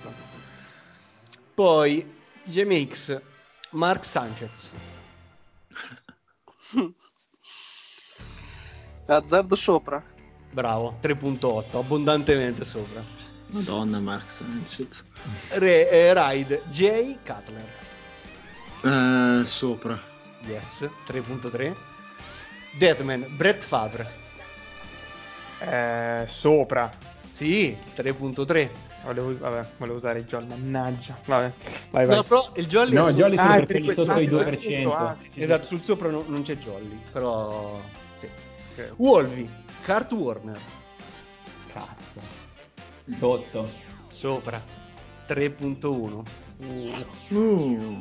Poi 1.55 2.15
GMX, 2.45 3.21
Mark 3.71 4.05
Sanchez. 4.05 4.75
Azzardo 9.07 9.57
sopra. 9.57 10.03
Bravo, 10.51 10.99
3.8, 11.01 11.77
abbondantemente 11.77 12.65
sopra. 12.65 13.03
Madonna, 13.49 14.01
Mark 14.01 14.31
Sanchez. 14.31 15.05
Re, 15.51 15.89
eh, 15.91 16.13
ride, 16.15 16.63
Jay 16.71 17.19
Cutler. 17.23 17.65
Eh, 18.83 19.47
sopra. 19.47 20.01
Yes, 20.47 20.89
3.3. 21.07 21.77
Deadman, 22.77 23.27
Brett 23.37 23.63
Favre. 23.63 24.11
Eh, 25.59 26.27
sopra. 26.29 26.91
Sì, 27.29 27.77
3.3. 27.95 28.92
Volevo, 29.05 29.37
vabbè, 29.37 29.69
volevo 29.79 29.97
usare 29.97 30.21
il 30.21 30.25
Jolly, 30.27 30.47
mannaggia. 30.47 31.19
Vabbè, 31.25 31.53
vai, 31.91 32.07
vai. 32.07 32.17
No, 32.17 32.23
però 32.23 32.51
il 32.55 32.67
Jolly 32.67 32.93
No, 32.95 33.07
è 33.07 33.11
il 33.11 33.17
Jolly 33.17 33.37
sul- 33.37 33.45
solo 33.45 33.63
Ah, 33.63 33.67
per 33.67 33.83
questo- 33.83 34.05
sotto 34.05 34.21
i 34.21 34.27
ah, 34.27 34.31
2%. 34.31 34.93
ah, 34.93 35.17
sì, 35.21 35.29
sì, 35.33 35.43
Esatto, 35.43 35.63
sì. 35.63 35.69
sul 35.69 35.83
sopra 35.85 36.09
non, 36.11 36.25
non 36.29 36.43
c'è 36.43 36.57
Jolly, 36.57 37.01
però... 37.11 37.81
Sì. 38.21 38.29
Ok. 38.75 38.93
Wolvi, 38.97 39.51
Kurt 39.85 40.13
Warner. 40.13 40.59
Cazzo. 41.73 42.21
Sotto. 43.17 43.69
Sopra, 44.13 44.63
3.1. 45.27 46.23
Uh, 46.59 47.99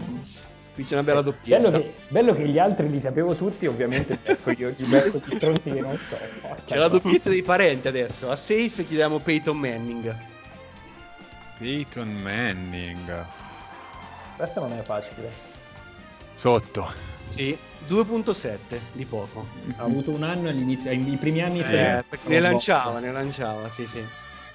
Qui 0.73 0.83
c'è 0.85 0.93
una 0.93 1.03
bella 1.03 1.21
doppietta. 1.21 1.59
Bello 1.69 1.77
che, 1.77 1.93
bello 2.09 2.33
che 2.35 2.47
gli 2.47 2.57
altri 2.59 2.89
li 2.89 3.01
sapevo 3.01 3.33
tutti, 3.35 3.65
ovviamente 3.65 4.17
ecco 4.23 4.51
io 4.51 4.69
gli 4.77 4.85
becco 4.85 5.19
più 5.19 5.35
stronzi 5.35 5.71
che 5.71 5.81
non 5.81 5.97
so. 5.97 6.15
Porca 6.41 6.61
C'è 6.65 6.77
la 6.77 6.87
doppietta 6.87 7.29
dei 7.29 7.41
parenti 7.43 7.87
adesso. 7.89 8.29
A 8.29 8.35
safe 8.35 8.85
chiediamo 8.85 9.19
Peyton 9.19 9.57
Manning. 9.57 10.15
Peyton 11.61 12.09
Manning. 12.23 13.25
Questa 14.35 14.59
non 14.61 14.73
è 14.73 14.81
facile. 14.81 15.31
Sotto. 16.33 16.91
Sì, 17.27 17.55
2.7 17.85 18.79
di 18.93 19.05
poco. 19.05 19.47
Ha 19.75 19.83
avuto 19.83 20.09
un 20.09 20.23
anno 20.23 20.49
all'inizio, 20.49 20.91
i 20.91 21.17
primi 21.19 21.43
anni 21.43 21.59
Eh, 21.59 21.63
se- 21.63 22.03
ne 22.23 22.39
lanciava, 22.39 22.97
ne 22.97 23.11
lanciava, 23.11 23.69
sì, 23.69 23.85
sì. 23.85 24.03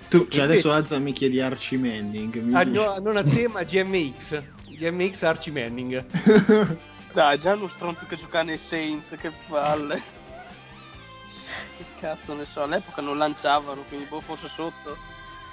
tu, 0.08 0.26
cioè 0.26 0.42
adesso 0.42 0.72
Azza 0.72 0.98
mi 0.98 1.12
chiedi 1.12 1.40
Archie 1.40 1.78
Manning. 1.78 2.34
Mi 2.38 2.54
Ah, 2.56 2.64
no, 2.64 2.98
non 2.98 3.16
a 3.16 3.22
te, 3.22 3.46
ma 3.46 3.62
GMX. 3.62 4.42
GMX 4.70 5.22
Archie 5.22 5.52
Manning. 5.52 6.04
Dai, 7.14 7.38
già 7.38 7.54
uno 7.54 7.68
stronzo 7.68 8.04
che 8.06 8.16
gioca 8.16 8.42
nei 8.42 8.58
Saints, 8.58 9.14
che 9.16 9.30
palle. 9.48 10.02
Che 11.76 11.84
cazzo 12.00 12.34
ne 12.34 12.46
so, 12.46 12.62
all'epoca 12.62 13.00
non 13.02 13.16
lanciavano, 13.18 13.82
quindi 13.82 14.06
boh, 14.06 14.20
forse 14.20 14.48
sotto. 14.48 14.96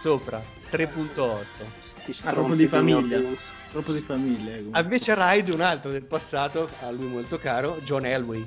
Sopra, 0.04 0.44
3.8. 0.70 1.46
Sti 1.86 2.28
Ah, 2.28 2.32
proprio 2.34 2.56
di 2.56 2.68
famiglia. 2.68 3.22
Proprio 3.72 3.94
di 3.94 4.02
famiglia. 4.02 4.52
eh, 4.52 4.58
comunque. 4.58 4.78
Ah, 4.82 4.84
Invece 4.84 5.16
Ride, 5.16 5.52
un 5.54 5.62
altro 5.62 5.92
del 5.92 6.04
passato, 6.04 6.70
a 6.82 6.92
lui 6.92 7.08
molto 7.08 7.38
caro, 7.40 7.80
John 7.86 8.06
Elway. 8.06 8.46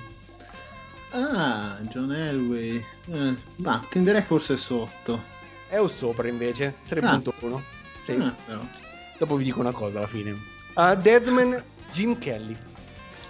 Ah, 1.12 1.78
John 1.81 2.12
Elway. 2.12 2.85
Eh, 3.11 3.35
ma 3.57 3.83
tenderei 3.89 4.20
forse 4.20 4.59
sotto. 4.59 5.23
È 5.66 5.81
o 5.81 5.89
sopra 5.89 6.28
invece, 6.28 6.74
3.1. 6.91 7.62
Sì. 8.03 8.12
Ah. 8.12 8.35
Dopo 9.16 9.37
vi 9.37 9.45
dico 9.45 9.61
una 9.61 9.73
cosa 9.73 9.97
alla 9.97 10.07
fine. 10.07 10.39
A 10.74 10.95
Deadman, 10.95 11.65
Jim 11.91 12.19
Kelly. 12.19 12.55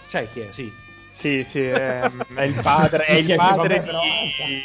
Sai 0.06 0.28
chi 0.28 0.40
è? 0.40 0.50
Sì. 0.50 0.72
Sì, 1.12 1.44
sì, 1.44 1.60
è, 1.60 2.00
è 2.34 2.42
il 2.42 2.60
padre, 2.60 3.04
è 3.04 3.12
il 3.12 3.36
padre 3.36 3.84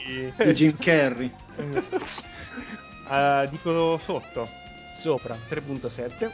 di... 0.07 0.33
Di 0.35 0.51
Jim 0.53 0.75
Carrey. 0.79 1.31
Eh, 3.11 3.47
dico 3.49 3.97
sotto. 4.03 4.47
Sopra, 4.93 5.35
3.7. 5.49 6.29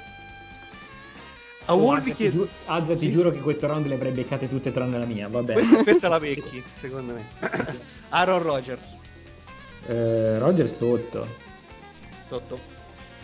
A 1.65 1.73
Oh, 1.75 1.99
ti, 1.99 2.13
chiedo... 2.13 2.35
giu- 2.37 2.49
Azza, 2.65 2.93
ti 2.93 2.99
Sì. 2.99 3.11
giuro 3.11 3.31
che 3.31 3.39
questo 3.39 3.67
round 3.67 3.87
le 3.87 3.95
avrei 3.95 4.11
beccate 4.11 4.47
tutte 4.47 4.71
tranne 4.71 4.97
la 4.97 5.05
mia, 5.05 5.27
vabbè. 5.27 5.53
Questa, 5.53 5.83
questa 5.83 6.07
la 6.07 6.19
vecchi, 6.19 6.63
secondo 6.73 7.13
me. 7.13 7.25
Aaron 8.09 8.41
Rodgers. 8.41 8.97
Eh, 9.87 10.37
Roger 10.39 10.69
sotto. 10.69 11.27
Sotto. 12.29 12.75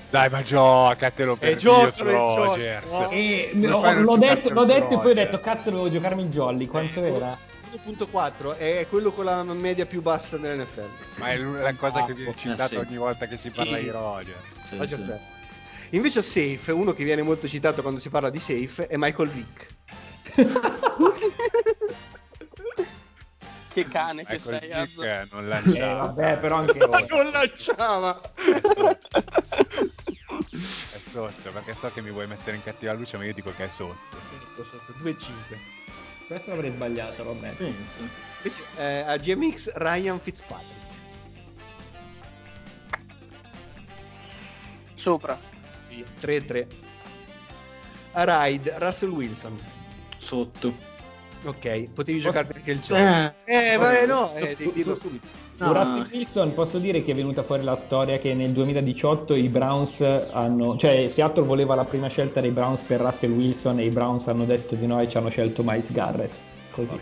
Dai, 0.09 0.29
ma 0.29 0.43
giocatelo 0.43 1.35
per 1.35 1.49
Eh, 1.51 1.55
Dio 1.55 1.91
su 1.91 2.05
eh, 2.05 2.11
no? 2.11 3.09
E 3.09 3.51
a 3.53 3.93
non 3.93 4.01
l'ho 4.03 4.17
detto, 4.17 4.49
l'ho 4.49 4.65
detto 4.65 4.93
e 4.93 4.99
poi 4.99 5.11
ho 5.11 5.15
detto 5.15 5.39
cazzo 5.39 5.69
dovevo 5.71 5.89
giocarmi 5.89 6.21
il 6.23 6.29
jolly, 6.29 6.67
quanto 6.67 7.01
Eh, 7.03 7.13
era? 7.15 7.37
1.4 7.73 8.55
è 8.57 8.85
quello 8.89 9.11
con 9.11 9.25
la 9.25 9.43
media 9.43 9.85
più 9.85 10.01
bassa 10.01 10.37
dell'NFL. 10.37 10.89
Ma 11.15 11.31
è 11.31 11.37
la 11.37 11.73
cosa 11.75 12.05
che 12.05 12.13
viene 12.13 12.31
Eh, 12.31 12.35
citata 12.35 12.79
ogni 12.79 12.97
volta 12.97 13.25
che 13.27 13.37
si 13.37 13.49
parla 13.49 13.77
Sì. 13.77 13.83
di 13.83 13.89
Rogers. 13.89 14.37
Sì, 14.63 14.77
Roger 14.77 15.03
sì. 15.03 15.95
Invece 15.95 16.21
Safe, 16.21 16.71
uno 16.71 16.93
che 16.93 17.03
viene 17.03 17.21
molto 17.21 17.47
citato 17.47 17.81
quando 17.81 17.99
si 17.99 18.09
parla 18.09 18.29
di 18.29 18.39
Safe, 18.39 18.87
è 18.87 18.95
Michael 18.97 19.29
Vick. 19.29 19.67
Che 23.73 23.87
cane 23.87 24.23
che 24.25 24.33
Ecco 24.35 24.51
il 24.51 24.59
sei, 24.61 24.69
eh, 24.69 25.27
non 25.31 25.45
Eh, 25.45 25.47
lanciava. 25.47 26.01
vabbè, 26.05 26.37
però 26.37 26.57
anche 26.57 26.77
non 27.09 27.29
lanciava! 27.31 28.21
È 28.35 28.61
sotto, 31.11 31.51
perché 31.51 31.73
so 31.73 31.89
che 31.91 32.01
mi 32.01 32.11
vuoi 32.11 32.27
mettere 32.27 32.55
in 32.55 32.63
cattiva 32.63 32.93
luce, 32.93 33.17
ma 33.17 33.25
io 33.25 33.33
dico 33.33 33.51
che 33.55 33.65
è 33.65 33.67
sotto. 33.67 33.97
Sotto, 34.55 34.63
sotto, 34.63 34.93
2-5. 34.99 35.57
Questo 36.33 36.49
l'avrei 36.51 36.71
sbagliato, 36.71 37.23
lo 37.23 37.31
ammetto. 37.31 37.63
Invece 37.63 38.63
eh, 38.77 38.99
a 38.99 39.17
GMX 39.17 39.71
Ryan 39.75 40.19
Fitzpatrick. 40.19 40.81
Sopra. 44.95 45.39
Sì, 45.89 46.03
3-3. 46.21 46.67
A 48.13 48.45
Ride 48.45 48.75
Russell 48.77 49.09
Wilson. 49.09 49.59
Sotto. 50.17 50.91
Ok, 51.43 51.89
potevi 51.93 52.19
giocarti 52.19 52.57
anche 52.57 52.71
il 52.71 52.79
gioco. 52.79 52.99
Eh, 53.01 53.33
Eh, 53.45 53.77
vai, 53.77 54.07
no, 54.07 54.33
eh, 54.35 54.55
devi 54.55 54.71
dirlo 54.71 54.95
subito. 54.95 55.27
No. 55.57 55.71
Russell 55.71 56.07
Wilson 56.11 56.53
posso 56.53 56.79
dire 56.79 57.03
che 57.03 57.11
è 57.11 57.15
venuta 57.15 57.43
fuori 57.43 57.63
la 57.63 57.75
storia 57.75 58.17
che 58.17 58.33
nel 58.33 58.51
2018 58.51 59.35
i 59.35 59.49
Browns 59.49 60.01
hanno, 60.01 60.75
cioè 60.77 61.07
Seattle 61.09 61.45
voleva 61.45 61.75
la 61.75 61.85
prima 61.85 62.07
scelta 62.07 62.41
dei 62.41 62.51
Browns 62.51 62.81
per 62.81 62.99
Russell 63.01 63.31
Wilson 63.31 63.79
e 63.79 63.85
i 63.85 63.89
Browns 63.89 64.27
hanno 64.27 64.45
detto 64.45 64.75
di 64.75 64.87
no 64.87 64.99
e 64.99 65.07
ci 65.07 65.17
hanno 65.17 65.29
scelto 65.29 65.61
Miles 65.63 65.91
Garrett. 65.91 66.33
Così. 66.71 66.99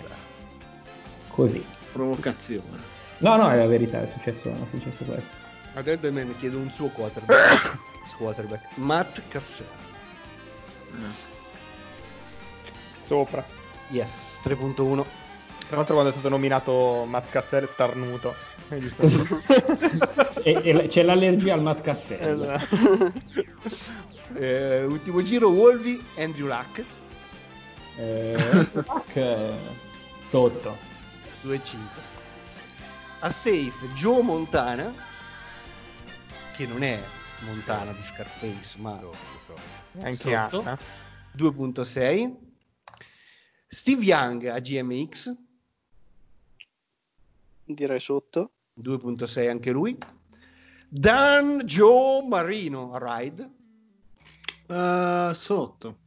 Così. 1.29 1.65
provocazione. 1.93 2.99
No, 3.19 3.35
no, 3.37 3.49
è 3.49 3.55
la 3.55 3.67
verità, 3.67 4.01
è 4.01 4.07
successo, 4.07 4.49
è 4.49 4.55
successo 4.69 5.03
questo. 5.05 5.29
A 5.73 5.81
Deadman 5.81 6.35
chiedo 6.37 6.57
un 6.57 6.69
suo 6.69 6.89
quarterback. 6.89 7.77
quarterback. 8.17 8.77
Matt 8.77 9.21
Cassell. 9.29 9.67
Eh. 10.93 11.39
Sopra. 12.99 13.45
Yes, 13.89 14.41
3.1. 14.43 15.20
Tra 15.71 15.79
l'altro 15.79 15.95
quando 15.95 16.11
è 16.11 16.13
stato 16.13 16.27
nominato 16.27 17.05
Matt 17.07 17.29
Cassell 17.29 17.65
starnuto. 17.65 18.35
E, 20.43 20.59
e 20.63 20.87
c'è 20.87 21.03
l'allergia 21.03 21.53
al 21.53 21.61
Matt 21.61 21.81
Cassell. 21.81 22.41
Esatto. 22.41 23.13
Eh, 24.33 24.83
ultimo 24.85 25.21
giro, 25.21 25.49
Wolvi, 25.49 26.03
Andrew 26.17 26.47
Luck. 26.47 26.83
Eh, 27.95 28.37
fuck, 28.83 29.15
eh, 29.15 29.53
sotto. 30.27 30.77
2-5. 31.43 31.77
A 33.19 33.29
safe 33.29 33.87
Joe 33.93 34.23
Montana, 34.23 34.91
che 36.55 36.65
non 36.65 36.81
è 36.81 36.99
Montana 37.41 37.91
di 37.91 38.01
Scarface, 38.01 38.77
ma 38.79 38.97
Sotto, 38.99 39.15
sotto. 39.45 39.61
Anche. 40.01 40.33
Anna. 40.33 40.77
2.6. 41.37 42.35
Steve 43.67 44.03
Young 44.03 44.47
a 44.47 44.59
GMX, 44.59 45.33
Direi 47.73 47.99
sotto. 47.99 48.51
2.6 48.81 49.49
anche 49.49 49.71
lui. 49.71 49.97
Dan 50.89 51.61
Joe 51.65 52.27
Marino 52.27 52.97
Ride. 52.99 53.49
Eh, 54.67 55.31
sotto. 55.33 55.97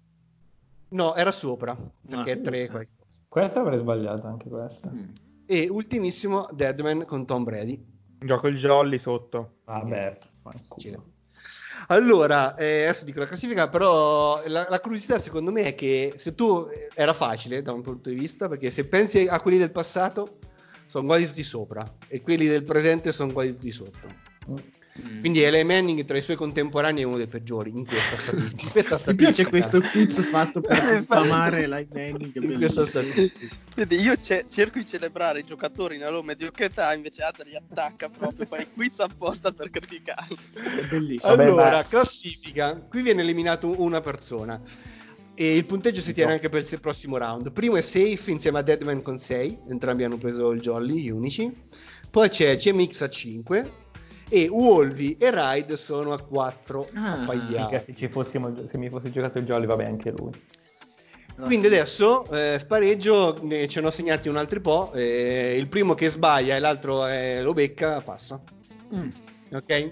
No, 0.91 1.15
era 1.15 1.31
sopra, 1.33 1.75
perché 2.07 2.31
Ah, 2.31 2.35
è 2.35 2.41
3 2.41 2.63
ok. 2.65 2.71
qualcosa. 2.71 2.93
Questa 3.29 3.61
avrei 3.61 3.79
sbagliato 3.79 4.27
anche 4.27 4.49
questa. 4.49 4.91
Mm. 4.91 5.09
E 5.47 5.69
ultimissimo 5.69 6.49
Deadman 6.53 7.05
con 7.05 7.27
Tom 7.27 7.43
Brady. 7.45 7.85
Gioco 8.21 8.47
il 8.47 8.57
jolly 8.57 8.99
sotto. 8.99 9.57
Vabbè, 9.65 10.19
fanculo. 10.43 11.13
Allora, 11.89 12.55
eh, 12.55 12.85
adesso 12.85 13.05
dico 13.05 13.19
la 13.19 13.27
classifica, 13.27 13.69
però 13.69 14.41
la, 14.47 14.67
la 14.71 14.81
curiosità 14.81 15.19
secondo 15.19 15.51
me 15.51 15.65
è 15.65 15.75
che 15.75 16.15
se 16.17 16.35
tu 16.35 16.67
era 16.95 17.13
facile 17.13 17.61
da 17.61 17.73
un 17.73 17.83
punto 17.83 18.09
di 18.09 18.15
vista, 18.15 18.49
perché 18.49 18.71
se 18.71 18.87
pensi 18.87 19.27
a 19.27 19.41
quelli 19.41 19.59
del 19.59 19.73
passato 19.73 20.39
sono 20.95 21.07
quasi 21.07 21.27
tutti 21.27 21.43
sopra 21.43 21.85
e 22.07 22.21
quelli 22.21 22.47
del 22.47 22.63
presente 22.63 23.11
sono 23.11 23.33
quasi 23.33 23.51
tutti 23.55 23.73
sotto. 23.73 24.07
Mm. 24.49 24.55
Mm. 24.97 25.19
Quindi 25.19 25.43
Eli 25.43 25.65
Manning 25.65 26.05
tra 26.05 26.17
i 26.17 26.23
suoi 26.23 26.37
contemporanei 26.37 27.03
è 27.03 27.05
uno 27.05 27.17
dei 27.17 27.27
peggiori 27.27 27.71
in 27.71 27.85
questa 27.85 28.17
statistica. 28.17 28.63
In 28.63 28.71
questa 28.71 29.01
Mi 29.07 29.15
piace 29.17 29.43
statistica. 29.43 29.49
questo 29.49 29.81
quiz 29.81 30.29
fatto 30.29 30.61
per 30.61 30.79
diffamare 31.01 31.67
Live 31.67 31.89
Manning. 31.93 32.41
In 32.41 32.57
questa 32.59 32.87
statistica. 32.87 33.57
Vedi, 33.75 33.97
io 34.01 34.15
ce- 34.21 34.45
cerco 34.49 34.79
di 34.79 34.87
celebrare 34.87 35.41
i 35.41 35.43
giocatori 35.43 35.97
nella 35.99 36.11
loro 36.11 36.23
mediocrità, 36.23 36.95
invece 36.95 37.25
Az 37.25 37.43
li 37.43 37.57
attacca 37.57 38.09
proprio, 38.09 38.47
fa 38.47 38.59
il 38.59 38.69
quiz 38.73 39.01
apposta 39.01 39.51
per 39.51 39.71
criticarli. 39.71 41.19
Vabbè, 41.21 41.43
Allora, 41.45 41.71
ma- 41.71 41.83
classifica. 41.89 42.77
Qui 42.77 43.03
viene 43.03 43.23
eliminato 43.23 43.83
una 43.83 44.01
persona. 44.01 44.61
E 45.37 45.57
il 45.57 45.65
punteggio 45.67 46.01
si 46.01 46.13
tiene 46.13 46.31
No. 46.31 46.35
anche 46.37 46.49
per 46.49 46.65
il 46.71 46.81
prossimo 46.81 47.17
round. 47.17 47.51
Primo 47.53 47.77
è 47.77 47.81
Safe 47.81 48.31
insieme 48.31 48.59
a 48.59 48.63
Deadman 48.63 49.03
con 49.03 49.19
6. 49.19 49.59
Entrambi 49.69 50.05
hanno 50.05 50.17
preso 50.17 50.51
il 50.53 50.61
Jolly, 50.61 51.01
gli 51.03 51.11
unici. 51.11 51.53
Poi 52.11 52.29
c'è 52.29 52.55
GMX 52.57 53.01
a 53.03 53.09
5. 53.09 53.71
E 54.29 54.49
Wolvi 54.49 55.17
e 55.19 55.31
Ride 55.31 55.77
sono 55.77 56.13
a 56.13 56.21
4. 56.21 56.89
Ah, 56.95 57.27
Mica 57.33 57.79
se, 57.81 57.95
ci 57.95 58.09
fossimo, 58.09 58.55
se 58.67 58.79
mi 58.79 58.89
fossi 58.89 59.11
giocato 59.11 59.39
il 59.39 59.45
jolly, 59.45 59.67
vabbè, 59.67 59.85
anche 59.85 60.13
lui. 60.13 60.31
Quindi 61.37 61.67
adesso 61.67 62.31
eh, 62.31 62.57
spareggio, 62.59 63.39
ne 63.43 63.67
ce 63.67 63.81
ne 63.81 63.89
ho 63.89 63.91
segnati 63.91 64.29
un 64.29 64.37
altro 64.37 64.61
po'. 64.61 64.93
eh, 64.95 65.57
il 65.59 65.67
primo 65.67 65.95
che 65.95 66.09
sbaglia 66.09 66.55
e 66.55 66.61
l'altro 66.61 67.07
eh, 67.09 67.43
lo 67.43 67.53
becca, 67.53 68.01
passa. 68.01 68.41
Mm. 68.95 69.09
Ok? 69.53 69.89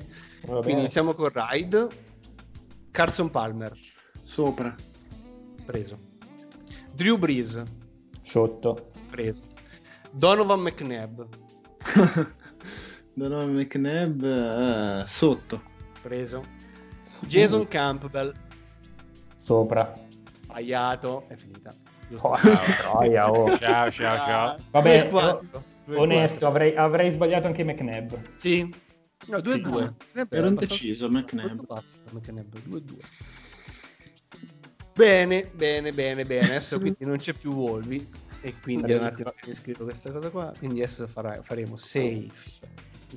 Quindi 0.46 0.72
iniziamo 0.82 1.14
con 1.14 1.30
Ride. 1.32 1.88
Carson 2.92 3.30
Palmer, 3.30 3.72
Sopra. 4.22 4.74
Preso. 5.72 5.98
Drew 6.94 7.16
Brees, 7.16 7.62
Sotto. 8.24 8.90
preso. 9.10 9.42
Donovan 10.12 10.60
McNabb, 10.60 11.22
Donovan 13.14 13.54
McNabb 13.54 14.22
eh, 14.22 15.04
sotto. 15.06 15.62
preso. 16.02 16.44
Jason 17.26 17.66
Campbell, 17.68 18.32
Sopra. 19.42 19.94
sbagliato, 20.44 21.24
è 21.28 21.36
finita. 21.36 21.72
Oh, 22.18 22.36
troia, 22.36 23.30
oh. 23.30 23.48
Ciao, 23.56 23.90
ciao, 23.90 24.16
ciao. 24.16 24.56
Vabbè, 24.70 25.08
2-4. 25.10 25.14
o- 25.14 26.00
onesto, 26.00 26.46
avrei, 26.46 26.76
avrei 26.76 27.10
sbagliato 27.10 27.46
anche 27.46 27.64
McNabb. 27.64 28.12
Sì. 28.34 28.68
No, 29.28 29.38
2-2. 29.38 29.92
Ero 30.28 30.48
indeciso, 30.48 31.08
McNabb. 31.08 31.64
Basta, 31.64 32.00
McNabb, 32.10 32.54
2-2. 32.68 32.98
Bene, 34.94 35.50
bene, 35.54 35.92
bene, 35.92 36.24
bene. 36.24 36.46
Adesso 36.46 36.78
quindi 36.80 37.04
non 37.04 37.18
c'è 37.18 37.32
più 37.32 37.52
Wolvi. 37.52 38.08
E 38.44 38.54
quindi 38.60 38.92
un 38.92 39.04
attimo 39.04 39.32
che 39.36 39.54
scrivo 39.54 39.84
questa 39.84 40.10
cosa 40.10 40.28
qua. 40.30 40.52
Quindi 40.58 40.82
adesso 40.82 41.06
farà- 41.06 41.40
faremo 41.42 41.76
safe. 41.76 42.28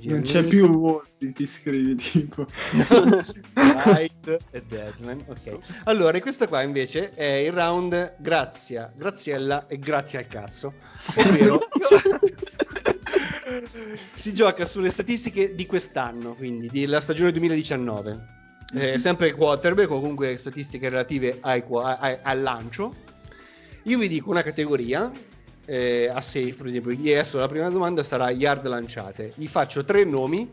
Non 0.03 0.21
c'è 0.21 0.43
più 0.43 0.67
Wolfi, 0.67 1.31
ti 1.31 1.47
scrivi 1.47 1.95
tipo. 1.95 2.45
Ride 3.53 4.39
e 4.51 4.61
Deadman. 4.67 5.23
Ok. 5.27 5.57
Allora, 5.85 6.19
questo 6.19 6.47
qua 6.47 6.61
invece 6.61 7.11
è 7.13 7.23
il 7.23 7.53
round 7.53 8.17
Grazia, 8.19 8.91
Graziella 8.95 9.67
e 9.67 9.79
Grazie 9.79 10.19
al 10.19 10.27
cazzo. 10.27 10.73
Ovvero 11.15 11.61
si 14.13 14.33
gioca 14.33 14.65
sulle 14.65 14.89
statistiche 14.89 15.55
di 15.55 15.65
quest'anno, 15.65 16.35
quindi 16.35 16.69
della 16.69 16.99
stagione 16.99 17.31
2019. 17.31 18.33
Eh, 18.73 18.97
sempre 18.97 19.31
quarterback 19.33 19.89
o 19.91 19.99
comunque 19.99 20.37
statistiche 20.37 20.89
relative 20.89 21.37
ai 21.41 21.63
ai- 21.69 22.17
al 22.21 22.41
lancio. 22.41 22.93
Io 23.83 23.97
vi 23.99 24.07
dico 24.07 24.31
una 24.31 24.41
categoria 24.41 25.11
eh, 25.65 26.09
a 26.11 26.19
safe, 26.21 26.53
per 26.55 26.67
esempio. 26.67 26.91
E 26.91 27.13
adesso 27.13 27.37
la 27.37 27.47
prima 27.47 27.69
domanda 27.69 28.01
sarà 28.03 28.31
yard 28.31 28.65
lanciate. 28.67 29.33
Gli 29.35 29.47
faccio 29.47 29.83
tre 29.85 30.03
nomi 30.03 30.51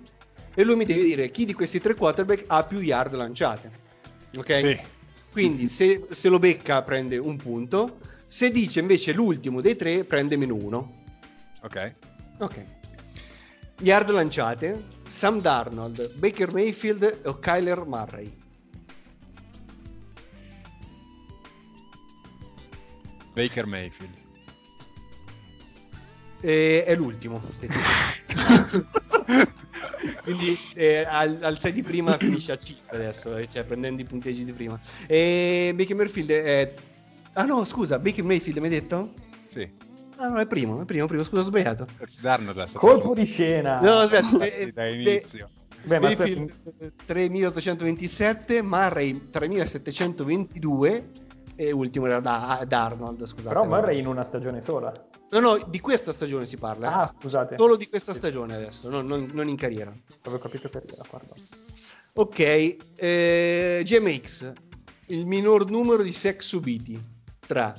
e 0.55 0.65
lui 0.65 0.77
mi 0.77 0.85
deve 0.85 1.03
dire 1.03 1.31
chi 1.31 1.47
di 1.47 1.55
questi 1.55 1.81
tre 1.81 1.95
quarterback 1.95 2.45
ha 2.49 2.63
più 2.65 2.81
yard 2.81 3.15
lanciate. 3.15 3.71
Ok? 4.37 4.61
Sì. 4.67 4.81
Quindi 5.31 5.67
se, 5.67 6.07
se 6.11 6.29
lo 6.29 6.39
becca 6.39 6.83
prende 6.83 7.17
un 7.17 7.37
punto, 7.37 7.99
se 8.27 8.51
dice 8.51 8.81
invece 8.81 9.13
l'ultimo 9.13 9.63
dei 9.63 9.77
tre 9.77 10.05
prende 10.05 10.37
meno 10.37 10.55
uno. 10.55 11.01
Ok. 11.63 11.95
Ok. 12.39 12.65
Yard 13.81 14.11
lanciate, 14.11 14.83
Sam 15.23 15.41
Darnold, 15.41 16.19
Baker 16.19 16.53
Mayfield 16.53 17.21
o 17.27 17.39
Kyler 17.39 17.85
Murray. 17.87 18.29
Baker 23.33 23.65
Mayfield. 23.67 24.17
E 26.41 26.85
è 26.85 26.97
l'ultimo. 26.97 27.41
Quindi 30.25 30.59
eh, 30.75 31.05
al, 31.07 31.39
al 31.41 31.61
6 31.61 31.73
di 31.73 31.85
prima 31.85 32.17
finisce 32.17 32.51
a 32.51 32.59
5 32.59 32.97
adesso, 32.97 33.37
eh, 33.37 33.49
cioè 33.49 33.63
prendendo 33.63 34.03
i 34.03 34.05
punteggi 34.05 34.45
di 34.45 34.53
prima. 34.53 34.77
E 35.07 35.73
Baker 35.77 35.95
Mayfield 35.95 36.31
è... 36.33 36.75
Ah 37.35 37.45
no, 37.45 37.65
scusa, 37.65 38.01
Baker 38.01 38.25
Mayfield 38.25 38.59
mi 38.59 38.65
hai 38.65 38.73
detto? 38.73 39.15
Sì. 39.47 39.71
Ah 40.17 40.29
no, 40.29 40.39
è 40.39 40.47
primo, 40.47 40.81
è 40.81 40.85
primo, 40.85 41.07
primo, 41.07 41.23
scusa, 41.23 41.41
ho 41.41 41.45
sbagliato. 41.45 41.87
Colpo 42.79 43.15
di 43.15 43.25
scena. 43.25 43.81
No, 43.81 43.99
aspetta, 44.01 44.45
eh, 44.45 44.73
da 44.73 44.87
inizio. 44.89 45.51
Beh, 45.85 45.99
ma 45.99 46.07
Mayfield 46.07 46.53
eh, 46.79 46.93
3827, 47.05 48.63
Murray 48.63 49.31
3722 49.31 51.11
e 51.57 51.73
ultimo 51.73 52.07
era 52.07 52.21
da, 52.21 52.65
Darnold, 52.67 53.25
scusate. 53.25 53.49
Però 53.49 53.65
Murray 53.65 53.99
in 53.99 54.07
una 54.07 54.23
stagione 54.23 54.61
sola. 54.61 54.93
No, 55.31 55.41
no, 55.41 55.67
di 55.67 55.81
questa 55.81 56.13
stagione 56.13 56.47
si 56.47 56.57
parla. 56.57 57.01
Ah, 57.03 57.15
scusate. 57.19 57.57
Solo 57.57 57.77
di 57.77 57.89
questa 57.89 58.13
stagione 58.13 58.55
adesso, 58.55 58.89
non, 58.89 59.07
non- 59.07 59.31
non 59.33 59.49
in 59.49 59.57
carriera. 59.57 59.93
Avevo 60.23 60.41
capito 60.41 60.69
carriera, 60.69 61.03
guarda. 61.09 61.35
Ok, 62.15 62.77
eh, 62.97 63.81
GMX, 63.83 64.53
il 65.07 65.27
minor 65.27 65.69
numero 65.71 66.03
di 66.03 66.13
sex 66.13 66.45
subiti 66.45 67.03
tra 67.47 67.75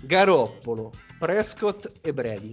Garoppolo, 0.00 0.90
Prescott 1.20 1.98
e 2.00 2.14
Brady. 2.14 2.50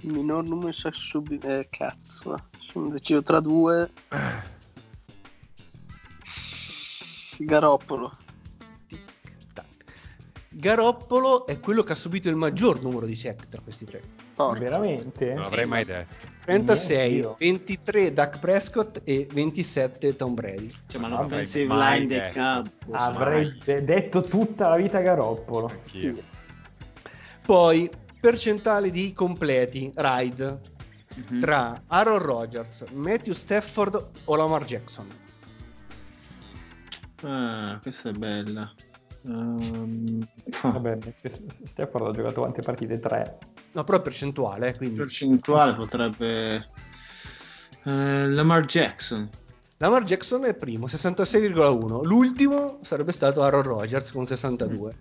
Il 0.00 0.12
minor 0.12 0.42
numero 0.42 0.72
subito. 0.72 1.46
Eh, 1.46 1.68
cazzo. 1.70 2.48
Sono 2.58 2.88
deciso 2.88 3.22
tra 3.22 3.38
due. 3.38 3.88
Garoppolo. 7.38 8.16
Tac. 9.52 9.66
Garoppolo 10.48 11.46
è 11.46 11.60
quello 11.60 11.84
che 11.84 11.92
ha 11.92 11.94
subito 11.94 12.28
il 12.28 12.34
maggior 12.34 12.82
numero 12.82 13.06
di 13.06 13.14
sec 13.14 13.48
tra 13.48 13.60
questi 13.60 13.84
tre. 13.84 14.02
Porca. 14.34 14.58
Veramente? 14.58 15.32
Non 15.32 15.42
l'avrei 15.42 15.66
mai 15.66 15.84
detto. 15.84 16.33
36, 16.44 17.10
Mio 17.12 17.20
Dio. 17.20 17.36
23 17.38 18.12
Dak 18.12 18.38
Prescott 18.38 19.00
e 19.04 19.26
27 19.32 20.16
Tom 20.16 20.34
Brady. 20.34 20.72
Cioè, 20.86 21.00
ma 21.00 21.08
l'offensive 21.08 21.66
mai 21.66 22.00
line 22.00 22.06
dei 22.08 22.18
detto. 22.20 22.38
Cowboys. 22.38 23.02
Avrei 23.02 23.58
de- 23.64 23.84
detto 23.84 24.22
tutta 24.22 24.68
la 24.68 24.76
vita 24.76 25.00
Garoppolo. 25.00 25.66
Anch'io. 25.68 26.22
Poi 27.44 27.90
percentuale 28.20 28.90
di 28.90 29.12
completi 29.12 29.90
ride 29.94 30.60
Mhm. 31.14 31.40
tra 31.40 31.82
Aaron 31.86 32.18
Rodgers, 32.18 32.84
Matthew 32.92 33.34
Stafford 33.34 34.08
o 34.24 34.34
Lamar 34.36 34.64
Jackson. 34.64 35.06
Ah, 37.22 37.78
questa 37.82 38.10
è 38.10 38.12
bella. 38.12 38.70
Ehm, 39.26 40.22
Vabbè, 40.60 40.98
Stafford 41.64 42.08
ha 42.08 42.10
giocato 42.10 42.40
quante 42.40 42.60
partite? 42.60 42.98
Tre. 42.98 43.38
No, 43.74 43.82
però 43.82 43.98
è 43.98 44.02
percentuale, 44.02 44.76
quindi 44.76 44.96
percentuale 44.96 45.74
potrebbe 45.74 46.68
eh, 47.82 48.28
Lamar 48.28 48.64
Jackson. 48.66 49.28
Lamar 49.78 50.04
Jackson 50.04 50.44
è 50.44 50.54
primo, 50.54 50.86
66,1. 50.86 52.04
L'ultimo 52.04 52.78
sarebbe 52.82 53.10
stato 53.10 53.42
Aaron 53.42 53.62
Rodgers 53.62 54.12
con 54.12 54.26
62. 54.26 54.96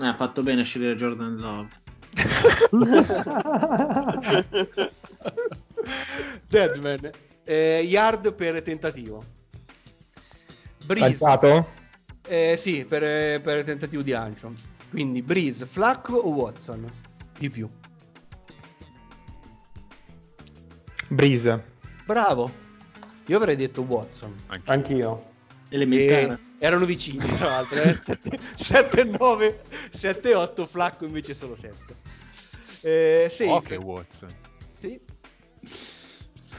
Eh, 0.00 0.06
ha 0.06 0.14
fatto 0.14 0.42
bene 0.42 0.60
a 0.60 0.64
scegliere 0.64 0.94
Jordan 0.94 1.36
Love. 1.36 1.68
Deadman, 6.46 7.10
eh, 7.42 7.84
yard 7.84 8.32
per 8.32 8.62
tentativo. 8.62 9.24
Breeze, 10.86 11.18
eh, 12.28 12.54
sì, 12.56 12.84
per, 12.84 13.40
per 13.40 13.64
tentativo 13.64 14.02
di 14.02 14.12
lancio. 14.12 14.52
Quindi 14.90 15.20
Breeze, 15.20 15.66
Flacco 15.66 16.14
o 16.14 16.30
Watson? 16.30 16.88
Di 17.36 17.50
più. 17.50 17.68
Breeze. 21.14 21.62
Bravo. 22.04 22.62
Io 23.26 23.36
avrei 23.36 23.56
detto 23.56 23.82
Watson. 23.82 24.34
Anch'io. 24.46 24.72
Anch'io. 24.72 25.32
Elementare. 25.68 26.38
E 26.58 26.66
erano 26.66 26.84
vicini, 26.84 27.26
tra 27.36 27.46
l'altro. 27.46 27.80
Eh? 27.82 27.98
7, 28.56 29.04
9, 29.04 29.62
7, 29.90 30.34
8, 30.34 30.66
Flacco 30.66 31.04
invece 31.04 31.34
solo 31.34 31.56
7. 31.56 31.96
Eh, 32.82 33.28
safe. 33.30 33.68
Che 33.68 33.76
Watson. 33.76 34.34
Sì. 34.76 35.00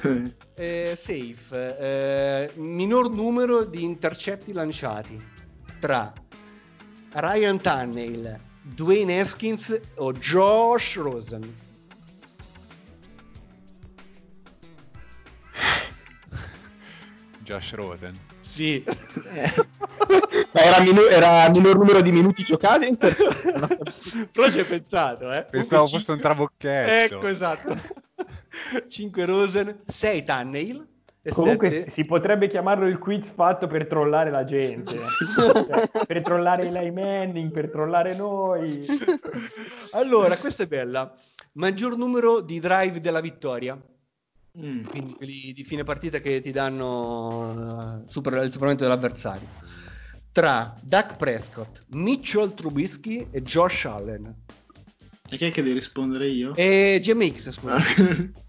Eh, 0.58 0.94
safe. 0.96 1.78
Eh, 1.80 2.52
minor 2.58 3.10
numero 3.10 3.64
di 3.64 3.84
intercetti 3.84 4.54
lanciati 4.54 5.20
tra 5.80 6.14
Ryan 7.12 7.60
Tannehill, 7.60 8.40
Dwayne 8.62 9.20
Haskins 9.20 9.80
o 9.96 10.12
Josh 10.14 10.98
Rosen. 10.98 11.65
Josh 17.46 17.74
Rosen. 17.76 18.18
Sì. 18.42 18.84
Ma 20.52 20.62
era, 20.62 20.82
minu- 20.82 21.10
era 21.10 21.50
minor 21.50 21.78
numero 21.78 22.02
di 22.02 22.12
minuti 22.12 22.44
giocati? 22.44 22.88
in 22.88 22.98
ter- 22.98 23.18
no. 23.56 23.68
Però 24.32 24.50
ci 24.50 24.60
hai 24.60 24.66
pensato, 24.66 25.32
eh? 25.32 25.46
Pensavo 25.50 25.86
fosse 25.86 26.12
un 26.12 26.20
trabocchetto. 26.20 27.16
Ecco, 27.16 27.28
esatto. 27.28 27.78
5 28.88 29.26
Rosen, 29.26 29.82
6 29.86 30.24
Tannehill 30.24 30.88
Comunque 31.34 31.72
sette- 31.72 31.90
si 31.90 32.06
potrebbe 32.06 32.48
chiamarlo 32.48 32.86
il 32.88 33.00
quiz 33.00 33.30
fatto 33.32 33.66
per 33.68 33.88
trollare 33.88 34.30
la 34.30 34.44
gente. 34.44 34.94
Cioè, 35.36 36.06
per 36.06 36.22
trollare 36.22 36.68
Eli 36.68 36.92
Manning, 36.92 37.52
per 37.52 37.70
trollare 37.72 38.16
noi. 38.16 38.86
Allora, 39.92 40.38
questa 40.38 40.64
è 40.64 40.68
bella. 40.68 41.12
Maggior 41.54 41.98
numero 41.98 42.42
di 42.42 42.60
drive 42.60 43.00
della 43.00 43.22
vittoria. 43.22 43.80
Mm. 44.58 44.86
Quindi 44.86 45.14
quelli 45.16 45.52
di 45.54 45.64
fine 45.64 45.84
partita 45.84 46.20
che 46.20 46.40
ti 46.42 46.52
danno 46.52 48.02
eh, 48.06 48.10
super- 48.10 48.44
il 48.44 48.52
superamento 48.52 48.84
dell'avversario. 48.84 49.48
Tra 50.32 50.74
Dak 50.82 51.16
Prescott, 51.18 51.84
Mitchell 51.90 52.54
Trubisky 52.54 53.28
e 53.32 53.42
Josh 53.42 53.86
Allen. 53.86 54.44
E 55.28 55.38
chi 55.38 55.46
è 55.46 55.52
che 55.52 55.62
devi 55.62 55.74
rispondere 55.74 56.28
io? 56.28 56.54
E 56.56 57.00
GMX, 57.02 57.50
scusa. 57.52 57.78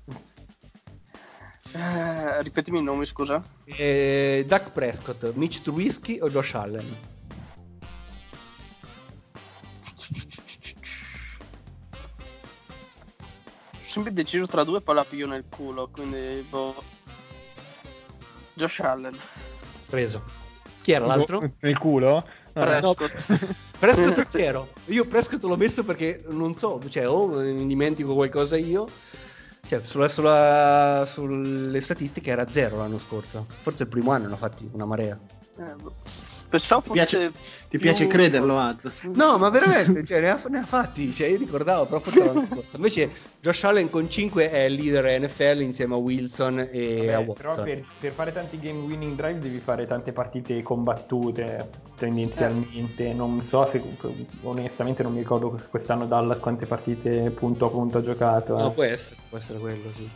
Eh, 1.73 2.43
ripetimi 2.43 2.79
i 2.79 2.83
nomi, 2.83 3.05
scusa. 3.05 3.45
E 3.65 4.45
Dak 4.47 4.71
Prescott, 4.71 5.31
Mitch 5.35 5.61
Trubisky 5.61 6.19
o 6.21 6.31
Josh 6.31 6.55
Allen? 6.55 6.87
sempre 13.97 14.13
deciso 14.13 14.47
tra 14.47 14.63
due, 14.63 14.83
poi 14.83 14.95
la 14.95 15.05
piglio 15.05 15.27
nel 15.27 15.45
culo. 15.49 15.89
Quindi, 15.91 16.45
boh. 16.49 16.75
Josh 18.53 18.81
Allen. 18.81 19.17
Preso. 19.87 20.23
Chi 20.83 20.93
era 20.93 21.07
l'altro? 21.07 21.51
Nel 21.61 21.79
culo? 21.79 22.27
Ah, 22.53 22.81
No, 22.81 22.95
Prescott. 22.95 23.55
Prescott 23.79 24.29
zero. 24.31 24.69
Io 24.87 25.07
Prescott 25.07 25.43
l'ho 25.45 25.57
messo 25.57 25.83
perché 25.83 26.23
non 26.29 26.55
so, 26.57 26.81
cioè 26.89 27.09
o 27.09 27.27
mi 27.27 27.67
dimentico 27.67 28.15
qualcosa 28.15 28.57
io. 28.57 28.87
Cioè, 29.67 29.81
sulla, 29.83 30.09
sulla- 30.09 31.05
sulle 31.11 31.81
statistiche 31.81 32.31
era 32.31 32.49
zero 32.51 32.77
l'anno 32.77 32.99
scorso. 32.99 33.47
Forse 33.61 33.83
il 33.85 33.89
primo 33.89 34.13
anno 34.13 34.29
ne 34.29 34.35
ha 34.35 34.37
fatti 34.37 34.69
una 34.73 34.85
marea. 34.85 35.19
Eh. 35.59 35.75
Pensavo 36.49 36.81
Ti 36.83 36.87
fosse 36.89 36.93
piace, 36.93 37.31
ti 37.33 37.39
più- 37.71 37.79
piace 37.81 38.07
crederlo, 38.07 38.59
Az? 38.59 38.77
No, 39.15 39.37
ma 39.37 39.49
veramente, 39.49 40.05
cioè, 40.05 40.21
ne, 40.21 40.31
ha, 40.31 40.41
ne 40.49 40.59
ha 40.61 40.65
fatti. 40.65 41.13
Cioè, 41.13 41.27
io 41.29 41.39
ricordavo, 41.39 41.87
però 41.87 41.99
forse 41.99 42.25
l'anno 42.25 42.47
scorso. 42.53 42.77
Invece 42.77 43.11
Josh 43.41 43.65
Allen 43.65 43.91
con 43.91 44.09
5 44.09 44.51
è 44.51 44.59
il 44.65 44.75
leader 44.75 45.21
NFL 45.23 45.61
insieme 45.63 45.95
a 45.95 45.99
Wilson 45.99 46.69
e 46.71 47.11
a 47.13 47.17
Vabbè, 47.17 47.27
Watson. 47.27 47.35
però 47.55 47.63
per, 47.63 47.85
per 47.99 48.13
fare 48.13 48.33
tanti 48.33 48.61
game 48.61 48.79
winning 48.81 49.17
drive 49.17 49.39
devi 49.41 49.59
fare 49.59 49.87
tante 49.87 50.13
partite 50.13 50.63
combattute 50.63 51.69
tendenzialmente. 51.99 53.13
Non 53.13 53.45
so 53.49 53.67
se 53.71 53.83
onestamente 54.43 55.03
non 55.03 55.13
mi 55.13 55.19
ricordo 55.19 55.59
quest'anno 55.71 56.07
Dallas 56.07 56.39
quante 56.39 56.67
partite 56.67 57.31
punto 57.31 57.67
a 57.67 57.71
punto 57.71 57.99
ha 57.99 58.03
giocato. 58.03 58.57
No, 58.57 58.69
eh. 58.69 58.73
può 58.73 58.83
essere, 58.85 59.17
può 59.29 59.39
essere 59.39 59.59
quello, 59.59 59.91
sì. 59.95 60.09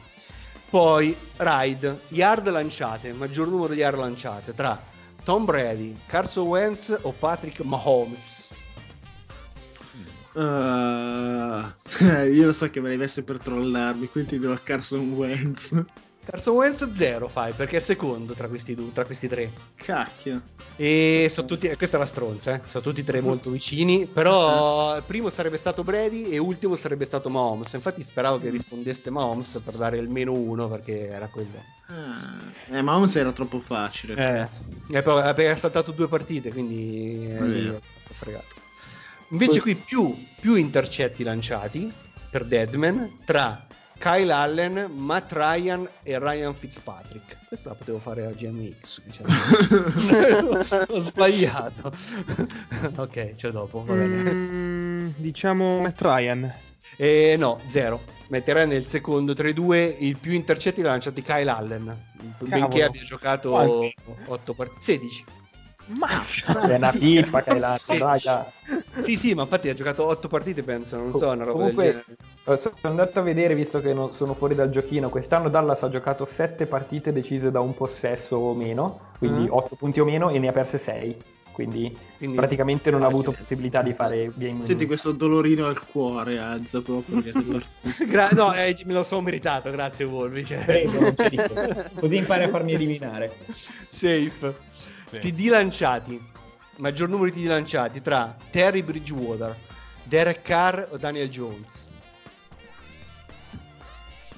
Poi, 0.71 1.17
ride, 1.39 1.99
yard 2.09 2.49
lanciate, 2.49 3.13
maggior 3.13 3.49
numero 3.49 3.73
di 3.73 3.81
yard 3.81 3.99
lanciate 3.99 4.55
tra 4.55 4.81
Tom 5.25 5.45
Brady, 5.45 5.97
Carson 6.07 6.47
Wentz 6.47 6.97
o 7.03 7.13
Patrick 7.13 7.63
Mahomes. 7.63 8.49
Ah, 10.35 11.75
io 12.25 12.47
lo 12.47 12.53
so 12.53 12.71
che 12.71 12.81
me 12.81 12.89
l'hai 12.89 12.97
messo 12.97 13.23
per 13.25 13.41
trollarmi, 13.41 14.09
quindi 14.09 14.39
do 14.39 14.53
a 14.53 14.59
Carson 14.59 15.13
Wentz. 15.13 15.85
Carson 16.31 16.55
Wentz 16.55 16.89
0 16.89 17.27
fai, 17.27 17.53
perché 17.53 17.79
è 17.79 17.81
secondo 17.81 18.35
tra 18.35 18.47
questi, 18.47 18.77
due, 18.77 18.93
tra 18.93 19.05
questi 19.05 19.27
tre. 19.27 19.51
Cacchio. 19.75 20.41
E 20.77 21.27
sono 21.29 21.49
tutti, 21.49 21.67
e 21.67 21.77
questa 21.77 21.97
è 21.97 21.99
la 21.99 22.07
stronza, 22.07 22.55
eh? 22.55 22.61
sono 22.67 22.85
tutti 22.85 23.01
e 23.01 23.05
tre 23.05 23.21
molto 23.21 23.51
vicini, 23.51 24.07
però 24.07 24.97
il 24.97 25.03
primo 25.03 25.29
sarebbe 25.29 25.57
stato 25.57 25.83
Brady 25.83 26.31
e 26.31 26.39
ultimo 26.39 26.77
sarebbe 26.77 27.05
stato 27.05 27.29
Mahomes. 27.31 27.73
Infatti 27.73 28.05
speravo 28.05 28.39
che 28.39 28.49
rispondeste 28.49 29.11
Mahomes 29.11 29.61
per 29.65 29.77
dare 29.77 29.99
il 29.99 30.09
meno 30.09 30.33
uno, 30.33 30.69
perché 30.69 31.09
era 31.09 31.27
quello. 31.27 31.65
Ah, 31.87 32.77
eh, 32.77 32.81
Mahomes 32.81 33.17
era 33.17 33.33
troppo 33.33 33.59
facile. 33.59 34.15
Eh, 34.89 34.97
e 34.97 35.03
poi 35.03 35.49
ha 35.49 35.57
saltato 35.57 35.91
due 35.91 36.07
partite, 36.07 36.53
quindi 36.53 37.27
eh, 37.27 37.81
sta 37.97 38.15
fregato. 38.15 38.55
Invece 39.31 39.61
qui 39.61 39.75
più, 39.75 40.17
più 40.41 40.55
intercetti 40.55 41.25
lanciati 41.25 41.93
per 42.31 42.45
Deadman 42.45 43.19
tra 43.25 43.67
Kyle 44.01 44.33
Allen, 44.33 44.91
Matt 44.95 45.31
Ryan 45.33 45.87
e 46.03 46.19
Ryan 46.19 46.55
Fitzpatrick. 46.55 47.37
Questa 47.47 47.69
la 47.69 47.75
potevo 47.75 47.99
fare 47.99 48.25
a 48.25 48.31
GMX. 48.31 49.03
Diciamo. 49.03 49.29
Ho 50.89 50.99
sbagliato. 51.01 51.93
ok, 52.97 53.35
c'è 53.35 53.51
dopo. 53.51 53.85
Va 53.85 53.93
bene. 53.93 54.33
Mm, 54.33 55.11
diciamo 55.17 55.81
Matt 55.81 56.01
Ryan. 56.01 56.51
Eh, 56.97 57.37
no, 57.39 57.61
zero. 57.69 58.01
Metterei 58.29 58.67
nel 58.67 58.87
secondo 58.87 59.35
tra 59.35 59.49
i 59.49 59.53
due 59.53 59.85
il 59.85 60.17
più 60.17 60.33
intercetti 60.33 60.81
l'ha 60.81 60.91
lanciati 60.91 61.21
Kyle 61.21 61.51
Allen. 61.51 62.05
Benché 62.39 62.83
abbia 62.83 63.03
giocato 63.03 63.51
Quanti? 63.51 63.95
8 64.29 64.55
partite. 64.55 64.81
16. 64.81 65.25
Mazza! 65.99 66.69
È 66.69 66.77
una 66.77 66.91
pippa 66.93 67.43
che 67.43 67.59
la 67.59 67.77
Sì. 67.79 67.99
raga. 67.99 68.51
Sì, 69.01 69.17
sì, 69.17 69.35
ma 69.35 69.43
infatti 69.43 69.69
ha 69.69 69.75
giocato 69.75 70.05
8 70.05 70.29
partite, 70.29 70.63
penso, 70.63 70.97
non 70.97 71.13
so, 71.17 71.27
una 71.31 71.45
roba 71.45 71.53
Comunque, 71.53 71.83
del 71.85 71.93
genere. 72.45 72.61
eh, 72.61 72.61
sono 72.63 72.75
andato 72.83 73.19
a 73.19 73.23
vedere, 73.23 73.55
visto 73.55 73.81
che 73.81 73.93
non 73.93 74.13
sono 74.15 74.35
fuori 74.35 74.55
dal 74.55 74.71
giochino, 74.71 75.09
quest'anno 75.09 75.49
Dallas 75.49 75.83
ha 75.83 75.89
giocato 75.91 76.25
7 76.27 76.67
partite 76.67 77.13
decise 77.13 77.51
da 77.51 77.61
un 77.61 77.75
possesso 77.75 78.37
o 78.37 78.55
meno, 78.55 79.11
quindi 79.19 79.47
Ah. 79.49 79.55
8 79.55 79.75
punti 79.77 80.01
o 80.01 80.05
meno, 80.05 80.31
e 80.31 80.39
ne 80.39 80.49
ha 80.49 80.53
perse 80.53 80.79
6. 80.79 81.17
Quindi, 81.53 81.95
Quindi- 82.17 82.37
praticamente 82.37 82.91
non 82.91 83.03
ha 83.03 83.07
avuto 83.07 83.33
possibilità 83.33 83.83
di 83.83 83.93
fare 83.93 84.31
game 84.35 84.65
Senti 84.65 84.87
questo 84.87 85.11
dolorino 85.13 85.67
al 85.67 85.79
cuore, 85.85 86.39
Azza, 86.39 86.81
proprio. 86.81 87.21
Gra- 88.09 88.31
no, 88.31 88.55
eh, 88.55 88.75
me 88.87 88.95
lo 88.95 89.03
sono 89.03 89.21
meritato, 89.21 89.71
grazie 89.71 90.07
Wolvi. 90.07 90.45
Cioè. 90.45 90.65
Prego. 90.65 91.13
Così 92.01 92.17
impari 92.17 92.45
a 92.45 92.49
farmi 92.49 92.73
eliminare. 92.73 93.33
Safe. 93.91 94.55
Sì. 95.11 95.19
TD 95.19 95.49
lanciati. 95.49 96.29
Maggior 96.77 97.09
numero 97.09 97.31
di 97.31 97.43
TD 97.43 97.49
lanciati 97.49 98.01
tra 98.01 98.37
Terry 98.51 98.83
Bridgewater, 98.83 99.57
Derek 100.05 100.43
Carr 100.43 100.89
o 100.91 100.97
Daniel 100.97 101.29
Jones. 101.29 101.89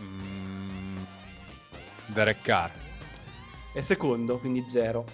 Mm, 0.00 0.96
Derek 2.06 2.42
Carr. 2.42 2.70
È 3.72 3.80
secondo, 3.80 4.38
quindi 4.38 4.64
0. 4.66 5.04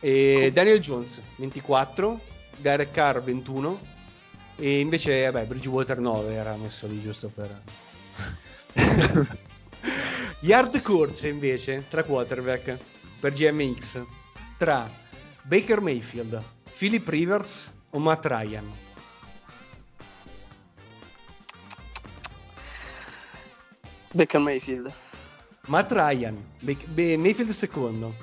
E 0.00 0.50
Daniel 0.52 0.80
Jones 0.80 1.20
24, 1.36 2.20
Derek 2.56 2.90
Carr 2.92 3.20
21 3.20 3.98
e 4.56 4.80
invece 4.80 5.28
vabbè, 5.30 5.46
Bridgewater 5.46 5.98
9 5.98 6.34
era 6.34 6.54
messo 6.56 6.86
lì 6.86 7.02
giusto 7.02 7.28
per 7.28 7.62
Yard 10.40 10.80
corse 10.82 11.28
invece 11.28 11.84
tra 11.88 12.02
quarterback 12.02 12.78
per 13.20 13.32
GMX 13.32 14.02
tra 14.60 14.86
Baker 15.48 15.80
Mayfield, 15.80 16.44
Philip 16.68 17.08
Rivers 17.08 17.72
o 17.92 17.98
Matt 17.98 18.26
Ryan. 18.26 18.68
Baker 24.12 24.38
Mayfield. 24.40 24.92
Matt 25.68 25.90
Ryan, 25.92 26.36
Bac- 26.60 26.86
Be- 26.88 27.16
Mayfield 27.16 27.52
secondo, 27.52 28.14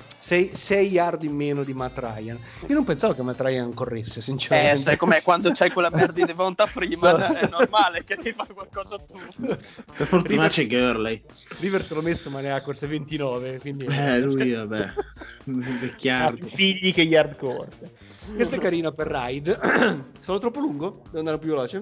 6 0.52 0.86
yard 0.86 1.22
in 1.22 1.34
meno 1.34 1.64
di 1.64 1.72
Matt 1.72 1.98
Ryan. 1.98 2.38
Io 2.66 2.74
non 2.74 2.84
pensavo 2.84 3.14
che 3.14 3.22
Matt 3.22 3.40
Ryan 3.40 3.72
corresse, 3.72 4.18
Eh, 4.18 4.22
sinceramente. 4.22 4.82
sai 4.82 4.96
com'è 4.96 5.22
quando 5.22 5.50
c'hai 5.54 5.70
quella 5.70 5.88
merda 5.92 6.12
di 6.12 6.24
Devonta 6.24 6.66
Freeman, 6.66 7.20
è 7.36 7.48
normale 7.48 8.04
che 8.04 8.16
ti 8.16 8.32
fai 8.32 8.46
qualcosa 8.52 8.96
tu. 8.98 9.18
Per 9.46 10.06
fortuna 10.06 10.22
River- 10.46 10.50
c'è 10.50 10.66
Gurley. 10.66 11.22
Rivers 11.60 11.90
l'ho 11.92 12.02
messo, 12.02 12.30
ma 12.30 12.40
ne 12.40 12.52
ha 12.52 12.60
corse 12.60 12.86
29. 12.86 13.58
Quindi... 13.60 13.86
Eh, 13.86 14.18
lui, 14.20 14.52
vabbè. 14.52 14.92
Un 15.48 15.62
Ha 15.62 15.78
vecchiardo. 15.80 16.46
figli 16.46 16.92
che 16.92 17.02
yard 17.02 17.36
corse. 17.36 17.92
Questa 18.34 18.56
è 18.56 18.58
carina 18.58 18.92
per 18.92 19.06
ride. 19.06 19.58
Sono 20.20 20.38
troppo 20.38 20.60
lungo? 20.60 21.00
Devo 21.06 21.18
andare 21.20 21.38
più 21.38 21.50
veloce? 21.50 21.78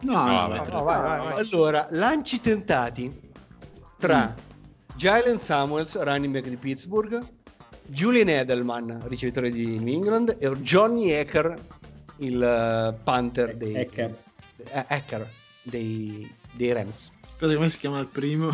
No, 0.00 0.12
No, 0.12 0.46
no. 0.48 0.64
No, 0.70 0.82
vai, 0.82 1.00
vai, 1.00 1.18
vai. 1.20 1.32
Allora, 1.38 1.86
lanci 1.92 2.40
tentati 2.42 3.10
tra 3.98 4.34
Jalen 4.94 5.38
Samuels, 5.38 5.98
running 6.02 6.32
back 6.34 6.48
di 6.48 6.56
Pittsburgh, 6.56 7.26
Julian 7.86 8.28
Edelman, 8.28 9.02
ricevitore 9.06 9.50
di 9.50 9.78
New 9.78 9.94
England, 9.94 10.36
e 10.38 10.50
Johnny 10.60 11.10
Ecker, 11.10 11.54
il 12.18 12.42
eh, 12.42 12.94
punter 13.02 13.56
dei, 13.56 13.74
Ecker. 13.74 14.22
eh, 14.70 14.84
Ecker 14.88 15.28
dei, 15.62 16.30
dei 16.52 16.72
Rams. 16.72 17.12
Cosa 17.38 17.54
come 17.54 17.68
si 17.70 17.78
chiama 17.78 17.98
il 18.00 18.06
primo? 18.06 18.50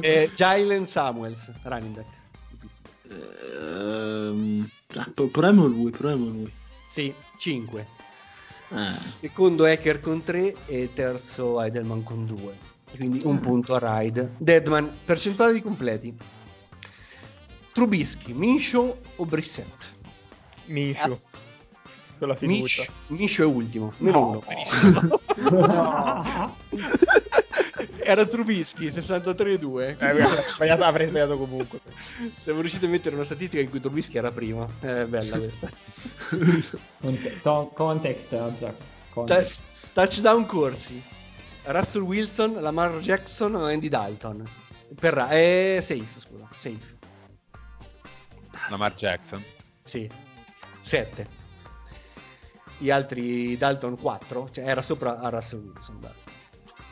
E 0.00 0.30
Jalen 0.34 0.86
Samuels, 0.86 1.50
running 1.62 1.94
back 1.94 2.06
di 2.50 2.56
Pittsburgh. 2.60 3.60
Ehm, 3.62 4.68
ah, 4.94 5.10
pro- 5.14 5.26
proviamo 5.28 5.66
lui, 5.66 5.90
proviamo 5.90 6.28
lui. 6.28 6.52
Sì, 6.86 7.12
5. 7.38 7.86
Eh, 8.68 8.90
Secondo 8.90 9.64
Ecker 9.64 10.00
con 10.00 10.22
3 10.22 10.54
e 10.66 10.90
terzo 10.92 11.62
Edelman 11.62 12.02
con 12.02 12.26
2. 12.26 12.74
Quindi 12.94 13.20
un 13.24 13.40
punto 13.40 13.74
a 13.74 14.00
ride. 14.00 14.32
Deadman, 14.38 14.90
percentuale 15.04 15.52
di 15.52 15.62
completi. 15.62 16.16
Trubisky, 17.76 18.32
Minshew 18.32 18.96
o 19.16 19.26
Brissett? 19.26 19.84
Minshew. 20.64 21.18
Con 22.18 22.28
la 22.28 22.34
fiducia. 22.34 22.86
Minshew, 22.86 22.94
Minshew 23.08 23.50
è 23.50 23.54
ultimo, 23.54 23.92
meno 23.98 24.28
uno. 24.28 24.40
Benissimo. 24.48 25.20
Era 28.02 28.24
Trubisky, 28.24 28.86
63-2. 28.86 29.98
Eh, 29.98 30.80
avrei 30.80 31.08
sbagliato 31.08 31.36
comunque. 31.36 31.80
Siamo 32.42 32.62
riusciti 32.62 32.86
a 32.86 32.88
mettere 32.88 33.14
una 33.14 33.26
statistica 33.26 33.60
in 33.60 33.68
cui 33.68 33.80
Trubisky 33.80 34.16
era 34.16 34.30
primo. 34.30 34.70
È 34.80 35.04
bella 35.04 35.36
questa. 35.36 35.70
Context. 37.00 37.42
Ta- 37.42 38.74
Context. 39.10 39.60
touchdown 39.92 40.46
corsi. 40.46 41.02
Russell 41.64 42.04
Wilson, 42.04 42.54
Lamar 42.62 43.00
Jackson 43.00 43.54
Andy 43.54 43.88
Dalton? 43.88 44.48
Per 44.98 45.26
eh, 45.30 45.80
safe, 45.82 46.20
scusa. 46.20 46.48
Safe. 46.56 46.95
Lamar 48.68 48.94
Jackson. 48.94 49.42
Sì. 49.82 50.08
7. 50.82 51.44
Gli 52.78 52.90
altri 52.90 53.56
Dalton 53.56 53.96
4. 53.96 54.50
Cioè 54.50 54.66
era 54.66 54.82
sopra 54.82 55.20
a 55.20 55.28
Russell 55.28 55.60
Wilson. 55.60 56.00
Dalton. 56.00 56.34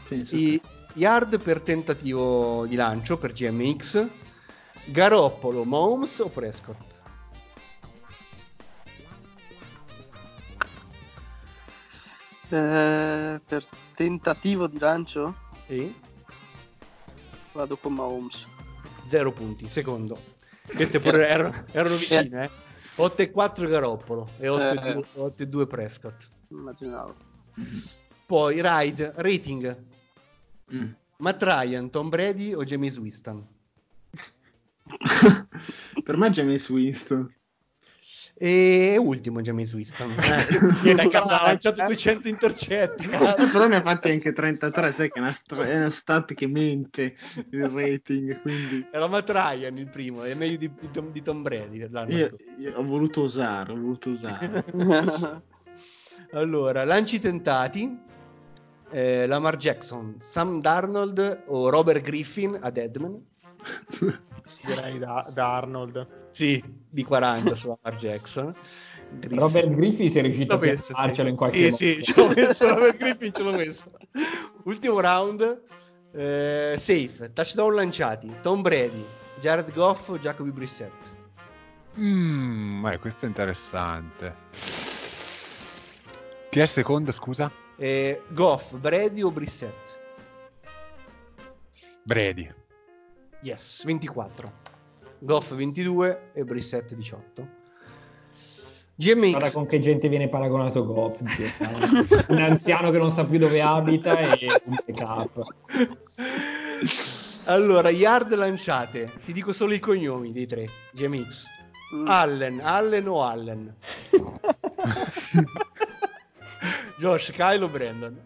penso 0.08 0.36
I 0.36 0.60
yard 0.94 1.40
per 1.40 1.62
tentativo 1.62 2.66
di 2.66 2.76
lancio 2.76 3.18
per 3.18 3.32
GMX. 3.32 4.06
Garoppolo, 4.86 5.64
Mahomes 5.64 6.18
o 6.18 6.28
Prescott? 6.28 7.02
Eh, 12.50 13.40
per 13.44 13.66
tentativo 13.94 14.66
di 14.66 14.78
lancio 14.78 15.34
E 15.66 15.92
vado 17.52 17.76
con 17.76 17.94
Mahomes. 17.94 18.46
0 19.06 19.32
punti. 19.32 19.68
Secondo. 19.68 20.33
Queste 20.72 21.00
pure 21.00 21.28
erano, 21.28 21.64
erano 21.72 21.96
vicine, 21.96 22.44
eh. 22.44 22.50
8 22.96 23.22
e 23.22 23.30
4 23.30 23.68
Garoppolo 23.68 24.28
e 24.38 24.48
8 24.48 24.62
e 24.62 24.88
Eh. 24.88 24.92
2, 24.92 25.04
8 25.16 25.42
e 25.42 25.46
2 25.46 25.66
Prescott. 25.66 26.28
Immaginavo. 26.48 27.14
Poi 28.26 28.60
ride, 28.62 29.12
rating. 29.16 29.76
Mm. 30.72 30.92
Matt 31.18 31.42
Ryan, 31.42 31.90
Tom 31.90 32.08
Brady 32.08 32.54
o 32.54 32.64
James 32.64 32.96
Winston? 32.98 33.46
per 36.04 36.16
me 36.16 36.30
James 36.30 36.68
Winston. 36.68 37.33
E 38.36 38.96
ultimo 38.98 39.40
James 39.40 39.72
Winston. 39.72 40.10
Eh, 40.10 40.90
ha 41.16 41.42
lanciato 41.44 41.84
200 41.84 42.28
intercetti. 42.28 43.04
Eh, 43.04 43.48
però 43.52 43.68
ne 43.68 43.76
ha 43.76 43.82
fatti 43.82 44.10
anche 44.10 44.32
33, 44.32 44.92
sai 44.92 45.08
che 45.08 45.18
è 45.18 45.22
una, 45.22 45.32
stra- 45.32 45.66
è 45.66 45.76
una 45.76 45.90
stat 45.90 46.34
che 46.34 46.48
mente 46.48 47.16
il 47.50 47.66
rating, 47.68 48.40
quindi 48.40 48.86
Era 48.90 49.06
Matt 49.06 49.30
Ryan 49.30 49.78
il 49.78 49.88
primo, 49.88 50.24
è 50.24 50.34
meglio 50.34 50.56
di, 50.56 50.70
di 50.80 50.90
Tom, 50.90 51.12
di 51.12 51.22
Tom 51.22 51.42
Brady. 51.42 51.88
l'anno 51.88 52.12
io, 52.12 52.36
io 52.58 52.76
ho 52.76 52.84
voluto 52.84 53.22
usare, 53.22 53.72
ho 53.72 53.76
voluto 53.76 54.10
usare. 54.10 54.64
Allora, 56.32 56.84
lanci 56.84 57.20
tentati. 57.20 57.96
Eh, 58.90 59.26
Lamar 59.26 59.56
Jackson, 59.56 60.16
Sam 60.18 60.60
Darnold 60.60 61.44
o 61.46 61.68
Robert 61.68 62.02
Griffin 62.02 62.58
ad 62.60 62.76
Edman? 62.76 63.24
Direi 64.64 64.98
da, 64.98 65.24
da 65.34 65.56
Arnold. 65.56 66.28
Sì, 66.30 66.62
di 66.88 67.04
40 67.04 67.54
su 67.54 67.68
Lamar 67.68 67.98
Jackson. 67.98 68.54
Griffin. 69.10 69.38
Robert 69.38 69.68
Griffith 69.70 70.10
si 70.10 70.18
è 70.18 70.22
riuscito 70.22 70.54
L'ho 70.54 70.60
a 70.60 70.64
messo, 70.64 70.94
farcelo 70.94 71.24
sì. 71.24 71.30
in 71.30 71.36
qualche 71.36 71.72
sì, 71.72 71.86
modo. 71.86 72.02
sì, 72.02 72.02
ce 72.02 72.14
l'ho 72.16 72.28
messo, 72.34 72.68
Robert 72.68 72.96
Griffin 72.96 73.32
ce 73.32 73.42
l'ho 73.42 73.52
messo. 73.52 73.84
Ultimo 74.64 75.00
round. 75.00 75.62
eh, 76.12 76.74
safe, 76.76 77.32
touchdown 77.32 77.74
lanciati. 77.74 78.34
Tom 78.40 78.62
Brady, 78.62 79.04
Jared 79.40 79.72
Goff 79.72 80.08
o 80.08 80.18
Jacoby 80.18 80.50
Brissett? 80.50 81.16
Mm, 81.98 82.86
eh, 82.86 82.98
questo 82.98 83.24
è 83.24 83.28
interessante. 83.28 84.34
Chi 86.50 86.58
è 86.58 86.62
il 86.62 86.68
secondo, 86.68 87.12
scusa? 87.12 87.50
Eh, 87.76 88.22
Goff, 88.28 88.76
Brady 88.76 89.22
o 89.22 89.30
Brissett? 89.30 89.98
Brady. 92.04 92.52
Yes, 93.44 93.84
24. 93.84 94.50
Goff 95.18 95.54
22 95.54 96.30
e 96.32 96.44
Brissett 96.44 96.94
18. 96.94 97.48
Guarda 98.96 98.96
GMX. 98.96 99.52
con 99.52 99.66
che 99.66 99.80
gente 99.80 100.08
viene 100.08 100.28
paragonato 100.28 100.86
Goff. 100.86 101.20
un 102.28 102.38
anziano 102.38 102.90
che 102.90 102.96
non 102.96 103.10
sa 103.10 103.26
più 103.26 103.38
dove 103.38 103.60
abita 103.60 104.18
e 104.18 104.48
un 104.64 104.76
backup. 104.86 105.44
Allora, 107.46 107.90
yard 107.90 108.32
lanciate. 108.32 109.12
Ti 109.22 109.30
dico 109.30 109.52
solo 109.52 109.74
i 109.74 109.78
cognomi 109.78 110.32
dei 110.32 110.46
tre. 110.46 110.66
GMX. 110.92 111.44
Mm. 111.94 112.08
Allen, 112.08 112.60
Allen 112.62 113.06
o 113.06 113.22
Allen? 113.22 113.76
Josh, 116.96 117.32
Kyle 117.32 117.62
o 117.62 117.68
Brandon? 117.68 118.18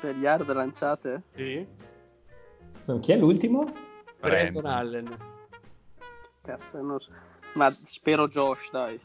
Per 0.00 0.16
yard 0.16 0.48
lanciate? 0.52 1.22
Sì. 1.34 1.66
Chi 3.00 3.12
è 3.12 3.16
l'ultimo? 3.16 3.72
Brandon 4.20 4.62
Brandon. 4.62 5.18
Cazzo, 6.40 6.76
Allen. 6.76 6.80
Cioè, 6.80 6.80
non 6.80 7.00
so. 7.00 7.10
Ma 7.54 7.70
spero 7.70 8.28
Josh, 8.28 8.70
dai. 8.70 9.00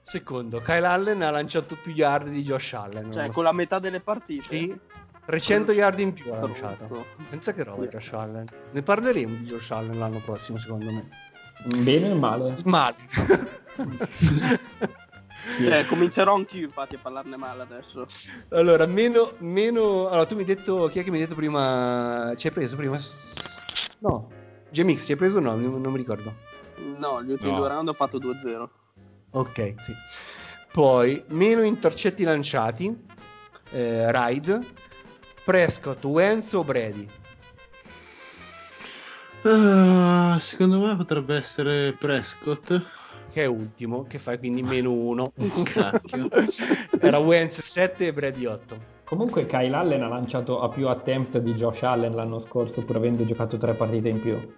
Secondo, 0.00 0.60
Kyle 0.60 0.86
Allen 0.86 1.22
ha 1.22 1.30
lanciato 1.30 1.76
più 1.76 1.92
yard 1.92 2.28
di 2.28 2.42
Josh 2.42 2.72
Allen. 2.74 3.12
Cioè, 3.12 3.30
con 3.30 3.44
la 3.44 3.52
metà 3.52 3.78
delle 3.78 4.00
partite. 4.00 4.42
Sì, 4.42 4.78
300 5.26 5.72
yard 5.72 5.98
in 5.98 6.12
più 6.12 6.32
ha 6.32 6.40
lanciato. 6.40 7.06
Pensa 7.28 7.52
che 7.52 7.64
roba 7.64 7.86
Josh 7.86 8.12
Allen. 8.12 8.46
Ne 8.72 8.82
parleremo 8.82 9.36
di 9.36 9.44
Josh 9.44 9.70
Allen 9.72 9.98
l'anno 9.98 10.20
prossimo, 10.20 10.58
secondo 10.58 10.90
me. 10.90 11.08
Bene 11.82 12.12
o 12.12 12.16
male? 12.16 12.56
Male. 12.64 12.96
Cioè, 15.62 15.86
comincerò 15.86 16.34
anch'io 16.34 16.64
infatti 16.66 16.96
a 16.96 16.98
parlarne 17.00 17.36
male 17.36 17.62
adesso. 17.62 18.06
allora, 18.50 18.86
meno, 18.86 19.34
meno... 19.38 20.08
Allora, 20.08 20.26
tu 20.26 20.34
mi 20.34 20.40
hai 20.40 20.46
detto... 20.46 20.88
Chi 20.88 20.98
è 20.98 21.04
che 21.04 21.10
mi 21.10 21.16
hai 21.16 21.22
detto 21.24 21.34
prima... 21.34 22.32
Ci 22.36 22.46
hai 22.48 22.52
preso 22.52 22.76
prima? 22.76 22.98
No. 23.98 24.30
GMX, 24.70 25.04
ci 25.04 25.12
hai 25.12 25.18
preso 25.18 25.38
o 25.38 25.40
no? 25.40 25.56
Non, 25.56 25.80
non 25.80 25.92
mi 25.92 25.98
ricordo. 25.98 26.34
No, 26.98 27.22
gli 27.22 27.32
ultimi 27.32 27.50
No. 27.52 27.58
due 27.58 27.68
round 27.68 27.88
ho 27.88 27.92
fatto 27.92 28.18
2-0. 28.18 28.68
Ok, 29.32 29.74
sì. 29.80 29.94
Poi, 30.72 31.22
meno 31.28 31.62
intercetti 31.62 32.22
lanciati. 32.22 32.96
Eh, 33.70 34.10
Ride. 34.12 34.60
Prescott, 35.44 36.04
Wentz 36.04 36.52
o 36.52 36.62
Brady? 36.62 37.08
Ah, 39.42 40.36
secondo 40.38 40.78
me 40.80 40.96
potrebbe 40.96 41.36
essere 41.36 41.92
Prescott. 41.98 42.80
Che 43.32 43.42
è 43.42 43.46
ultimo, 43.46 44.04
che 44.04 44.18
fai 44.18 44.38
quindi 44.38 44.62
meno 44.62 44.92
uno. 44.92 45.32
Era 47.00 47.18
Wentz 47.18 47.60
7 47.60 48.06
e 48.06 48.12
Brady 48.12 48.44
8. 48.46 48.98
Comunque 49.04 49.46
Kyle 49.46 49.74
Allen 49.74 50.02
ha 50.02 50.08
lanciato 50.08 50.60
a 50.60 50.68
più 50.68 50.86
attempt 50.88 51.38
di 51.38 51.54
Josh 51.54 51.82
Allen 51.82 52.14
l'anno 52.14 52.40
scorso, 52.40 52.84
pur 52.84 52.96
avendo 52.96 53.24
giocato 53.24 53.56
tre 53.56 53.74
partite 53.74 54.08
in 54.08 54.20
più. 54.20 54.54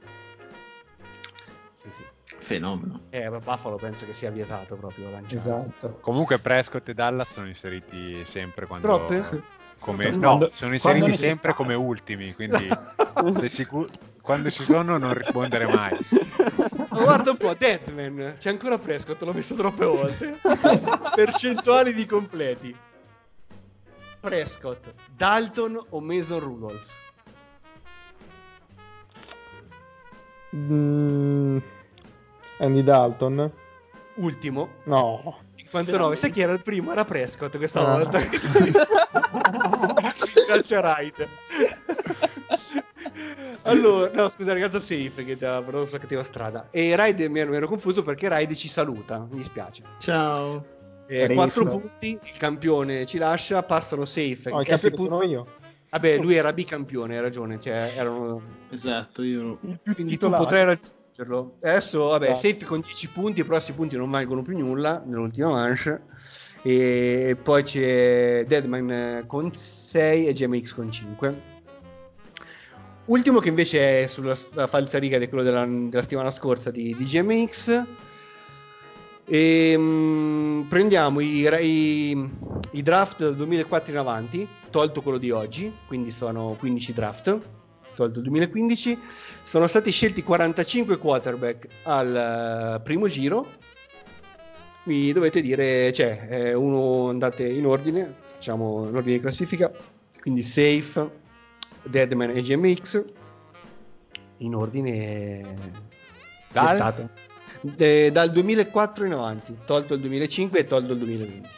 Sì, 1.74 1.88
sì. 1.90 2.02
Fenomeno. 2.38 3.00
Eh, 3.10 3.30
Buffalo 3.30 3.76
penso 3.76 4.04
che 4.04 4.12
sia 4.12 4.30
vietato 4.30 4.76
proprio 4.76 5.10
lanciare. 5.10 5.40
Esatto. 5.40 5.98
Comunque 6.00 6.38
Prescott 6.38 6.88
e 6.88 6.94
Dallas 6.94 7.32
sono 7.32 7.46
inseriti 7.46 8.24
sempre 8.24 8.66
quando... 8.66 8.86
Troppe? 8.86 9.42
Come... 9.78 10.10
No, 10.10 10.18
Quando- 10.18 10.50
sono 10.52 10.74
inseriti 10.74 11.16
sempre 11.16 11.54
come 11.54 11.74
ultimi, 11.74 12.34
quindi 12.34 12.68
sei 13.34 13.48
sicuro- 13.48 13.88
quando 14.20 14.50
ci 14.50 14.64
sono 14.64 14.98
non 14.98 15.14
rispondere 15.14 15.66
mai. 15.66 15.98
Ma 16.92 17.02
guarda 17.02 17.30
un 17.30 17.36
po', 17.38 17.54
Deadman, 17.54 18.36
c'è 18.38 18.50
ancora 18.50 18.78
Prescott, 18.78 19.20
l'ho 19.22 19.32
messo 19.32 19.54
troppe 19.54 19.84
volte. 19.84 20.38
Percentuali 21.14 21.94
di 21.94 22.04
completi. 22.06 22.76
Prescott, 24.20 24.92
Dalton 25.16 25.82
o 25.90 26.00
Mason 26.00 26.38
Rudolph? 26.38 26.90
Mm, 30.54 31.58
Andy 32.58 32.82
Dalton? 32.84 33.50
Ultimo, 34.16 34.68
No. 34.84 35.38
59. 35.56 36.16
Sai 36.16 36.30
chi 36.30 36.42
era 36.42 36.52
il 36.52 36.62
primo? 36.62 36.92
Era 36.92 37.04
Prescott 37.06 37.56
questa 37.56 37.80
Ah. 37.80 37.96
volta. 37.96 38.20
Grazie 40.46 40.76
a 40.76 40.80
Wright. 40.80 41.28
Allora, 43.62 44.10
no, 44.12 44.28
scusa, 44.28 44.52
ragazza 44.52 44.80
safe 44.80 45.24
che 45.24 45.36
ti 45.36 45.44
ha 45.44 45.62
preso 45.62 45.86
sulla 45.86 45.98
cattiva 45.98 46.22
strada. 46.24 46.68
E 46.70 46.96
Raid 46.96 47.20
mi 47.20 47.38
ero, 47.40 47.52
ero 47.52 47.68
confuso 47.68 48.02
perché 48.02 48.28
Raid 48.28 48.52
ci 48.54 48.68
saluta, 48.68 49.26
mi 49.30 49.36
dispiace. 49.36 49.82
Ciao. 50.00 50.64
Eh, 51.06 51.26
Riflo. 51.26 51.34
4 51.34 51.66
punti, 51.66 52.10
il 52.10 52.36
campione 52.38 53.06
ci 53.06 53.18
lascia, 53.18 53.62
passano 53.62 54.04
safe. 54.04 54.50
Oh, 54.50 54.60
il 54.62 54.68
Eh, 54.70 54.76
se 54.76 54.88
campione 54.88 55.08
pu- 55.08 55.08
sono 55.08 55.22
io. 55.22 55.46
Vabbè, 55.90 56.16
lui 56.18 56.34
era 56.34 56.52
bicampione, 56.54 57.16
hai 57.16 57.20
ragione, 57.20 57.60
cioè 57.60 57.92
erano... 57.94 58.40
Esatto, 58.70 59.22
io... 59.22 59.56
Più 59.56 59.94
Quindi 59.94 60.16
tu 60.16 60.30
potrai 60.30 60.64
raggiungerlo. 60.64 61.58
Adesso, 61.60 62.08
vabbè, 62.08 62.30
Esatto. 62.30 62.48
safe 62.48 62.64
con 62.64 62.80
10 62.80 63.08
punti, 63.08 63.40
i 63.40 63.44
prossimi 63.44 63.76
punti 63.76 63.96
non 63.96 64.10
valgono 64.10 64.40
più 64.42 64.56
nulla 64.56 65.02
nell'ultima 65.04 65.50
manche. 65.50 66.00
E 66.62 67.36
poi 67.42 67.62
c'è 67.64 68.44
Deadman 68.46 68.90
eh, 68.90 69.24
con 69.26 69.52
6 69.52 70.28
e 70.28 70.32
GMX 70.32 70.72
con 70.74 70.90
5. 70.90 71.42
Ultimo 73.06 73.40
che 73.40 73.48
invece 73.48 74.02
è 74.04 74.06
sulla 74.06 74.34
s- 74.34 74.66
falsariga 74.68 75.18
di 75.18 75.28
quello 75.28 75.42
della, 75.42 75.64
della 75.66 76.02
settimana 76.02 76.30
scorsa 76.30 76.70
di, 76.70 76.94
di 76.96 77.04
GMX. 77.04 77.82
E, 79.24 79.74
mm, 79.76 80.62
prendiamo 80.62 81.20
i, 81.20 81.46
i- 81.60 82.30
i 82.72 82.82
draft 82.82 83.18
del 83.18 83.36
2004 83.36 83.92
in 83.92 83.98
avanti, 83.98 84.48
tolto 84.70 85.02
quello 85.02 85.18
di 85.18 85.30
oggi, 85.30 85.72
quindi 85.86 86.10
sono 86.10 86.56
15 86.58 86.92
draft, 86.92 87.38
tolto 87.94 88.18
il 88.18 88.24
2015. 88.24 88.98
Sono 89.42 89.66
stati 89.66 89.90
scelti 89.90 90.22
45 90.22 90.96
quarterback 90.98 91.66
al 91.84 92.76
eh, 92.76 92.80
primo 92.82 93.08
giro. 93.08 93.46
Mi 94.84 95.12
dovete 95.12 95.40
dire, 95.40 95.92
cioè, 95.92 96.26
eh, 96.28 96.54
uno 96.54 97.08
andate 97.08 97.46
in 97.48 97.66
ordine, 97.66 98.12
facciamo 98.34 98.88
in 98.88 98.96
ordine 98.96 99.16
di 99.16 99.20
classifica, 99.20 99.70
quindi 100.20 100.42
Safe, 100.42 101.08
Deadman 101.82 102.30
e 102.30 102.40
GMX, 102.40 103.04
in 104.38 104.54
ordine 104.54 105.54
Dal? 106.50 106.68
stato? 106.68 107.08
Eh, 107.76 108.10
dal 108.12 108.30
2004 108.32 109.04
in 109.06 109.12
avanti, 109.12 109.56
tolto 109.64 109.94
il 109.94 110.00
2005 110.00 110.58
e 110.58 110.66
tolto 110.66 110.92
il 110.92 110.98
2020. 110.98 111.48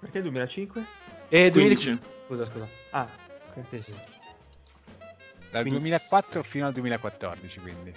Perché 0.00 0.22
2005? 0.22 0.84
E 1.28 1.50
15. 1.50 1.52
2015. 1.52 1.98
Scusa, 2.26 2.44
scusa. 2.46 2.68
Ah, 2.90 3.08
ok. 3.54 3.64
Sì, 3.68 3.80
sì. 3.80 3.92
Dal 5.50 5.62
Quindi- 5.62 5.80
2004 5.80 6.42
fino 6.42 6.66
al 6.66 6.72
2014, 6.72 7.60
quindi. 7.60 7.92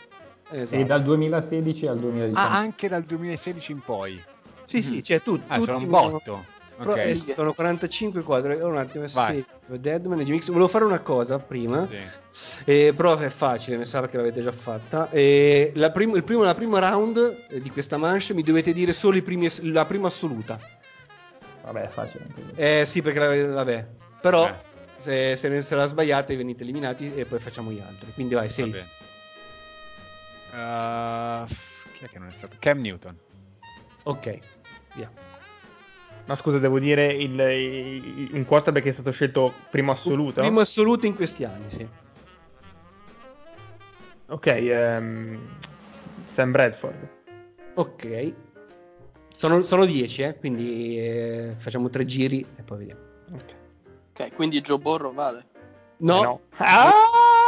Esatto. 0.52 0.82
E 0.82 0.86
dal 0.86 1.04
2016 1.04 1.88
al 1.88 2.00
2019. 2.00 2.48
Ah, 2.48 2.58
anche 2.58 2.88
dal 2.90 3.04
2016 3.04 3.72
in 3.72 3.80
poi. 3.80 4.22
Sì, 4.66 4.82
sì, 4.84 5.04
cioè 5.04 5.22
tu, 5.22 5.40
Ah, 5.48 5.60
sono 5.60 5.78
un 5.78 5.88
botto. 5.88 6.46
Però, 6.78 6.92
Ok. 6.92 6.98
eh, 6.98 7.16
sono 7.16 7.54
45 7.54 8.22
quadri. 8.24 8.54
Allora, 8.54 8.68
un 8.74 8.78
attimo, 8.78 9.06
Vai. 9.14 9.46
Safe, 9.66 9.80
Deadman 9.80 10.20
e 10.20 10.24
GMX. 10.26 10.48
Volevo 10.48 10.68
fare 10.68 10.84
una 10.84 11.00
cosa 11.00 11.40
prima. 11.40 11.88
Sì. 12.28 12.56
Eh, 12.66 12.94
però 12.94 13.18
è 13.18 13.30
facile, 13.30 13.78
mi 13.78 13.86
sa 13.86 14.06
che 14.08 14.18
l'avete 14.18 14.42
già 14.42 14.52
fatta. 14.52 15.10
Eh, 15.10 15.72
la, 15.76 15.92
prim- 15.92 16.16
il 16.16 16.24
primo, 16.24 16.44
la 16.44 16.54
prima 16.54 16.80
round 16.80 17.46
eh, 17.50 17.62
di 17.62 17.70
questa 17.72 17.96
manche 17.98 18.34
mi 18.34 18.44
dovete 18.44 18.74
dire 18.74 18.92
solo 18.92 19.16
i 19.16 19.22
primi, 19.22 19.50
la 19.72 19.86
prima 19.86 20.08
assoluta. 20.08 20.60
Vabbè, 21.62 21.84
è 21.84 21.88
facile. 21.88 22.28
Eh 22.56 22.84
sì, 22.86 23.02
perché 23.02 23.20
l'avete, 23.20 23.48
vabbè. 23.48 23.88
Però 24.22 24.48
Eh. 24.48 24.54
se, 24.98 25.36
se, 25.38 25.48
ne- 25.48 25.62
se 25.62 25.76
la 25.76 25.86
sbagliate 25.86 26.36
venite 26.36 26.64
eliminati 26.64 27.14
e 27.16 27.26
poi 27.26 27.40
facciamo 27.40 27.72
gli 27.72 27.80
altri. 27.80 28.12
Quindi 28.14 28.34
vai, 28.36 28.48
Va 28.48 28.54
safe. 28.54 28.88
Uh, 30.52 31.46
chi 31.94 32.04
è 32.06 32.10
che 32.10 32.20
non 32.20 32.28
è 32.28 32.32
stato? 32.32 32.56
Cam 32.60 32.80
Newton. 32.80 33.18
Ok, 34.04 34.40
via. 34.94 35.10
Ma 36.26 36.36
scusa, 36.36 36.58
devo 36.58 36.80
dire 36.80 37.06
il, 37.14 37.40
il- 37.40 38.30
un 38.34 38.46
quarterback 38.46 38.84
che 38.84 38.90
è 38.90 38.94
stato 38.94 39.12
scelto 39.12 39.54
primo 39.70 39.92
assoluto? 39.92 40.42
Primo 40.42 40.60
assoluto 40.60 41.06
in 41.06 41.16
questi 41.16 41.44
anni, 41.44 41.70
sì. 41.70 41.88
Ok, 44.28 44.46
ehm, 44.48 45.40
Sam 46.32 46.52
Bradford. 46.52 47.08
Ok. 47.76 48.34
Sono, 49.36 49.62
sono 49.62 49.86
10, 49.86 50.22
eh, 50.24 50.36
quindi 50.40 50.98
eh, 50.98 51.54
facciamo 51.58 51.90
tre 51.90 52.06
giri 52.06 52.44
e 52.56 52.62
poi 52.64 52.78
vediamo. 52.80 53.02
Ok. 53.34 53.54
Ok, 54.18 54.34
quindi 54.36 54.62
Joe 54.62 54.80
Borro 54.80 55.12
vale. 55.12 55.46
No, 55.98 56.20
Eh 56.20 56.24
no. 56.24 56.42
Ah! 56.58 56.92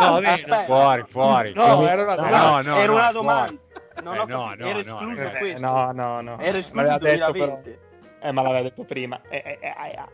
no, 0.01 0.11
vabbè. 0.11 0.65
Fuori, 0.65 1.03
fuori. 1.05 1.53
no, 1.55 1.87
era 1.87 2.03
una 2.03 2.13
Eh, 2.13 2.15
domanda. 2.17 2.37
no, 2.37 2.61
no, 2.61 2.75
Era 2.77 2.85
no, 2.91 2.93
una 2.93 3.11
domanda. 3.11 3.61
Non 4.03 4.13
Eh, 4.15 4.19
ho 4.19 4.25
no, 4.25 4.37
capito, 4.45 4.63
no, 4.63 4.69
era 4.69 4.73
no, 4.73 4.79
escluso 4.79 5.21
eh, 5.23 5.37
questo. 5.39 5.65
No, 5.65 5.91
no, 5.91 6.21
no. 6.21 6.39
Era 6.39 6.57
escluso 6.59 6.81
il 6.85 6.87
l'aveva 6.91 6.97
detto, 7.15 7.31
2020. 7.31 7.69
però. 7.69 7.85
Eh, 8.19 8.31
ma 8.31 8.41
l'aveva 8.41 8.61
detto 8.63 8.83
prima. 8.83 9.21
Eh, 9.29 9.37
eh, 9.45 9.59
eh, 9.61 9.67
eh, 9.67 9.91
eh. 9.91 10.09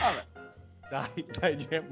Vabbè. 0.00 0.48
Dai, 0.90 1.26
dai, 1.38 1.56
Gem. 1.56 1.86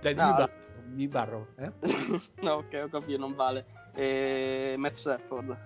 Dai, 0.00 0.14
No. 0.14 0.34
barro. 0.34 0.50
Dimmi 0.84 1.08
barro, 1.08 1.48
eh? 1.56 1.72
no, 2.42 2.52
ok, 2.52 2.80
ho 2.84 2.88
capito, 2.88 3.18
non 3.18 3.34
vale. 3.34 3.64
E... 3.94 4.74
Matt 4.76 4.94
Stafford. 4.94 5.56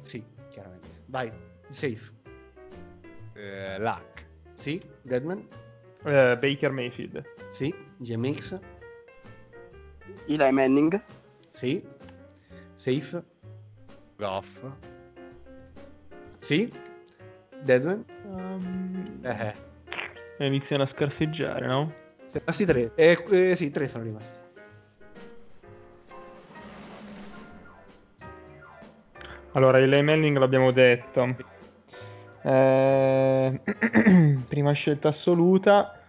Sì, 0.00 0.24
chiaramente. 0.50 0.88
Vai, 1.06 1.30
safe. 1.68 2.12
Eh, 3.34 3.78
Luck. 3.78 4.26
Sì, 4.54 4.82
Deadman. 5.02 5.46
Eh, 6.04 6.36
Baker 6.38 6.70
Mayfield. 6.70 7.22
Sì, 7.50 7.74
GMX. 7.98 8.58
Eli 10.26 10.52
Manning. 10.52 11.00
Sì. 11.50 11.86
Safe. 12.74 13.22
Goff. 14.16 14.64
Sì? 16.48 16.72
Deadman? 17.60 18.02
Um, 18.24 19.20
eh. 19.22 19.54
Iniziano 20.38 20.84
a 20.84 20.86
scarseggiare, 20.86 21.66
no? 21.66 21.92
Sì, 22.24 22.40
ah, 22.42 22.72
tre. 22.72 22.90
Eh, 22.94 23.22
eh, 23.28 23.54
sì, 23.54 23.70
tre 23.70 23.86
sono 23.86 24.04
rimasti. 24.04 24.38
Allora, 29.52 29.78
Eli 29.78 30.02
Manning 30.02 30.38
l'abbiamo 30.38 30.70
detto. 30.70 31.36
Eh, 32.40 33.60
prima 34.48 34.72
scelta 34.72 35.08
assoluta. 35.08 36.00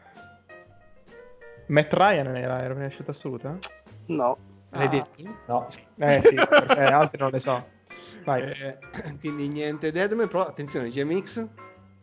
Matt 1.65 1.91
Ryan 1.91 2.37
era 2.37 2.61
la 2.61 2.73
prima 2.73 2.87
scelta 2.87 3.11
assoluta? 3.11 3.57
No. 4.05 4.37
L'hai 4.69 4.85
ah. 4.85 4.87
detto? 4.87 5.37
No. 5.47 5.67
Eh 5.97 6.21
sì, 6.21 6.35
altri 6.79 7.17
non 7.19 7.31
le 7.31 7.39
so. 7.39 7.77
Vai. 8.23 8.41
Eh, 8.51 8.77
quindi 9.19 9.47
niente 9.47 9.91
Deadman, 9.91 10.27
però 10.27 10.45
attenzione, 10.47 10.89
GMX. 10.89 11.47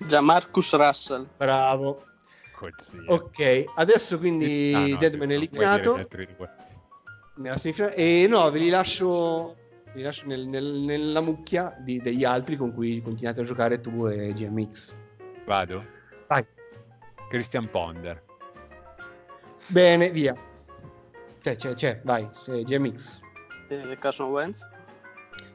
Già 0.06 0.20
Marcus 0.20 0.74
Russell. 0.74 1.26
Bravo. 1.36 2.04
Cozzi. 2.54 2.96
Ok, 3.06 3.64
adesso 3.74 4.18
quindi 4.18 4.72
Ah, 4.74 4.86
no, 4.86 4.96
Deadman 4.96 5.30
è 5.30 5.34
eliminato 5.34 6.08
nella 7.36 7.56
semifinale. 7.58 7.94
E 7.94 8.26
no, 8.28 8.50
ve 8.50 8.58
li 8.58 8.68
lascio, 8.70 9.56
ve 9.86 9.92
li 9.94 10.02
lascio 10.02 10.26
nel- 10.26 10.46
nel- 10.46 10.64
nella 10.80 11.20
mucchia 11.20 11.76
di- 11.80 12.00
degli 12.00 12.24
altri 12.24 12.56
con 12.56 12.72
cui 12.72 13.00
continuate 13.02 13.42
a 13.42 13.44
giocare 13.44 13.80
tu 13.80 14.06
e 14.06 14.32
GMX. 14.32 14.94
Vado? 15.44 15.84
Vai. 16.26 16.44
Christian 17.28 17.68
Ponder. 17.70 18.22
Bene, 19.68 20.10
via. 20.10 20.34
C'è, 21.40 21.56
c'è, 21.56 21.74
c'è, 21.74 22.00
vai, 22.04 22.28
c'è 22.30 22.62
GMX. 22.62 23.20
E 23.68 23.96
Carson 23.98 24.30
Wentz. 24.30 24.66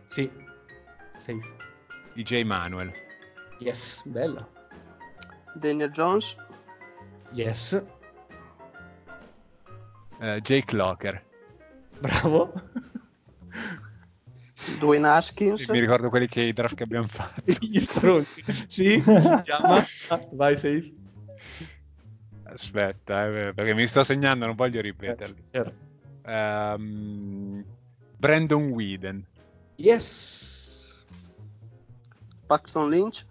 Sì. 0.06 0.30
Safe. 1.22 1.54
DJ 2.16 2.44
Manuel. 2.44 2.92
Yes, 3.60 4.02
bella. 4.06 4.48
Daniel 5.54 5.92
Jones. 5.92 6.36
Yes. 7.32 7.74
Eh, 10.20 10.42
Jake 10.42 10.76
Locker. 10.76 11.24
Bravo. 12.00 12.52
Dwayne 14.80 15.08
Haskins. 15.08 15.68
Mi 15.70 15.80
ricordo 15.80 16.10
quelli 16.10 16.28
che 16.28 16.42
i 16.42 16.54
draft 16.54 16.76
che 16.76 16.84
abbiamo 16.84 17.08
fatto. 17.08 17.44
Gli 17.60 17.80
stronzi. 17.80 18.44
Sì, 18.68 19.02
si 19.04 19.42
chiama. 19.44 19.86
Vai, 20.32 20.58
safe. 20.58 20.92
Aspetta, 22.46 23.28
eh, 23.28 23.54
perché 23.54 23.76
mi 23.76 23.86
sto 23.86 24.04
segnando, 24.04 24.48
non 24.48 24.56
voglio 24.56 24.82
ripeterli. 24.82 25.44
Certo. 25.52 25.74
Ehm, 26.26 27.64
Brandon 28.18 28.70
Whedon. 28.70 29.24
Yes. 29.76 30.51
Paxton 32.52 32.90
Lynch. 32.90 33.26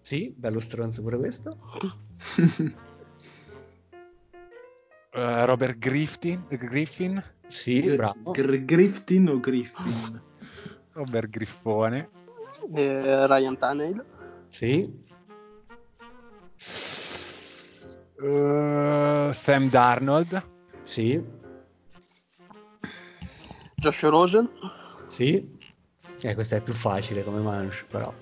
Sì, 0.00 0.32
bello 0.34 0.58
stronzo 0.58 1.02
pure 1.02 1.18
questo. 1.18 1.58
Eh, 5.16 5.44
Robert 5.44 5.78
Griffin. 5.78 6.44
Griffin. 6.48 7.22
Sì, 7.46 7.94
bravo. 7.94 8.32
Gr- 8.32 8.64
Griftin 8.64 9.28
o 9.28 9.38
Griffin? 9.38 10.20
Robert 10.90 11.30
Griffone. 11.30 12.10
E 12.74 13.26
Ryan 13.28 13.56
Tannehill. 13.56 14.04
Sì. 14.48 14.92
Eh, 18.20 19.30
Sam 19.32 19.70
Darnold. 19.70 20.48
Sì. 20.82 21.24
Josh 23.76 24.02
Rosen. 24.02 24.50
Sì. 25.06 25.48
Eh, 26.20 26.34
questa 26.34 26.56
è 26.56 26.60
più 26.60 26.72
facile 26.72 27.22
come 27.22 27.40
manche, 27.40 27.84
però. 27.88 28.12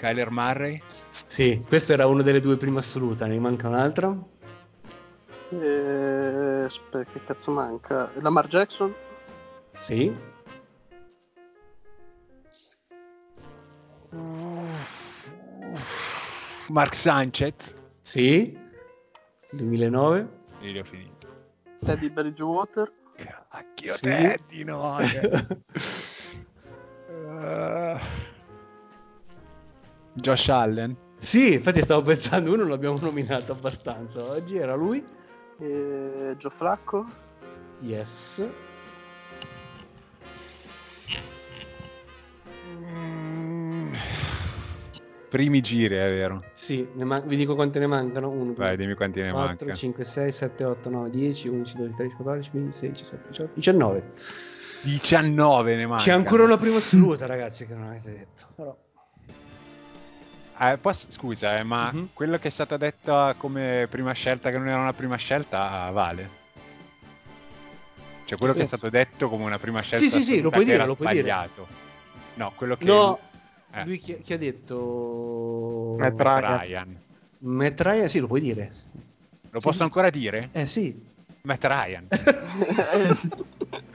Kyler 0.00 0.30
Murray. 0.30 0.82
Sì, 1.26 1.62
questa 1.68 1.92
era 1.92 2.06
una 2.06 2.22
delle 2.22 2.40
due 2.40 2.56
prime 2.56 2.78
assolute, 2.78 3.26
ne 3.26 3.38
manca 3.38 3.68
un'altra. 3.68 4.16
E... 5.50 6.62
Aspetta, 6.64 7.04
che 7.04 7.22
cazzo 7.22 7.50
manca? 7.50 8.10
Lamar 8.14 8.46
Jackson. 8.46 8.94
Sì. 9.80 10.16
Mark 16.68 16.94
Sanchez. 16.94 17.74
Sì. 18.00 18.58
2009. 19.52 20.28
E 20.62 20.70
li 20.70 20.78
ho 20.78 20.84
finiti. 20.84 21.26
Teddy 21.80 22.08
Bridgewater. 22.08 22.90
Cacchio, 23.16 23.94
Sì. 23.96 24.08
Teddy, 24.08 24.64
no. 24.64 24.98
Eh, 24.98 25.44
Josh 30.20 30.48
Allen. 30.48 30.96
sì, 31.18 31.54
infatti 31.54 31.82
stavo 31.82 32.02
pensando, 32.02 32.52
uno 32.52 32.66
l'abbiamo 32.66 32.98
nominato 33.00 33.52
abbastanza 33.52 34.22
oggi, 34.22 34.56
era 34.56 34.74
lui. 34.74 35.04
E... 35.58 36.34
Joe 36.38 36.50
Flacco. 36.50 37.04
Yes. 37.80 38.42
Mm. 42.66 43.94
Primi 45.28 45.60
giri, 45.60 45.94
è 45.94 46.08
vero. 46.08 46.40
Sì, 46.52 46.88
man- 46.94 47.22
vi 47.26 47.36
dico 47.36 47.54
quante 47.54 47.78
ne 47.78 47.86
mancano. 47.86 48.30
1, 48.30 48.54
Vai, 48.54 48.76
dimmi 48.76 48.94
quanti 48.94 49.20
ne 49.20 49.30
4, 49.30 49.46
manca. 49.46 49.74
5, 49.74 50.04
6, 50.04 50.32
7, 50.32 50.64
8, 50.64 50.90
9, 50.90 51.10
10, 51.10 51.48
11, 51.48 51.76
12, 51.76 51.94
13, 51.96 52.14
14, 52.16 52.50
15, 52.50 52.76
16, 52.78 53.02
17, 53.02 53.28
18, 53.28 53.52
19. 53.54 54.12
19 54.82 55.76
ne 55.76 55.86
manca. 55.86 56.02
C'è 56.02 56.12
ancora 56.12 56.42
una 56.42 56.56
prima 56.56 56.78
assoluta, 56.78 57.26
ragazzi, 57.26 57.64
che 57.64 57.74
non 57.74 57.84
avete 57.84 58.10
detto. 58.10 58.46
Però... 58.56 58.76
Eh, 60.62 60.76
posso- 60.78 61.06
scusa, 61.10 61.56
eh, 61.58 61.62
ma 61.62 61.90
Mhm. 61.90 62.10
quello 62.12 62.36
che 62.38 62.48
è 62.48 62.50
stata 62.50 62.76
detta 62.76 63.34
come 63.38 63.86
prima 63.90 64.12
scelta, 64.12 64.50
che 64.50 64.58
non 64.58 64.68
era 64.68 64.78
una 64.80 64.92
prima 64.92 65.16
scelta, 65.16 65.90
vale. 65.90 66.38
Cioè, 68.26 68.36
quello 68.38 68.52
Sì. 68.52 68.58
che 68.58 68.64
è 68.64 68.68
stato 68.68 68.90
detto 68.90 69.28
come 69.30 69.44
una 69.44 69.58
prima 69.58 69.80
scelta 69.80 70.04
Sì, 70.04 70.10
sì, 70.10 70.22
sì, 70.22 70.40
lo 70.42 70.50
puoi 70.50 70.64
dire, 70.66 70.84
lo 70.84 70.94
puoi 70.96 71.08
dire. 71.08 71.20
sbagliato. 71.22 71.66
No, 72.34 72.52
quello 72.54 72.76
che 72.76 72.84
No, 72.84 73.18
eh, 73.72 73.84
lui 73.84 73.98
chi, 73.98 74.20
chi 74.20 74.34
ha 74.34 74.38
detto? 74.38 75.96
Matt 75.98 76.20
Ryan. 76.20 76.58
Ryan. 76.58 77.00
Matt 77.38 77.80
Ryan, 77.80 78.08
sì, 78.10 78.18
lo 78.20 78.26
puoi 78.26 78.40
dire. 78.40 78.72
Lo 79.50 79.60
posso 79.60 79.82
ancora 79.82 80.10
dire? 80.10 80.50
Eh 80.52 80.66
sì. 80.66 80.94
Matt 81.42 81.64
Ryan. 81.64 82.06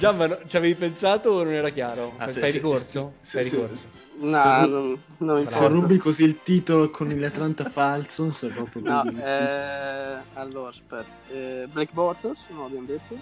Già, 0.00 0.12
ma 0.12 0.26
no- 0.26 0.38
ci 0.46 0.56
avevi 0.56 0.76
pensato 0.76 1.28
o 1.28 1.42
non 1.42 1.52
era 1.52 1.68
chiaro? 1.68 2.14
Ah, 2.16 2.28
Fai 2.28 2.50
sì, 2.50 2.56
ricorso? 2.56 3.12
sì, 3.20 3.30
Fai 3.32 3.44
sì, 3.44 3.50
ricorso. 3.50 3.90
No, 4.20 4.64
non, 4.66 5.02
non 5.18 5.46
Se 5.50 5.68
rubi 5.68 5.98
così 5.98 6.24
il 6.24 6.42
titolo 6.42 6.88
con 6.88 7.10
il 7.10 7.22
Atlanta 7.22 7.66
Falcons 7.66 8.44
è 8.44 8.48
proprio 8.48 8.80
No, 8.80 9.02
bellissimo. 9.02 9.26
eh, 9.26 10.18
allora 10.32 10.70
aspetta. 10.70 11.06
Eh, 11.28 11.66
Blake 11.70 11.92
Bortles, 11.92 12.46
non 12.48 12.62
l'abbiamo 12.62 12.86
detto. 12.86 13.14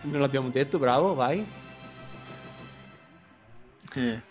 Non 0.00 0.20
l'abbiamo 0.22 0.48
detto, 0.48 0.78
bravo, 0.78 1.12
vai. 1.12 1.44
Eh, 3.94 4.22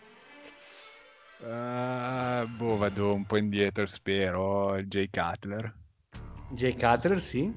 Eh, 1.43 2.45
boh, 2.47 2.77
vado 2.77 3.13
un 3.13 3.25
po' 3.25 3.37
indietro, 3.37 3.85
spero. 3.85 4.75
Il 4.75 4.87
Jay 4.87 5.07
Cutler. 5.11 5.71
Jay 6.49 6.75
Cutler, 6.75 7.21
sì. 7.21 7.53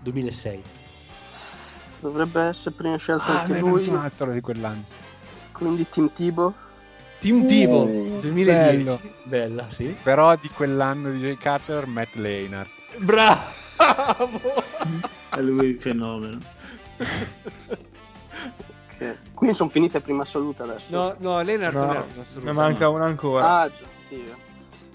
2006. 0.00 0.62
Dovrebbe 2.00 2.40
essere 2.42 2.74
prima 2.74 2.96
scelta 2.96 3.24
Ah, 3.26 3.40
anche 3.42 3.56
è 3.56 3.60
lui. 3.60 3.86
un 3.88 3.96
altro 3.96 4.32
di 4.32 4.40
quell'anno. 4.40 4.84
Quindi 5.52 5.86
Tim 5.88 6.10
Tebow. 6.12 6.52
Team 7.18 7.42
Uh, 7.42 7.46
Tivo, 7.46 7.84
2010. 8.20 8.44
bello. 8.44 9.00
Bella, 9.24 9.66
sì. 9.68 9.94
Però 10.02 10.34
di 10.36 10.48
quell'anno 10.48 11.10
di 11.10 11.18
Jay 11.18 11.36
Cutler, 11.36 11.86
Matt 11.86 12.14
Leinart. 12.14 12.70
Bravo! 12.96 13.42
è 15.28 15.40
lui 15.40 15.66
il 15.66 15.78
fenomeno. 15.78 16.38
Che... 18.98 19.16
Quindi 19.34 19.54
sono 19.54 19.68
finite 19.70 20.00
prima 20.00 20.22
assoluta 20.22 20.64
adesso. 20.64 20.86
No, 20.90 21.14
no, 21.18 21.42
Leonard 21.42 21.74
non 21.74 21.90
era 21.90 21.98
No, 22.00 22.06
un 22.14 22.20
assoluto. 22.20 22.50
ne 22.50 22.56
manca 22.56 22.84
no. 22.84 22.92
una 22.92 23.04
ancora. 23.04 23.58
Ah, 23.60 23.70
già, 23.70 23.80
Dio. 24.08 24.48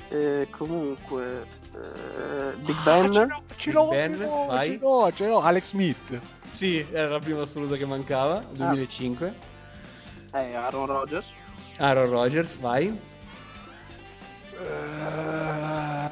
E 0.10 0.48
comunque, 0.52 1.46
eh, 1.74 2.56
Big 2.58 2.76
Ah, 2.80 2.84
Ben. 2.84 3.14
ce 3.14 3.26
l'ho, 3.26 3.42
ce 3.56 3.72
l'ho, 3.72 3.88
Ben, 3.90 4.14
ce 4.18 4.24
l'ho, 4.26 4.46
vai. 4.48 4.72
ce 4.72 4.78
l'ho, 4.80 5.12
ce 5.14 5.28
l'ho. 5.28 5.42
Alex 5.42 5.68
Smith. 5.70 6.20
Sì, 6.56 6.86
era 6.90 7.10
la 7.10 7.20
prima 7.20 7.42
assoluta 7.42 7.76
che 7.76 7.86
mancava, 7.86 8.42
2005. 8.54 9.34
Eh, 10.32 10.56
Aaron 10.56 10.86
Rodgers. 10.86 11.26
Aaron 11.78 12.10
Rodgers, 12.10 12.58
vai. 12.60 12.98
Eh, 14.58 16.10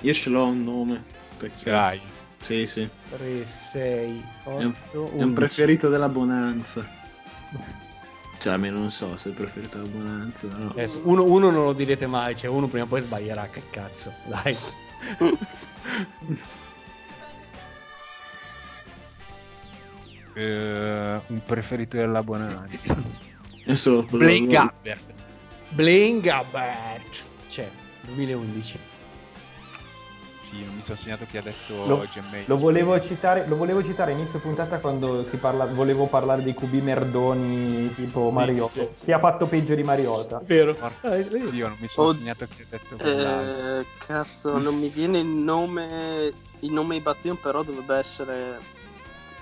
Io 0.00 0.14
ce 0.14 0.30
l'ho 0.30 0.46
un 0.46 0.64
nome. 0.64 1.04
Perché... 1.36 1.70
L'hai? 1.70 2.00
Sì, 2.40 2.66
sì. 2.66 2.88
3, 3.10 3.44
6, 3.44 4.24
È 4.44 4.48
un, 4.48 4.74
8, 4.90 5.18
è 5.18 5.22
un 5.22 5.32
preferito 5.34 5.90
della 5.90 6.08
Bonanza. 6.08 6.88
Cioè, 8.38 8.54
almeno 8.54 8.78
non 8.78 8.90
so 8.90 9.18
se 9.18 9.30
è 9.30 9.32
preferito 9.34 9.76
della 9.76 9.90
Bonanza. 9.90 10.46
No. 10.46 10.70
Adesso, 10.70 11.02
uno, 11.04 11.24
uno 11.24 11.50
non 11.50 11.64
lo 11.64 11.72
direte 11.74 12.06
mai, 12.06 12.34
cioè 12.34 12.48
uno 12.48 12.68
prima 12.68 12.84
o 12.84 12.88
poi 12.88 13.02
sbaglierà, 13.02 13.48
che 13.48 13.64
cazzo. 13.68 14.14
Dai. 14.24 14.56
Eh, 20.34 21.20
un 21.26 21.40
preferito 21.44 21.96
della 21.96 22.22
Bonanza. 22.22 22.96
Adesso 23.64 24.06
lo- 24.10 24.48
Gabbert. 24.48 25.12
Blaine 25.70 26.20
Gabbert. 26.20 27.24
C'è, 27.48 27.68
2011. 28.02 28.78
sì, 30.50 30.64
non 30.64 30.74
mi 30.74 30.82
sono 30.82 30.98
segnato 30.98 31.26
chi 31.30 31.36
ha 31.36 31.42
detto 31.42 31.86
Lo, 31.86 32.04
lo 32.46 32.56
volevo 32.56 33.00
citare, 33.00 33.46
lo 33.46 33.54
volevo 33.56 33.82
citare 33.84 34.10
inizio 34.12 34.40
puntata 34.40 34.78
quando 34.78 35.22
si 35.24 35.36
parla, 35.36 35.66
volevo 35.66 36.06
parlare 36.06 36.42
dei 36.42 36.54
QB 36.54 36.74
merdoni 36.82 37.92
tipo 37.94 38.30
Mariota. 38.30 38.84
Chi 39.04 39.12
ha 39.12 39.18
fatto 39.20 39.46
peggio 39.46 39.74
di 39.76 39.82
Mariota? 39.84 40.40
Vero. 40.42 40.74
Porca 40.74 41.08
Ah, 41.08 41.10
vedi? 41.10 41.46
zio, 41.46 41.68
non 41.68 41.76
mi 41.80 41.86
sono 41.88 42.08
Oh, 42.08 42.12
segnato 42.14 42.46
chi 42.46 42.62
ha 42.62 42.66
detto. 42.68 42.96
Eh, 43.04 43.86
cazzo, 44.06 44.58
non 44.58 44.76
mi 44.78 44.88
viene 44.88 45.18
il 45.20 45.26
nome, 45.26 46.32
il 46.60 46.72
nome 46.72 46.94
di 46.96 47.00
battino, 47.00 47.34
però 47.36 47.62
dovrebbe 47.62 47.96
essere 47.96 48.58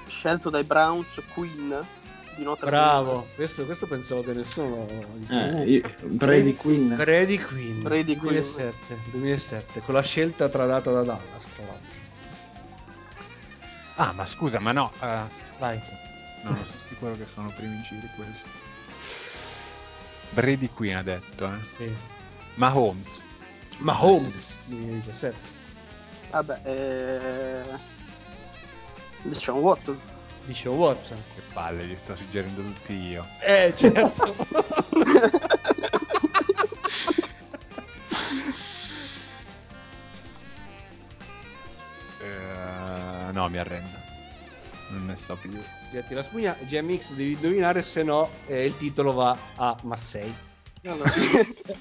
scelto 0.09 0.51
dai 0.51 0.65
Browns 0.65 1.21
Queen 1.35 1.87
di 2.37 2.43
Notre 2.45 2.67
Bravo, 2.71 3.29
questo, 3.35 3.65
questo 3.65 3.87
pensavo 3.87 4.23
che 4.23 4.33
nessuno 4.33 4.87
lo 4.89 5.07
dicesse. 5.15 5.63
Eh, 5.63 5.71
io- 5.71 5.95
Brady 6.03 6.55
Queen. 6.55 6.95
Brady 6.97 7.39
Queen, 7.39 7.83
Brady 7.83 8.17
Queen. 8.17 8.35
2007, 8.35 8.99
2007, 9.11 9.81
con 9.81 9.95
la 9.95 10.03
scelta 10.03 10.49
tradata 10.49 10.91
da 10.93 11.03
Dallas, 11.03 11.49
tra 11.49 11.65
l'altro. 11.65 12.07
Ah, 13.97 14.13
ma 14.13 14.25
scusa, 14.27 14.61
ma 14.61 14.71
no, 14.71 14.93
eh, 15.01 15.23
Vai. 15.59 15.81
no, 16.45 16.51
non 16.51 16.65
sono 16.65 16.81
sicuro 16.81 17.17
che 17.17 17.27
sono 17.27 17.53
primi 17.57 17.83
giri 17.83 18.09
questi. 18.15 18.49
Brady 20.31 20.69
Queen 20.69 20.97
ha 20.97 21.03
detto, 21.03 21.47
eh. 21.47 21.59
Sì. 21.65 21.93
Mahomes. 22.55 23.21
Mahomes, 23.79 24.61
2017. 24.67 25.57
Vabbè, 26.31 26.61
eh... 26.65 27.97
Diciamo 29.23 29.59
Watson. 29.59 29.99
Dice 30.45 30.69
Watson. 30.69 31.23
Che 31.35 31.43
palle, 31.53 31.87
gli 31.87 31.97
sto 31.97 32.17
suggerendo 32.17 32.63
tutti 32.63 32.95
io. 32.95 33.27
Eh, 33.41 33.73
certo. 33.77 34.35
Eh, 42.21 43.33
no, 43.33 43.49
mi 43.49 43.59
arrendo. 43.59 43.97
Non 44.89 45.07
ne 45.07 45.17
so 45.17 45.37
più. 45.37 45.51
Getti 45.91 46.15
la 46.15 46.23
spugna, 46.23 46.57
GMX 46.61 47.13
devi 47.13 47.33
indovinare, 47.33 47.83
se 47.83 48.03
no 48.03 48.29
eh, 48.47 48.65
il 48.65 48.77
titolo 48.77 49.13
va 49.13 49.37
a 49.57 49.77
Massei. 49.83 50.35
Allora, 50.85 51.11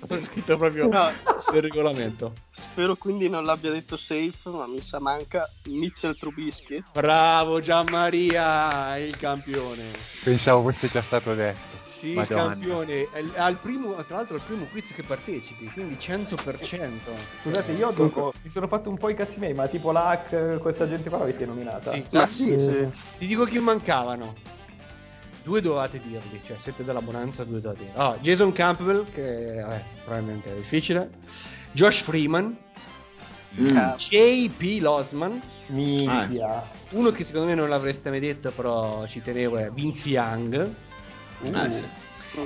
Ho 0.09 0.19
scritto 0.21 0.57
proprio 0.57 0.87
No. 0.87 1.11
sul 1.39 1.61
regolamento. 1.61 2.33
spero 2.51 2.95
quindi 2.95 3.29
non 3.29 3.43
l'abbia 3.45 3.71
detto 3.71 3.95
safe, 3.97 4.49
ma 4.49 4.65
mi 4.67 4.81
sa 4.81 4.99
manca 4.99 5.49
Mitchell 5.65 6.17
Trubisky. 6.17 6.83
Bravo 6.91 7.59
Gianmaria, 7.59 8.97
il 8.97 9.15
campione. 9.17 9.91
Pensavo 10.23 10.63
fosse 10.63 10.87
già 10.89 11.01
stato 11.01 11.33
detto. 11.35 11.85
Sì, 11.89 12.17
il 12.17 12.27
campione. 12.27 13.09
È 13.09 13.55
primo, 13.61 13.95
tra 14.05 14.17
l'altro, 14.17 14.35
è 14.35 14.39
il 14.39 14.45
primo 14.45 14.65
quiz 14.65 14.93
che 14.93 15.03
partecipi, 15.03 15.65
quindi 15.73 15.95
100%. 15.95 16.99
Scusate, 17.41 17.71
io 17.71 17.91
dopo 17.91 18.33
mi 18.43 18.49
sono 18.51 18.67
fatto 18.67 18.89
un 18.89 18.97
po' 18.97 19.09
i 19.09 19.15
cazzi 19.15 19.39
miei, 19.39 19.53
ma 19.53 19.67
tipo 19.67 19.91
l'hack, 19.91 20.57
questa 20.59 20.87
gente 20.87 21.09
qua 21.09 21.19
l'avete 21.19 21.45
nominata? 21.45 21.91
Sì. 21.93 22.05
Ma 22.11 22.27
sì, 22.27 22.57
sì. 22.59 22.87
Ti 23.17 23.25
dico 23.25 23.45
chi 23.45 23.59
mancavano. 23.59 24.35
Due 25.47 25.61
dovevate 25.61 26.01
dirli, 26.01 26.41
cioè 26.43 26.57
siete 26.57 26.83
della 26.83 26.99
bonanza, 27.01 27.45
due 27.45 27.61
dovevate 27.61 27.85
dirli. 27.85 27.97
Ah, 27.97 28.17
Jason 28.19 28.51
Campbell, 28.51 29.09
che 29.13 29.61
vabbè, 29.61 29.83
probabilmente 30.03 30.51
è 30.51 30.55
difficile. 30.57 31.09
Josh 31.71 32.01
Freeman. 32.01 32.57
Mm. 33.57 33.77
JP 33.95 34.81
Losman. 34.81 35.41
Minchia. 35.67 36.69
Uno 36.89 37.11
che 37.11 37.23
secondo 37.23 37.47
me 37.47 37.55
non 37.55 37.69
l'avreste 37.69 38.09
mai 38.09 38.19
detto, 38.19 38.51
però 38.51 39.07
ci 39.07 39.21
tenevo, 39.21 39.55
è 39.55 39.71
Vince 39.71 40.09
Young. 40.09 40.73
Ah, 41.53 41.71
sì. 41.71 41.85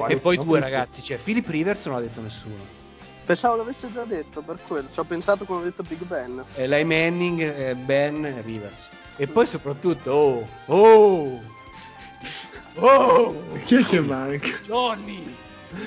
E 0.07 0.17
poi 0.17 0.37
due 0.37 0.59
ragazzi, 0.59 1.01
cioè 1.01 1.17
Philip 1.17 1.47
Rivers 1.47 1.87
non 1.87 1.95
l'ha 1.95 2.01
detto 2.01 2.21
nessuno. 2.21 2.79
Pensavo 3.25 3.55
l'avesse 3.55 3.91
già 3.91 4.03
detto 4.03 4.43
per 4.43 4.59
quello. 4.61 4.87
Ci 4.87 4.99
ho 4.99 5.05
pensato 5.05 5.45
quando 5.45 5.65
ho 5.65 5.67
detto 5.69 5.81
Big 5.81 6.03
Ben. 6.03 6.43
E 6.55 6.67
Lai 6.67 6.85
Manning, 6.85 7.41
eh, 7.41 7.73
Ben 7.73 8.43
Rivers. 8.43 8.91
E 9.15 9.25
poi 9.25 9.47
soprattutto, 9.47 10.11
oh, 10.11 10.47
oh, 10.67 11.41
oh, 12.75 13.43
Chi 13.63 13.75
è 13.75 13.83
che 13.85 14.01
manca? 14.01 14.49
Johnny, 14.65 15.35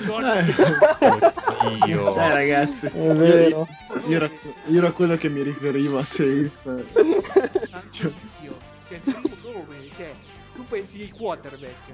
Johnny. 0.05 0.49
Eh, 0.99 1.85
Dio. 1.85 2.09
Sai 2.09 2.33
ragazzi, 2.33 2.87
È 2.87 2.97
io, 2.97 3.13
vero. 3.15 3.67
io 4.07 4.15
ero, 4.15 4.29
io 4.65 4.77
ero 4.79 4.91
quello 4.93 5.15
che 5.17 5.29
mi 5.29 5.41
riferiva 5.43 5.99
a 5.99 6.03
safe. 6.03 6.51
Santo 7.67 8.13
Dio. 8.39 8.57
Cioè, 8.87 8.99
il 9.03 9.13
primo 9.13 9.35
nome, 9.53 9.89
cioè, 9.95 10.13
tu 10.55 10.63
pensi 10.65 11.01
il 11.01 11.13
quarterback. 11.13 11.93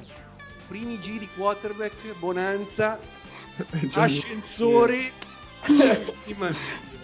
Primi 0.67 0.99
giri 0.99 1.29
quarterback, 1.35 2.17
bonanza, 2.19 2.99
ascensore. 3.93 5.11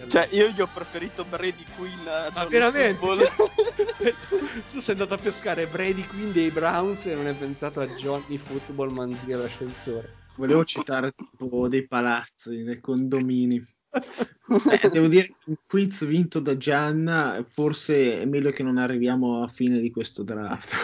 Cioè, 0.08 0.28
io 0.32 0.48
gli 0.48 0.60
ho 0.60 0.68
preferito 0.72 1.24
Brady 1.24 1.64
Queen 1.76 1.98
a 2.06 2.30
Ma 2.34 2.46
Johnny 2.46 2.48
veramente? 2.48 2.94
Football. 2.94 3.26
Cioè, 3.98 4.14
tu, 4.28 4.38
tu 4.70 4.80
sei 4.80 4.94
andato 4.94 5.14
a 5.14 5.18
pescare 5.18 5.66
Brady 5.66 6.06
Queen 6.06 6.32
dei 6.32 6.50
Browns 6.50 7.06
e 7.06 7.14
non 7.14 7.26
hai 7.26 7.34
pensato 7.34 7.80
a 7.80 7.86
Johnny 7.86 8.38
Football 8.38 8.90
Manziel 8.90 9.42
ascensore. 9.42 10.26
Volevo 10.36 10.64
citare 10.64 11.12
tipo 11.12 11.68
dei 11.68 11.86
palazzi, 11.86 12.62
dei 12.62 12.80
condomini. 12.80 13.64
Eh, 14.48 14.88
devo 14.88 15.08
dire, 15.08 15.34
un 15.44 15.56
quiz 15.66 16.06
vinto 16.06 16.40
da 16.40 16.56
Gianna, 16.56 17.44
forse 17.50 18.18
è 18.20 18.24
meglio 18.24 18.50
che 18.50 18.62
non 18.62 18.78
arriviamo 18.78 19.42
a 19.42 19.48
fine 19.48 19.78
di 19.78 19.90
questo 19.90 20.22
draft. 20.22 20.74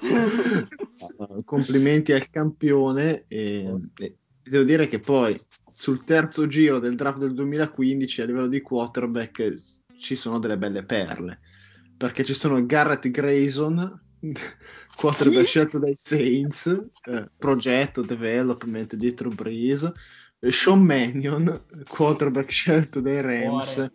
Complimenti 1.44 2.12
al 2.12 2.30
campione. 2.30 3.26
E, 3.28 3.76
e 3.98 4.19
devo 4.42 4.64
dire 4.64 4.88
che 4.88 4.98
poi 4.98 5.38
sul 5.70 6.04
terzo 6.04 6.46
giro 6.46 6.78
del 6.78 6.96
draft 6.96 7.18
del 7.18 7.34
2015 7.34 8.22
a 8.22 8.24
livello 8.24 8.48
di 8.48 8.60
quarterback 8.60 9.54
ci 9.98 10.16
sono 10.16 10.38
delle 10.38 10.58
belle 10.58 10.84
perle. 10.84 11.40
Perché 11.96 12.24
ci 12.24 12.34
sono 12.34 12.64
Garrett 12.64 13.08
Grayson, 13.08 14.00
quarterback 14.96 15.46
scelto 15.46 15.78
dai 15.78 15.94
Saints, 15.94 16.66
eh, 17.04 17.28
progetto, 17.36 18.02
development 18.02 18.94
dietro 18.94 19.28
Breeze, 19.28 19.92
Sean 20.48 20.82
Mannion, 20.82 21.64
quarterback 21.86 22.50
scelto 22.50 23.00
dai 23.00 23.20
Rams, 23.20 23.74
Cuore. 23.74 23.90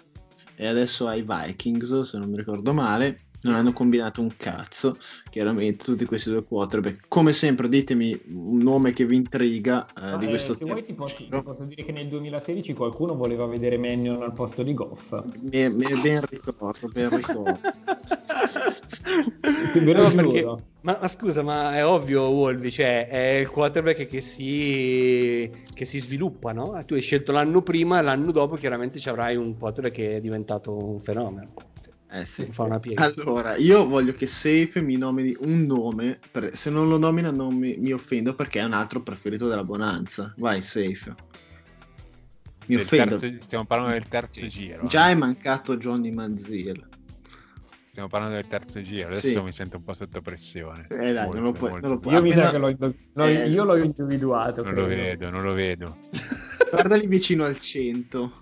e 0.56 0.68
adesso 0.68 1.08
ai 1.08 1.26
Vikings, 1.28 2.02
se 2.02 2.18
non 2.20 2.30
mi 2.30 2.38
ricordo 2.38 2.74
male. 2.74 3.20
Non 3.46 3.54
hanno 3.54 3.74
combinato 3.74 4.22
un 4.22 4.32
cazzo, 4.36 4.98
chiaramente, 5.30 5.84
tutti 5.84 6.06
questi 6.06 6.32
due 6.32 6.44
quarterback. 6.44 7.06
Come 7.08 7.32
sempre, 7.32 7.70
ditemi 7.70 8.20
un 8.30 8.58
nome 8.58 8.92
che 8.92 9.06
vi 9.06 9.16
intriga 9.18 9.86
eh, 9.86 9.92
Ah, 9.96 10.18
di 10.18 10.26
eh, 10.26 10.30
questo 10.30 10.56
se 10.56 10.66
vuoi 10.66 10.84
ti 10.84 10.94
posso, 10.94 11.16
ti 11.18 11.42
posso 11.44 11.64
dire 11.64 11.84
che 11.84 11.92
nel 11.92 12.08
2016 12.08 12.74
qualcuno 12.74 13.16
voleva 13.16 13.46
vedere 13.46 13.78
Mannion 13.78 14.24
al 14.24 14.34
posto 14.34 14.64
di 14.64 14.74
Goff. 14.74 15.12
Me, 15.52 15.70
me 15.70 15.90
ben 16.02 16.22
ricordo, 16.28 16.88
ben 16.92 17.10
ricordo. 17.16 17.60
No, 19.76 20.10
perché- 20.12 20.44
ma, 20.82 20.98
ma 21.00 21.08
scusa, 21.08 21.44
ma 21.44 21.76
è 21.76 21.86
ovvio, 21.86 22.24
Wolvi, 22.30 22.72
cioè 22.72 23.08
è 23.08 23.40
il 23.40 23.50
quarterback 23.50 24.08
che 24.08 24.22
si, 24.22 25.52
che 25.74 25.86
si 25.86 26.00
sviluppa, 26.00 26.52
no? 26.52 26.82
Tu 26.86 26.96
hai 26.96 27.02
scelto 27.02 27.32
l'anno 27.32 27.62
prima, 27.62 28.02
l'anno 28.02 28.32
dopo 28.32 28.56
chiaramente 28.56 29.00
ci 29.00 29.10
avrai 29.10 29.36
un 29.36 29.58
quarterback 29.58 29.94
che 29.96 30.16
è 30.18 30.20
diventato 30.22 30.76
un 30.76 31.00
fenomeno. 31.00 31.54
Eh 32.16 32.26
sì. 32.26 32.46
Fa 32.50 32.64
una 32.64 32.80
piega. 32.80 33.04
Allora, 33.04 33.56
io 33.58 33.86
voglio 33.88 34.14
che 34.14 34.26
Safe 34.26 34.80
mi 34.82 34.98
nomini 34.98 35.36
un 35.40 35.64
nome, 35.66 36.20
per- 36.32 36.56
se 36.56 36.70
non 36.70 36.88
lo 36.88 36.98
nomina 36.98 37.30
non 37.32 37.56
mi, 37.56 37.76
mi 37.78 37.92
offendo 37.92 38.34
perché 38.36 38.60
è 38.60 38.64
un 38.64 38.72
altro 38.74 39.02
preferito 39.02 39.48
della 39.50 39.64
Bonanza. 39.66 40.34
Vai, 40.38 40.62
Safe. 40.62 41.14
Mi 42.68 42.76
Del 42.78 42.86
offendo. 42.86 43.18
terzo- 43.18 43.42
stiamo 43.42 43.66
parlando 43.66 43.94
del 43.94 44.08
terzo 44.08 44.48
giro. 44.48 44.88
Già 44.88 45.10
eh. 45.10 45.12
è 45.12 45.16
mancato 45.16 45.78
Johnny 45.78 46.12
Manziel. 46.12 46.88
Stiamo 47.90 48.08
parlando 48.10 48.36
del 48.36 48.48
terzo 48.48 48.82
giro. 48.82 49.08
Adesso 49.08 49.28
Sì. 49.28 49.40
mi 49.42 49.52
sento 49.52 49.78
un 49.78 49.84
po' 49.84 49.94
sotto 49.94 50.22
pressione. 50.22 50.88
Eh 50.90 51.14
dai, 51.14 51.30
non 51.30 51.44
lo 51.44 51.52
puoi- 51.52 51.72
molto. 51.72 51.88
non 51.88 51.96
lo 51.96 52.02
puoi- 52.02 52.16
Io 52.16 52.22
mi 52.22 52.30
appena- 52.32 52.46
sa 52.46 52.52
che 52.52 52.58
l'ho, 52.58 52.76
l'ho- 53.14 53.24
Eh, 53.26 53.50
io 53.50 53.64
l'ho 53.66 53.76
individuato. 53.78 54.64
Non 54.64 54.74
lo 54.74 54.86
credo. 54.86 55.02
vedo, 55.02 55.30
non 55.30 55.44
lo 55.44 55.54
vedo. 55.54 55.98
Guardali 56.72 57.08
vicino 57.08 57.44
al 57.46 57.60
100. 57.60 58.40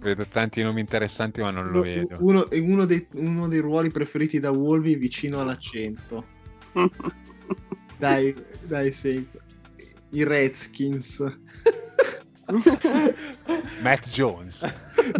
Vedo 0.00 0.26
tanti 0.26 0.62
nomi 0.62 0.80
interessanti, 0.80 1.40
ma 1.40 1.50
non 1.50 1.64
lo 1.66 1.80
Uno, 1.80 1.82
vedo. 1.82 2.16
uno- 2.20 2.50
è 2.50 2.58
uno 2.58 2.84
dei, 2.84 3.06
uno 3.14 3.48
dei 3.48 3.60
ruoli 3.60 3.90
preferiti 3.90 4.38
da 4.38 4.50
Wolvi 4.50 4.94
vicino 4.96 5.40
alla 5.40 5.56
100. 5.56 6.26
Dai, 7.98 8.34
dai, 8.62 8.92
Safe. 8.92 9.26
I 10.10 10.22
Redskins. 10.22 11.24
Matt 13.82 14.08
Jones. 14.08 14.64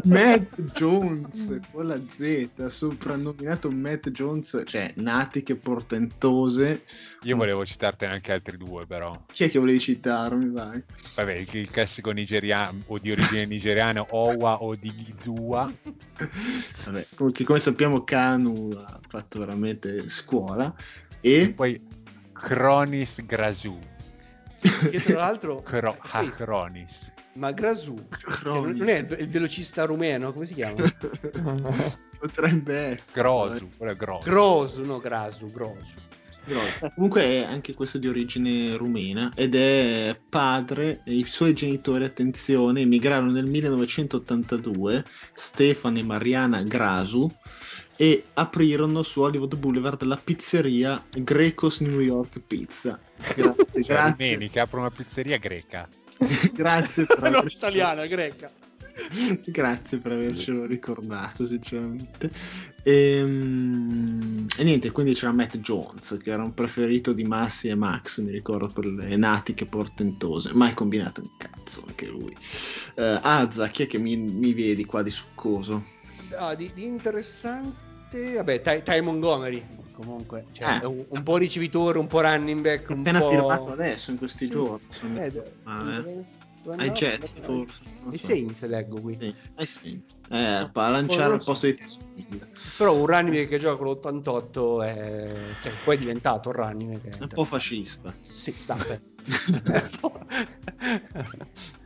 Matt 0.05 0.61
Jones 0.75 1.61
con 1.73 1.87
la 1.89 2.01
Z, 2.17 2.67
soprannominato 2.67 3.71
Matt 3.71 4.11
Jones, 4.11 4.63
cioè 4.65 4.93
natiche 4.97 5.57
portentose. 5.57 6.85
Io 7.23 7.37
volevo 7.37 7.65
citartene 7.65 8.13
anche 8.13 8.33
altri 8.33 8.57
due, 8.57 8.87
però. 8.87 9.13
Chi 9.33 9.45
è 9.45 9.51
che 9.51 9.59
volevi 9.59 9.81
citarmi? 9.81 10.51
Vai. 10.51 10.83
Vabbè, 11.17 11.33
il, 11.35 11.49
il 11.57 11.71
classico 11.71 12.13
nigeriano 12.13 12.83
o 12.87 12.99
di 12.99 13.11
origine 13.11 13.47
nigeriana, 13.47 14.07
Owa 14.11 14.63
o 14.63 14.75
di 14.77 14.93
Gizua. 14.95 15.73
Vabbè, 16.85 17.07
comunque, 17.17 17.45
come 17.45 17.59
sappiamo, 17.59 18.05
Kanu 18.05 18.71
ha 18.77 19.01
fatto 19.09 19.41
veramente 19.41 20.09
scuola. 20.09 20.73
E 21.21 21.41
E 21.43 21.51
poi 21.51 21.81
Cronis 22.33 23.25
Grasu. 23.25 23.79
Che 24.59 25.01
tra 25.01 25.19
l'altro, 25.19 25.63
Cro- 25.63 25.97
ah, 25.99 26.23
sì, 26.23 26.31
Cronis. 26.31 27.13
Ma 27.37 27.53
Grasu, 27.53 28.07
non 28.45 28.89
è 28.89 28.99
il, 29.19 29.29
velocista 29.29 29.85
rumeno, 29.85 30.33
come 30.33 30.47
si 30.47 30.55
chiama? 30.55 30.83
Potrebbe 32.19 32.75
essere. 32.75 33.13
Grosu, 33.13 33.71
quello 33.77 33.93
è 33.93 33.97
grosso. 33.97 34.31
Grosu, 34.31 34.85
no, 34.85 34.99
Grasu, 34.99 35.47
Grosu. 35.51 35.95
Comunque 36.95 37.23
è 37.23 37.43
anche 37.43 37.75
questo 37.75 37.99
di 37.99 38.07
origine 38.07 38.77
rumena 38.77 39.33
ed 39.35 39.57
è 39.57 40.17
padre 40.29 41.01
e 41.05 41.15
i 41.15 41.25
suoi 41.25 41.55
genitori, 41.55 42.05
attenzione, 42.05 42.83
emigrarono 42.83 43.33
nel 43.33 43.47
1982, 43.47 45.05
Stefano 45.35 45.99
e 45.99 46.03
Mariana 46.05 46.63
Grasu, 46.63 47.29
e 47.97 48.25
aprirono 48.35 49.03
su 49.03 49.23
Hollywood 49.23 49.57
Boulevard 49.57 50.03
la 50.05 50.17
pizzeria 50.17 51.03
Greco's 51.11 51.81
New 51.81 52.01
York 52.01 52.39
Pizza. 52.47 52.99
Grazie, 53.35 53.67
Cioè, 53.73 53.83
grazie, 53.83 54.27
rumeni 54.27 54.49
che 54.49 54.61
aprono 54.61 54.87
una 54.87 54.95
pizzeria 54.95 55.39
greca. 55.39 55.89
grazie 56.53 57.05
per 57.07 57.19
avercelo- 57.19 57.47
italiana, 57.49 58.07
greca. 58.07 58.51
Grazie 59.45 59.99
per 59.99 60.13
avercelo 60.13 60.65
ricordato, 60.65 61.47
sinceramente. 61.47 62.31
Ehm, 62.83 64.47
E, 64.57 64.65
niente, 64.65 64.91
quindi 64.91 65.13
c'era 65.13 65.33
Matt 65.33 65.59
Jones, 65.59 66.17
che 66.23 66.31
era 66.31 66.43
un 66.43 66.55
preferito 66.55 67.13
di 67.13 67.25
Massi 67.25 67.69
e 67.69 67.75
Max, 67.75 68.21
mi 68.21 68.31
ricordo, 68.31 68.69
per 68.69 68.87
le 68.87 69.17
natiche 69.17 69.67
portentose. 69.67 70.53
Mai 70.55 70.73
combinato 70.73 71.21
un 71.21 71.29
cazzo 71.37 71.85
anche 71.87 72.07
lui. 72.07 72.35
Eh, 72.95 73.19
Azza, 73.23 73.69
chi 73.69 73.83
è 73.83 73.87
che 73.87 73.99
mi, 73.99 74.17
mi 74.17 74.55
vedi 74.55 74.87
qua 74.87 75.03
di 75.03 75.11
succoso? 75.11 75.85
Ah, 76.39 76.55
di, 76.55 76.71
di 76.73 76.87
interessante, 76.87 78.35
vabbè, 78.37 78.63
Ty, 78.63 78.83
Ty 78.83 79.01
Montgomery, 79.03 79.63
comunque, 79.97 80.45
cioè, 80.53 80.75
Eh. 80.77 80.81
è 80.81 80.85
un, 80.85 81.05
un 81.09 81.23
po' 81.23 81.39
ricevitore, 81.39 81.99
un 81.99 82.07
po' 82.07 82.21
running 82.21 82.61
back, 82.63 82.91
un 82.91 83.01
appena 83.01 83.19
po'... 83.21 83.31
firmato 83.31 83.73
adesso, 83.73 84.11
in 84.11 84.19
questi 84.19 84.45
Sì. 84.45 84.51
giorni. 84.53 84.87
mi 85.03 85.19
Eh, 85.21 85.31
dove- 85.33 86.25
dove 86.63 86.77
Ai? 86.83 86.91
Jets, 86.91 87.33
forse. 87.43 87.81
I 88.11 88.19
so. 88.19 88.27
Saints 88.27 88.67
leggo 88.67 89.01
qui. 89.01 89.17
Sì, 89.19 89.35
ai 89.55 89.67
Saints. 89.67 90.13
Eh, 90.31 90.69
a 90.73 90.89
lanciare 90.89 91.35
al 91.35 91.41
so. 91.41 91.53
posto 91.53 91.67
di 91.67 91.75
Tesoro. 91.75 92.05
Però 92.77 92.93
un 92.95 93.07
running 93.07 93.35
back 93.37 93.49
che 93.49 93.59
gioca 93.59 93.77
con 93.77 93.87
l'88 93.93 94.83
è... 94.85 95.33
Cioè, 95.63 95.73
poi 95.85 95.95
è 95.95 95.99
diventato 95.99 96.49
un 96.49 96.55
running 96.57 97.01
back. 97.01 97.19
È 97.19 97.23
un 97.23 97.29
po' 97.29 97.45
fascista. 97.45 98.13
Sì, 98.23 98.55
dai. 98.67 99.01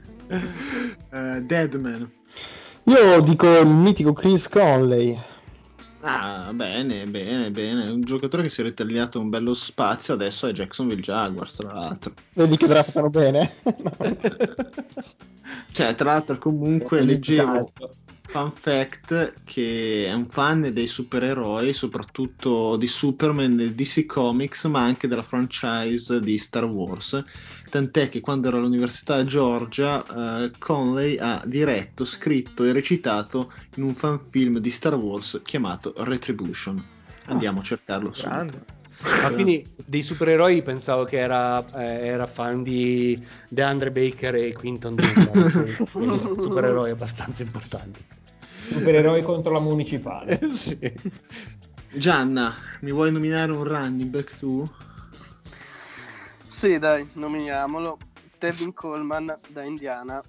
Eh, 1.13 1.41
Deadman. 1.43 2.11
Io 2.85 3.21
dico 3.21 3.59
il 3.59 3.67
mitico 3.67 4.13
Chris 4.13 4.49
Conley. 4.49 5.21
Ah, 6.03 6.51
bene, 6.55 7.05
bene, 7.07 7.51
bene. 7.51 7.91
Un 7.91 8.01
giocatore 8.01 8.45
che 8.45 8.49
si 8.49 8.61
è 8.61 8.65
ritagliato 8.65 9.21
un 9.21 9.29
bello 9.29 9.55
spazio 9.55 10.15
adesso 10.15 10.47
è 10.47 10.53
Jacksonville 10.53 11.03
Jaguars, 11.03 11.57
tra 11.57 11.73
l'altro. 11.73 12.15
Vedi 12.33 12.57
che 12.57 12.67
draftano 12.67 13.11
bene. 13.11 13.55
Cioè, 15.73 15.95
tra 15.95 16.13
l'altro, 16.13 16.39
comunque 16.39 17.03
leggevo 17.03 17.73
fun 18.31 18.53
fact 18.53 19.33
che 19.43 20.07
è 20.07 20.13
un 20.13 20.29
fan 20.29 20.71
dei 20.73 20.87
supereroi, 20.87 21.73
soprattutto 21.73 22.77
di 22.77 22.87
Superman 22.87 23.59
e 23.59 23.75
DC 23.75 24.07
Comics, 24.07 24.65
ma 24.67 24.83
anche 24.83 25.09
della 25.09 25.25
franchise 25.25 26.21
di 26.21 26.39
Star 26.39 26.65
Wars. 26.65 27.23
Tant'è 27.69 28.09
che 28.09 28.21
quando 28.21 28.47
era 28.47 28.57
all'università 28.57 29.17
a 29.17 29.25
Georgia, 29.25 30.45
eh, 30.45 30.53
Conley 30.59 31.19
ha 31.19 31.43
diretto, 31.45 32.05
scritto 32.05 32.63
e 32.63 32.73
recitato 32.73 33.53
in 33.77 33.83
un 33.83 33.95
fan 33.95 34.21
film 34.21 34.59
di 34.59 34.71
Star 34.71 34.95
Wars 34.95 35.41
chiamato 35.43 35.93
Retribution. 35.97 36.83
Andiamo 37.27 37.61
a 37.61 37.63
cercarlo 37.65 38.13
subito. 38.13 38.35
Grande. 38.35 38.65
Ma 39.03 39.31
quindi 39.31 39.67
dei 39.87 40.03
supereroi 40.03 40.63
pensavo 40.63 41.05
che 41.05 41.19
era, 41.19 41.65
eh, 41.73 42.07
era 42.07 42.27
fan 42.27 42.63
di 42.63 43.19
DeAndre 43.49 43.91
Baker 43.91 44.35
e 44.35 44.53
Quinton 44.53 44.95
quindi 45.91 46.19
supereroi 46.39 46.91
abbastanza 46.91 47.43
importanti. 47.43 48.19
Supereroi 48.73 49.23
contro 49.23 49.53
la 49.53 49.61
municipale. 49.61 50.39
sì. 50.55 50.79
Gianna, 51.93 52.55
mi 52.83 52.93
vuoi 52.93 53.11
nominare 53.11 53.51
un 53.51 53.65
running 53.65 54.11
back 54.11 54.39
tu? 54.39 54.69
Sì, 56.47 56.79
dai, 56.79 57.07
nominiamolo. 57.15 57.99
Tevin 58.39 58.73
Coleman 58.73 59.35
da 59.49 59.63
Indiana, 59.63 60.23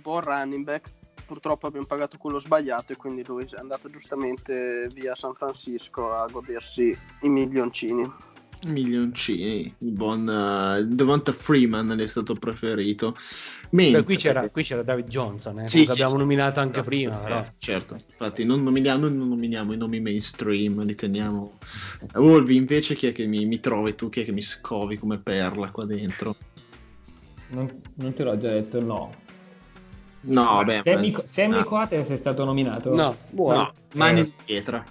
buon 0.00 0.20
running 0.20 0.64
back. 0.64 0.92
Purtroppo 1.26 1.66
abbiamo 1.66 1.86
pagato 1.86 2.16
quello 2.18 2.38
sbagliato 2.38 2.92
e 2.92 2.96
quindi 2.96 3.24
lui 3.26 3.44
è 3.44 3.58
andato 3.58 3.90
giustamente 3.90 4.88
via 4.92 5.14
San 5.14 5.34
Francisco 5.34 6.12
a 6.12 6.26
godersi 6.30 6.96
i 7.22 7.28
milioncini. 7.28 8.10
Milioncini, 8.66 9.72
il 9.78 9.92
buon 9.92 10.26
uh, 10.26 10.82
Devonta 10.82 11.32
Freeman 11.32 11.98
è 11.98 12.06
stato 12.06 12.34
preferito. 12.34 13.16
Mentre... 13.70 13.98
Beh, 14.00 14.04
qui, 14.04 14.16
c'era, 14.16 14.48
qui 14.48 14.62
c'era 14.62 14.82
David 14.82 15.08
Johnson, 15.08 15.60
eh, 15.60 15.68
Sì, 15.68 15.80
che 15.80 15.86
sì, 15.86 15.90
abbiamo 15.92 16.12
sì. 16.12 16.16
nominato 16.18 16.60
anche 16.60 16.80
Eh, 16.80 16.84
prima. 16.84 17.16
Però. 17.18 17.44
certo, 17.58 17.94
infatti 17.94 18.44
non 18.44 18.62
nominiamo, 18.62 19.08
non 19.08 19.28
nominiamo 19.28 19.72
i 19.72 19.76
nomi 19.76 20.00
mainstream, 20.00 20.82
li 20.84 20.94
teniamo. 20.94 21.52
Wolvi, 22.14 22.56
invece 22.56 22.94
chi 22.94 23.08
è 23.08 23.12
che 23.12 23.26
mi, 23.26 23.44
mi 23.44 23.60
trovi 23.60 23.94
tu, 23.94 24.08
chi 24.08 24.22
è 24.22 24.24
che 24.24 24.32
mi 24.32 24.42
scovi 24.42 24.96
come 24.96 25.18
perla 25.18 25.70
qua 25.70 25.84
dentro? 25.84 26.34
Non, 27.50 27.80
non 27.94 28.14
te 28.14 28.22
l'ho 28.22 28.38
già 28.38 28.48
detto, 28.50 28.80
no. 28.82 29.10
No, 30.20 30.42
vabbè. 30.42 30.80
Sammy, 30.84 31.14
Sammy 31.24 31.54
no, 31.56 31.64
Coates 31.64 32.08
è 32.08 32.16
stato 32.16 32.44
nominato. 32.44 32.94
No, 32.94 33.16
buono. 33.30 33.56
no, 33.58 33.72
mani 33.94 34.20
Eh. 34.20 34.24
di 34.24 34.32
pietra. 34.44 34.84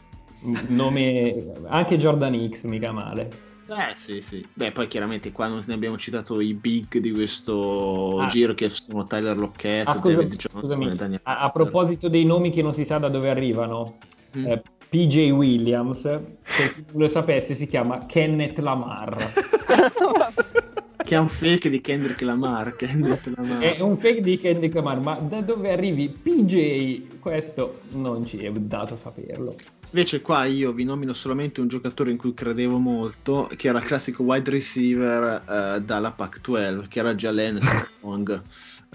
Nome... 0.67 1.53
Anche 1.65 1.97
Jordan 1.97 2.49
X, 2.53 2.63
mica 2.63 2.91
male. 2.91 3.29
Eh 3.69 3.94
sì, 3.95 4.22
sì. 4.22 4.45
Beh, 4.53 4.72
poi 4.72 4.88
chiaramente 4.88 5.31
qua 5.31 5.48
non 5.48 5.61
ne 5.65 5.73
abbiamo 5.73 5.98
citato 5.98 6.39
i 6.39 6.53
big 6.53 6.98
di 6.99 7.11
questo 7.11 8.19
Ah. 8.19 8.27
giro 8.27 8.53
che 8.53 8.69
sono 8.69 9.06
Tyler 9.06 9.38
Lockett, 9.38 9.88
Ah, 9.88 9.94
scusa- 9.94 10.15
David 10.15 10.35
Johnson 10.35 10.61
scusami, 10.61 10.89
e 10.91 10.95
Daniel 10.95 11.19
a, 11.23 11.39
a 11.39 11.49
proposito 11.52 12.07
dei 12.10 12.23
nomi 12.26 12.49
che 12.52 12.61
non 12.61 12.73
si 12.73 12.85
sa 12.85 12.98
da 12.98 13.10
dove 13.10 13.30
arrivano, 13.30 13.98
Mm. 14.38 14.45
eh, 14.48 14.61
PJ 14.89 15.31
Williams, 15.31 16.02
per 16.02 16.73
chi 16.73 16.84
non 16.91 17.02
lo 17.02 17.07
sapesse, 17.10 17.56
si 17.56 17.65
chiama 17.68 18.06
Kenneth 18.06 18.60
Lamar. 18.60 19.15
che 21.03 21.15
è 21.15 21.18
un 21.18 21.30
fake 21.30 21.69
di 21.69 21.80
Kendrick 21.81 22.22
Lamar. 22.22 22.76
Kendrick 22.76 23.31
Lamar. 23.35 23.60
È 23.61 23.80
un 23.81 23.98
fake 23.98 24.22
di 24.22 24.38
Kendrick 24.38 24.73
Lamar, 24.76 24.99
ma 24.99 25.15
da 25.15 25.41
dove 25.41 25.72
arrivi 25.72 26.10
PJ? 26.10 27.19
Questo 27.19 27.80
non 27.91 28.26
ci 28.26 28.38
è 28.39 28.52
dato 28.52 28.95
saperlo. 28.95 29.56
Invece 29.89 30.22
qua 30.22 30.43
io 30.43 30.73
vi 30.73 30.84
nomino 30.84 31.14
solamente 31.14 31.61
un 31.61 31.69
giocatore 31.69 32.11
in 32.11 32.18
cui 32.18 32.34
credevo 32.34 32.77
molto, 32.77 33.49
che 33.55 33.69
era 33.69 33.80
il 33.80 33.85
classico 33.85 34.22
wide 34.23 34.51
receiver 34.51 35.43
eh, 35.47 35.81
dalla 35.81 36.11
Pac-12, 36.11 36.88
che 36.89 36.99
era 36.99 37.15
Jalen 37.15 37.57
Strong 37.97 38.43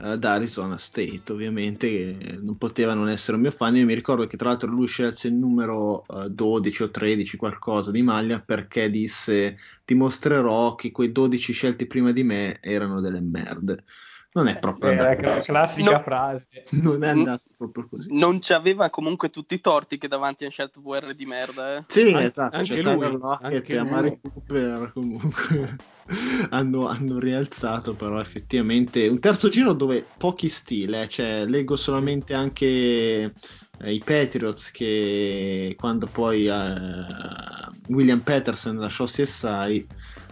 eh, 0.02 0.18
da 0.18 0.32
Arizona 0.32 0.76
State, 0.76 1.32
ovviamente, 1.32 2.38
non 2.42 2.56
poteva 2.58 2.92
non 2.92 3.08
essere 3.08 3.36
un 3.36 3.42
mio 3.42 3.50
fan. 3.50 3.76
Io 3.76 3.86
mi 3.86 3.94
ricordo 3.94 4.26
che 4.26 4.36
tra 4.36 4.50
l'altro 4.50 4.70
lui 4.70 4.86
scelse 4.86 5.28
il 5.28 5.34
numero 5.34 6.04
eh, 6.08 6.28
12 6.28 6.82
o 6.82 6.90
13, 6.90 7.36
qualcosa 7.36 7.90
di 7.90 8.02
maglia, 8.02 8.40
perché 8.40 8.90
disse 8.90 9.56
dimostrerò 9.84 10.74
che 10.74 10.90
quei 10.90 11.10
12 11.10 11.52
scelti 11.52 11.86
prima 11.86 12.12
di 12.12 12.22
me 12.22 12.60
erano 12.60 13.00
delle 13.00 13.20
merde. 13.20 13.84
Non 14.34 14.48
è 14.48 14.58
proprio 14.58 14.94
la 14.94 15.08
andato, 15.10 15.20
cla- 15.20 15.38
classica 15.40 15.90
No. 15.92 16.00
frase. 16.02 16.46
non 16.70 17.04
è 17.04 17.08
andato 17.08 17.42
proprio 17.58 17.86
così. 17.88 18.08
Non 18.16 18.40
ci 18.40 18.54
aveva 18.54 18.88
comunque 18.88 19.28
tutti 19.28 19.52
i 19.54 19.60
torti 19.60 19.98
che 19.98 20.08
davanti 20.08 20.44
hanno 20.44 20.52
scelto 20.52 20.80
VR 20.80 21.12
di 21.14 21.26
merda, 21.26 21.76
eh. 21.76 21.84
Sì, 21.88 22.12
An- 22.14 22.22
esatto, 22.22 22.56
anche 22.56 22.82
cioè 22.82 22.94
lui, 22.96 23.20
anche 23.40 23.72
e 23.74 23.76
Amari 23.76 24.08
lui. 24.08 24.32
Cooper 24.32 24.90
comunque 24.94 25.76
hanno, 26.50 26.88
hanno 26.88 27.18
rialzato 27.18 27.94
però 27.94 28.18
effettivamente 28.20 29.06
un 29.06 29.18
terzo 29.18 29.48
giro 29.50 29.74
dove 29.74 30.02
pochi 30.16 30.48
stile, 30.48 31.06
cioè 31.08 31.44
leggo 31.44 31.76
solamente 31.76 32.32
anche 32.32 32.66
eh, 32.66 33.92
i 33.92 33.98
Patriots 34.02 34.70
che 34.70 35.76
quando 35.78 36.06
poi 36.10 36.46
eh, 36.46 37.04
William 37.88 38.20
Peterson 38.20 38.76
lasciò 38.78 39.04
CSI 39.04 39.86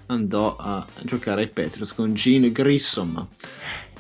andò 0.07 0.57
a 0.57 0.85
giocare 1.03 1.43
ai 1.43 1.49
Patriots 1.49 1.95
con 1.95 2.15
Gene 2.15 2.51
Grissom 2.51 3.29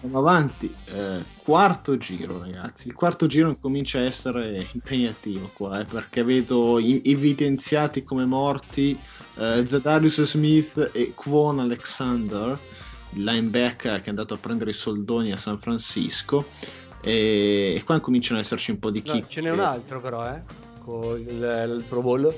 Andiamo 0.02 0.26
avanti, 0.26 0.74
eh, 0.86 1.22
quarto 1.42 1.98
giro 1.98 2.38
ragazzi, 2.38 2.88
il 2.88 2.94
quarto 2.94 3.26
giro 3.26 3.54
comincia 3.60 3.98
a 3.98 4.02
essere 4.04 4.66
impegnativo 4.72 5.50
qua 5.52 5.80
eh, 5.80 5.84
perché 5.84 6.22
vedo 6.24 6.78
i- 6.78 7.02
evidenziati 7.04 8.02
come 8.02 8.24
morti 8.24 8.98
eh, 9.36 9.62
Zadarius 9.66 10.22
Smith 10.22 10.90
e 10.94 11.12
Kwon 11.14 11.58
Alexander, 11.60 12.58
il 13.12 13.24
linebacker 13.24 13.98
che 14.00 14.06
è 14.06 14.08
andato 14.08 14.32
a 14.32 14.38
prendere 14.38 14.70
i 14.70 14.74
soldoni 14.74 15.32
a 15.32 15.36
San 15.36 15.58
Francisco 15.58 16.46
e, 17.02 17.74
e 17.76 17.82
qua 17.84 18.00
cominciano 18.00 18.38
ad 18.38 18.44
esserci 18.46 18.70
un 18.70 18.78
po' 18.78 18.90
di 18.90 19.02
No, 19.04 19.12
kick. 19.12 19.26
ce 19.28 19.40
n'è 19.42 19.50
un 19.50 19.60
altro 19.60 20.00
però, 20.00 20.26
eh, 20.34 20.42
con 20.82 21.18
il, 21.20 21.28
il 21.76 21.84
Pro 21.86 22.00
Bowl. 22.00 22.34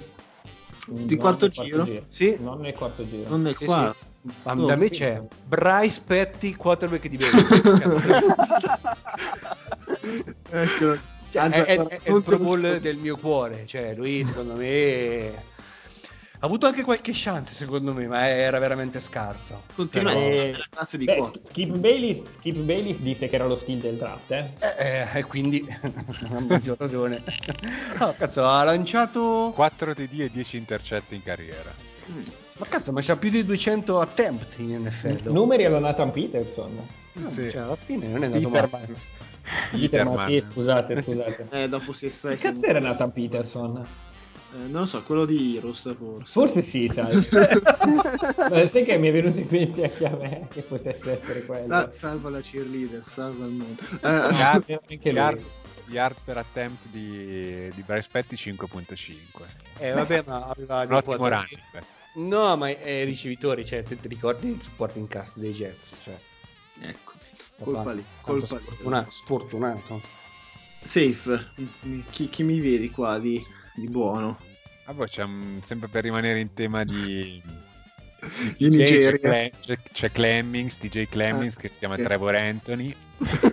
Di 0.84 1.16
quarto 1.16 1.44
nel 1.44 1.52
giro? 1.54 2.06
Sì. 2.08 2.36
Non 2.40 2.58
nel 2.60 2.74
quarto 2.74 3.06
giro. 3.08 3.28
Non 3.30 3.42
nel 3.42 3.54
Sì, 3.54 3.64
quarto. 3.66 4.10
Ma 4.44 4.52
Oh, 4.52 4.66
da 4.66 4.76
me 4.76 4.84
sì. 4.86 4.92
c'è 5.00 5.20
Bryce 5.46 6.00
Petty, 6.06 6.54
quarterback 6.54 7.08
di 7.08 7.16
Bengals. 7.16 7.62
Ecco. 10.50 10.96
Cioè, 11.30 11.48
è, 11.48 11.64
è- 11.64 11.86
è 12.02 12.10
il 12.12 12.22
Pro 12.22 12.38
Bowl 12.38 12.78
del 12.80 12.96
mio 12.96 13.16
cuore. 13.16 13.64
Cioè, 13.66 13.94
lui 13.94 14.22
secondo 14.24 14.54
me 14.54 15.32
Ha 16.38 16.46
avuto 16.46 16.66
anche 16.66 16.82
qualche 16.82 17.12
chance, 17.14 17.54
secondo 17.54 17.94
me, 17.94 18.06
ma 18.08 18.26
era 18.28 18.58
veramente 18.58 18.98
scarso. 19.00 19.62
Continua 19.74 20.10
a 20.10 20.14
Eh, 20.14 20.18
essere 20.48 20.66
classe 20.70 20.98
di 20.98 21.04
beh. 21.04 21.30
Skip 21.40 21.76
Bayless, 21.78 22.22
Skip 22.32 22.56
Bayless 22.58 22.96
disse 22.98 23.28
che 23.28 23.34
era 23.36 23.46
lo 23.46 23.56
stile 23.56 23.80
del 23.80 23.96
draft, 23.96 24.30
eh? 24.32 24.52
Eh, 24.58 25.06
eh, 25.14 25.18
e 25.20 25.24
quindi 25.24 25.64
ha 26.30 26.40
maggior 26.40 26.76
ragione. 26.78 27.22
No, 27.98 28.14
cazzo, 28.18 28.44
ha 28.46 28.62
lanciato. 28.64 29.52
4 29.54 29.94
TD 29.94 30.20
e 30.20 30.30
10 30.30 30.56
intercetti 30.56 31.14
in 31.14 31.22
carriera. 31.22 31.72
Mm. 32.10 32.22
Ma 32.62 32.68
cazzo, 32.68 32.92
ma 32.92 33.00
c'ha 33.02 33.16
più 33.16 33.28
di 33.28 33.44
200 33.44 33.98
attempt 33.98 34.58
in 34.58 34.82
NFL. 34.84 35.32
Numeri 35.32 35.64
alla 35.64 35.80
Nathan 35.80 36.12
Peterson. 36.12 36.86
No, 37.14 37.28
Sì. 37.30 37.50
Cioè, 37.50 37.62
alla 37.62 37.74
fine 37.74 38.06
non 38.06 38.22
è 38.22 38.26
andato 38.26 38.48
male. 38.50 38.68
Peterman. 38.68 39.00
Peterman, 39.72 40.14
Peterman. 40.14 40.28
sì, 40.28 40.40
scusate, 40.40 41.02
scusate. 41.02 41.46
Eh, 41.50 41.68
dopo 41.68 41.92
si 41.92 42.08
sta 42.08 42.28
Che 42.28 42.36
cazzo 42.36 42.64
era 42.64 42.78
Nathan 42.78 43.10
Peterson? 43.10 43.78
Eh, 43.78 44.56
non 44.68 44.82
lo 44.82 44.86
so, 44.86 45.02
quello 45.02 45.24
di 45.24 45.56
Heroes 45.56 45.92
forse. 45.98 46.32
Forse 46.32 46.62
sì, 46.62 46.86
sai. 46.86 47.16
Ma 48.48 48.66
sai 48.68 48.84
che 48.84 48.96
mi 48.96 49.08
è 49.08 49.12
venuto 49.12 49.40
in 49.40 49.48
mente 49.50 49.82
anche 49.82 50.06
a 50.06 50.16
me 50.16 50.46
che 50.48 50.62
potesse 50.62 51.10
essere 51.14 51.44
quello. 51.44 51.66
Sa- 51.66 51.90
salva 51.90 52.30
la 52.30 52.40
cheerleader, 52.40 53.02
salva 53.04 53.44
il 53.44 53.50
mondo. 53.50 53.82
Eh, 54.00 54.34
Yard, 54.36 54.80
yard- 55.00 55.44
yard 55.86 56.16
per 56.24 56.36
attempt 56.38 56.86
di, 56.86 57.68
di 57.74 57.82
Bryce 57.82 58.08
Petty 58.08 58.36
5.5. 58.36 59.16
Eh, 59.78 59.90
vabbè, 59.94 60.22
ma 60.26 60.46
aveva 60.46 60.82
Un 60.82 60.92
ottimo 60.92 61.26
running. 61.28 61.60
No, 62.14 62.56
ma 62.56 62.68
è 62.68 63.04
ricevitori, 63.04 63.64
cioè, 63.64 63.82
te 63.82 63.98
ti 63.98 64.08
ricordi 64.08 64.48
il 64.50 64.60
supporting 64.60 65.08
cast 65.08 65.38
dei 65.38 65.52
Jets, 65.52 65.98
cioè. 66.02 66.18
ecco, 66.80 67.12
colpa 67.58 67.92
lì, 67.92 68.04
colpa 68.20 68.56
lì. 68.56 68.62
sfortunato, 68.64 69.10
sfortunato. 69.10 70.00
Safe, 70.84 71.52
chi, 72.10 72.28
chi 72.28 72.42
mi 72.42 72.60
vedi 72.60 72.90
qua 72.90 73.18
di, 73.18 73.44
di 73.74 73.86
buono? 73.88 74.38
Ah, 74.84 74.92
boh, 74.92 75.04
c'è 75.04 75.22
un- 75.22 75.60
sempre 75.64 75.88
per 75.88 76.02
rimanere 76.02 76.40
in 76.40 76.52
tema 76.54 76.84
di... 76.84 77.40
Di 78.56 78.68
Nigeria. 78.68 79.30
C'è, 79.30 79.52
c'è- 79.60 79.78
c'è 79.92 80.12
Clemmings, 80.12 80.76
TJ 80.78 81.08
Clemmings 81.08 81.56
Ah, 81.56 81.60
che 81.60 81.68
si 81.68 81.78
chiama 81.78 81.96
sì. 81.96 82.02
Trevor 82.02 82.34
Anthony. 82.34 82.94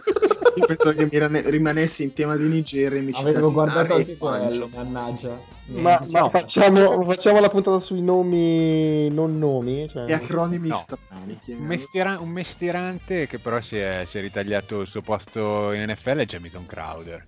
Io 0.60 0.66
pensavo 0.66 0.94
che 0.94 1.08
mi 1.10 1.50
rimanessi 1.50 2.04
in 2.04 2.14
tema 2.14 2.36
di 2.36 2.48
Nigeria 2.48 3.00
e 3.00 3.02
mi 3.02 3.14
Avevo 3.14 3.52
guardato 3.52 3.96
anche 3.96 4.18
quello, 4.18 4.70
mannaggia. 4.74 5.40
Ma, 5.68 6.04
ma 6.10 6.30
facciamo, 6.30 7.04
facciamo 7.06 7.40
la 7.40 7.50
puntata 7.50 7.80
sui 7.80 8.02
nomi, 8.02 9.10
non 9.10 9.38
nomi. 9.38 9.88
Cioè... 9.88 10.10
E 10.10 10.14
acronimi 10.14 10.68
No. 10.68 10.80
strani. 10.80 11.40
Un, 11.46 11.66
mestiera- 11.66 12.20
un 12.20 12.30
mestierante 12.30 13.28
che 13.28 13.40
però 13.40 13.62
si 13.62 13.78
è, 13.78 14.04
si 14.06 14.18
è 14.18 14.22
ritagliato 14.22 14.82
il 14.82 14.88
suo 14.88 15.02
posto 15.02 15.72
in 15.72 15.90
NFL 15.90 16.18
è 16.18 16.26
Jamison 16.26 16.66
Crowder. 16.66 17.26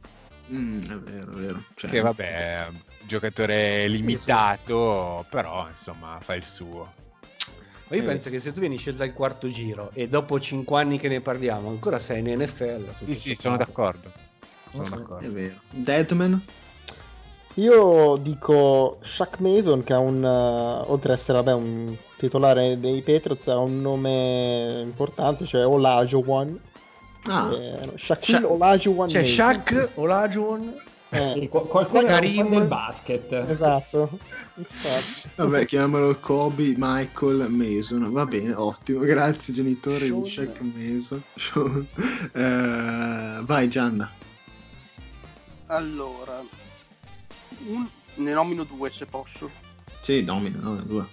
Mm, 0.52 0.82
è 0.82 0.98
vero, 0.98 1.32
è 1.32 1.36
vero. 1.36 1.64
Cioè, 1.76 1.90
Che 1.90 2.02
vabbè, 2.02 2.64
è 2.64 2.68
un 2.70 2.80
giocatore 3.06 3.88
limitato, 3.88 5.26
però 5.30 5.68
insomma 5.70 6.18
fa 6.20 6.34
il 6.36 6.44
suo. 6.44 6.92
Ma 7.92 7.98
io 7.98 8.04
Eh. 8.04 8.06
penso 8.06 8.30
che 8.30 8.40
se 8.40 8.54
tu 8.54 8.62
vieni 8.62 8.78
scelto 8.78 9.04
al 9.04 9.12
quarto 9.12 9.50
giro 9.50 9.90
e 9.94 10.08
dopo 10.08 10.40
5 10.40 10.80
anni 10.80 10.98
che 10.98 11.10
ne 11.10 11.20
parliamo 11.20 11.68
ancora 11.68 12.00
sei 12.00 12.20
in 12.20 12.40
NFL. 12.40 12.86
Sì, 13.06 13.16
sì, 13.16 13.36
sono 13.38 13.58
d'accordo. 13.58 14.10
Sono 14.72 14.88
d'accordo. 14.88 15.28
È 15.28 15.30
vero. 15.30 15.56
Deadman? 15.72 16.42
Io 17.56 18.16
dico 18.22 19.00
Shaq 19.04 19.40
Mason 19.40 19.84
che 19.84 19.92
ha 19.92 20.00
un, 20.00 20.24
eh, 20.24 20.90
oltre 20.90 21.12
ad 21.12 21.20
essere 21.20 21.38
vabbè, 21.40 21.52
un 21.54 21.94
titolare 22.18 22.80
dei 22.80 23.02
Patriots, 23.02 23.48
ha 23.50 23.58
un 23.58 23.82
nome 23.82 24.80
importante, 24.84 25.46
cioè 25.46 25.66
Olajuwon. 25.68 26.58
Ah, 27.26 27.52
Eh, 27.52 27.92
Shaquille 27.98 28.40
Sha- 28.40 28.48
Olajuwon 28.48 29.08
C'è 29.08 29.20
Mason. 29.20 29.34
Shaq, 29.36 29.90
Olajuwon. 29.96 30.74
Eh, 31.14 31.48
qual- 31.50 31.68
qualcuno 31.68 32.04
Karim. 32.04 32.50
del 32.50 32.68
basket. 32.68 33.32
esatto. 33.50 34.18
Vabbè, 35.36 35.66
chiamiamolo 35.66 36.18
Kobe 36.20 36.74
Michael 36.78 37.50
Mason. 37.50 38.10
Va 38.12 38.26
bene, 38.26 38.54
ottimo. 38.54 39.00
Grazie, 39.04 39.54
genitore 39.54 40.06
Sean. 40.06 40.22
di 40.22 40.30
Shaq 40.30 40.60
Mason. 40.62 41.22
Sean. 41.36 41.88
Eh, 42.34 43.42
vai, 43.44 43.68
Gianna. 43.70 44.10
Allora, 45.68 46.42
un- 47.66 47.88
ne 48.16 48.34
nomino 48.34 48.64
due 48.64 48.90
se 48.90 49.06
posso. 49.06 49.50
Sì, 50.04 50.24
nomina, 50.24 50.60
no, 50.62 50.76
due. 50.76 51.06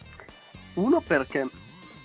Uno 0.75 1.01
perché 1.01 1.45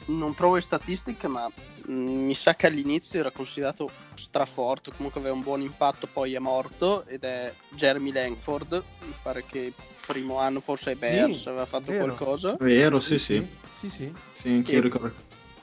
non 0.06 0.34
trovo 0.36 0.56
le 0.56 0.62
statistiche, 0.62 1.28
ma 1.28 1.48
mm, 1.90 2.26
mi 2.26 2.34
sa 2.36 2.56
che 2.56 2.68
all'inizio 2.68 3.20
era 3.20 3.32
considerato 3.32 3.90
straforte, 4.34 4.92
comunque 4.96 5.20
aveva 5.20 5.36
un 5.36 5.44
buon 5.44 5.62
impatto, 5.62 6.08
poi 6.12 6.34
è 6.34 6.40
morto 6.40 7.06
ed 7.06 7.24
è 7.24 7.54
Jeremy 7.70 8.12
Langford. 8.12 8.84
Mi 9.02 9.14
pare 9.22 9.46
che 9.46 9.60
il 9.60 9.74
primo 10.08 10.40
anno 10.40 10.60
forse 10.60 10.90
ai 10.90 10.96
Bears 10.96 11.42
Sì, 11.44 11.50
aveva 11.50 11.68
fatto 11.68 11.92
vero. 11.92 12.06
qualcosa. 12.06 12.56
Vero, 12.60 13.00
sì, 13.00 13.20
sì. 13.20 13.48
Sì, 13.78 13.90
sì. 13.92 14.12
Sì, 14.34 14.50
anch'io 14.50 14.80
E- 14.80 14.82
ricordo. 14.82 15.14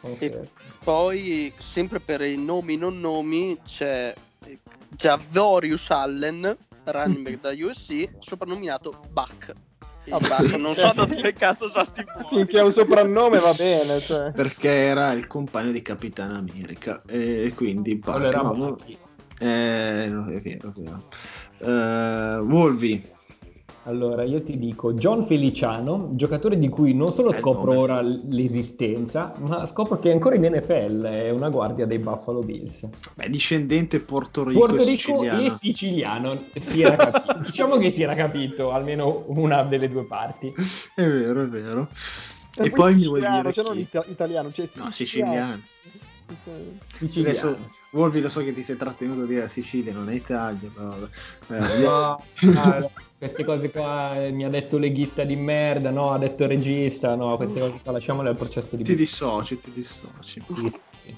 Ok. 0.03 0.23
E 0.23 0.49
poi, 0.85 1.53
sempre 1.59 1.99
per 1.99 2.21
i 2.21 2.37
nomi 2.37 2.77
non 2.77 3.01
nomi, 3.01 3.59
c'è 3.67 4.15
Javorius 4.91 5.91
Allen, 5.91 6.57
running 6.85 7.23
back 7.25 7.41
da 7.41 7.51
USC, 7.51 8.09
soprannominato 8.21 9.01
Buck. 9.11 9.53
Non 10.59 10.75
so 10.75 10.93
da 10.95 11.05
dove 11.07 11.33
cazzo 11.33 11.71
salti 11.71 12.05
fuori. 12.05 12.37
Finché 12.37 12.59
ha 12.59 12.65
un 12.65 12.73
soprannome 12.73 13.39
va 13.39 13.53
bene. 13.55 14.01
Cioè. 14.01 14.33
Perché 14.33 14.69
era 14.69 15.13
il 15.13 15.27
compagno 15.27 15.71
di 15.71 15.83
Capitan 15.83 16.35
America. 16.35 17.03
E 17.07 17.53
quindi 17.55 17.97
Buck, 17.97 18.13
Quello 18.13 18.27
era 18.27 18.43
Bucky. 18.43 18.99
Eh, 19.39 20.07
no, 20.11 20.27
è 20.27 20.41
vero, 20.41 20.69
è 20.69 20.81
vero. 20.81 21.05
Eh, 21.61 22.39
Wolvi. 22.41 23.19
Allora, 23.85 24.25
io 24.25 24.43
ti 24.43 24.59
dico 24.59 24.93
John 24.93 25.25
Feliciano, 25.25 26.11
giocatore 26.13 26.59
di 26.59 26.69
cui 26.69 26.93
non 26.93 27.13
solo 27.13 27.33
scopro 27.33 27.79
ora 27.79 28.03
l'esistenza, 28.03 29.35
ma 29.39 29.65
scopro 29.65 29.99
che 29.99 30.11
è 30.11 30.13
ancora 30.13 30.35
in 30.35 30.43
NFL, 30.43 31.03
è 31.05 31.31
una 31.31 31.49
guardia 31.49 31.87
dei 31.87 31.99
Buffalo 31.99 32.41
Bills. 32.41 32.87
Beh, 33.15 33.31
discendente 33.31 34.01
Porto 34.01 34.45
Rico 34.45 34.59
Puerto 34.59 34.83
e 34.83 34.85
siciliano. 34.85 35.57
siciliano, 35.57 36.43
si 36.57 36.83
era 36.83 36.97
capito. 36.97 37.39
diciamo 37.47 37.79
che 37.79 37.91
si 37.91 38.03
era 38.03 38.15
capito, 38.15 38.71
almeno 38.71 39.25
una 39.29 39.63
delle 39.63 39.89
due 39.89 40.05
parti. 40.05 40.53
È 40.95 41.03
vero, 41.03 41.43
è 41.43 41.47
vero. 41.49 41.89
E, 42.57 42.67
E 42.67 42.71
poi 42.71 42.95
mi 42.95 43.07
vuoi 43.07 43.21
siciliano, 43.21 43.41
dire 43.41 43.53
cioè 43.55 43.65
non 43.65 43.75
chi? 43.75 43.81
ita- 43.81 44.05
italiano, 44.07 44.53
cioè 44.53 44.69
No, 44.75 44.91
siciliano. 44.91 45.61
Siciliano. 46.93 47.29
Adesso, 47.29 47.59
Wolvi 47.93 48.21
lo 48.21 48.29
so 48.29 48.45
che 48.45 48.55
ti 48.55 48.63
sei 48.63 48.77
trattenuto 48.77 49.23
a 49.23 49.27
dire 49.27 49.49
Sicilia, 49.49 49.93
non 49.93 50.11
è 50.11 50.15
Italia, 50.15 50.71
però 50.73 50.89
vabbè. 50.89 51.09
Eh, 51.49 51.79
No, 51.83 52.23
ah, 52.57 52.91
queste 53.21 53.45
cose 53.45 53.71
qua 53.71 54.17
eh, 54.25 54.31
mi 54.31 54.45
ha 54.45 54.49
detto 54.49 54.79
leghista 54.79 55.25
di 55.25 55.37
merda, 55.37 55.91
no, 55.91 56.11
ha 56.13 56.17
detto 56.19 56.47
regista, 56.47 57.15
no, 57.15 57.37
queste 57.37 57.61
cose 57.61 57.75
qua 57.83 57.93
lasciamole 57.93 58.31
al 58.31 58.37
processo 58.37 58.77
di 58.77 58.83
ti 58.83 58.95
dissoci, 58.95 59.61
ti 59.61 59.71
dissoci. 59.75 60.43
Sì, 60.57 60.69
sì. 61.05 61.15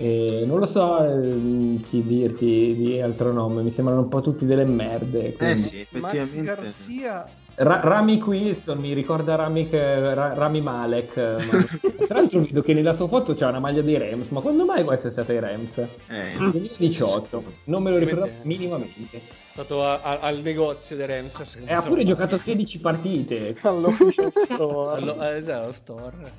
Eh, 0.00 0.44
non 0.46 0.58
lo 0.60 0.64
so 0.66 1.04
eh, 1.04 1.80
chi 1.90 2.02
dirti 2.02 2.74
di 2.76 2.98
altro 3.02 3.30
nome, 3.32 3.62
mi 3.62 3.70
sembrano 3.70 4.00
un 4.02 4.08
po' 4.08 4.22
tutti 4.22 4.46
delle 4.46 4.64
merde. 4.64 5.26
Eh 5.26 5.32
quindi. 5.34 5.60
sì, 5.60 5.86
Max 5.98 6.14
effettivamente. 6.14 6.42
Garcia. 6.42 7.28
Ra- 7.56 7.80
Rami 7.82 8.22
Wilson 8.24 8.78
mi 8.78 8.92
ricorda 8.94 9.34
Rami, 9.34 9.68
Ra- 9.70 10.32
Rami 10.34 10.60
Malek. 10.62 11.16
eh, 11.16 11.44
ma- 11.44 11.66
Tra 12.06 12.20
l'altro 12.20 12.40
vedo 12.40 12.62
che 12.62 12.72
nella 12.72 12.92
sua 12.94 13.08
foto 13.08 13.34
c'è 13.34 13.44
una 13.46 13.58
maglia 13.58 13.82
dei 13.82 13.98
Rams, 13.98 14.28
ma 14.28 14.40
quando 14.40 14.64
mai 14.64 14.82
questa 14.84 15.08
è 15.08 15.10
stata 15.10 15.32
i 15.34 15.40
Rams? 15.40 15.76
Eh, 15.78 16.36
2018, 16.38 17.42
non 17.64 17.82
me 17.82 17.90
lo 17.90 17.98
ricordo 17.98 18.20
Ovviamente- 18.22 18.46
minimamente. 18.48 19.46
È 19.58 19.62
stato 19.64 19.82
a- 19.82 20.00
a- 20.02 20.18
al 20.20 20.38
negozio 20.38 20.94
dei 20.94 21.06
Rams. 21.06 21.56
E 21.66 21.72
ha 21.72 21.82
pure 21.82 22.04
giocato 22.04 22.38
16 22.38 22.78
partite, 22.78 23.56
All'official 23.62 24.30
store. 24.46 25.00
Allo, 25.00 25.20
eh, 25.68 25.72
store. 25.72 26.32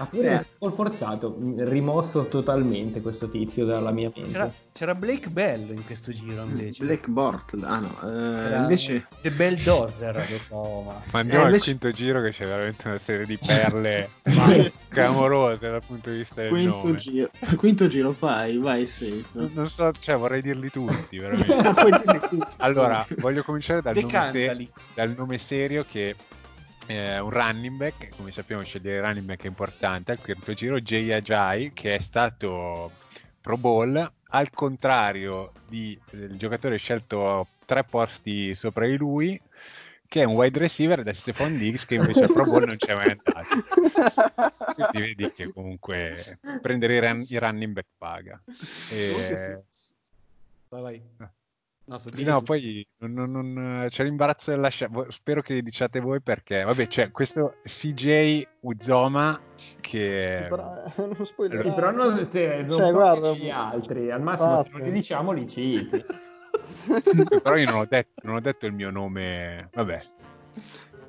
Ha 0.00 0.06
pure 0.06 0.32
Eh. 0.32 0.46
gol 0.58 0.72
forzato, 0.72 1.36
rimosso 1.58 2.26
totalmente 2.26 3.00
questo 3.02 3.28
tizio 3.28 3.66
dalla 3.66 3.90
mia 3.90 4.10
mente. 4.14 4.32
C'era, 4.32 4.52
c'era 4.72 4.94
Blake 4.94 5.28
Bell 5.28 5.68
in 5.70 5.84
questo 5.84 6.10
giro 6.12 6.42
invece. 6.42 6.84
Black 6.84 7.06
Bort, 7.08 7.54
ah 7.62 7.78
no, 7.80 8.00
eh, 8.02 8.56
invece 8.56 9.06
The 9.20 9.30
Bell 9.30 9.60
Dozer 9.62 10.24
chiamava. 10.26 11.02
Ma 11.12 11.18
andiamo 11.18 11.40
Eh, 11.42 11.46
al 11.46 11.52
invece- 11.52 11.64
quinto 11.76 11.90
giro 11.92 12.22
che 12.22 12.30
c'è 12.30 12.46
veramente 12.46 12.88
una 12.88 12.96
serie 12.98 13.26
di 13.26 13.36
perle 13.38 14.08
clamorose 14.88 15.68
dal 15.70 15.82
punto 15.86 16.10
di 16.10 16.16
vista 16.16 16.40
del 16.40 16.50
quinto 16.50 16.76
nome. 16.82 16.96
giro, 16.96 17.30
quinto 17.56 17.86
giro, 17.88 18.14
vai, 18.18 18.56
vai 18.58 18.86
safe. 18.86 19.24
Non 19.32 19.68
so, 19.68 19.92
cioè 19.98 20.16
vorrei 20.16 20.40
dirli 20.42 20.70
tutti, 20.70 21.18
veramente. 21.20 21.72
Puoi 21.74 21.90
dirli 21.90 22.20
tutti. 22.28 22.46
Allora, 22.58 23.06
voglio 23.18 23.42
cominciare 23.42 23.82
dal 23.82 23.94
nome, 23.96 24.30
se- 24.32 24.68
dal 24.94 25.14
nome 25.16 25.36
serio 25.38 25.84
che 25.86 26.14
è 26.90 27.18
un 27.20 27.30
running 27.30 27.76
back, 27.76 28.16
come 28.16 28.32
sappiamo 28.32 28.62
scegliere 28.62 29.00
running 29.00 29.24
back 29.26 29.44
è 29.44 29.46
importante, 29.46 30.12
al 30.12 30.18
quinto 30.20 30.52
giro 30.54 30.80
Jay 30.80 31.12
Ajay 31.12 31.72
che 31.72 31.94
è 31.94 32.00
stato 32.00 32.90
Pro 33.40 33.56
Bowl, 33.56 34.12
al 34.32 34.50
contrario 34.50 35.52
di- 35.68 35.98
del 36.10 36.36
giocatore 36.36 36.76
scelto 36.78 37.46
tre 37.64 37.84
posti 37.84 38.54
sopra 38.54 38.86
di 38.86 38.96
lui, 38.96 39.40
che 40.08 40.22
è 40.22 40.24
un 40.24 40.34
wide 40.34 40.58
receiver 40.58 41.02
è 41.04 41.12
Stephon 41.12 41.56
Diggs 41.56 41.86
che 41.86 41.94
invece 41.94 42.24
al 42.24 42.32
Pro 42.32 42.44
Bowl 42.44 42.64
non 42.64 42.76
c'è 42.76 42.94
mai 42.94 43.10
andato. 43.12 43.46
Quindi 44.74 45.00
vedi 45.14 45.32
che 45.32 45.52
comunque 45.52 46.38
prendere 46.60 46.94
i, 46.96 47.00
run- 47.00 47.24
i 47.28 47.38
running 47.38 47.72
back 47.72 47.88
paga. 47.96 48.42
E- 48.88 49.62
Vai, 50.68 50.82
vai. 50.82 51.02
No, 51.90 51.98
so 51.98 52.08
Sì, 52.14 52.22
no, 52.22 52.40
poi 52.42 52.86
non, 52.98 53.12
non- 53.14 53.52
non- 53.52 53.86
c'è 53.88 54.04
l'imbarazzo 54.04 54.52
della 54.52 54.68
scelta. 54.68 55.06
Spero 55.08 55.42
che 55.42 55.54
li 55.54 55.62
diciate 55.62 55.98
voi 55.98 56.20
perché, 56.20 56.62
vabbè, 56.62 56.86
c'è 56.86 57.10
questo 57.10 57.56
CJ 57.64 58.46
Uzoma 58.60 59.40
che... 59.80 60.38
Sì, 60.42 60.48
però, 60.48 60.84
eh, 60.84 60.92
non 61.16 61.26
spoilerare. 61.26 61.68
Sì, 61.68 61.74
però 61.74 61.90
non, 61.90 62.28
cioè, 62.30 62.62
non 62.62 62.78
Cioè, 62.78 62.92
guarda, 62.92 63.32
gli 63.32 63.50
altri. 63.50 64.08
Al 64.12 64.22
massimo, 64.22 64.62
se 64.62 64.68
non 64.70 64.82
li 64.82 64.92
diciamo, 64.92 65.32
li 65.32 65.48
citi. 65.48 66.04
Però 67.42 67.56
io 67.56 67.68
non 67.68 67.80
ho, 67.80 67.86
detto, 67.86 68.20
non 68.22 68.36
ho 68.36 68.40
detto 68.40 68.66
il 68.66 68.72
mio 68.72 68.90
nome. 68.90 69.68
Vabbè. 69.72 70.00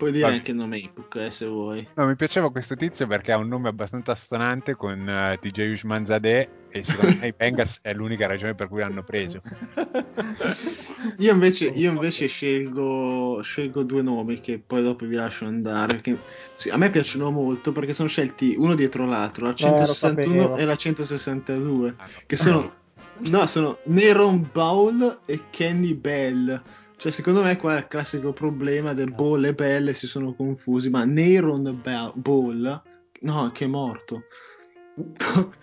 Puoi 0.02 0.14
dire 0.14 0.24
Vabbè. 0.26 0.36
anche 0.38 0.50
il 0.52 0.58
nome 0.58 0.78
Ipuk 0.80 1.16
eh, 1.18 1.30
se 1.30 1.46
vuoi. 1.46 1.88
No, 1.94 2.08
mi 2.08 2.16
piaceva 2.16 2.50
questo 2.50 2.76
tizio 2.76 3.06
perché 3.06 3.32
ha 3.34 3.38
un 3.38 3.48
nome 3.48 3.70
abbastanza 3.70 4.16
stonante 4.16 4.74
con 4.76 5.08
eh, 5.08 5.38
DJ 5.40 5.74
Ushmanzadeh 5.74 6.50
e 6.72 6.84
secondo 6.84 7.18
me 7.20 7.28
i 7.28 7.34
Bengals 7.38 7.78
è 7.84 7.94
l'unica 7.94 8.26
ragione 8.26 8.56
per 8.56 8.68
cui 8.68 8.80
l'hanno 8.80 9.04
preso. 9.04 9.42
Io 11.18 11.32
invece, 11.34 11.66
io 11.68 11.92
invece 11.92 12.28
scelgo, 12.28 13.42
scelgo 13.44 13.84
due 13.84 14.02
nomi 14.02 14.40
che 14.42 14.60
poi 14.66 14.82
dopo 14.84 15.06
vi 15.06 15.16
lascio 15.16 15.46
andare. 15.46 15.94
Perché, 15.96 16.18
sì, 16.56 16.70
a 16.70 16.78
me 16.78 16.90
piacciono 16.90 17.30
molto 17.32 17.72
perché 17.72 17.94
sono 17.94 18.08
scelti 18.08 18.56
uno 18.58 18.76
dietro 18.76 19.06
l'altro, 19.06 19.46
la 19.46 19.52
Eh, 19.56 19.62
lo 19.62 19.68
161 19.78 20.42
sapevo. 20.42 20.58
e 20.58 20.66
la 20.66 20.76
162, 20.76 21.94
Ah, 21.98 22.04
no. 22.06 22.10
che 22.26 22.36
sono, 22.38 22.74
no, 23.30 23.46
sono 23.48 23.78
Neron 23.86 24.50
Baul 24.52 25.20
e 25.26 25.42
Kenny 25.50 25.94
Bell. 25.96 26.62
Cioè, 27.02 27.12
secondo 27.12 27.42
me 27.42 27.58
qua 27.58 27.78
è 27.78 27.80
il 27.80 27.88
classico 27.88 28.32
problema 28.32 28.94
del 28.94 29.10
Ball 29.10 29.44
e 29.46 29.56
Bell 29.56 29.88
e 29.88 29.94
si 29.94 30.06
sono 30.06 30.36
confusi, 30.36 30.88
ma 30.92 31.04
Neron 31.04 31.80
Ba- 31.82 32.12
Ball, 32.14 32.80
no, 33.22 33.52
che 33.52 33.66
è 33.66 33.68
morto. 33.68 34.22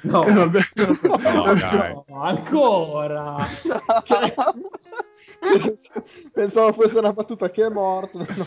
No. 0.01 0.25
Eh, 0.27 0.33
vabbè. 0.33 0.61
No. 0.75 2.05
No, 2.09 2.19
ancora. 2.27 3.37
Pensavo 6.35 6.73
fosse 6.73 6.99
una 6.99 7.13
battuta 7.13 7.49
che 7.51 7.67
è 7.67 7.69
morto. 7.69 8.19
no. 8.19 8.47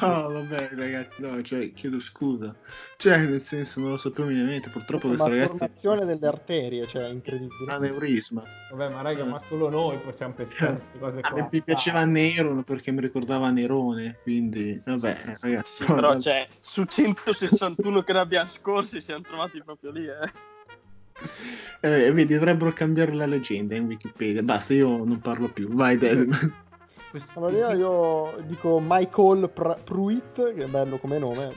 No, 0.00 0.28
vabbè, 0.28 0.70
ragazzi, 0.74 1.22
no, 1.22 1.40
cioè, 1.42 1.72
chiedo 1.72 2.00
scusa. 2.00 2.54
Cioè, 2.96 3.18
nel 3.26 3.40
senso, 3.40 3.80
non 3.80 3.90
lo 3.90 3.96
sapevo 3.96 4.28
minimamente. 4.28 4.70
Purtroppo 4.70 5.08
questo 5.08 5.28
ragazzo 5.28 5.50
Malformazione 5.50 6.04
delle 6.04 6.26
arterie, 6.26 6.86
cioè, 6.86 7.08
incredibile. 7.08 7.72
aneurisma. 7.72 8.42
Vabbè, 8.70 8.94
ma 8.94 9.02
raga, 9.02 9.24
ma 9.24 9.40
solo 9.46 9.68
noi 9.68 9.98
possiamo 9.98 10.32
pescare 10.32 10.72
queste 10.72 10.98
cose 10.98 11.18
A 11.20 11.28
qua. 11.30 11.42
me 11.42 11.48
mi 11.50 11.62
piaceva 11.62 12.04
Nero 12.04 12.62
perché 12.62 12.90
mi 12.90 13.00
ricordava 13.00 13.50
Nerone, 13.50 14.18
quindi, 14.22 14.80
vabbè, 14.84 15.34
ragazzi. 15.40 15.84
Però 15.84 16.18
cioè, 16.20 16.48
su 16.58 16.84
161 16.84 18.02
che 18.02 18.12
ne 18.12 18.18
abbiamo 18.18 18.48
scorsi 18.48 19.00
siamo 19.00 19.22
trovati 19.22 19.62
proprio 19.62 19.90
lì, 19.90 20.06
eh. 20.06 20.54
Eh, 21.80 22.12
vedi, 22.12 22.34
dovrebbero 22.34 22.72
cambiare 22.72 23.12
la 23.14 23.26
leggenda 23.26 23.74
in 23.74 23.84
Wikipedia. 23.86 24.42
Basta, 24.42 24.74
io 24.74 25.02
non 25.04 25.18
parlo 25.20 25.48
più. 25.48 25.68
Vai, 25.72 25.96
Dead. 25.96 26.26
Questo- 27.16 27.38
Allora 27.42 27.72
io, 27.72 28.34
io 28.36 28.42
dico 28.42 28.78
Michael 28.78 29.48
Pr- 29.48 29.80
Pruitt, 29.82 30.34
che 30.54 30.64
è 30.64 30.66
bello 30.66 30.98
come 30.98 31.16
nome. 31.18 31.50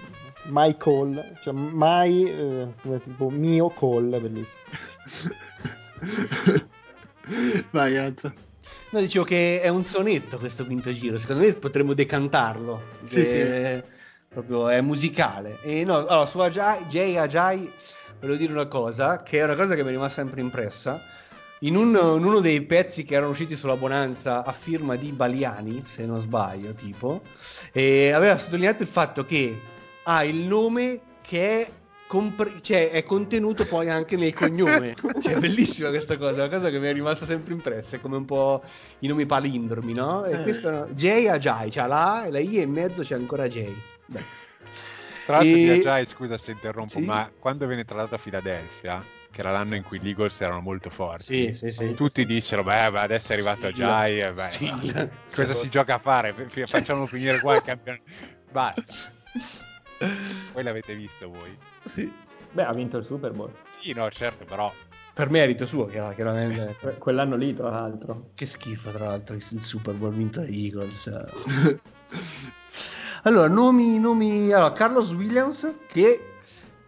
Michael, 0.44 1.36
cioè 1.44 1.52
mai, 1.53 2.23
eh, 2.23 2.68
come 2.81 3.02
tipo 3.02 3.30
mio 3.30 3.68
call, 3.68 4.10
bellissimo. 4.22 4.61
Vai, 7.72 7.98
Azza. 7.98 8.34
No, 8.91 8.99
dicevo 9.02 9.26
che 9.26 9.60
è 9.61 9.68
un 9.68 9.84
sonetto 9.84 10.40
questo 10.40 10.65
quinto 10.65 10.94
giro. 10.94 11.18
Secondo 11.18 11.44
me 11.44 11.52
potremmo 11.53 11.94
decantarlo. 11.94 12.81
Sì, 13.03 13.15
Che 13.15 13.84
Proprio 14.30 14.69
è 14.69 14.80
musicale. 14.80 15.57
E 15.61 15.84
no, 15.84 15.98
allora, 16.07 16.26
su 16.26 16.40
Ajay, 16.40 16.86
Jay 16.86 17.18
Ajay, 17.18 17.69
volevo 18.22 18.38
dire 18.38 18.53
una 18.53 18.68
cosa, 18.68 19.23
che 19.23 19.40
è 19.40 19.44
una 19.44 19.56
cosa 19.56 19.76
che 19.76 19.84
mi 19.84 19.90
è 19.90 19.91
rimasta 19.91 20.22
sempre 20.22 20.40
impressa. 20.40 21.02
In, 21.64 21.76
un- 21.76 21.90
in 22.18 22.23
uno 22.23 22.40
dei 22.40 22.61
pezzi 22.61 23.03
che 23.03 23.15
erano 23.15 23.31
usciti 23.31 23.56
sulla 23.56 23.76
Bonanza 23.76 24.44
a 24.45 24.52
firma 24.53 24.95
di 24.95 25.11
Baliani, 25.11 25.84
se 25.86 26.06
non 26.06 26.22
sbaglio, 26.22 26.72
tipo, 26.73 27.22
e 27.73 28.11
aveva 28.11 28.38
sottolineato 28.38 28.84
il 28.84 28.88
fatto 28.90 29.26
che 29.26 29.60
ha 30.03 30.23
il 30.23 30.38
nome 30.38 31.02
che 31.22 31.61
è, 31.61 31.72
compre- 32.07 32.61
cioè, 32.61 32.91
è 32.91 33.03
contenuto 33.03 33.65
poi 33.65 33.90
anche 33.90 34.15
nel 34.15 34.34
cognome. 34.34 34.95
cioè, 35.22 35.34
è 35.34 35.40
bellissima 35.40 35.90
questa 35.90 36.18
cosa, 36.18 36.31
una 36.45 36.48
cosa 36.49 36.69
che 36.69 36.80
mi 36.80 36.88
è 36.88 36.94
rimasta 36.94 37.26
sempre 37.26 37.53
impressa, 37.53 37.98
è 37.98 38.02
come 38.02 38.15
un 38.15 38.26
po' 38.26 38.64
i 38.99 39.07
nomi 39.07 39.26
palindromi, 39.26 39.91
no? 39.94 40.23
E 40.23 40.36
Eh. 40.36 40.41
questo 40.44 40.86
è 40.86 40.90
J 40.91 41.27
Ajay, 41.30 41.69
c'ha 41.69 41.88
la 41.88 42.14
A 42.22 42.26
e 42.27 42.31
la 42.31 42.40
I 42.40 42.57
e 42.60 42.61
in 42.61 42.72
mezzo 42.72 43.02
c'è 43.03 43.15
ancora 43.15 43.48
J. 43.48 43.69
Beh. 44.06 44.23
Tra 45.26 45.36
l'altro, 45.38 45.56
E- 45.57 45.72
Ajay, 45.80 46.06
scusa 46.06 46.38
se 46.38 46.52
interrompo, 46.52 46.99
Sì. 46.99 47.06
ma 47.06 47.30
quando 47.38 47.68
venne 47.68 47.84
trattato 47.84 48.15
a 48.15 48.18
Filadelfia, 48.18 49.03
che 49.40 49.48
era 49.48 49.52
l'anno 49.52 49.76
in 49.76 49.84
cui 49.84 49.99
gli 49.99 50.10
Eagles 50.10 50.41
erano 50.41 50.60
molto 50.60 50.90
forti, 50.90 51.53
Sì, 51.53 51.53
sì, 51.53 51.72
sì. 51.72 51.94
tutti 51.94 52.26
dissero: 52.26 52.61
Beh, 52.61 52.91
beh, 52.91 52.99
adesso 52.99 53.32
è 53.32 53.36
arrivato 53.36 53.68
eh, 54.20 54.34
beh, 54.34 55.10
cosa 55.34 55.53
si 55.53 55.70
gioca 55.70 55.95
a 55.95 55.98
fare? 55.98 56.34
Facciamo 56.66 57.06
finire 57.06 57.40
qua 57.40 57.56
il 57.56 57.61
campionato. 57.61 58.03
Basta. 58.52 58.84
Poi 60.52 60.64
l'avete 60.64 60.94
visto 60.94 61.30
voi? 61.30 61.57
Sì. 61.86 62.11
Beh, 62.52 62.66
ha 62.66 62.74
vinto 62.74 62.98
il 62.98 63.06
Super 63.06 63.32
Bowl. 63.32 63.52
Sì, 63.80 63.94
no, 63.94 64.10
certo, 64.10 64.44
però. 64.44 64.74
Per 65.14 65.30
merito 65.30 65.66
suo, 65.66 65.86
chiar- 65.86 66.14
chiaramente. 66.16 66.76
Que- 66.82 66.98
quell'anno 66.98 67.36
lì, 67.36 67.53
tra 67.53 67.70
l'altro. 67.70 68.32
Che 68.36 68.45
schifo, 68.45 68.90
tra 68.91 69.06
l'altro, 69.06 69.36
il 69.36 69.45
il 69.52 69.64
Super 69.64 69.94
Bowl 69.94 70.14
vinto 70.14 70.41
dagli 70.41 70.66
Eagles. 70.66 71.11
Allora, 73.24 73.49
nomi, 73.49 73.99
nomi... 73.99 74.52
Allora, 74.53 74.72
Carlos 74.72 75.11
Williams, 75.14 75.76
che 75.88 76.39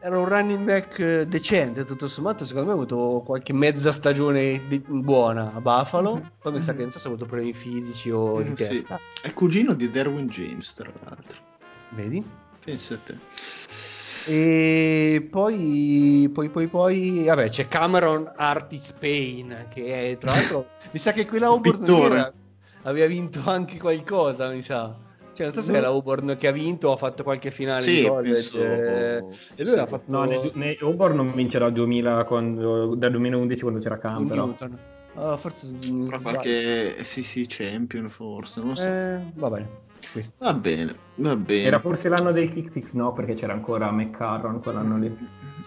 era 0.03 0.17
un 0.17 0.25
running 0.25 0.65
back 0.65 0.99
eh, 0.99 1.27
decente, 1.27 1.85
tutto 1.85 2.07
sommato, 2.07 2.43
secondo 2.43 2.67
me 2.67 2.73
ha 2.73 2.75
avuto 2.75 3.21
qualche 3.23 3.53
mezza 3.53 3.91
stagione 3.91 4.61
di- 4.67 4.83
buona 4.87 5.53
a 5.53 5.61
Buffalo. 5.61 6.21
Poi 6.41 6.51
mi 6.53 6.59
sa 6.59 6.73
che 6.73 6.81
non 6.81 6.89
so 6.91 6.97
se 6.99 7.07
ha 7.07 7.11
avuto 7.11 7.25
problemi 7.27 7.53
fisici 7.53 8.09
o 8.09 8.41
di 8.41 8.49
Mm, 8.51 8.53
sì. 8.55 8.67
testa. 8.67 8.99
È 9.21 9.31
cugino 9.33 9.73
di 9.73 9.91
Derwin 9.91 10.27
James, 10.27 10.73
tra 10.73 10.91
l'altro. 11.03 11.37
Vedi? 11.89 12.23
Pensa 12.63 12.95
a 12.95 12.97
te. 13.05 13.15
E 14.25 15.27
poi, 15.29 16.29
poi, 16.33 16.49
poi, 16.49 16.67
poi, 16.67 17.23
vabbè, 17.25 17.49
c'è 17.49 17.67
Cameron 17.67 18.31
Artis 18.35 18.91
Payne, 18.93 19.67
che 19.73 20.11
è, 20.11 20.17
tra 20.17 20.31
l'altro, 20.33 20.65
mi 20.91 20.99
sa 20.99 21.11
che 21.11 21.25
quella 21.27 21.47
Auburn 21.47 22.31
aveva 22.83 23.05
vinto 23.07 23.41
anche 23.45 23.77
qualcosa, 23.77 24.49
mi 24.49 24.61
sa. 24.61 24.95
Cioè, 25.33 25.45
non 25.45 25.55
so 25.55 25.61
se 25.61 25.73
è 25.77 25.79
la 25.79 25.87
Auburn 25.87 26.35
che 26.37 26.47
ha 26.47 26.51
vinto 26.51 26.89
o 26.89 26.93
ha 26.93 26.97
fatto 26.97 27.23
qualche 27.23 27.51
finale 27.51 27.81
Sì, 27.81 28.01
di 28.01 28.07
college. 28.07 28.33
penso- 28.33 28.57
eh, 28.59 29.17
e 29.55 29.63
lui 29.63 29.73
sì. 29.73 29.79
ha 29.79 29.85
fatto 29.85 30.03
No, 30.07 30.23
nei, 30.25 30.51
nei 30.55 30.77
Auburn 30.81 31.15
non 31.15 31.33
vince 31.33 31.57
dal, 31.57 31.71
2000 31.71 32.23
quando, 32.25 32.95
dal 32.95 33.11
2011 33.11 33.61
quando 33.61 33.79
c'era 33.79 33.97
Campbell. 33.97 34.37
Newton. 34.37 34.77
Ah, 35.15 35.35
forse 35.37 35.67
Però 35.73 36.17
sbaglio. 36.17 36.19
qualche 36.39 37.03
SC 37.03 37.45
Champion, 37.47 38.09
forse, 38.09 38.59
non 38.59 38.69
lo 38.69 38.75
so. 38.75 38.83
Eh, 38.83 39.19
va 39.35 39.49
bene. 39.49 39.69
Questo. 40.11 40.33
Va 40.39 40.53
bene, 40.53 40.95
va 41.15 41.35
bene. 41.35 41.63
Era 41.67 41.79
forse 41.79 42.09
l'anno 42.09 42.31
del 42.31 42.49
Kick 42.49 42.69
Six, 42.69 42.91
no, 42.93 43.13
perché 43.13 43.33
c'era 43.33 43.53
ancora 43.53 43.89
McCarron 43.91 44.59
quell'anno 44.61 44.97
lì. 44.97 45.17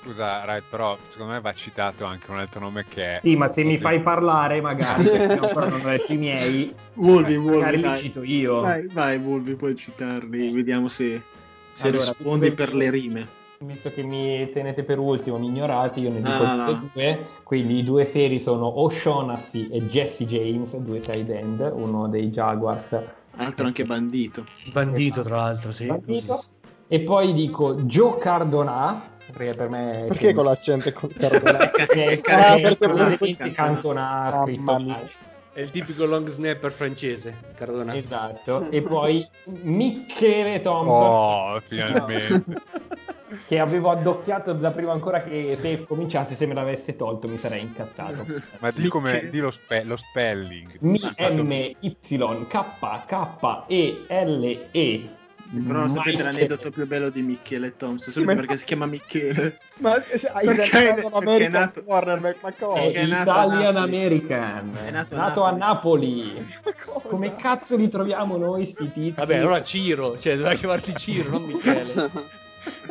Scusa, 0.03 0.45
Rai, 0.45 0.63
però 0.69 0.99
secondo 1.07 1.33
me 1.33 1.41
va 1.41 1.53
citato 1.55 2.05
anche 2.05 2.31
un 2.31 2.39
altro 2.39 2.61
nome 2.61 2.85
che 2.87 3.03
è. 3.05 3.21
Sì, 3.23 3.37
ma 3.37 3.49
se 3.49 3.63
non 3.63 3.71
mi 3.73 3.77
so 3.79 3.85
fai 3.85 4.01
parlare, 4.01 4.61
magari, 4.61 5.03
perché 5.09 5.39
ancora 5.39 5.69
non 5.69 5.81
ho 5.81 5.89
detto 5.89 6.13
i 6.13 6.17
miei, 6.19 6.75
Volvi, 6.95 7.35
eh, 7.35 7.39
Volvi, 7.39 7.59
magari 7.59 7.81
li 7.81 7.97
cito 7.97 8.23
io. 8.23 8.61
Vai, 8.61 8.87
vai, 8.89 9.19
Volvi, 9.19 9.55
puoi 9.55 9.75
citarli. 9.75 10.51
Vediamo 10.51 10.89
se, 10.89 11.23
se 11.73 11.89
Allora, 11.89 12.05
rispondi 12.05 12.53
per 12.53 12.69
che- 12.71 12.77
le 12.77 12.91
rime. 12.91 13.29
Visto 13.59 13.91
che 13.91 14.03
mi 14.03 14.51
tenete 14.51 14.83
per 14.83 14.99
ultimo, 14.99 15.39
mi 15.39 15.47
ignorate, 15.47 16.01
io 16.01 16.11
ne 16.11 16.21
dico 16.21 16.45
No, 16.45 16.55
no, 16.55 16.69
e 16.69 16.79
due. 16.93 17.27
Quindi 17.45 17.79
i 17.79 17.85
due 17.85 18.05
seri 18.05 18.39
sono 18.39 18.81
O'Shaughnessy 18.81 19.71
e 19.71 19.87
Jesse 19.87 20.27
James, 20.27 20.77
due 20.77 21.01
tight 21.01 21.31
end, 21.31 21.73
uno 21.75 22.09
dei 22.09 22.29
Jaguars. 22.29 23.01
Altro 23.37 23.67
anche 23.67 23.85
bandito. 23.85 24.47
Bandito, 24.73 25.23
tra 25.23 25.37
l'altro, 25.37 25.73
sì. 25.73 25.87
Bandito. 25.87 26.43
E 26.87 27.01
poi 27.01 27.33
dico 27.33 27.75
Joe 27.83 28.19
Cardona, 28.19 29.03
perché 29.33 29.55
per 29.55 29.69
me 29.69 30.05
è 30.05 30.07
Perché 30.09 30.35
con 30.35 30.45
l'accento 30.45 30.93
cardone? 30.93 31.71
Perché, 31.75 32.21
Ah, 32.27 32.55
perché 32.55 32.89
palesemente 32.89 33.51
Cantona 33.53 34.41
scritto. 34.43 35.23
È 35.53 35.61
il 35.61 35.71
tipico 35.71 36.05
long 36.05 36.29
snapper 36.29 36.73
francese, 36.73 37.37
Cardona. 37.55 37.97
Esatto. 37.97 38.71
E 38.71 38.83
poi 38.83 39.27
Michele 39.63 40.61
Thompson, 40.61 41.55
Oh, 41.55 41.61
finalmente. 41.67 42.45
che 43.47 43.59
avevo 43.59 43.91
addocchiato 43.91 44.53
da 44.53 44.71
prima 44.71 44.93
ancora 44.93 45.23
che 45.23 45.55
se 45.59 45.85
cominciasse, 45.85 46.35
se 46.35 46.47
me 46.47 46.55
l'avesse 46.55 46.97
tolto, 46.97 47.29
mi 47.29 47.39
sarei 47.39 47.63
incazzato. 47.63 48.27
Ma 48.61 48.71
di 48.71 48.89
come 48.89 49.29
di 49.31 49.39
lo, 49.39 49.51
spe- 49.51 49.85
lo 49.85 49.97
spelling. 49.97 50.77
Mi 50.81 51.01
Ah, 51.17 51.31
M 51.31 51.51
Y 51.51 51.97
K 52.49 52.65
K 53.07 53.65
E 53.69 54.05
L 54.09 54.67
E. 54.71 55.09
Però 55.55 55.79
non 55.81 55.89
sapete 55.91 56.11
Michele. 56.17 56.33
l'aneddoto 56.33 56.71
più 56.71 56.87
bello 56.87 57.11
di 57.11 57.23
Michele 57.23 57.77
Thompson. 57.77 58.13
Sì, 58.13 58.25
ma- 58.25 58.35
perché 58.35 58.57
si 58.57 58.65
chiama 58.65 58.87
Michele? 58.87 59.59
Ma 59.79 59.93
hai 59.93 60.47
Perché 60.47 60.71
perché 60.71 61.45
è 61.45 61.49
nato- 61.49 61.83
ma 61.87 62.53
cosa? 62.59 62.81
È 62.81 62.85
Perché 62.85 63.01
è 63.01 63.07
nato 63.07 63.31
Italian 63.31 63.75
Napoli. 63.75 63.95
American. 63.97 64.79
È 64.87 64.91
nato 64.91 65.15
a 65.15 65.19
nato 65.19 65.43
a 65.45 65.51
Napoli. 65.53 66.47
Cosa? 66.85 67.09
Come 67.09 67.37
cazzo 67.37 67.77
li 67.77 67.89
troviamo 67.89 68.37
noi 68.37 68.67
sti 68.67 68.93
tizi? 68.93 69.15
Vabbè, 69.17 69.37
allora 69.37 69.63
Ciro, 69.63 70.19
cioè 70.19 70.37
doveva 70.37 70.55
chiamarsi 70.55 70.95
Ciro, 70.97 71.31
non 71.31 71.45
Michele. 71.45 72.11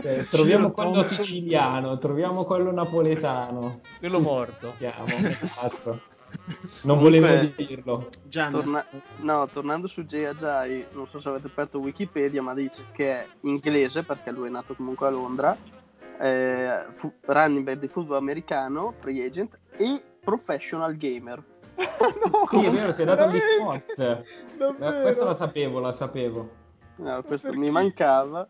Eh, 0.02 0.28
troviamo 0.30 0.70
Ciro 0.70 0.72
quello 0.72 1.04
siciliano, 1.04 1.98
troviamo 1.98 2.44
quello 2.44 2.72
napoletano. 2.72 3.82
Quello 4.00 4.20
morto. 4.20 4.74
Chiamo, 4.78 5.06
esatto. 5.42 6.02
Non 6.84 6.98
Comunque- 6.98 7.20
volevo 7.20 7.52
dirlo. 7.56 8.10
Torna- 8.30 8.86
no, 9.18 9.48
tornando 9.48 9.86
su 9.88 10.04
Jay 10.04 10.26
Ajay, 10.26 10.88
non 10.94 11.08
so 11.08 11.20
se 11.20 11.30
avete 11.30 11.48
aperto 11.48 11.78
Wikipedia, 11.80 12.42
ma 12.42 12.54
dice 12.56 12.86
che 12.92 13.12
è 13.12 13.28
inglese 13.42 14.04
perché 14.04 14.32
lui 14.32 14.48
è 14.48 14.52
nato 14.52 14.74
comunque 14.74 15.06
a 15.08 15.12
Londra, 15.12 15.56
eh, 16.20 16.86
fu- 16.94 17.14
running 17.22 17.64
back 17.64 17.78
di 17.78 17.88
football 17.88 18.18
americano, 18.18 18.94
free 19.00 19.24
agent 19.26 19.58
e 19.78 20.02
professional 20.24 20.96
gamer. 20.96 21.44
Sì, 22.50 22.64
è 22.66 22.70
vero, 22.72 22.92
si 22.92 23.02
è 23.02 23.06
dato 23.06 23.30
gli 23.30 23.40
Veramente? 23.40 23.94
spot. 23.96 24.00
Eh, 24.00 24.58
Davvero? 24.58 25.02
Questa 25.02 25.24
la 25.26 25.34
sapevo, 25.34 25.80
la 25.80 25.92
sapevo. 25.94 26.50
No, 26.98 27.22
questo 27.24 27.48
perché? 27.50 27.64
mi 27.64 27.70
mancava. 27.72 28.48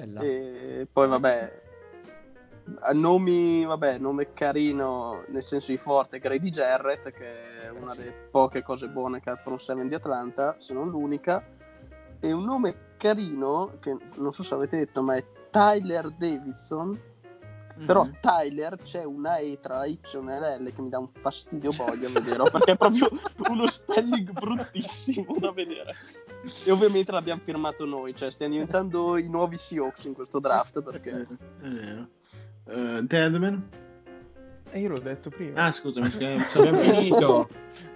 Bella. 0.00 0.20
E 0.20 0.86
poi 0.92 1.08
vabbè, 1.08 1.62
a 2.80 2.92
nomi, 2.92 3.64
vabbè, 3.64 3.98
nome 3.98 4.32
carino 4.32 5.22
nel 5.28 5.42
senso 5.42 5.70
di 5.70 5.78
forte, 5.78 6.18
Grady 6.18 6.50
Jarrett, 6.50 7.10
che 7.10 7.62
è 7.62 7.68
una 7.70 7.94
delle 7.94 8.12
poche 8.30 8.62
cose 8.62 8.88
buone 8.88 9.20
che 9.20 9.30
ha 9.30 9.34
il 9.34 9.38
front 9.38 9.60
seven 9.60 9.88
di 9.88 9.94
Atlanta, 9.94 10.56
se 10.58 10.74
non 10.74 10.90
l'unica. 10.90 11.44
E 12.18 12.32
un 12.32 12.44
nome 12.44 12.94
carino, 12.96 13.76
che 13.80 13.96
non 14.16 14.32
so 14.32 14.42
se 14.42 14.54
avete 14.54 14.78
detto, 14.78 15.02
ma 15.02 15.16
è 15.16 15.24
Tyler 15.50 16.10
Davidson. 16.10 17.14
Però 17.84 18.04
Mhm. 18.04 18.18
Tyler 18.22 18.78
c'è 18.82 19.04
una 19.04 19.36
E 19.36 19.58
tra 19.60 19.84
Y 19.84 19.98
e 20.02 20.58
L 20.58 20.72
che 20.72 20.80
mi 20.80 20.88
dà 20.88 20.98
un 20.98 21.10
fastidio 21.12 21.72
boia 21.72 22.08
a 22.08 22.10
vederlo 22.10 22.44
perché 22.50 22.72
è 22.72 22.76
proprio 22.76 23.06
uno 23.50 23.66
spelling 23.66 24.30
bruttissimo 24.32 25.36
da 25.38 25.52
vedere. 25.52 25.94
E 26.64 26.70
ovviamente 26.70 27.12
l'abbiamo 27.12 27.40
firmato 27.44 27.84
noi, 27.84 28.14
cioè 28.14 28.30
stiamo 28.30 28.52
diventando 28.52 29.16
i 29.18 29.28
nuovi 29.28 29.56
Seahawks 29.58 30.04
in 30.04 30.14
questo 30.14 30.38
draft 30.40 30.82
perché. 30.82 31.26
Eh, 32.68 33.02
Deadman? 33.02 33.68
E 34.72 34.80
io 34.80 34.88
l'ho 34.88 34.98
detto 34.98 35.30
prima. 35.30 35.64
Ah, 35.66 35.72
scusami. 35.72 36.10
Abbiamo 36.12 36.78
finito. 36.78 37.48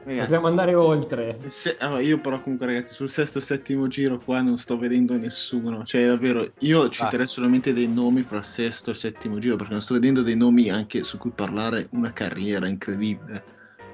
Ragazzi, 0.04 0.20
Possiamo 0.20 0.46
andare 0.46 0.74
oltre. 0.74 1.38
se- 1.48 1.76
allora, 1.78 2.00
io 2.00 2.18
però 2.20 2.40
comunque 2.40 2.66
ragazzi 2.66 2.94
sul 2.94 3.10
sesto 3.10 3.38
e 3.38 3.42
settimo 3.42 3.86
giro 3.88 4.18
qua 4.18 4.40
non 4.40 4.56
sto 4.56 4.78
vedendo 4.78 5.16
nessuno 5.16 5.84
cioè 5.84 6.06
davvero 6.06 6.52
io 6.60 6.88
citerei 6.88 7.26
solamente 7.26 7.72
dei 7.74 7.86
nomi 7.88 8.22
fra 8.22 8.38
il 8.38 8.44
sesto 8.44 8.90
e 8.90 8.92
il 8.92 8.98
settimo 8.98 9.38
giro 9.38 9.56
perché 9.56 9.72
non 9.72 9.82
sto 9.82 9.94
vedendo 9.94 10.22
dei 10.22 10.36
nomi 10.36 10.70
anche 10.70 11.02
su 11.02 11.18
cui 11.18 11.30
parlare 11.34 11.88
una 11.92 12.12
carriera 12.12 12.66
incredibile 12.66 13.44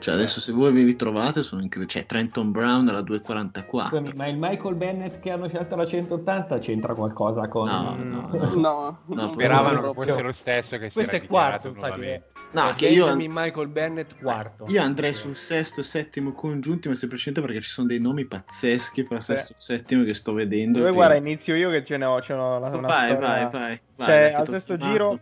cioè 0.07 0.15
adesso 0.15 0.41
se 0.41 0.53
voi 0.53 0.73
ve 0.73 0.83
li 0.83 0.95
trovate 0.95 1.43
sono 1.43 1.63
incredibili 1.63 1.99
cioè 1.99 2.07
Trenton 2.07 2.53
Brown 2.53 2.89
alla 2.89 3.01
244 3.03 3.99
Scusami, 3.99 4.17
ma 4.17 4.29
il 4.29 4.37
Michael 4.39 4.77
Bennett 4.77 5.19
che 5.19 5.31
hanno 5.33 5.49
scelto 5.49 5.75
alla 5.75 5.85
180 5.85 6.59
c'entra 6.59 6.95
qualcosa 6.95 7.49
con... 7.49 7.67
No, 7.69 7.95
Mm. 7.97 8.11
no. 8.13 8.29
no, 8.55 8.99
No, 9.07 9.15
non 9.17 9.29
Speravano 9.31 9.93
fosse 9.93 10.23
lo 10.23 10.31
stesso 10.31 10.79
che 10.79 10.91
si 10.91 10.95
Questo 10.95 11.17
è 11.17 11.27
quarto, 11.27 11.69
infatti. 11.69 12.03
È, 12.03 12.23
No, 12.53 12.73
che 12.77 12.87
io- 12.87 13.05
Benjamin 13.07 13.33
Michael 13.35 13.69
Bennett 13.69 14.17
quarto. 14.21 14.67
Io 14.69 14.81
andrei 14.81 15.11
Ok. 15.11 15.17
sul 15.17 15.37
sesto 15.37 15.81
e 15.81 15.85
settimo 15.85 16.33
congiunti, 16.33 16.89
ma 16.89 16.95
semplicemente 16.95 17.45
perché 17.45 17.61
ci 17.61 17.69
sono 17.71 17.89
dei 17.89 17.99
nomi 18.01 18.25
pazzeschi 18.27 19.03
fra 19.05 19.21
sesto 19.21 19.53
e 19.55 19.57
settimo 19.59 20.05
che 20.05 20.15
sto 20.15 20.33
vedendo. 20.33 20.79
Dove 20.79 20.91
che- 20.91 20.97
guarda, 20.97 21.17
inizio 21.17 21.57
io 21.57 21.69
che 21.71 21.85
ce 21.85 21.97
ne 21.97 22.05
ho, 22.05 22.21
ce 22.23 22.35
ne 22.35 22.41
ho 22.41 22.57
una, 22.59 22.69
una 22.69 22.87
vai, 22.87 23.09
storia. 23.11 23.27
vai, 23.27 23.51
vai, 23.51 23.81
vai, 23.97 24.07
Cioè, 24.07 24.33
al 24.37 24.49
sesto 24.49 24.77
giro, 24.77 25.19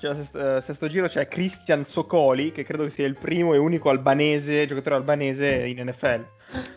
cioè, 0.00 0.10
al 0.10 0.16
sesto, 0.16 0.56
eh, 0.56 0.60
sesto 0.62 0.86
giro 0.88 1.06
c'è 1.06 1.28
Christian 1.28 1.84
Socoli, 1.84 2.52
che 2.52 2.64
credo 2.64 2.84
che 2.84 2.90
sia 2.90 3.06
il 3.06 3.16
primo 3.16 3.54
e 3.54 3.58
unico 3.58 3.90
albanese, 3.90 4.66
giocatore 4.66 4.96
albanese 4.96 5.66
in 5.66 5.80
NFL. 5.86 6.24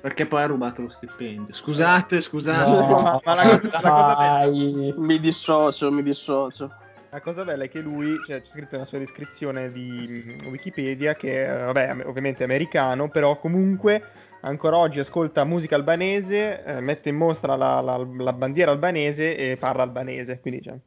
Perché 0.01 0.27
poi 0.27 0.41
ha 0.43 0.45
rubato 0.45 0.81
lo 0.83 0.89
stipendio. 0.89 1.53
Scusate, 1.53 2.21
scusate. 2.21 2.69
No, 2.69 3.21
Ma 3.23 3.33
la 3.35 3.43
cosa- 3.43 3.69
la 3.71 3.89
cosa 3.89 4.15
bella-. 4.45 4.93
Mi 4.97 5.19
dissocio, 5.19 5.91
mi 5.91 6.03
dissocio. 6.03 6.71
La 7.09 7.21
cosa 7.21 7.43
bella 7.43 7.63
è 7.63 7.69
che 7.69 7.79
lui, 7.79 8.17
cioè, 8.25 8.41
c'è 8.41 8.49
scritto 8.49 8.69
nella 8.71 8.85
sua 8.85 8.97
descrizione 8.97 9.71
di 9.71 10.37
mm, 10.41 10.47
Wikipedia 10.49 11.13
che, 11.15 11.43
eh, 11.45 11.63
vabbè, 11.65 11.87
am- 11.87 12.03
ovviamente 12.05 12.41
è 12.41 12.45
americano, 12.45 13.09
però 13.09 13.37
comunque 13.37 14.01
ancora 14.41 14.77
oggi 14.77 14.99
ascolta 14.99 15.43
musica 15.43 15.75
albanese, 15.75 16.63
eh, 16.63 16.79
mette 16.81 17.09
in 17.09 17.15
mostra 17.15 17.55
la, 17.55 17.81
la- 17.81 18.05
la 18.17 18.33
bandiera 18.33 18.71
albanese 18.71 19.37
e 19.37 19.57
parla 19.57 19.83
albanese, 19.83 20.39
quindi 20.39 20.61
cioè, 20.63 20.73
ma 20.73 20.79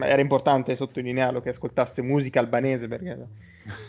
era 0.00 0.20
importante 0.20 0.74
sottolinearlo 0.76 1.40
che 1.40 1.50
ascoltasse 1.50 2.02
musica 2.02 2.40
albanese 2.40 2.88
perché 2.88 3.18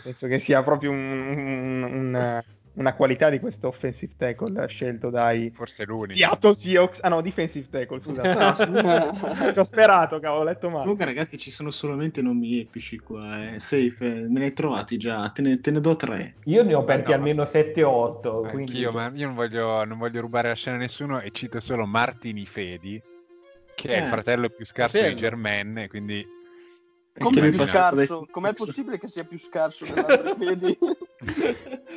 penso 0.02 0.26
che 0.26 0.38
sia 0.38 0.62
proprio 0.62 0.90
un- 0.90 0.98
un- 0.98 1.82
un- 1.82 2.42
una 2.76 2.92
qualità 2.94 3.28
di 3.30 3.38
questo 3.38 3.68
offensive 3.68 4.14
tackle 4.16 4.66
scelto 4.66 5.08
dai 5.08 5.48
Forse 5.54 5.84
l'unico. 5.84 6.14
Seattle 6.18 6.54
Seahawks, 6.54 6.98
ah 7.02 7.08
no, 7.08 7.20
defensive 7.20 7.68
tackle, 7.70 8.00
scusate. 8.00 8.32
Ci 9.54 9.58
ho 9.60 9.62
sperato, 9.64 10.18
cavolo, 10.18 10.40
ho 10.40 10.44
letto 10.44 10.68
male. 10.68 10.80
Comunque, 10.82 11.04
ragazzi, 11.04 11.38
ci 11.38 11.52
sono 11.52 11.70
solamente 11.70 12.20
nomi 12.20 12.58
epici 12.58 12.98
qua. 12.98 13.54
Eh. 13.54 13.60
Safe, 13.60 13.94
eh, 14.00 14.08
me 14.28 14.40
ne 14.40 14.44
hai 14.46 14.52
trovati 14.52 14.96
già. 14.96 15.30
Te 15.30 15.40
ne, 15.42 15.60
te 15.60 15.70
ne 15.70 15.80
do 15.80 15.94
tre. 15.94 16.34
Io 16.46 16.64
ne 16.64 16.74
ho 16.74 16.80
aperti 16.80 17.10
No. 17.10 17.16
almeno 17.16 17.44
7-8. 17.44 18.48
Quindi... 18.50 18.78
Io 18.78 18.90
non 18.92 19.34
voglio, 19.34 19.84
non 19.84 19.96
voglio 19.96 20.20
rubare 20.20 20.48
la 20.48 20.54
scena 20.54 20.74
a 20.74 20.80
nessuno 20.80 21.20
e 21.20 21.30
cito 21.30 21.60
solo 21.60 21.86
Martini 21.86 22.44
Fedi, 22.44 23.00
che 23.74 23.88
è 23.88 23.96
Eh. 23.98 24.02
il 24.02 24.06
fratello 24.08 24.48
più 24.48 24.64
scarso 24.64 24.92
Fratello. 24.96 25.14
di 25.14 25.20
Germaine, 25.20 25.88
quindi 25.88 26.26
Come 27.18 27.40
mi 27.42 27.50
più 27.50 27.60
scarso? 27.60 28.26
Com'è 28.30 28.52
possibile 28.54 28.98
che 28.98 29.08
sia 29.08 29.24
più 29.24 29.38
scarso 29.38 29.84
dell'altro? 29.86 30.34
Vedi? 30.36 30.78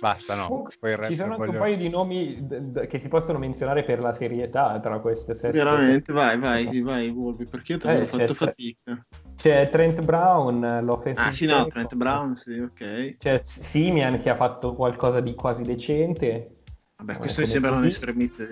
basta, 0.00 0.34
no. 0.34 0.66
Ci 0.70 1.14
sono 1.16 1.34
anche 1.34 1.36
voglio- 1.46 1.50
un 1.52 1.58
paio 1.58 1.76
di 1.76 1.88
nomi 1.88 2.44
d- 2.46 2.58
d- 2.58 2.86
che 2.88 2.98
si 2.98 3.08
possono 3.08 3.38
menzionare 3.38 3.84
per 3.84 4.00
la 4.00 4.12
serietà 4.12 4.80
tra 4.80 4.98
queste 4.98 5.34
sette. 5.34 5.56
Veramente, 5.56 6.12
vai, 6.12 6.38
vai, 6.38 6.80
vai, 6.80 7.08
Wolvi, 7.08 7.44
perché 7.48 7.72
io 7.72 7.78
ti 7.78 7.86
Eh, 7.86 7.90
avevo 7.90 8.04
c'è 8.06 8.10
fatto 8.10 8.34
tre- 8.34 8.46
fatica. 8.46 9.06
C'è 9.36 9.68
Trent 9.70 10.02
Brown, 10.04 10.80
l'offensive 10.84 11.28
Ah, 11.28 11.32
sì, 11.32 11.46
no. 11.46 11.66
Trent 11.68 11.94
Brown, 11.94 12.36
sì, 12.36 12.58
ok. 12.58 13.16
C'è 13.16 13.40
Simian 13.42 14.18
che 14.20 14.28
ha 14.30 14.36
fatto 14.36 14.74
qualcosa 14.74 15.20
di 15.20 15.34
quasi 15.34 15.62
decente. 15.62 16.56
Vabbè, 17.04 17.18
questo 17.18 17.40
mi 17.40 17.48
sembra 17.48 17.72
un 17.72 17.84
estremista. 17.84 18.44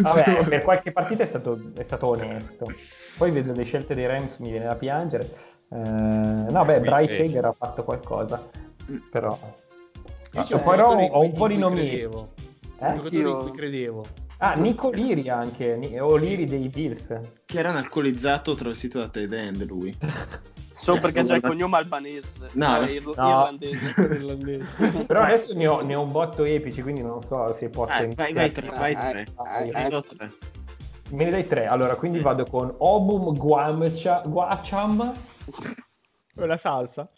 Vabbè, 0.00 0.44
per 0.48 0.62
qualche 0.64 0.90
partita 0.90 1.22
è 1.22 1.26
stato, 1.26 1.70
è 1.76 1.84
stato 1.84 2.08
onesto. 2.08 2.66
Poi 3.16 3.30
vedo 3.30 3.52
le 3.52 3.62
scelte 3.62 3.94
dei 3.94 4.06
Rams, 4.06 4.38
mi 4.38 4.50
viene 4.50 4.66
da 4.66 4.74
piangere. 4.74 5.24
Eh, 5.70 5.76
no, 5.78 6.64
beh, 6.64 6.80
Bryce 6.80 7.14
sì. 7.14 7.22
Hager 7.22 7.44
ha 7.44 7.52
fatto 7.52 7.84
qualcosa, 7.84 8.50
Mm. 8.90 8.96
però... 9.10 9.38
Io 10.32 10.56
un 10.56 10.62
però 10.62 10.96
ho 10.96 11.20
un 11.20 11.32
po' 11.32 11.46
di 11.46 11.58
nomi. 11.58 11.90
Eh? 11.90 12.08
giocatore 12.94 13.16
in 13.16 13.36
cui 13.38 13.50
credevo. 13.52 14.06
Ah, 14.38 14.54
Nico 14.54 14.90
Liri 14.90 15.28
anche, 15.28 15.98
o 16.00 16.16
Liri 16.16 16.44
dei 16.44 16.68
Bills. 16.68 17.14
Che 17.44 17.58
era 17.58 17.70
un 17.70 17.76
alcolizzato 17.76 18.54
travestito 18.54 18.98
da 18.98 19.08
tight 19.08 19.32
end 19.32 19.66
lui. 19.66 19.96
Solo 20.88 21.00
perché 21.00 21.22
c'è 21.22 21.36
il 21.36 21.42
cognome 21.42 21.76
albanese. 21.76 22.50
No, 22.52 22.80
eh, 22.80 23.00
no. 23.00 23.10
irlandese. 23.12 23.94
Irlandese. 24.00 25.04
Però 25.06 25.20
adesso 25.20 25.52
ne 25.54 25.66
ho, 25.66 25.82
ne 25.82 25.94
ho 25.94 26.02
un 26.02 26.12
botto 26.12 26.44
epici, 26.44 26.82
quindi 26.82 27.02
non 27.02 27.20
so 27.22 27.52
se 27.52 27.68
posso 27.68 27.92
Vai, 27.92 28.14
vai, 28.14 28.32
vai, 28.32 28.52
tre, 28.52 28.68
vai, 28.70 28.94
tre. 28.94 29.26
Ah, 29.36 29.64
Ne 29.64 29.70
ah, 29.72 29.88
do 29.88 30.02
tre. 30.02 30.32
Me 31.10 31.24
ne 31.24 31.30
dai 31.30 31.46
tre. 31.46 31.66
Allora, 31.66 31.94
quindi 31.96 32.20
vado 32.20 32.44
con 32.44 32.74
Obum 32.78 33.34
Guamcha- 33.36 34.22
Guacham, 34.26 35.12
La 36.34 36.56
salsa. 36.56 37.08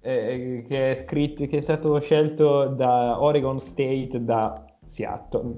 eh, 0.00 0.64
che, 0.68 0.92
è 0.92 0.94
scritto, 0.94 1.46
che 1.46 1.58
è 1.58 1.60
stato 1.60 1.98
scelto 2.00 2.66
da 2.66 3.20
Oregon 3.20 3.58
State 3.60 4.22
da 4.22 4.64
Seattle. 4.84 5.54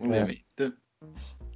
Ovviamente. 0.00 0.78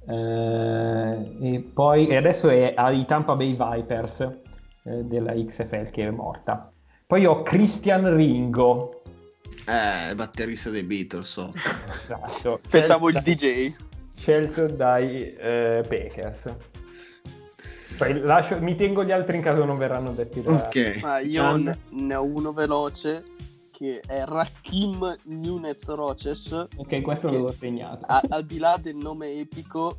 Eh, 0.07 1.53
e 1.55 1.61
poi 1.73 2.07
e 2.07 2.15
adesso 2.15 2.49
è 2.49 2.73
ai 2.75 3.05
Tampa 3.05 3.35
Bay 3.35 3.55
Vipers 3.55 4.39
eh, 4.83 5.03
della 5.03 5.33
XFL 5.33 5.89
che 5.89 6.07
è 6.07 6.09
morta. 6.09 6.71
Poi 7.05 7.25
ho 7.25 7.43
Christian 7.43 8.15
Ringo. 8.15 9.01
Eh, 9.67 10.15
batterista 10.15 10.69
dei 10.69 10.83
Beatles, 10.83 11.27
so. 11.27 11.53
Esatto. 12.25 12.59
Pensavo 12.69 13.09
il 13.09 13.21
DJ. 13.23 13.73
Scelto 14.15 14.65
dai 14.67 15.33
eh, 15.33 15.83
Packers. 15.87 16.53
Poi 17.97 18.19
lascio- 18.21 18.59
mi 18.59 18.75
tengo 18.75 19.03
gli 19.03 19.11
altri 19.11 19.35
in 19.37 19.43
caso 19.43 19.65
non 19.65 19.77
verranno 19.77 20.11
detti 20.13 20.41
da... 20.41 20.51
Ok. 20.51 20.99
Ma 21.01 21.19
io 21.19 21.55
ne, 21.57 21.77
ne 21.89 22.15
ho 22.15 22.23
uno 22.23 22.53
veloce 22.53 23.23
che 23.71 23.99
è 24.05 24.23
Rakim 24.25 25.15
Nunez 25.25 25.87
Roches. 25.87 26.67
Ok, 26.75 27.01
questo 27.01 27.27
l'avevo 27.27 27.51
segnato. 27.51 28.05
A- 28.05 28.21
al 28.29 28.45
di 28.45 28.57
là 28.59 28.77
del 28.81 28.95
nome 28.95 29.39
epico, 29.39 29.97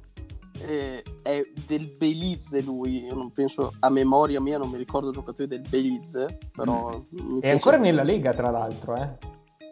eh, 0.60 1.02
è 1.22 1.42
del 1.66 1.86
Belize 1.98 2.62
lui. 2.62 3.04
Io 3.04 3.14
non 3.14 3.32
penso 3.32 3.74
a 3.80 3.90
memoria 3.90 4.40
mia, 4.40 4.58
non 4.58 4.70
mi 4.70 4.76
ricordo 4.76 5.10
giocatori 5.10 5.48
del 5.48 5.62
Belize. 5.68 6.38
Però 6.54 7.04
mi 7.10 7.40
È 7.40 7.50
ancora 7.50 7.76
nella 7.76 8.02
Lega, 8.02 8.32
tra 8.32 8.50
l'altro, 8.50 8.94
eh. 8.96 9.30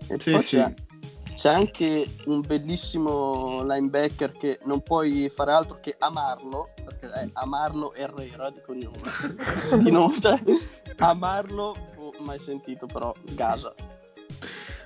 E 0.08 0.18
Sì, 0.18 0.38
sì. 0.40 0.56
C'è, 0.56 0.74
c'è 1.34 1.48
anche 1.48 2.06
un 2.26 2.40
bellissimo 2.40 3.62
linebacker 3.62 4.32
che 4.32 4.58
non 4.64 4.82
puoi 4.82 5.30
fare 5.34 5.52
altro 5.52 5.78
che 5.80 5.96
amarlo, 5.98 6.70
perché 6.84 7.10
è 7.10 7.28
amarlo 7.34 7.94
Herrera 7.94 8.50
di 8.50 8.60
cognome. 8.64 9.00
di 9.82 9.90
nome, 9.90 10.20
cioè, 10.20 10.38
amarlo, 10.98 11.74
oh, 11.96 12.12
mai 12.24 12.38
sentito 12.40 12.86
però, 12.86 13.14
Gaza. 13.32 13.72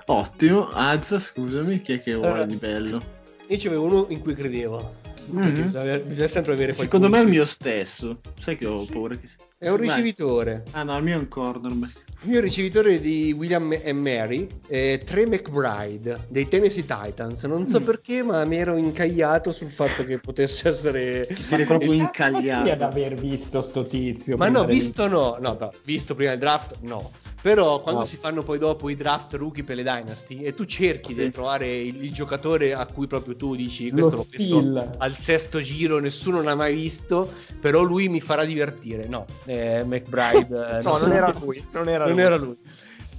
Ottimo. 0.07 0.69
Azza, 0.73 1.19
scusami, 1.19 1.81
chi 1.81 1.95
è 1.95 2.01
che 2.01 2.13
vuole 2.15 2.29
Allora, 2.29 2.47
di 2.47 2.57
bello? 2.57 3.01
Io 3.49 3.57
c'avevo 3.59 3.85
uno 3.85 4.07
in 4.09 4.21
cui 4.21 4.35
credevo. 4.35 5.04
Mhm. 5.27 5.43
Perché 5.43 5.63
bisogna, 5.63 5.99
bisogna 5.99 6.29
sempre 6.29 6.53
avere 6.53 6.73
Secondo 6.75 7.09
me 7.09 7.17
è 7.17 7.21
qualcuno 7.21 7.23
il 7.23 7.29
mio 7.29 7.47
stesso. 7.47 8.21
Sai 8.41 8.57
che 8.57 8.67
ho 8.67 8.85
paura 8.85 9.17
che. 9.17 9.29
È 9.65 9.71
un 9.71 9.77
ricevitore. 9.79 10.63
Ah 10.73 10.83
no, 10.83 10.97
il 10.99 11.03
mio 11.05 11.15
è 11.15 11.19
un 11.19 11.29
cornerback. 11.29 12.03
Il 12.25 12.31
mio 12.31 12.41
ricevitore 12.41 13.01
di 13.01 13.35
William 13.37 13.77
e 13.83 13.93
Mary 13.93 14.47
è 14.67 14.99
Trey 15.05 15.27
McBride 15.27 16.25
dei 16.29 16.49
Tennessee 16.49 16.87
Titans. 16.87 17.43
Non 17.45 17.67
so 17.67 17.81
Mm. 17.81 17.85
perché, 17.85 18.23
ma 18.23 18.43
mi 18.47 18.57
ero 18.57 18.79
incagliato 18.79 19.53
sul 19.53 19.69
fatto 19.71 20.07
che 20.07 20.19
potesse 20.19 20.69
essere. 20.69 21.29
Eri 21.51 21.65
proprio 21.65 21.93
incagliato. 21.93 22.71
ad 22.71 22.81
aver 22.81 23.15
visto 23.15 23.61
sto 23.61 23.83
tizio. 23.85 24.39
Ma 24.39 24.49
no, 24.49 24.65
visto 24.65 25.07
no, 25.07 25.37
no, 25.39 25.57
no, 25.61 25.71
visto 25.85 26.15
prima 26.15 26.31
del 26.31 26.39
draft 26.39 26.77
no. 26.81 27.11
Però 27.43 27.81
quando 27.83 28.01
No. 28.03 28.07
si 28.07 28.17
fanno 28.17 28.43
poi 28.43 28.57
dopo 28.59 28.89
i 28.89 28.95
draft 28.95 29.35
rookie 29.35 29.63
per 29.63 29.77
le 29.77 29.83
Dynasty 29.83 30.41
e 30.41 30.55
tu 30.55 30.65
cerchi 30.65 31.13
Sì. 31.13 31.21
di 31.25 31.31
trovare 31.31 31.77
il, 31.77 32.03
il 32.05 32.13
giocatore 32.13 32.73
a 32.73 32.87
cui 32.87 33.07
proprio 33.07 33.37
tu 33.37 33.55
dici 33.55 33.91
Lo 33.91 33.97
questo 34.09 34.27
visto 34.31 34.61
skill. 34.61 34.91
al 34.97 35.19
sesto 35.19 35.61
giro, 35.61 35.99
nessuno 35.99 36.41
l'ha 36.41 36.55
mai 36.55 36.75
visto, 36.75 37.31
però 37.61 37.83
lui 37.83 38.09
mi 38.09 38.23
farà 38.23 38.47
divertire. 38.47 39.07
No, 39.09 39.27
eh, 39.61 39.85
McBride 39.85 40.81
No, 40.83 40.99
non 40.99 41.13
era 41.13 41.33
lui. 41.41 41.65
Non 41.73 41.89
era 41.89 42.05
non 42.05 42.15
lui. 42.15 42.23
era 42.23 42.37
lui. 42.37 42.57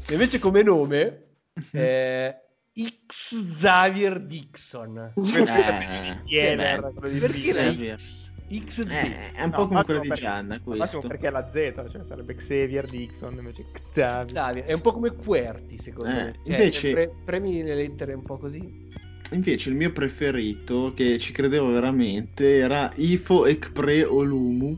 Invece 0.09 0.39
come 0.39 0.61
nome 0.63 1.23
eh, 1.71 2.35
X 2.77 3.35
Xavier 3.59 4.19
Dixon. 4.21 5.13
Eh, 5.15 6.19
Tiene, 6.25 6.81
Perché 7.19 7.53
la. 7.53 7.95
X? 7.95 8.33
XZ. 8.47 8.85
eh, 8.91 9.31
è 9.33 9.43
un 9.43 9.49
No, 9.49 9.55
po' 9.55 9.67
come 9.69 9.83
quello 9.83 9.99
di 10.01 10.09
Gianna 10.09 10.59
questo. 10.59 10.99
perché 10.99 11.27
è 11.27 11.31
la 11.31 11.49
Z, 11.51 11.53
cioè 11.89 12.03
sarebbe 12.07 12.35
Xavier 12.35 12.85
Dixon 12.85 13.33
invece 13.37 13.65
Xavier. 13.93 14.25
Xavier. 14.25 14.65
È 14.65 14.73
un 14.73 14.81
po' 14.81 14.91
come 14.93 15.15
QWERTY 15.15 15.77
secondo 15.77 16.11
Eh, 16.11 16.13
me. 16.13 16.33
Cioè, 16.43 16.53
invece- 16.53 16.91
pre- 16.91 17.11
premi 17.25 17.63
le 17.63 17.73
lettere 17.73 18.13
un 18.13 18.21
po' 18.23 18.37
così. 18.37 18.83
Invece 19.31 19.69
il 19.69 19.75
mio 19.75 19.91
preferito, 19.91 20.93
che 20.95 21.17
ci 21.17 21.31
credevo 21.33 21.71
veramente, 21.71 22.57
era 22.57 22.91
Ifo 22.97 23.47
Ekpre 23.47 24.03
Olumu, 24.03 24.77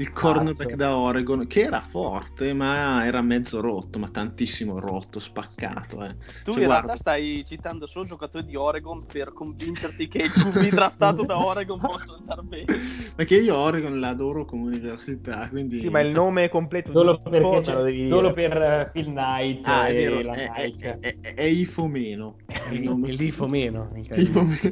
il 0.00 0.12
cornerback 0.12 0.74
da 0.76 0.96
Oregon, 0.96 1.46
che 1.46 1.60
era 1.62 1.80
forte, 1.80 2.52
ma 2.54 3.04
era 3.04 3.20
mezzo 3.20 3.60
rotto, 3.60 3.98
ma 3.98 4.08
tantissimo 4.08 4.78
rotto, 4.80 5.18
spaccato. 5.20 6.02
Eh. 6.04 6.16
Tu 6.42 6.52
Cioè, 6.52 6.62
in 6.62 6.68
guarda, 6.68 6.94
realtà 6.94 6.96
stai 6.96 7.44
citando 7.44 7.86
solo 7.86 8.06
giocatori 8.06 8.44
di 8.46 8.56
Oregon 8.56 9.04
per 9.06 9.32
convincerti 9.32 10.08
che 10.08 10.18
il 10.18 10.30
QB 10.30 10.68
draftato 10.70 11.24
da 11.24 11.38
Oregon 11.38 11.78
possa 11.80 12.14
andare 12.18 12.42
bene. 12.42 12.64
Perché 13.14 13.36
io 13.38 13.56
Oregon 13.56 14.00
l'adoro 14.00 14.44
come 14.46 14.68
università, 14.68 15.48
quindi... 15.50 15.78
Sì, 15.80 15.88
ma 15.90 16.00
il 16.00 16.10
nome 16.12 16.48
completo 16.48 16.92
Solo 16.92 17.20
di 17.22 17.30
perché 17.30 17.60
c'è- 17.60 17.74
lo 17.74 17.82
devi 17.82 18.08
solo 18.08 18.32
dire. 18.32 18.48
per 18.48 18.62
eh, 18.62 18.90
Phil 18.92 19.06
Knight 19.06 19.66
Ah, 19.66 19.86
è 19.86 19.90
e 19.90 19.94
vero, 19.94 20.20
la 20.22 20.32
è, 20.32 20.50
è, 20.52 20.64
Nike. 20.66 20.98
è, 21.00 21.16
è, 21.20 21.34
è 21.34 21.42
Ifo 21.44 21.86
meno. 21.86 22.36
È 22.46 22.74
l'IFO 22.74 23.46
meno. 23.46 23.90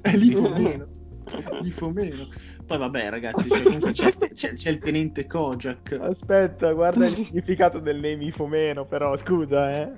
è 0.01 0.17
l'IFO 0.17 1.91
meno. 1.91 2.29
Poi 2.69 2.77
vabbè 2.77 3.09
ragazzi, 3.09 3.49
c'è, 3.49 3.63
comunque 3.63 3.93
c'è, 3.93 4.15
c'è- 4.35 4.53
c'è 4.53 4.71
il 4.71 4.79
tenente 4.79 5.27
Kojak. 5.27 5.97
Aspetta, 6.03 6.71
guarda 6.75 7.07
il 7.07 7.15
significato 7.15 7.79
del 7.79 7.97
name 7.97 8.27
Ifomeno, 8.27 8.85
però 8.85 9.17
scusa, 9.17 9.71
eh. 9.73 9.93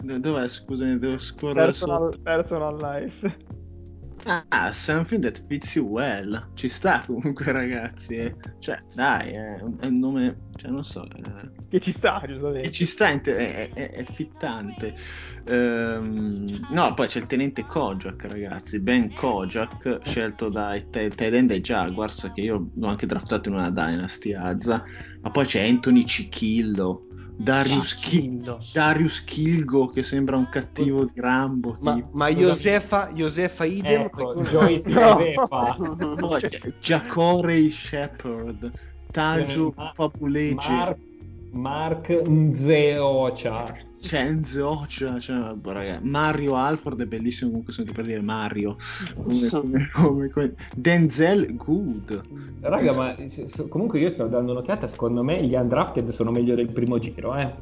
Dov'è, 0.00 0.48
scusami, 0.48 0.96
devo 1.00 1.18
scorrere 1.18 1.72
sotto. 1.72 2.08
Personal, 2.20 2.20
personal 2.22 2.76
life. 3.02 3.36
Ah, 4.26 4.70
something 4.72 5.20
that 5.22 5.38
fits 5.48 5.74
you 5.76 5.84
well. 5.86 6.50
Ci 6.54 6.68
sta 6.68 7.02
comunque, 7.06 7.50
ragazzi. 7.52 8.16
eh. 8.16 8.36
Cioè, 8.58 8.82
dai, 8.92 9.32
è 9.32 9.60
un, 9.62 9.76
è 9.80 9.86
un 9.86 9.98
nome. 9.98 10.38
Cioè, 10.56 10.70
non 10.70 10.84
so. 10.84 11.04
eh, 11.10 11.50
Che 11.68 11.80
ci 11.80 11.90
sta, 11.92 12.22
giustamente. 12.26 12.70
ci 12.70 12.84
sta, 12.84 13.08
è, 13.08 13.20
è- 13.22 13.90
è 13.90 14.04
fittante. 14.04 14.94
Ehm, 15.44 16.66
no, 16.70 16.92
poi 16.94 17.06
c'è 17.08 17.18
il 17.18 17.26
tenente 17.26 17.64
Kojak, 17.64 18.24
ragazzi. 18.24 18.80
Ben 18.80 19.12
Kojak, 19.14 20.00
scelto 20.02 20.50
dai 20.50 20.86
te- 20.90 21.08
tight 21.10 21.34
end 21.34 21.48
dai 21.48 21.60
Jaguars, 21.60 22.30
che 22.34 22.42
io 22.42 22.70
l'ho 22.74 22.86
anche 22.86 23.06
draftato 23.06 23.48
in 23.48 23.54
una 23.54 23.70
Dynasty 23.70 24.34
Azza. 24.34 24.84
Ma 25.22 25.30
poi 25.30 25.46
c'è 25.46 25.66
Anthony 25.66 26.04
Cicchillo, 26.04 27.06
Darius, 27.42 27.94
Ki- 27.94 28.10
Cicchillo. 28.20 28.58
Darius 28.72 29.24
Kilgo, 29.24 29.88
che 29.88 30.02
sembra 30.02 30.36
un 30.36 30.48
cattivo 30.48 31.04
di 31.04 31.18
Rambo. 31.20 31.76
Ma, 31.80 31.94
tipo. 31.94 32.08
ma 32.12 32.28
Josefa, 32.30 33.10
Josefa 33.12 33.64
Idem. 33.64 34.02
Ecco, 34.02 34.32
qualcuno- 34.34 34.48
Joyce 34.48 34.88
No. 34.88 35.16
Josefa. 35.16 35.76
Poi 36.16 36.40
c'è 36.40 36.60
Giacorey 36.80 37.70
Shepard, 37.70 38.72
Taggio 39.10 39.72
Ma- 39.74 39.92
Fabuleggi, 39.94 40.66
Mark, 41.52 42.08
Mark 42.08 42.28
Nzeocha. 42.28 43.88
Cenzo 44.00 44.80
Ocia, 44.80 45.18
cioè, 45.20 45.54
raga, 45.62 45.98
Mario 46.02 46.54
Alford 46.54 47.02
è 47.02 47.06
bellissimo 47.06 47.50
comunque 47.50 47.72
sento 47.72 47.92
per 47.92 48.06
dire 48.06 48.22
Mario 48.22 48.76
come, 49.22 49.48
come- 49.50 49.90
come- 49.92 50.30
come- 50.30 50.54
Denzel 50.74 51.54
Good 51.56 52.22
Raga, 52.60 52.94
ma 52.94 53.14
comunque 53.68 53.98
io 53.98 54.10
sto 54.10 54.26
dando 54.26 54.52
un'occhiata, 54.52 54.88
secondo 54.88 55.22
me 55.22 55.44
gli 55.44 55.54
undrafted 55.54 56.08
sono 56.10 56.30
meglio 56.30 56.54
del 56.54 56.70
primo 56.70 56.98
giro, 56.98 57.36
eh. 57.36 57.52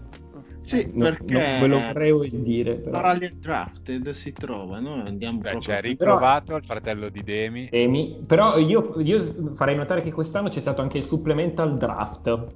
sì 0.63 0.89
No- 0.95 1.05
perché 1.07 1.33
non 1.33 1.61
ve 1.61 1.67
lo 1.67 1.79
vorrei 1.81 2.43
dire, 2.43 2.75
però. 2.77 3.15
gli 3.15 3.29
drafted 3.31 4.11
si 4.11 4.33
trova 4.33 4.79
noi 4.79 5.01
andiamo 5.09 5.39
Beh, 5.39 5.51
proprio 5.51 5.75
c'è 5.75 5.81
Rick 5.81 6.03
Rovato, 6.05 6.55
il 6.55 6.65
fratello 6.65 7.09
di 7.09 7.23
Demi. 7.25 7.69
Temi. 7.69 8.23
Però 8.27 8.59
io, 8.59 8.95
io 9.01 9.55
farei 9.55 9.75
notare 9.75 10.03
che 10.03 10.13
quest'anno 10.13 10.49
c'è 10.49 10.61
stato 10.61 10.83
anche 10.83 10.99
il 10.99 11.05
supplemental 11.05 11.77
draft. 11.77 12.47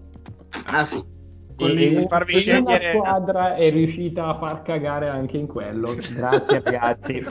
ah 0.67 0.85
sì 0.85 1.21
E, 1.63 1.73
Quelli- 1.73 1.95
e 1.97 2.07
farvi 2.09 2.33
e 2.45 2.57
una 2.59 2.77
scegliere- 2.77 2.99
squadra 2.99 3.55
è 3.55 3.71
riuscita 3.71 4.27
a 4.27 4.39
far 4.39 4.63
cagare 4.63 5.09
anche 5.09 5.37
in 5.39 5.47
quello. 5.47 5.95
Grazie 6.15 6.61
ragazzi. 6.65 7.25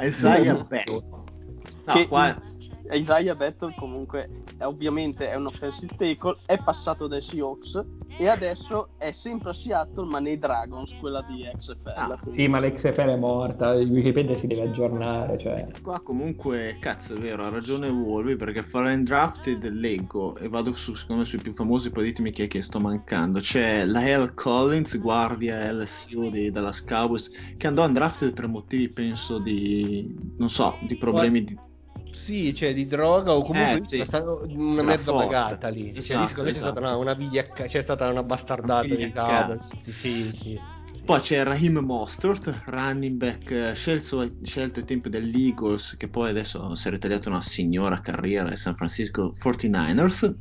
Isaiah 0.00 0.64
Beck 0.68 0.90
no 0.90 1.92
Che- 1.92 2.06
qua 2.08 2.36
Isaiah 2.90 3.34
Battle 3.34 3.74
comunque 3.76 4.28
è, 4.58 4.64
ovviamente 4.64 5.28
è 5.28 5.36
un 5.36 5.46
offensive 5.46 5.94
tackle, 5.96 6.36
è 6.46 6.58
passato 6.62 7.06
dai 7.06 7.22
Seahawks 7.22 7.84
e 8.18 8.28
adesso 8.28 8.90
è 8.96 9.12
sempre 9.12 9.50
a 9.50 9.52
Seattle 9.52 10.06
ma 10.06 10.18
nei 10.18 10.38
Dragons, 10.38 10.94
quella 11.00 11.22
di 11.22 11.48
XFL. 11.56 11.88
Ah, 11.94 12.18
Sì, 12.34 12.48
ma 12.48 12.60
l'XFL 12.60 13.08
è 13.08 13.16
morta, 13.16 13.74
il 13.74 13.90
Wikipedia 13.90 14.34
si 14.34 14.46
deve 14.46 14.62
aggiornare, 14.62 15.36
cioè... 15.36 15.66
Qua 15.82 16.00
comunque, 16.00 16.78
cazzo, 16.80 17.14
è 17.14 17.18
vero, 17.18 17.44
ha 17.44 17.50
ragione 17.50 17.88
Wolvi 17.88 18.36
perché 18.36 18.62
Foreign 18.62 19.02
Drafted 19.02 19.68
leggo 19.68 20.36
e 20.36 20.48
vado 20.48 20.72
su, 20.72 20.94
secondo 20.94 21.22
me, 21.22 21.28
sui 21.28 21.40
più 21.40 21.52
famosi, 21.52 21.90
poi 21.90 22.04
ditemi 22.04 22.30
chi 22.30 22.42
è 22.42 22.46
che 22.46 22.62
sto 22.62 22.80
mancando. 22.80 23.40
C'è 23.40 23.84
Lael 23.84 24.32
Collins, 24.34 24.98
guardia 24.98 25.70
LSU 25.72 26.30
di 26.30 26.50
Dallas 26.50 26.82
Cowboys, 26.84 27.30
che 27.56 27.66
andò 27.66 27.84
undrafted 27.84 28.32
per 28.32 28.48
motivi, 28.48 28.88
penso, 28.88 29.38
di, 29.38 30.14
non 30.38 30.48
so, 30.48 30.76
di 30.86 30.96
problemi 30.96 31.44
di... 31.44 31.58
Sì, 32.26 32.52
cioè 32.54 32.74
di 32.74 32.86
droga 32.86 33.32
o 33.34 33.42
comunque 33.44 33.78
Eh, 33.78 33.80
c'è 33.82 33.88
sì. 33.88 34.04
stata 34.04 34.30
una 34.32 34.82
Era 34.82 34.82
mezza 34.82 35.12
forte. 35.12 35.26
pagata 35.26 35.68
lì. 35.68 35.92
Cioè, 35.92 35.98
Esatto, 35.98 36.18
lì 36.18 36.26
secondo 36.26 36.48
me 36.48 36.54
c'è 36.54 36.58
esatto. 36.58 36.80
stata 36.80 36.86
una, 36.86 36.96
una 36.96 37.14
vigliacca- 37.14 37.66
c'è 37.66 37.80
stata 37.82 38.08
una 38.08 38.22
bastardata 38.24 38.94
Una 38.94 38.96
vigliaccata. 38.96 39.46
Cowboys. 39.46 39.76
Sì, 39.80 39.92
sì, 39.92 40.32
sì. 40.32 40.60
Poi 41.04 41.20
c'è 41.20 41.44
Raheem 41.44 41.78
Mostert, 41.78 42.62
running 42.66 43.16
back 43.16 43.50
eh, 43.52 43.74
scelto, 43.74 44.28
scelto 44.42 44.80
ai 44.80 44.84
tempi 44.86 45.08
dell'Eagles, 45.08 45.94
che 45.96 46.08
poi 46.08 46.30
adesso 46.30 46.74
si 46.74 46.88
è 46.88 46.90
ritagliato 46.90 47.28
una 47.28 47.42
signora 47.42 48.00
carriera 48.00 48.48
ai 48.48 48.56
San 48.56 48.74
Francisco 48.74 49.32
49ers. 49.36 50.34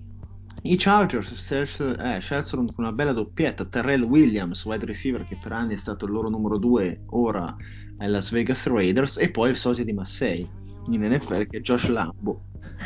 I 0.64 0.76
Chargers 0.78 1.34
scelsero, 1.36 1.98
eh, 2.00 2.20
scelsero 2.20 2.64
con 2.66 2.74
una 2.86 2.94
bella 2.94 3.12
doppietta 3.14 3.66
Terrell 3.66 4.02
Williams, 4.04 4.66
wide 4.66 4.86
receiver 4.86 5.24
che 5.24 5.38
per 5.38 5.52
anni 5.52 5.76
è 5.76 5.78
stato 5.78 6.06
il 6.06 6.12
loro 6.12 6.30
numero 6.30 6.58
2, 6.58 7.04
ora 7.12 7.54
ai 7.98 8.10
Las 8.10 8.32
Vegas 8.32 8.66
Raiders, 8.66 9.18
e 9.18 9.30
poi 9.30 9.50
il 9.52 9.58
sosia 9.58 9.84
di 9.84 9.94
Massey 9.94 10.50
in 10.90 11.02
NFL 11.02 11.48
che 11.48 11.58
è 11.58 11.62
Josh 11.62 11.88
Lambo, 11.90 12.42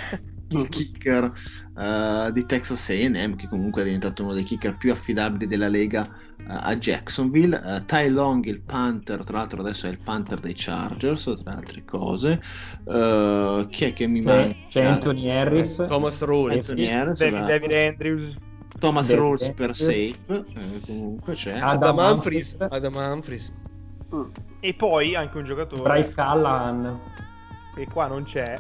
il 0.50 0.68
kicker 0.70 1.32
eh, 1.78 2.30
di 2.32 2.46
Texas 2.46 2.90
A&M, 2.90 3.36
che 3.36 3.48
comunque 3.48 3.82
è 3.82 3.86
diventato 3.86 4.24
uno 4.24 4.34
dei 4.34 4.44
kicker 4.44 4.78
più 4.78 4.92
affidabili 4.92 5.48
della 5.48 5.68
lega 5.68 6.06
eh, 6.38 6.44
a 6.48 6.76
Jacksonville. 6.76 7.62
Eh, 7.64 7.86
Ty 7.86 8.10
Long, 8.10 8.44
il 8.46 8.62
Panther, 8.62 9.24
tra 9.24 9.38
l'altro 9.38 9.62
adesso 9.62 9.88
è 9.88 9.90
il 9.90 10.00
Panther 10.00 10.40
dei 10.40 10.54
Chargers, 10.56 11.42
tra 11.44 11.54
altre 11.54 11.84
cose. 11.86 12.42
Chi 12.84 13.86
è 13.86 13.94
che 13.94 14.08
mi 14.08 14.22
manca? 14.22 14.54
C'è, 14.54 14.68
c'è 14.70 14.84
Anthony 14.84 15.30
Harris. 15.30 15.76
Thomas 15.88 16.22
Rawls. 16.22 16.74
David, 16.74 17.10
esatto. 17.10 17.46
David 17.46 17.72
Andrews. 17.74 18.36
Thomas 18.80 19.08
David 19.08 19.54
per 19.54 19.76
safe, 19.76 20.16
eh, 20.28 20.80
comunque 20.86 21.34
c'è. 21.34 21.52
Adam 21.52 21.72
Adam 21.72 21.98
Humphries. 21.98 22.52
Humphries. 22.52 22.72
Adam 22.72 22.96
Humphries. 22.96 23.54
Mm. 24.16 24.24
E 24.62 24.74
poi 24.74 25.16
anche 25.16 25.38
un 25.38 25.44
giocatore 25.44 25.82
Bryce 25.82 26.12
Callahan. 26.12 27.00
Che 27.80 27.88
qua 27.92 28.08
non 28.08 28.24
c'è. 28.24 28.58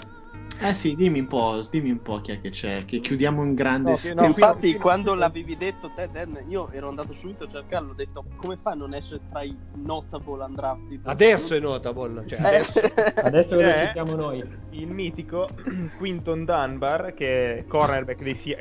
Eh 0.62 0.74
sì, 0.74 0.94
dimmi 0.96 1.20
un 1.20 1.28
po', 1.28 1.66
dimmi 1.70 1.90
un 1.92 2.02
po' 2.02 2.20
chi 2.20 2.32
è 2.32 2.42
che 2.42 2.50
c'è, 2.50 2.84
che 2.84 3.00
chiudiamo 3.00 3.44
in 3.44 3.54
grande 3.54 3.92
No, 3.92 3.96
stile. 3.98 4.14
no, 4.16 4.26
Infatti, 4.26 4.74
quando 4.76 5.14
l'avevi 5.14 5.56
detto 5.56 5.90
te, 5.96 6.10
Dan, 6.12 6.44
io 6.50 6.70
ero 6.72 6.90
andato 6.90 7.14
subito 7.14 7.46
a 7.46 7.48
cercarlo. 7.48 7.92
Ho 7.92 7.96
detto 7.96 8.26
come 8.36 8.58
fa 8.58 8.72
a 8.72 8.76
non 8.76 8.94
essere 8.94 9.22
tra 9.30 9.42
i 9.42 9.58
notable 9.76 10.44
undrafted? 10.44 11.02
Adesso 11.06 11.56
è 11.56 11.60
notable. 11.60 12.28
Cioè, 12.28 12.40
Eh, 12.40 12.46
adesso... 12.48 12.80
Adesso 13.16 13.56
lo 13.56 13.62
C'è 13.62 13.86
citiamo 13.88 14.16
noi. 14.16 14.44
il 14.72 14.88
mitico 14.88 15.48
Quinton 15.98 16.44
Dunbar, 16.44 17.14
che 17.14 17.60
è 17.60 17.66
cornerback 17.66 18.22
dei 18.22 18.58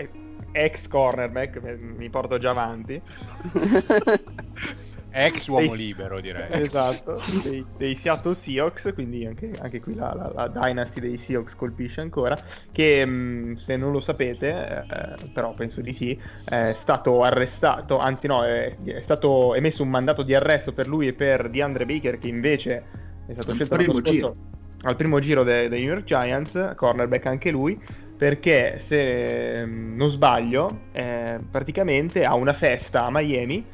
ex 0.53 0.87
cornerback, 0.87 1.61
mi 1.81 2.09
porto 2.11 2.39
già 2.39 2.51
avanti. 2.51 3.01
ex 5.11 5.47
uomo 5.49 5.75
dei- 5.75 5.77
libero, 5.77 6.21
direi. 6.21 6.51
Esatto, 6.51 7.27
dei, 7.43 7.67
dei 7.77 7.95
Seattle 7.95 8.35
Seahawks, 8.35 8.91
quindi 8.95 9.27
anche, 9.27 9.59
anche 9.59 9.81
qui 9.81 9.95
la, 9.95 10.15
la- 10.15 10.33
la 10.35 10.49
dynasty 10.49 11.01
dei 11.01 11.19
Seahawks 11.19 11.55
colpisce 11.57 12.01
ancora, 12.01 12.41
che 12.73 13.05
mh, 13.05 13.55
se 13.57 13.77
non 13.77 13.93
lo 13.93 14.01
sapete, 14.01 14.87
eh, 14.89 15.29
però 15.33 15.55
penso 15.55 15.81
di 15.83 15.93
sì, 15.93 16.19
è 16.45 16.73
stato 16.75 17.23
arrestato, 17.23 17.99
anzi 17.99 18.27
no, 18.29 18.45
è, 18.45 18.77
è 18.83 19.01
stato 19.01 19.55
emesso 19.55 19.83
un 19.83 19.91
mandato 19.91 20.23
di 20.23 20.35
arresto 20.35 20.73
per 20.73 20.87
lui 20.89 21.09
e 21.09 21.15
per 21.15 21.51
DeAndre 21.51 21.85
Baker, 21.87 22.19
che 22.19 22.29
invece 22.29 22.87
è 23.27 23.33
stato 23.33 23.51
Al 23.51 23.57
scelto 23.57 23.93
scorso 23.93 24.03
giro. 24.03 24.37
al 24.83 24.97
primo 24.97 25.19
giro 25.19 25.43
de- 25.43 25.69
dei 25.69 25.81
New 25.81 25.91
York 25.93 26.05
Giants, 26.05 26.73
cornerback 26.77 27.27
anche 27.27 27.51
lui, 27.51 27.81
perché 28.17 28.79
se 28.81 29.65
mh, 29.67 29.95
non 29.97 30.09
sbaglio, 30.09 30.89
eh, 30.93 31.41
praticamente 31.51 32.25
a 32.25 32.35
una 32.35 32.53
festa 32.53 33.05
a 33.05 33.11
Miami 33.11 33.69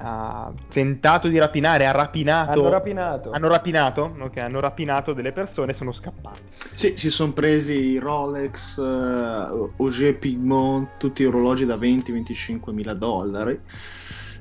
ha 0.00 0.52
tentato 0.68 1.28
di 1.28 1.38
rapinare, 1.38 1.86
ha 1.86 1.92
rapinato. 1.92 2.50
Hanno 2.60 2.68
rapinato. 2.70 3.30
Hanno 3.30 3.48
rapinato, 3.48 4.16
ok, 4.18 4.36
hanno 4.38 4.60
rapinato 4.60 5.12
delle 5.12 5.32
persone 5.32 5.72
e 5.72 5.74
sono 5.74 5.92
scappati. 5.92 6.40
Sì, 6.74 6.94
si 6.96 7.10
sono 7.10 7.32
presi 7.32 7.90
i 7.92 7.98
Rolex, 7.98 8.78
eh, 8.78 9.70
Auger 9.76 10.18
Pigmont, 10.18 10.96
tutti 10.98 11.24
orologi 11.24 11.64
da 11.64 11.76
20-25 11.76 12.72
mila 12.72 12.94
dollari. 12.94 13.60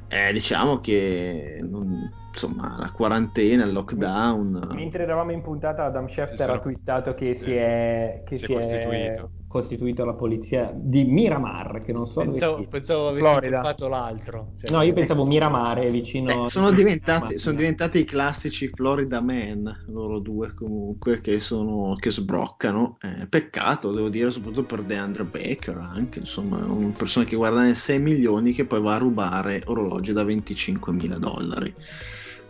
Eh, 0.09 0.31
diciamo 0.31 0.79
che 0.79 1.57
non- 1.61 2.09
insomma 2.29 2.77
la 2.79 2.91
quarantena, 2.91 3.65
il 3.65 3.73
lockdown. 3.73 4.69
Mentre 4.73 5.03
eravamo 5.03 5.31
in 5.31 5.41
puntata, 5.41 5.83
Adam 5.85 6.07
Schefter 6.07 6.37
sono- 6.37 6.53
ha 6.53 6.59
twittato 6.59 7.13
che 7.13 7.33
si 7.33 7.53
è, 7.53 8.21
che 8.25 8.37
Si 8.37 8.45
è 8.53 8.61
si 8.61 8.73
è 8.75 9.17
costituito. 9.59 10.05
la 10.05 10.13
polizia 10.13 10.71
di 10.73 11.03
Miramar, 11.03 11.83
che 11.83 11.91
non 11.91 12.05
so 12.05 12.21
Pensavo, 12.21 12.65
pensavo 12.67 13.09
avessi 13.09 13.27
Florida. 13.27 13.61
fatto 13.61 13.87
l'altro. 13.87 14.53
Cioè, 14.61 14.71
No, 14.71 14.81
io 14.81 14.93
pensavo 14.93 15.25
Miramare, 15.25 15.89
vicino... 15.89 16.45
Eh, 16.45 16.49
sono, 16.49 16.71
diventati, 16.71 17.37
sono 17.37 17.55
diventati 17.55 17.99
i 17.99 18.05
classici 18.05 18.69
Florida 18.73 19.21
Man, 19.21 19.85
loro 19.87 20.19
due 20.19 20.53
comunque, 20.53 21.21
che, 21.21 21.39
sono, 21.39 21.95
che 21.99 22.11
sbroccano. 22.11 22.97
Eh, 23.01 23.27
peccato, 23.27 23.91
devo 23.91 24.09
dire, 24.09 24.31
soprattutto 24.31 24.75
per 24.75 24.83
DeAndre 24.83 25.23
Baker, 25.25 25.77
anche, 25.77 26.19
insomma, 26.19 26.63
una 26.65 26.93
persona 26.95 27.25
che 27.25 27.35
guadagna 27.35 27.73
6 27.73 27.99
milioni 27.99 28.53
che 28.53 28.65
poi 28.65 28.81
va 28.81 28.95
a 28.95 28.99
rubare 28.99 29.63
orologi 29.65 30.13
da 30.13 30.23
25 30.23 30.93
mila 30.93 31.17
dollari. 31.17 31.73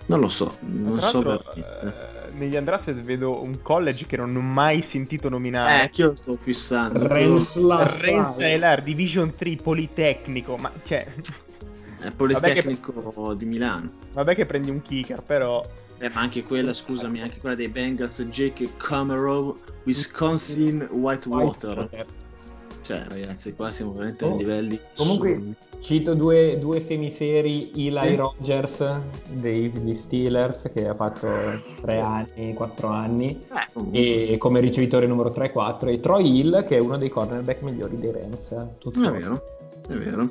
Non 0.07 0.19
lo 0.21 0.29
so, 0.29 0.57
non 0.61 0.99
so 1.01 1.21
veramente. 1.21 1.51
eh, 1.83 2.31
negli 2.31 2.55
undrafted 2.55 3.01
vedo 3.01 3.41
un 3.41 3.61
college 3.61 4.05
che 4.05 4.15
non 4.17 4.35
ho 4.35 4.41
mai 4.41 4.81
sentito 4.81 5.27
nominare. 5.29 5.71
Eh, 5.71 5.79
anche 5.81 6.01
io 6.01 6.07
lo 6.07 6.15
sto 6.15 6.37
fissando. 6.37 7.07
Rensselaer. 7.07 7.91
Rensselaer 7.91 8.83
Division 8.83 9.35
3 9.35 9.55
Politecnico, 9.57 10.55
ma 10.57 10.71
cioè, 10.85 11.07
È 11.99 12.11
Politecnico 12.11 13.33
di 13.33 13.45
Milano. 13.45 13.91
vabbè 14.13 14.35
che 14.35 14.45
prendi 14.45 14.69
un 14.69 14.81
kicker, 14.81 15.21
però 15.23 15.65
Eh, 15.97 16.09
ma 16.09 16.21
anche 16.21 16.43
quella, 16.43 16.73
scusami, 16.73 17.21
anche 17.21 17.39
quella 17.39 17.55
dei 17.55 17.69
Bengals, 17.69 18.21
Jake 18.29 18.69
Comerov, 18.77 19.55
Wisconsin 19.83 20.87
Whitewater. 20.91 22.05
Cioè, 22.87 23.03
ragazzi, 23.09 23.53
qua 23.53 23.69
siamo 23.69 23.91
veramente 23.91 24.23
a 24.23 24.29
Oh, 24.29 24.37
livelli 24.37 24.79
Comunque 24.95 25.31
assurdi. 25.33 25.55
cito 25.81 26.13
due, 26.13 26.57
due 26.57 26.79
semiseri, 26.79 27.69
Eli 27.75 28.11
Sì. 28.11 28.15
Rogers 28.15 28.99
degli 29.27 29.93
Steelers 29.93 30.69
che 30.73 30.87
ha 30.87 30.95
fatto 30.95 31.27
3 31.81 31.99
anni, 31.99 32.53
4 32.53 32.87
anni 32.87 33.43
Eh, 33.91 34.31
e 34.31 34.37
come 34.37 34.61
ricevitore 34.61 35.05
numero 35.05 35.31
3-4 35.31 35.89
e 35.89 35.99
Troy 35.99 36.39
Hill 36.39 36.65
che 36.65 36.77
è 36.77 36.79
uno 36.79 36.97
dei 36.97 37.09
cornerback 37.09 37.61
migliori 37.61 37.97
dei 37.99 38.13
Rams. 38.13 38.55
Tutto. 38.77 39.03
È 39.03 39.11
vero, 39.11 39.41
è 39.89 39.93
vero. 39.93 40.29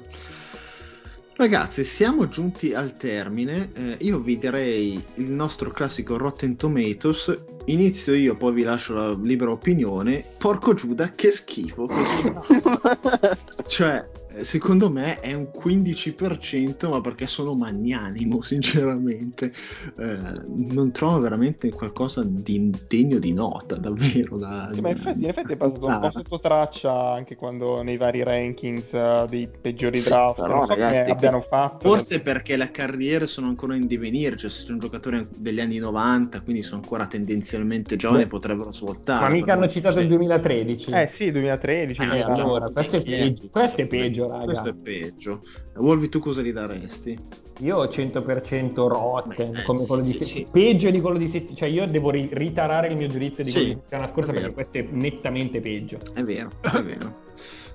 Ragazzi, 1.34 1.84
siamo 1.84 2.26
giunti 2.30 2.72
al 2.72 2.96
termine. 2.96 3.70
Eh, 3.74 3.96
io 4.00 4.18
vi 4.20 4.38
direi 4.38 4.98
il 5.16 5.30
nostro 5.30 5.70
classico 5.70 6.16
Rotten 6.16 6.56
Tomatoes. 6.56 7.38
Inizio 7.66 8.14
io, 8.14 8.36
poi 8.36 8.52
vi 8.52 8.62
lascio 8.62 8.94
la 8.94 9.12
libera 9.20 9.50
opinione. 9.50 10.24
Porco 10.38 10.74
Giuda, 10.74 11.12
che 11.12 11.30
schifo. 11.32 11.88
cioè, 13.66 14.08
secondo 14.42 14.90
me 14.90 15.20
è 15.20 15.32
un 15.34 15.50
15%, 15.52 16.88
ma 16.90 17.00
perché 17.00 17.26
sono 17.26 17.54
magnanimo, 17.54 18.40
sinceramente. 18.42 19.52
Eh, 19.98 20.18
non 20.46 20.90
trovo 20.92 21.20
veramente 21.20 21.70
qualcosa 21.70 22.22
di 22.24 22.70
degno 22.88 23.18
di 23.18 23.32
nota, 23.32 23.76
davvero. 23.76 24.36
Da, 24.38 24.70
Sì, 24.72 24.80
ma 24.80 24.88
in 24.90 24.96
effetti, 24.96 25.22
in 25.22 25.28
effetti 25.28 25.52
è 25.52 25.56
passato 25.56 25.86
un 25.86 25.92
Ah. 25.92 25.98
po' 25.98 26.10
sotto 26.10 26.38
traccia 26.40 27.12
anche 27.12 27.36
quando 27.36 27.82
nei 27.82 27.96
vari 27.96 28.22
rankings 28.22 28.92
eh, 28.92 29.26
dei 29.28 29.48
peggiori 29.48 29.98
Sì, 29.98 30.08
draft. 30.08 30.40
però, 30.42 30.54
non 30.58 30.66
so 30.66 30.74
ragazzi, 30.74 31.10
abbiano 31.10 31.40
fatto. 31.40 31.88
Forse 31.88 32.20
perché 32.20 32.56
le 32.56 32.70
carriere 32.70 33.26
sono 33.26 33.46
ancora 33.48 33.74
in 33.74 33.86
divenire, 33.86 34.36
cioè 34.36 34.50
se 34.50 34.62
sono 34.64 34.78
giocatori 34.78 35.26
degli 35.36 35.60
anni 35.60 35.78
90, 35.78 36.40
quindi 36.42 36.62
sono 36.62 36.80
ancora 36.82 37.06
tendenzialmente 37.06 37.96
giovani, 37.96 38.22
Beh, 38.24 38.28
potrebbero 38.28 38.72
svoltare. 38.72 39.24
Ma 39.26 39.30
mica 39.30 39.52
hanno 39.54 39.68
citato 39.68 39.98
il 39.98 40.02
Sì. 40.02 40.08
2013. 40.08 40.90
Eh 40.90 41.06
sì, 41.06 41.30
2013. 41.30 42.02
Eh, 42.02 42.06
2000. 42.06 42.34
allora, 42.34 42.68
questo 42.70 42.96
è 42.96 43.02
peggio, 43.02 43.48
questo 43.50 43.80
è 43.82 43.86
peggio, 43.86 44.25
raga. 44.28 44.44
Questo 44.44 44.68
è 44.68 44.74
peggio. 44.74 45.42
Wolvi, 45.76 46.08
tu 46.08 46.18
cosa 46.20 46.42
gli 46.42 46.52
daresti? 46.52 47.18
Io 47.60 47.76
ho 47.78 47.84
100% 47.86 48.86
Rotten, 48.86 49.52
Beh, 49.52 49.60
eh, 49.60 49.64
come 49.64 49.78
sì, 49.78 49.86
quello 49.86 50.02
di 50.02 50.08
sì, 50.10 50.16
se- 50.18 50.24
sì. 50.24 50.46
peggio 50.50 50.90
di 50.90 51.00
quello 51.00 51.16
di 51.18 51.26
settimana, 51.28 51.56
cioè 51.56 51.68
io 51.68 51.86
devo 51.86 52.10
ri- 52.10 52.28
ritarare 52.32 52.88
il 52.88 52.96
mio 52.96 53.06
giudizio 53.08 53.42
di 53.44 53.50
Sì, 53.50 53.56
quello 53.58 53.74
di 53.74 53.80
settimana 53.82 54.06
scorsa 54.08 54.32
perché 54.32 54.52
questo 54.52 54.78
è 54.78 54.86
nettamente 54.90 55.60
peggio. 55.60 55.98
È 56.12 56.22
vero, 56.22 56.50
è 56.60 56.82
vero. 56.82 57.14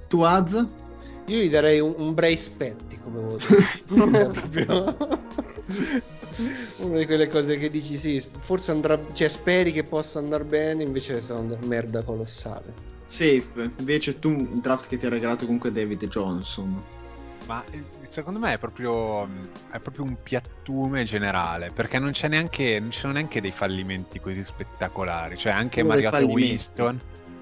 Tu 0.07 0.21
Az? 0.21 0.67
Io 1.27 1.37
gli 1.39 1.49
darei 1.49 1.79
un, 1.79 1.93
un 1.97 2.13
Brace 2.13 2.51
Petty 2.55 2.97
come 3.03 3.19
voto. 3.21 3.45
Proprio- 3.87 4.97
Una 6.79 6.97
di 6.97 7.05
quelle 7.05 7.27
cose 7.27 7.57
che 7.57 7.69
dici 7.69 7.97
sì, 7.97 8.23
forse 8.39 8.71
andrà, 8.71 8.99
cioè 9.13 9.27
speri 9.27 9.71
che 9.71 9.83
possa 9.83 10.19
andare 10.19 10.43
bene, 10.45 10.83
invece 10.83 11.21
sarà 11.21 11.39
una 11.39 11.57
merda 11.65 12.01
colossale. 12.03 12.73
Safe, 13.11 13.71
invece 13.77 14.19
tu 14.19 14.29
un 14.29 14.61
draft 14.61 14.87
che 14.87 14.95
ti 14.95 15.05
ha 15.05 15.09
regalato 15.09 15.43
comunque 15.43 15.69
David 15.69 16.05
Johnson. 16.05 16.81
Ma 17.45 17.61
eh, 17.69 17.83
secondo 18.07 18.39
me 18.39 18.53
è 18.53 18.57
proprio, 18.57 19.27
è 19.69 19.79
proprio 19.79 20.05
un 20.05 20.15
piattume 20.23 21.03
generale, 21.03 21.71
perché 21.71 21.99
non 21.99 22.11
c'è 22.11 22.29
neanche, 22.29 22.79
non 22.79 22.89
ci 22.89 22.99
sono 22.99 23.11
neanche 23.11 23.41
dei 23.41 23.51
fallimenti 23.51 24.21
così 24.21 24.41
spettacolari. 24.45 25.37
Cioè, 25.37 25.51
anche 25.51 25.83
Mariota 25.83 26.19
e. 26.19 26.23
Winston, 26.23 26.97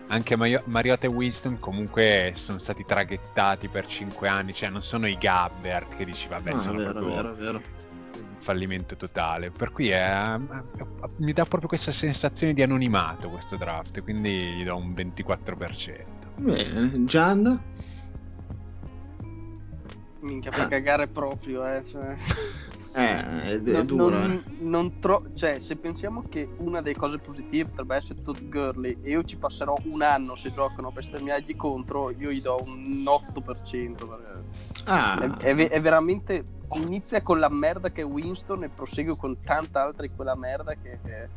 anche 0.08 0.36
Mario- 0.36 0.64
Mariota 0.66 1.06
e 1.06 1.10
Winston 1.12 1.60
comunque 1.60 2.32
sono 2.34 2.58
stati 2.58 2.84
traghettati 2.84 3.68
per 3.68 3.86
5 3.86 4.28
anni, 4.28 4.56
cioè 4.56 4.70
non 4.70 4.82
sono 4.82 5.08
i 5.08 5.20
Gabber 5.20 5.88
che 5.96 6.04
dici 6.04 6.28
vabbè 6.28 6.52
Ah, 6.52 6.58
sono 6.58 6.78
vero, 6.80 6.92
proprio 6.94 7.14
vero, 7.14 7.36
vero. 7.36 7.62
Fallimento 8.50 8.96
totale. 8.96 9.52
Per 9.52 9.72
cui 9.72 9.90
è- 9.90 10.40
mi 11.18 11.34
dà 11.34 11.46
proprio 11.46 11.68
questa 11.70 11.92
sensazione 11.92 12.54
di 12.54 12.64
anonimato 12.64 13.30
questo 13.30 13.58
draft, 13.58 14.02
quindi 14.02 14.32
gli 14.56 14.64
do 14.64 14.76
un 14.76 14.92
24%. 14.94 16.32
Bene, 16.38 17.06
Gian? 17.06 17.62
Minchia, 20.22 20.52
fa 20.52 20.68
cagare 20.68 21.08
proprio, 21.08 21.64
eh. 21.66 21.84
Cioè. 21.84 22.18
Eh, 22.96 23.22
è, 23.44 23.62
è 23.62 23.72
No, 23.72 23.84
dura. 23.84 24.20
non, 24.26 24.32
eh. 24.32 24.44
non 24.64 25.00
tro- 25.00 25.26
cioè, 25.36 25.60
se 25.60 25.76
pensiamo 25.76 26.24
che 26.28 26.50
una 26.58 26.82
delle 26.82 26.96
cose 26.96 27.20
positive 27.20 27.70
potrebbe 27.70 27.96
essere 27.98 28.24
Todd 28.24 28.38
Gurley 28.50 28.98
e 29.04 29.12
io 29.12 29.24
ci 29.24 29.38
passerò 29.38 29.76
un 29.92 30.02
anno 30.02 30.36
se 30.36 30.52
giocano 30.52 30.88
a 30.88 30.92
bestemmiargli 30.92 31.56
contro, 31.56 32.10
io 32.10 32.32
gli 32.32 32.42
do 32.42 32.58
un 32.66 33.06
8%. 33.06 34.08
Perché 34.08 34.48
Ah, 34.86 35.38
è, 35.38 35.54
è 35.54 35.70
è 35.70 35.82
veramente. 35.82 36.58
Inizia 36.76 37.22
con 37.22 37.40
la 37.40 37.50
merda 37.50 37.90
che 37.90 38.02
è 38.02 38.06
Winston 38.06 38.64
e 38.64 38.70
prosegue 38.70 39.16
con 39.16 39.38
tanta 39.44 39.82
altra 39.84 40.04
di 40.06 40.12
quella 40.16 40.36
merda 40.36 40.74
che, 40.74 41.00
che, 41.04 41.30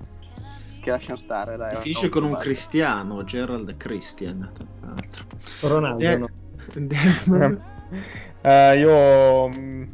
che 0.83 0.91
lasciano 0.91 1.17
stare. 1.17 1.57
Dai, 1.57 1.77
finisce 1.81 2.09
con 2.09 2.25
un 2.25 2.31
basta. 2.31 2.45
cristiano, 2.45 3.25
Gerald 3.25 3.77
Christian, 3.77 4.51
tra 4.53 4.67
l'altro. 4.81 5.25
Ronaldo, 5.63 6.05
Eh, 6.05 6.17
no? 6.19 6.29
Eh, 8.45 8.79
io 8.79 9.49
mh, 9.49 9.89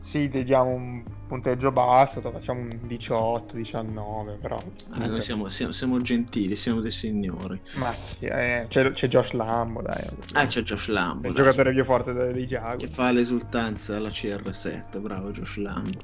sì, 0.00 0.28
diamo 0.28 0.70
un 0.70 1.02
punteggio 1.34 1.72
basso, 1.72 2.20
facciamo 2.20 2.60
un 2.60 2.78
18, 2.86 3.56
19, 3.56 4.38
però. 4.40 4.62
Ah, 4.92 5.06
noi 5.06 5.20
siamo, 5.20 5.48
siamo- 5.48 5.72
siamo 5.72 6.00
gentili, 6.00 6.54
siamo 6.54 6.80
dei 6.80 6.92
signori. 6.92 7.60
Ma 7.76 7.92
sì, 7.92 8.26
eh, 8.26 8.66
c'è, 8.68 8.92
c'è 8.92 9.08
Josh 9.08 9.32
Lambo, 9.32 9.82
dai. 9.82 10.06
Ah, 10.34 10.46
c'è 10.46 10.62
Josh 10.62 10.88
Lambo, 10.88 11.28
il 11.28 11.34
giocatore 11.34 11.72
più 11.72 11.84
forte 11.84 12.12
dei, 12.12 12.32
dei 12.32 12.46
che 12.46 12.54
Jaguars. 12.54 12.94
fa 12.94 13.10
l'esultanza 13.10 13.96
alla 13.96 14.10
CR7, 14.10 15.00
bravo 15.00 15.30
Josh 15.30 15.56
Lambo. 15.56 16.00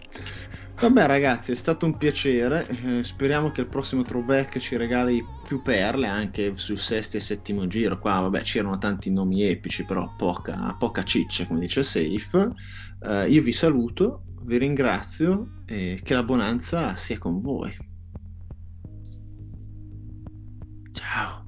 Vabbè 0.81 1.07
ragazzi, 1.07 1.53
è 1.53 1.55
stato 1.55 1.85
un 1.85 1.97
piacere, 1.99 2.67
eh, 2.67 3.05
speriamo 3.05 3.51
che 3.51 3.61
il 3.61 3.69
prossimo 3.69 4.03
throwback 4.03 4.59
ci 4.59 4.77
regali 4.77 5.23
più 5.47 5.61
perle 5.61 6.07
anche 6.07 6.57
sul 6.57 6.79
sesto 6.79 7.19
e 7.19 7.21
settimo 7.21 7.67
giro. 7.67 7.99
Qua 7.99 8.21
vabbè 8.21 8.41
c'erano 8.41 8.79
tanti 8.79 9.13
nomi 9.13 9.43
epici, 9.43 9.85
però 9.85 10.11
poca, 10.17 10.75
poca 10.79 11.03
ciccia, 11.03 11.47
come 11.47 11.61
dice 11.61 11.83
Safe. 11.83 12.53
Eh, 13.01 13.29
io 13.29 13.43
vi 13.43 13.53
saluto, 13.53 14.25
vi 14.43 14.59
ringrazio 14.59 15.63
e 15.67 16.01
che 16.03 16.15
la 16.15 16.23
bonanza 16.23 16.97
sia 16.97 17.19
con 17.19 17.41
voi. 17.41 17.77
Ciao. 20.93 21.40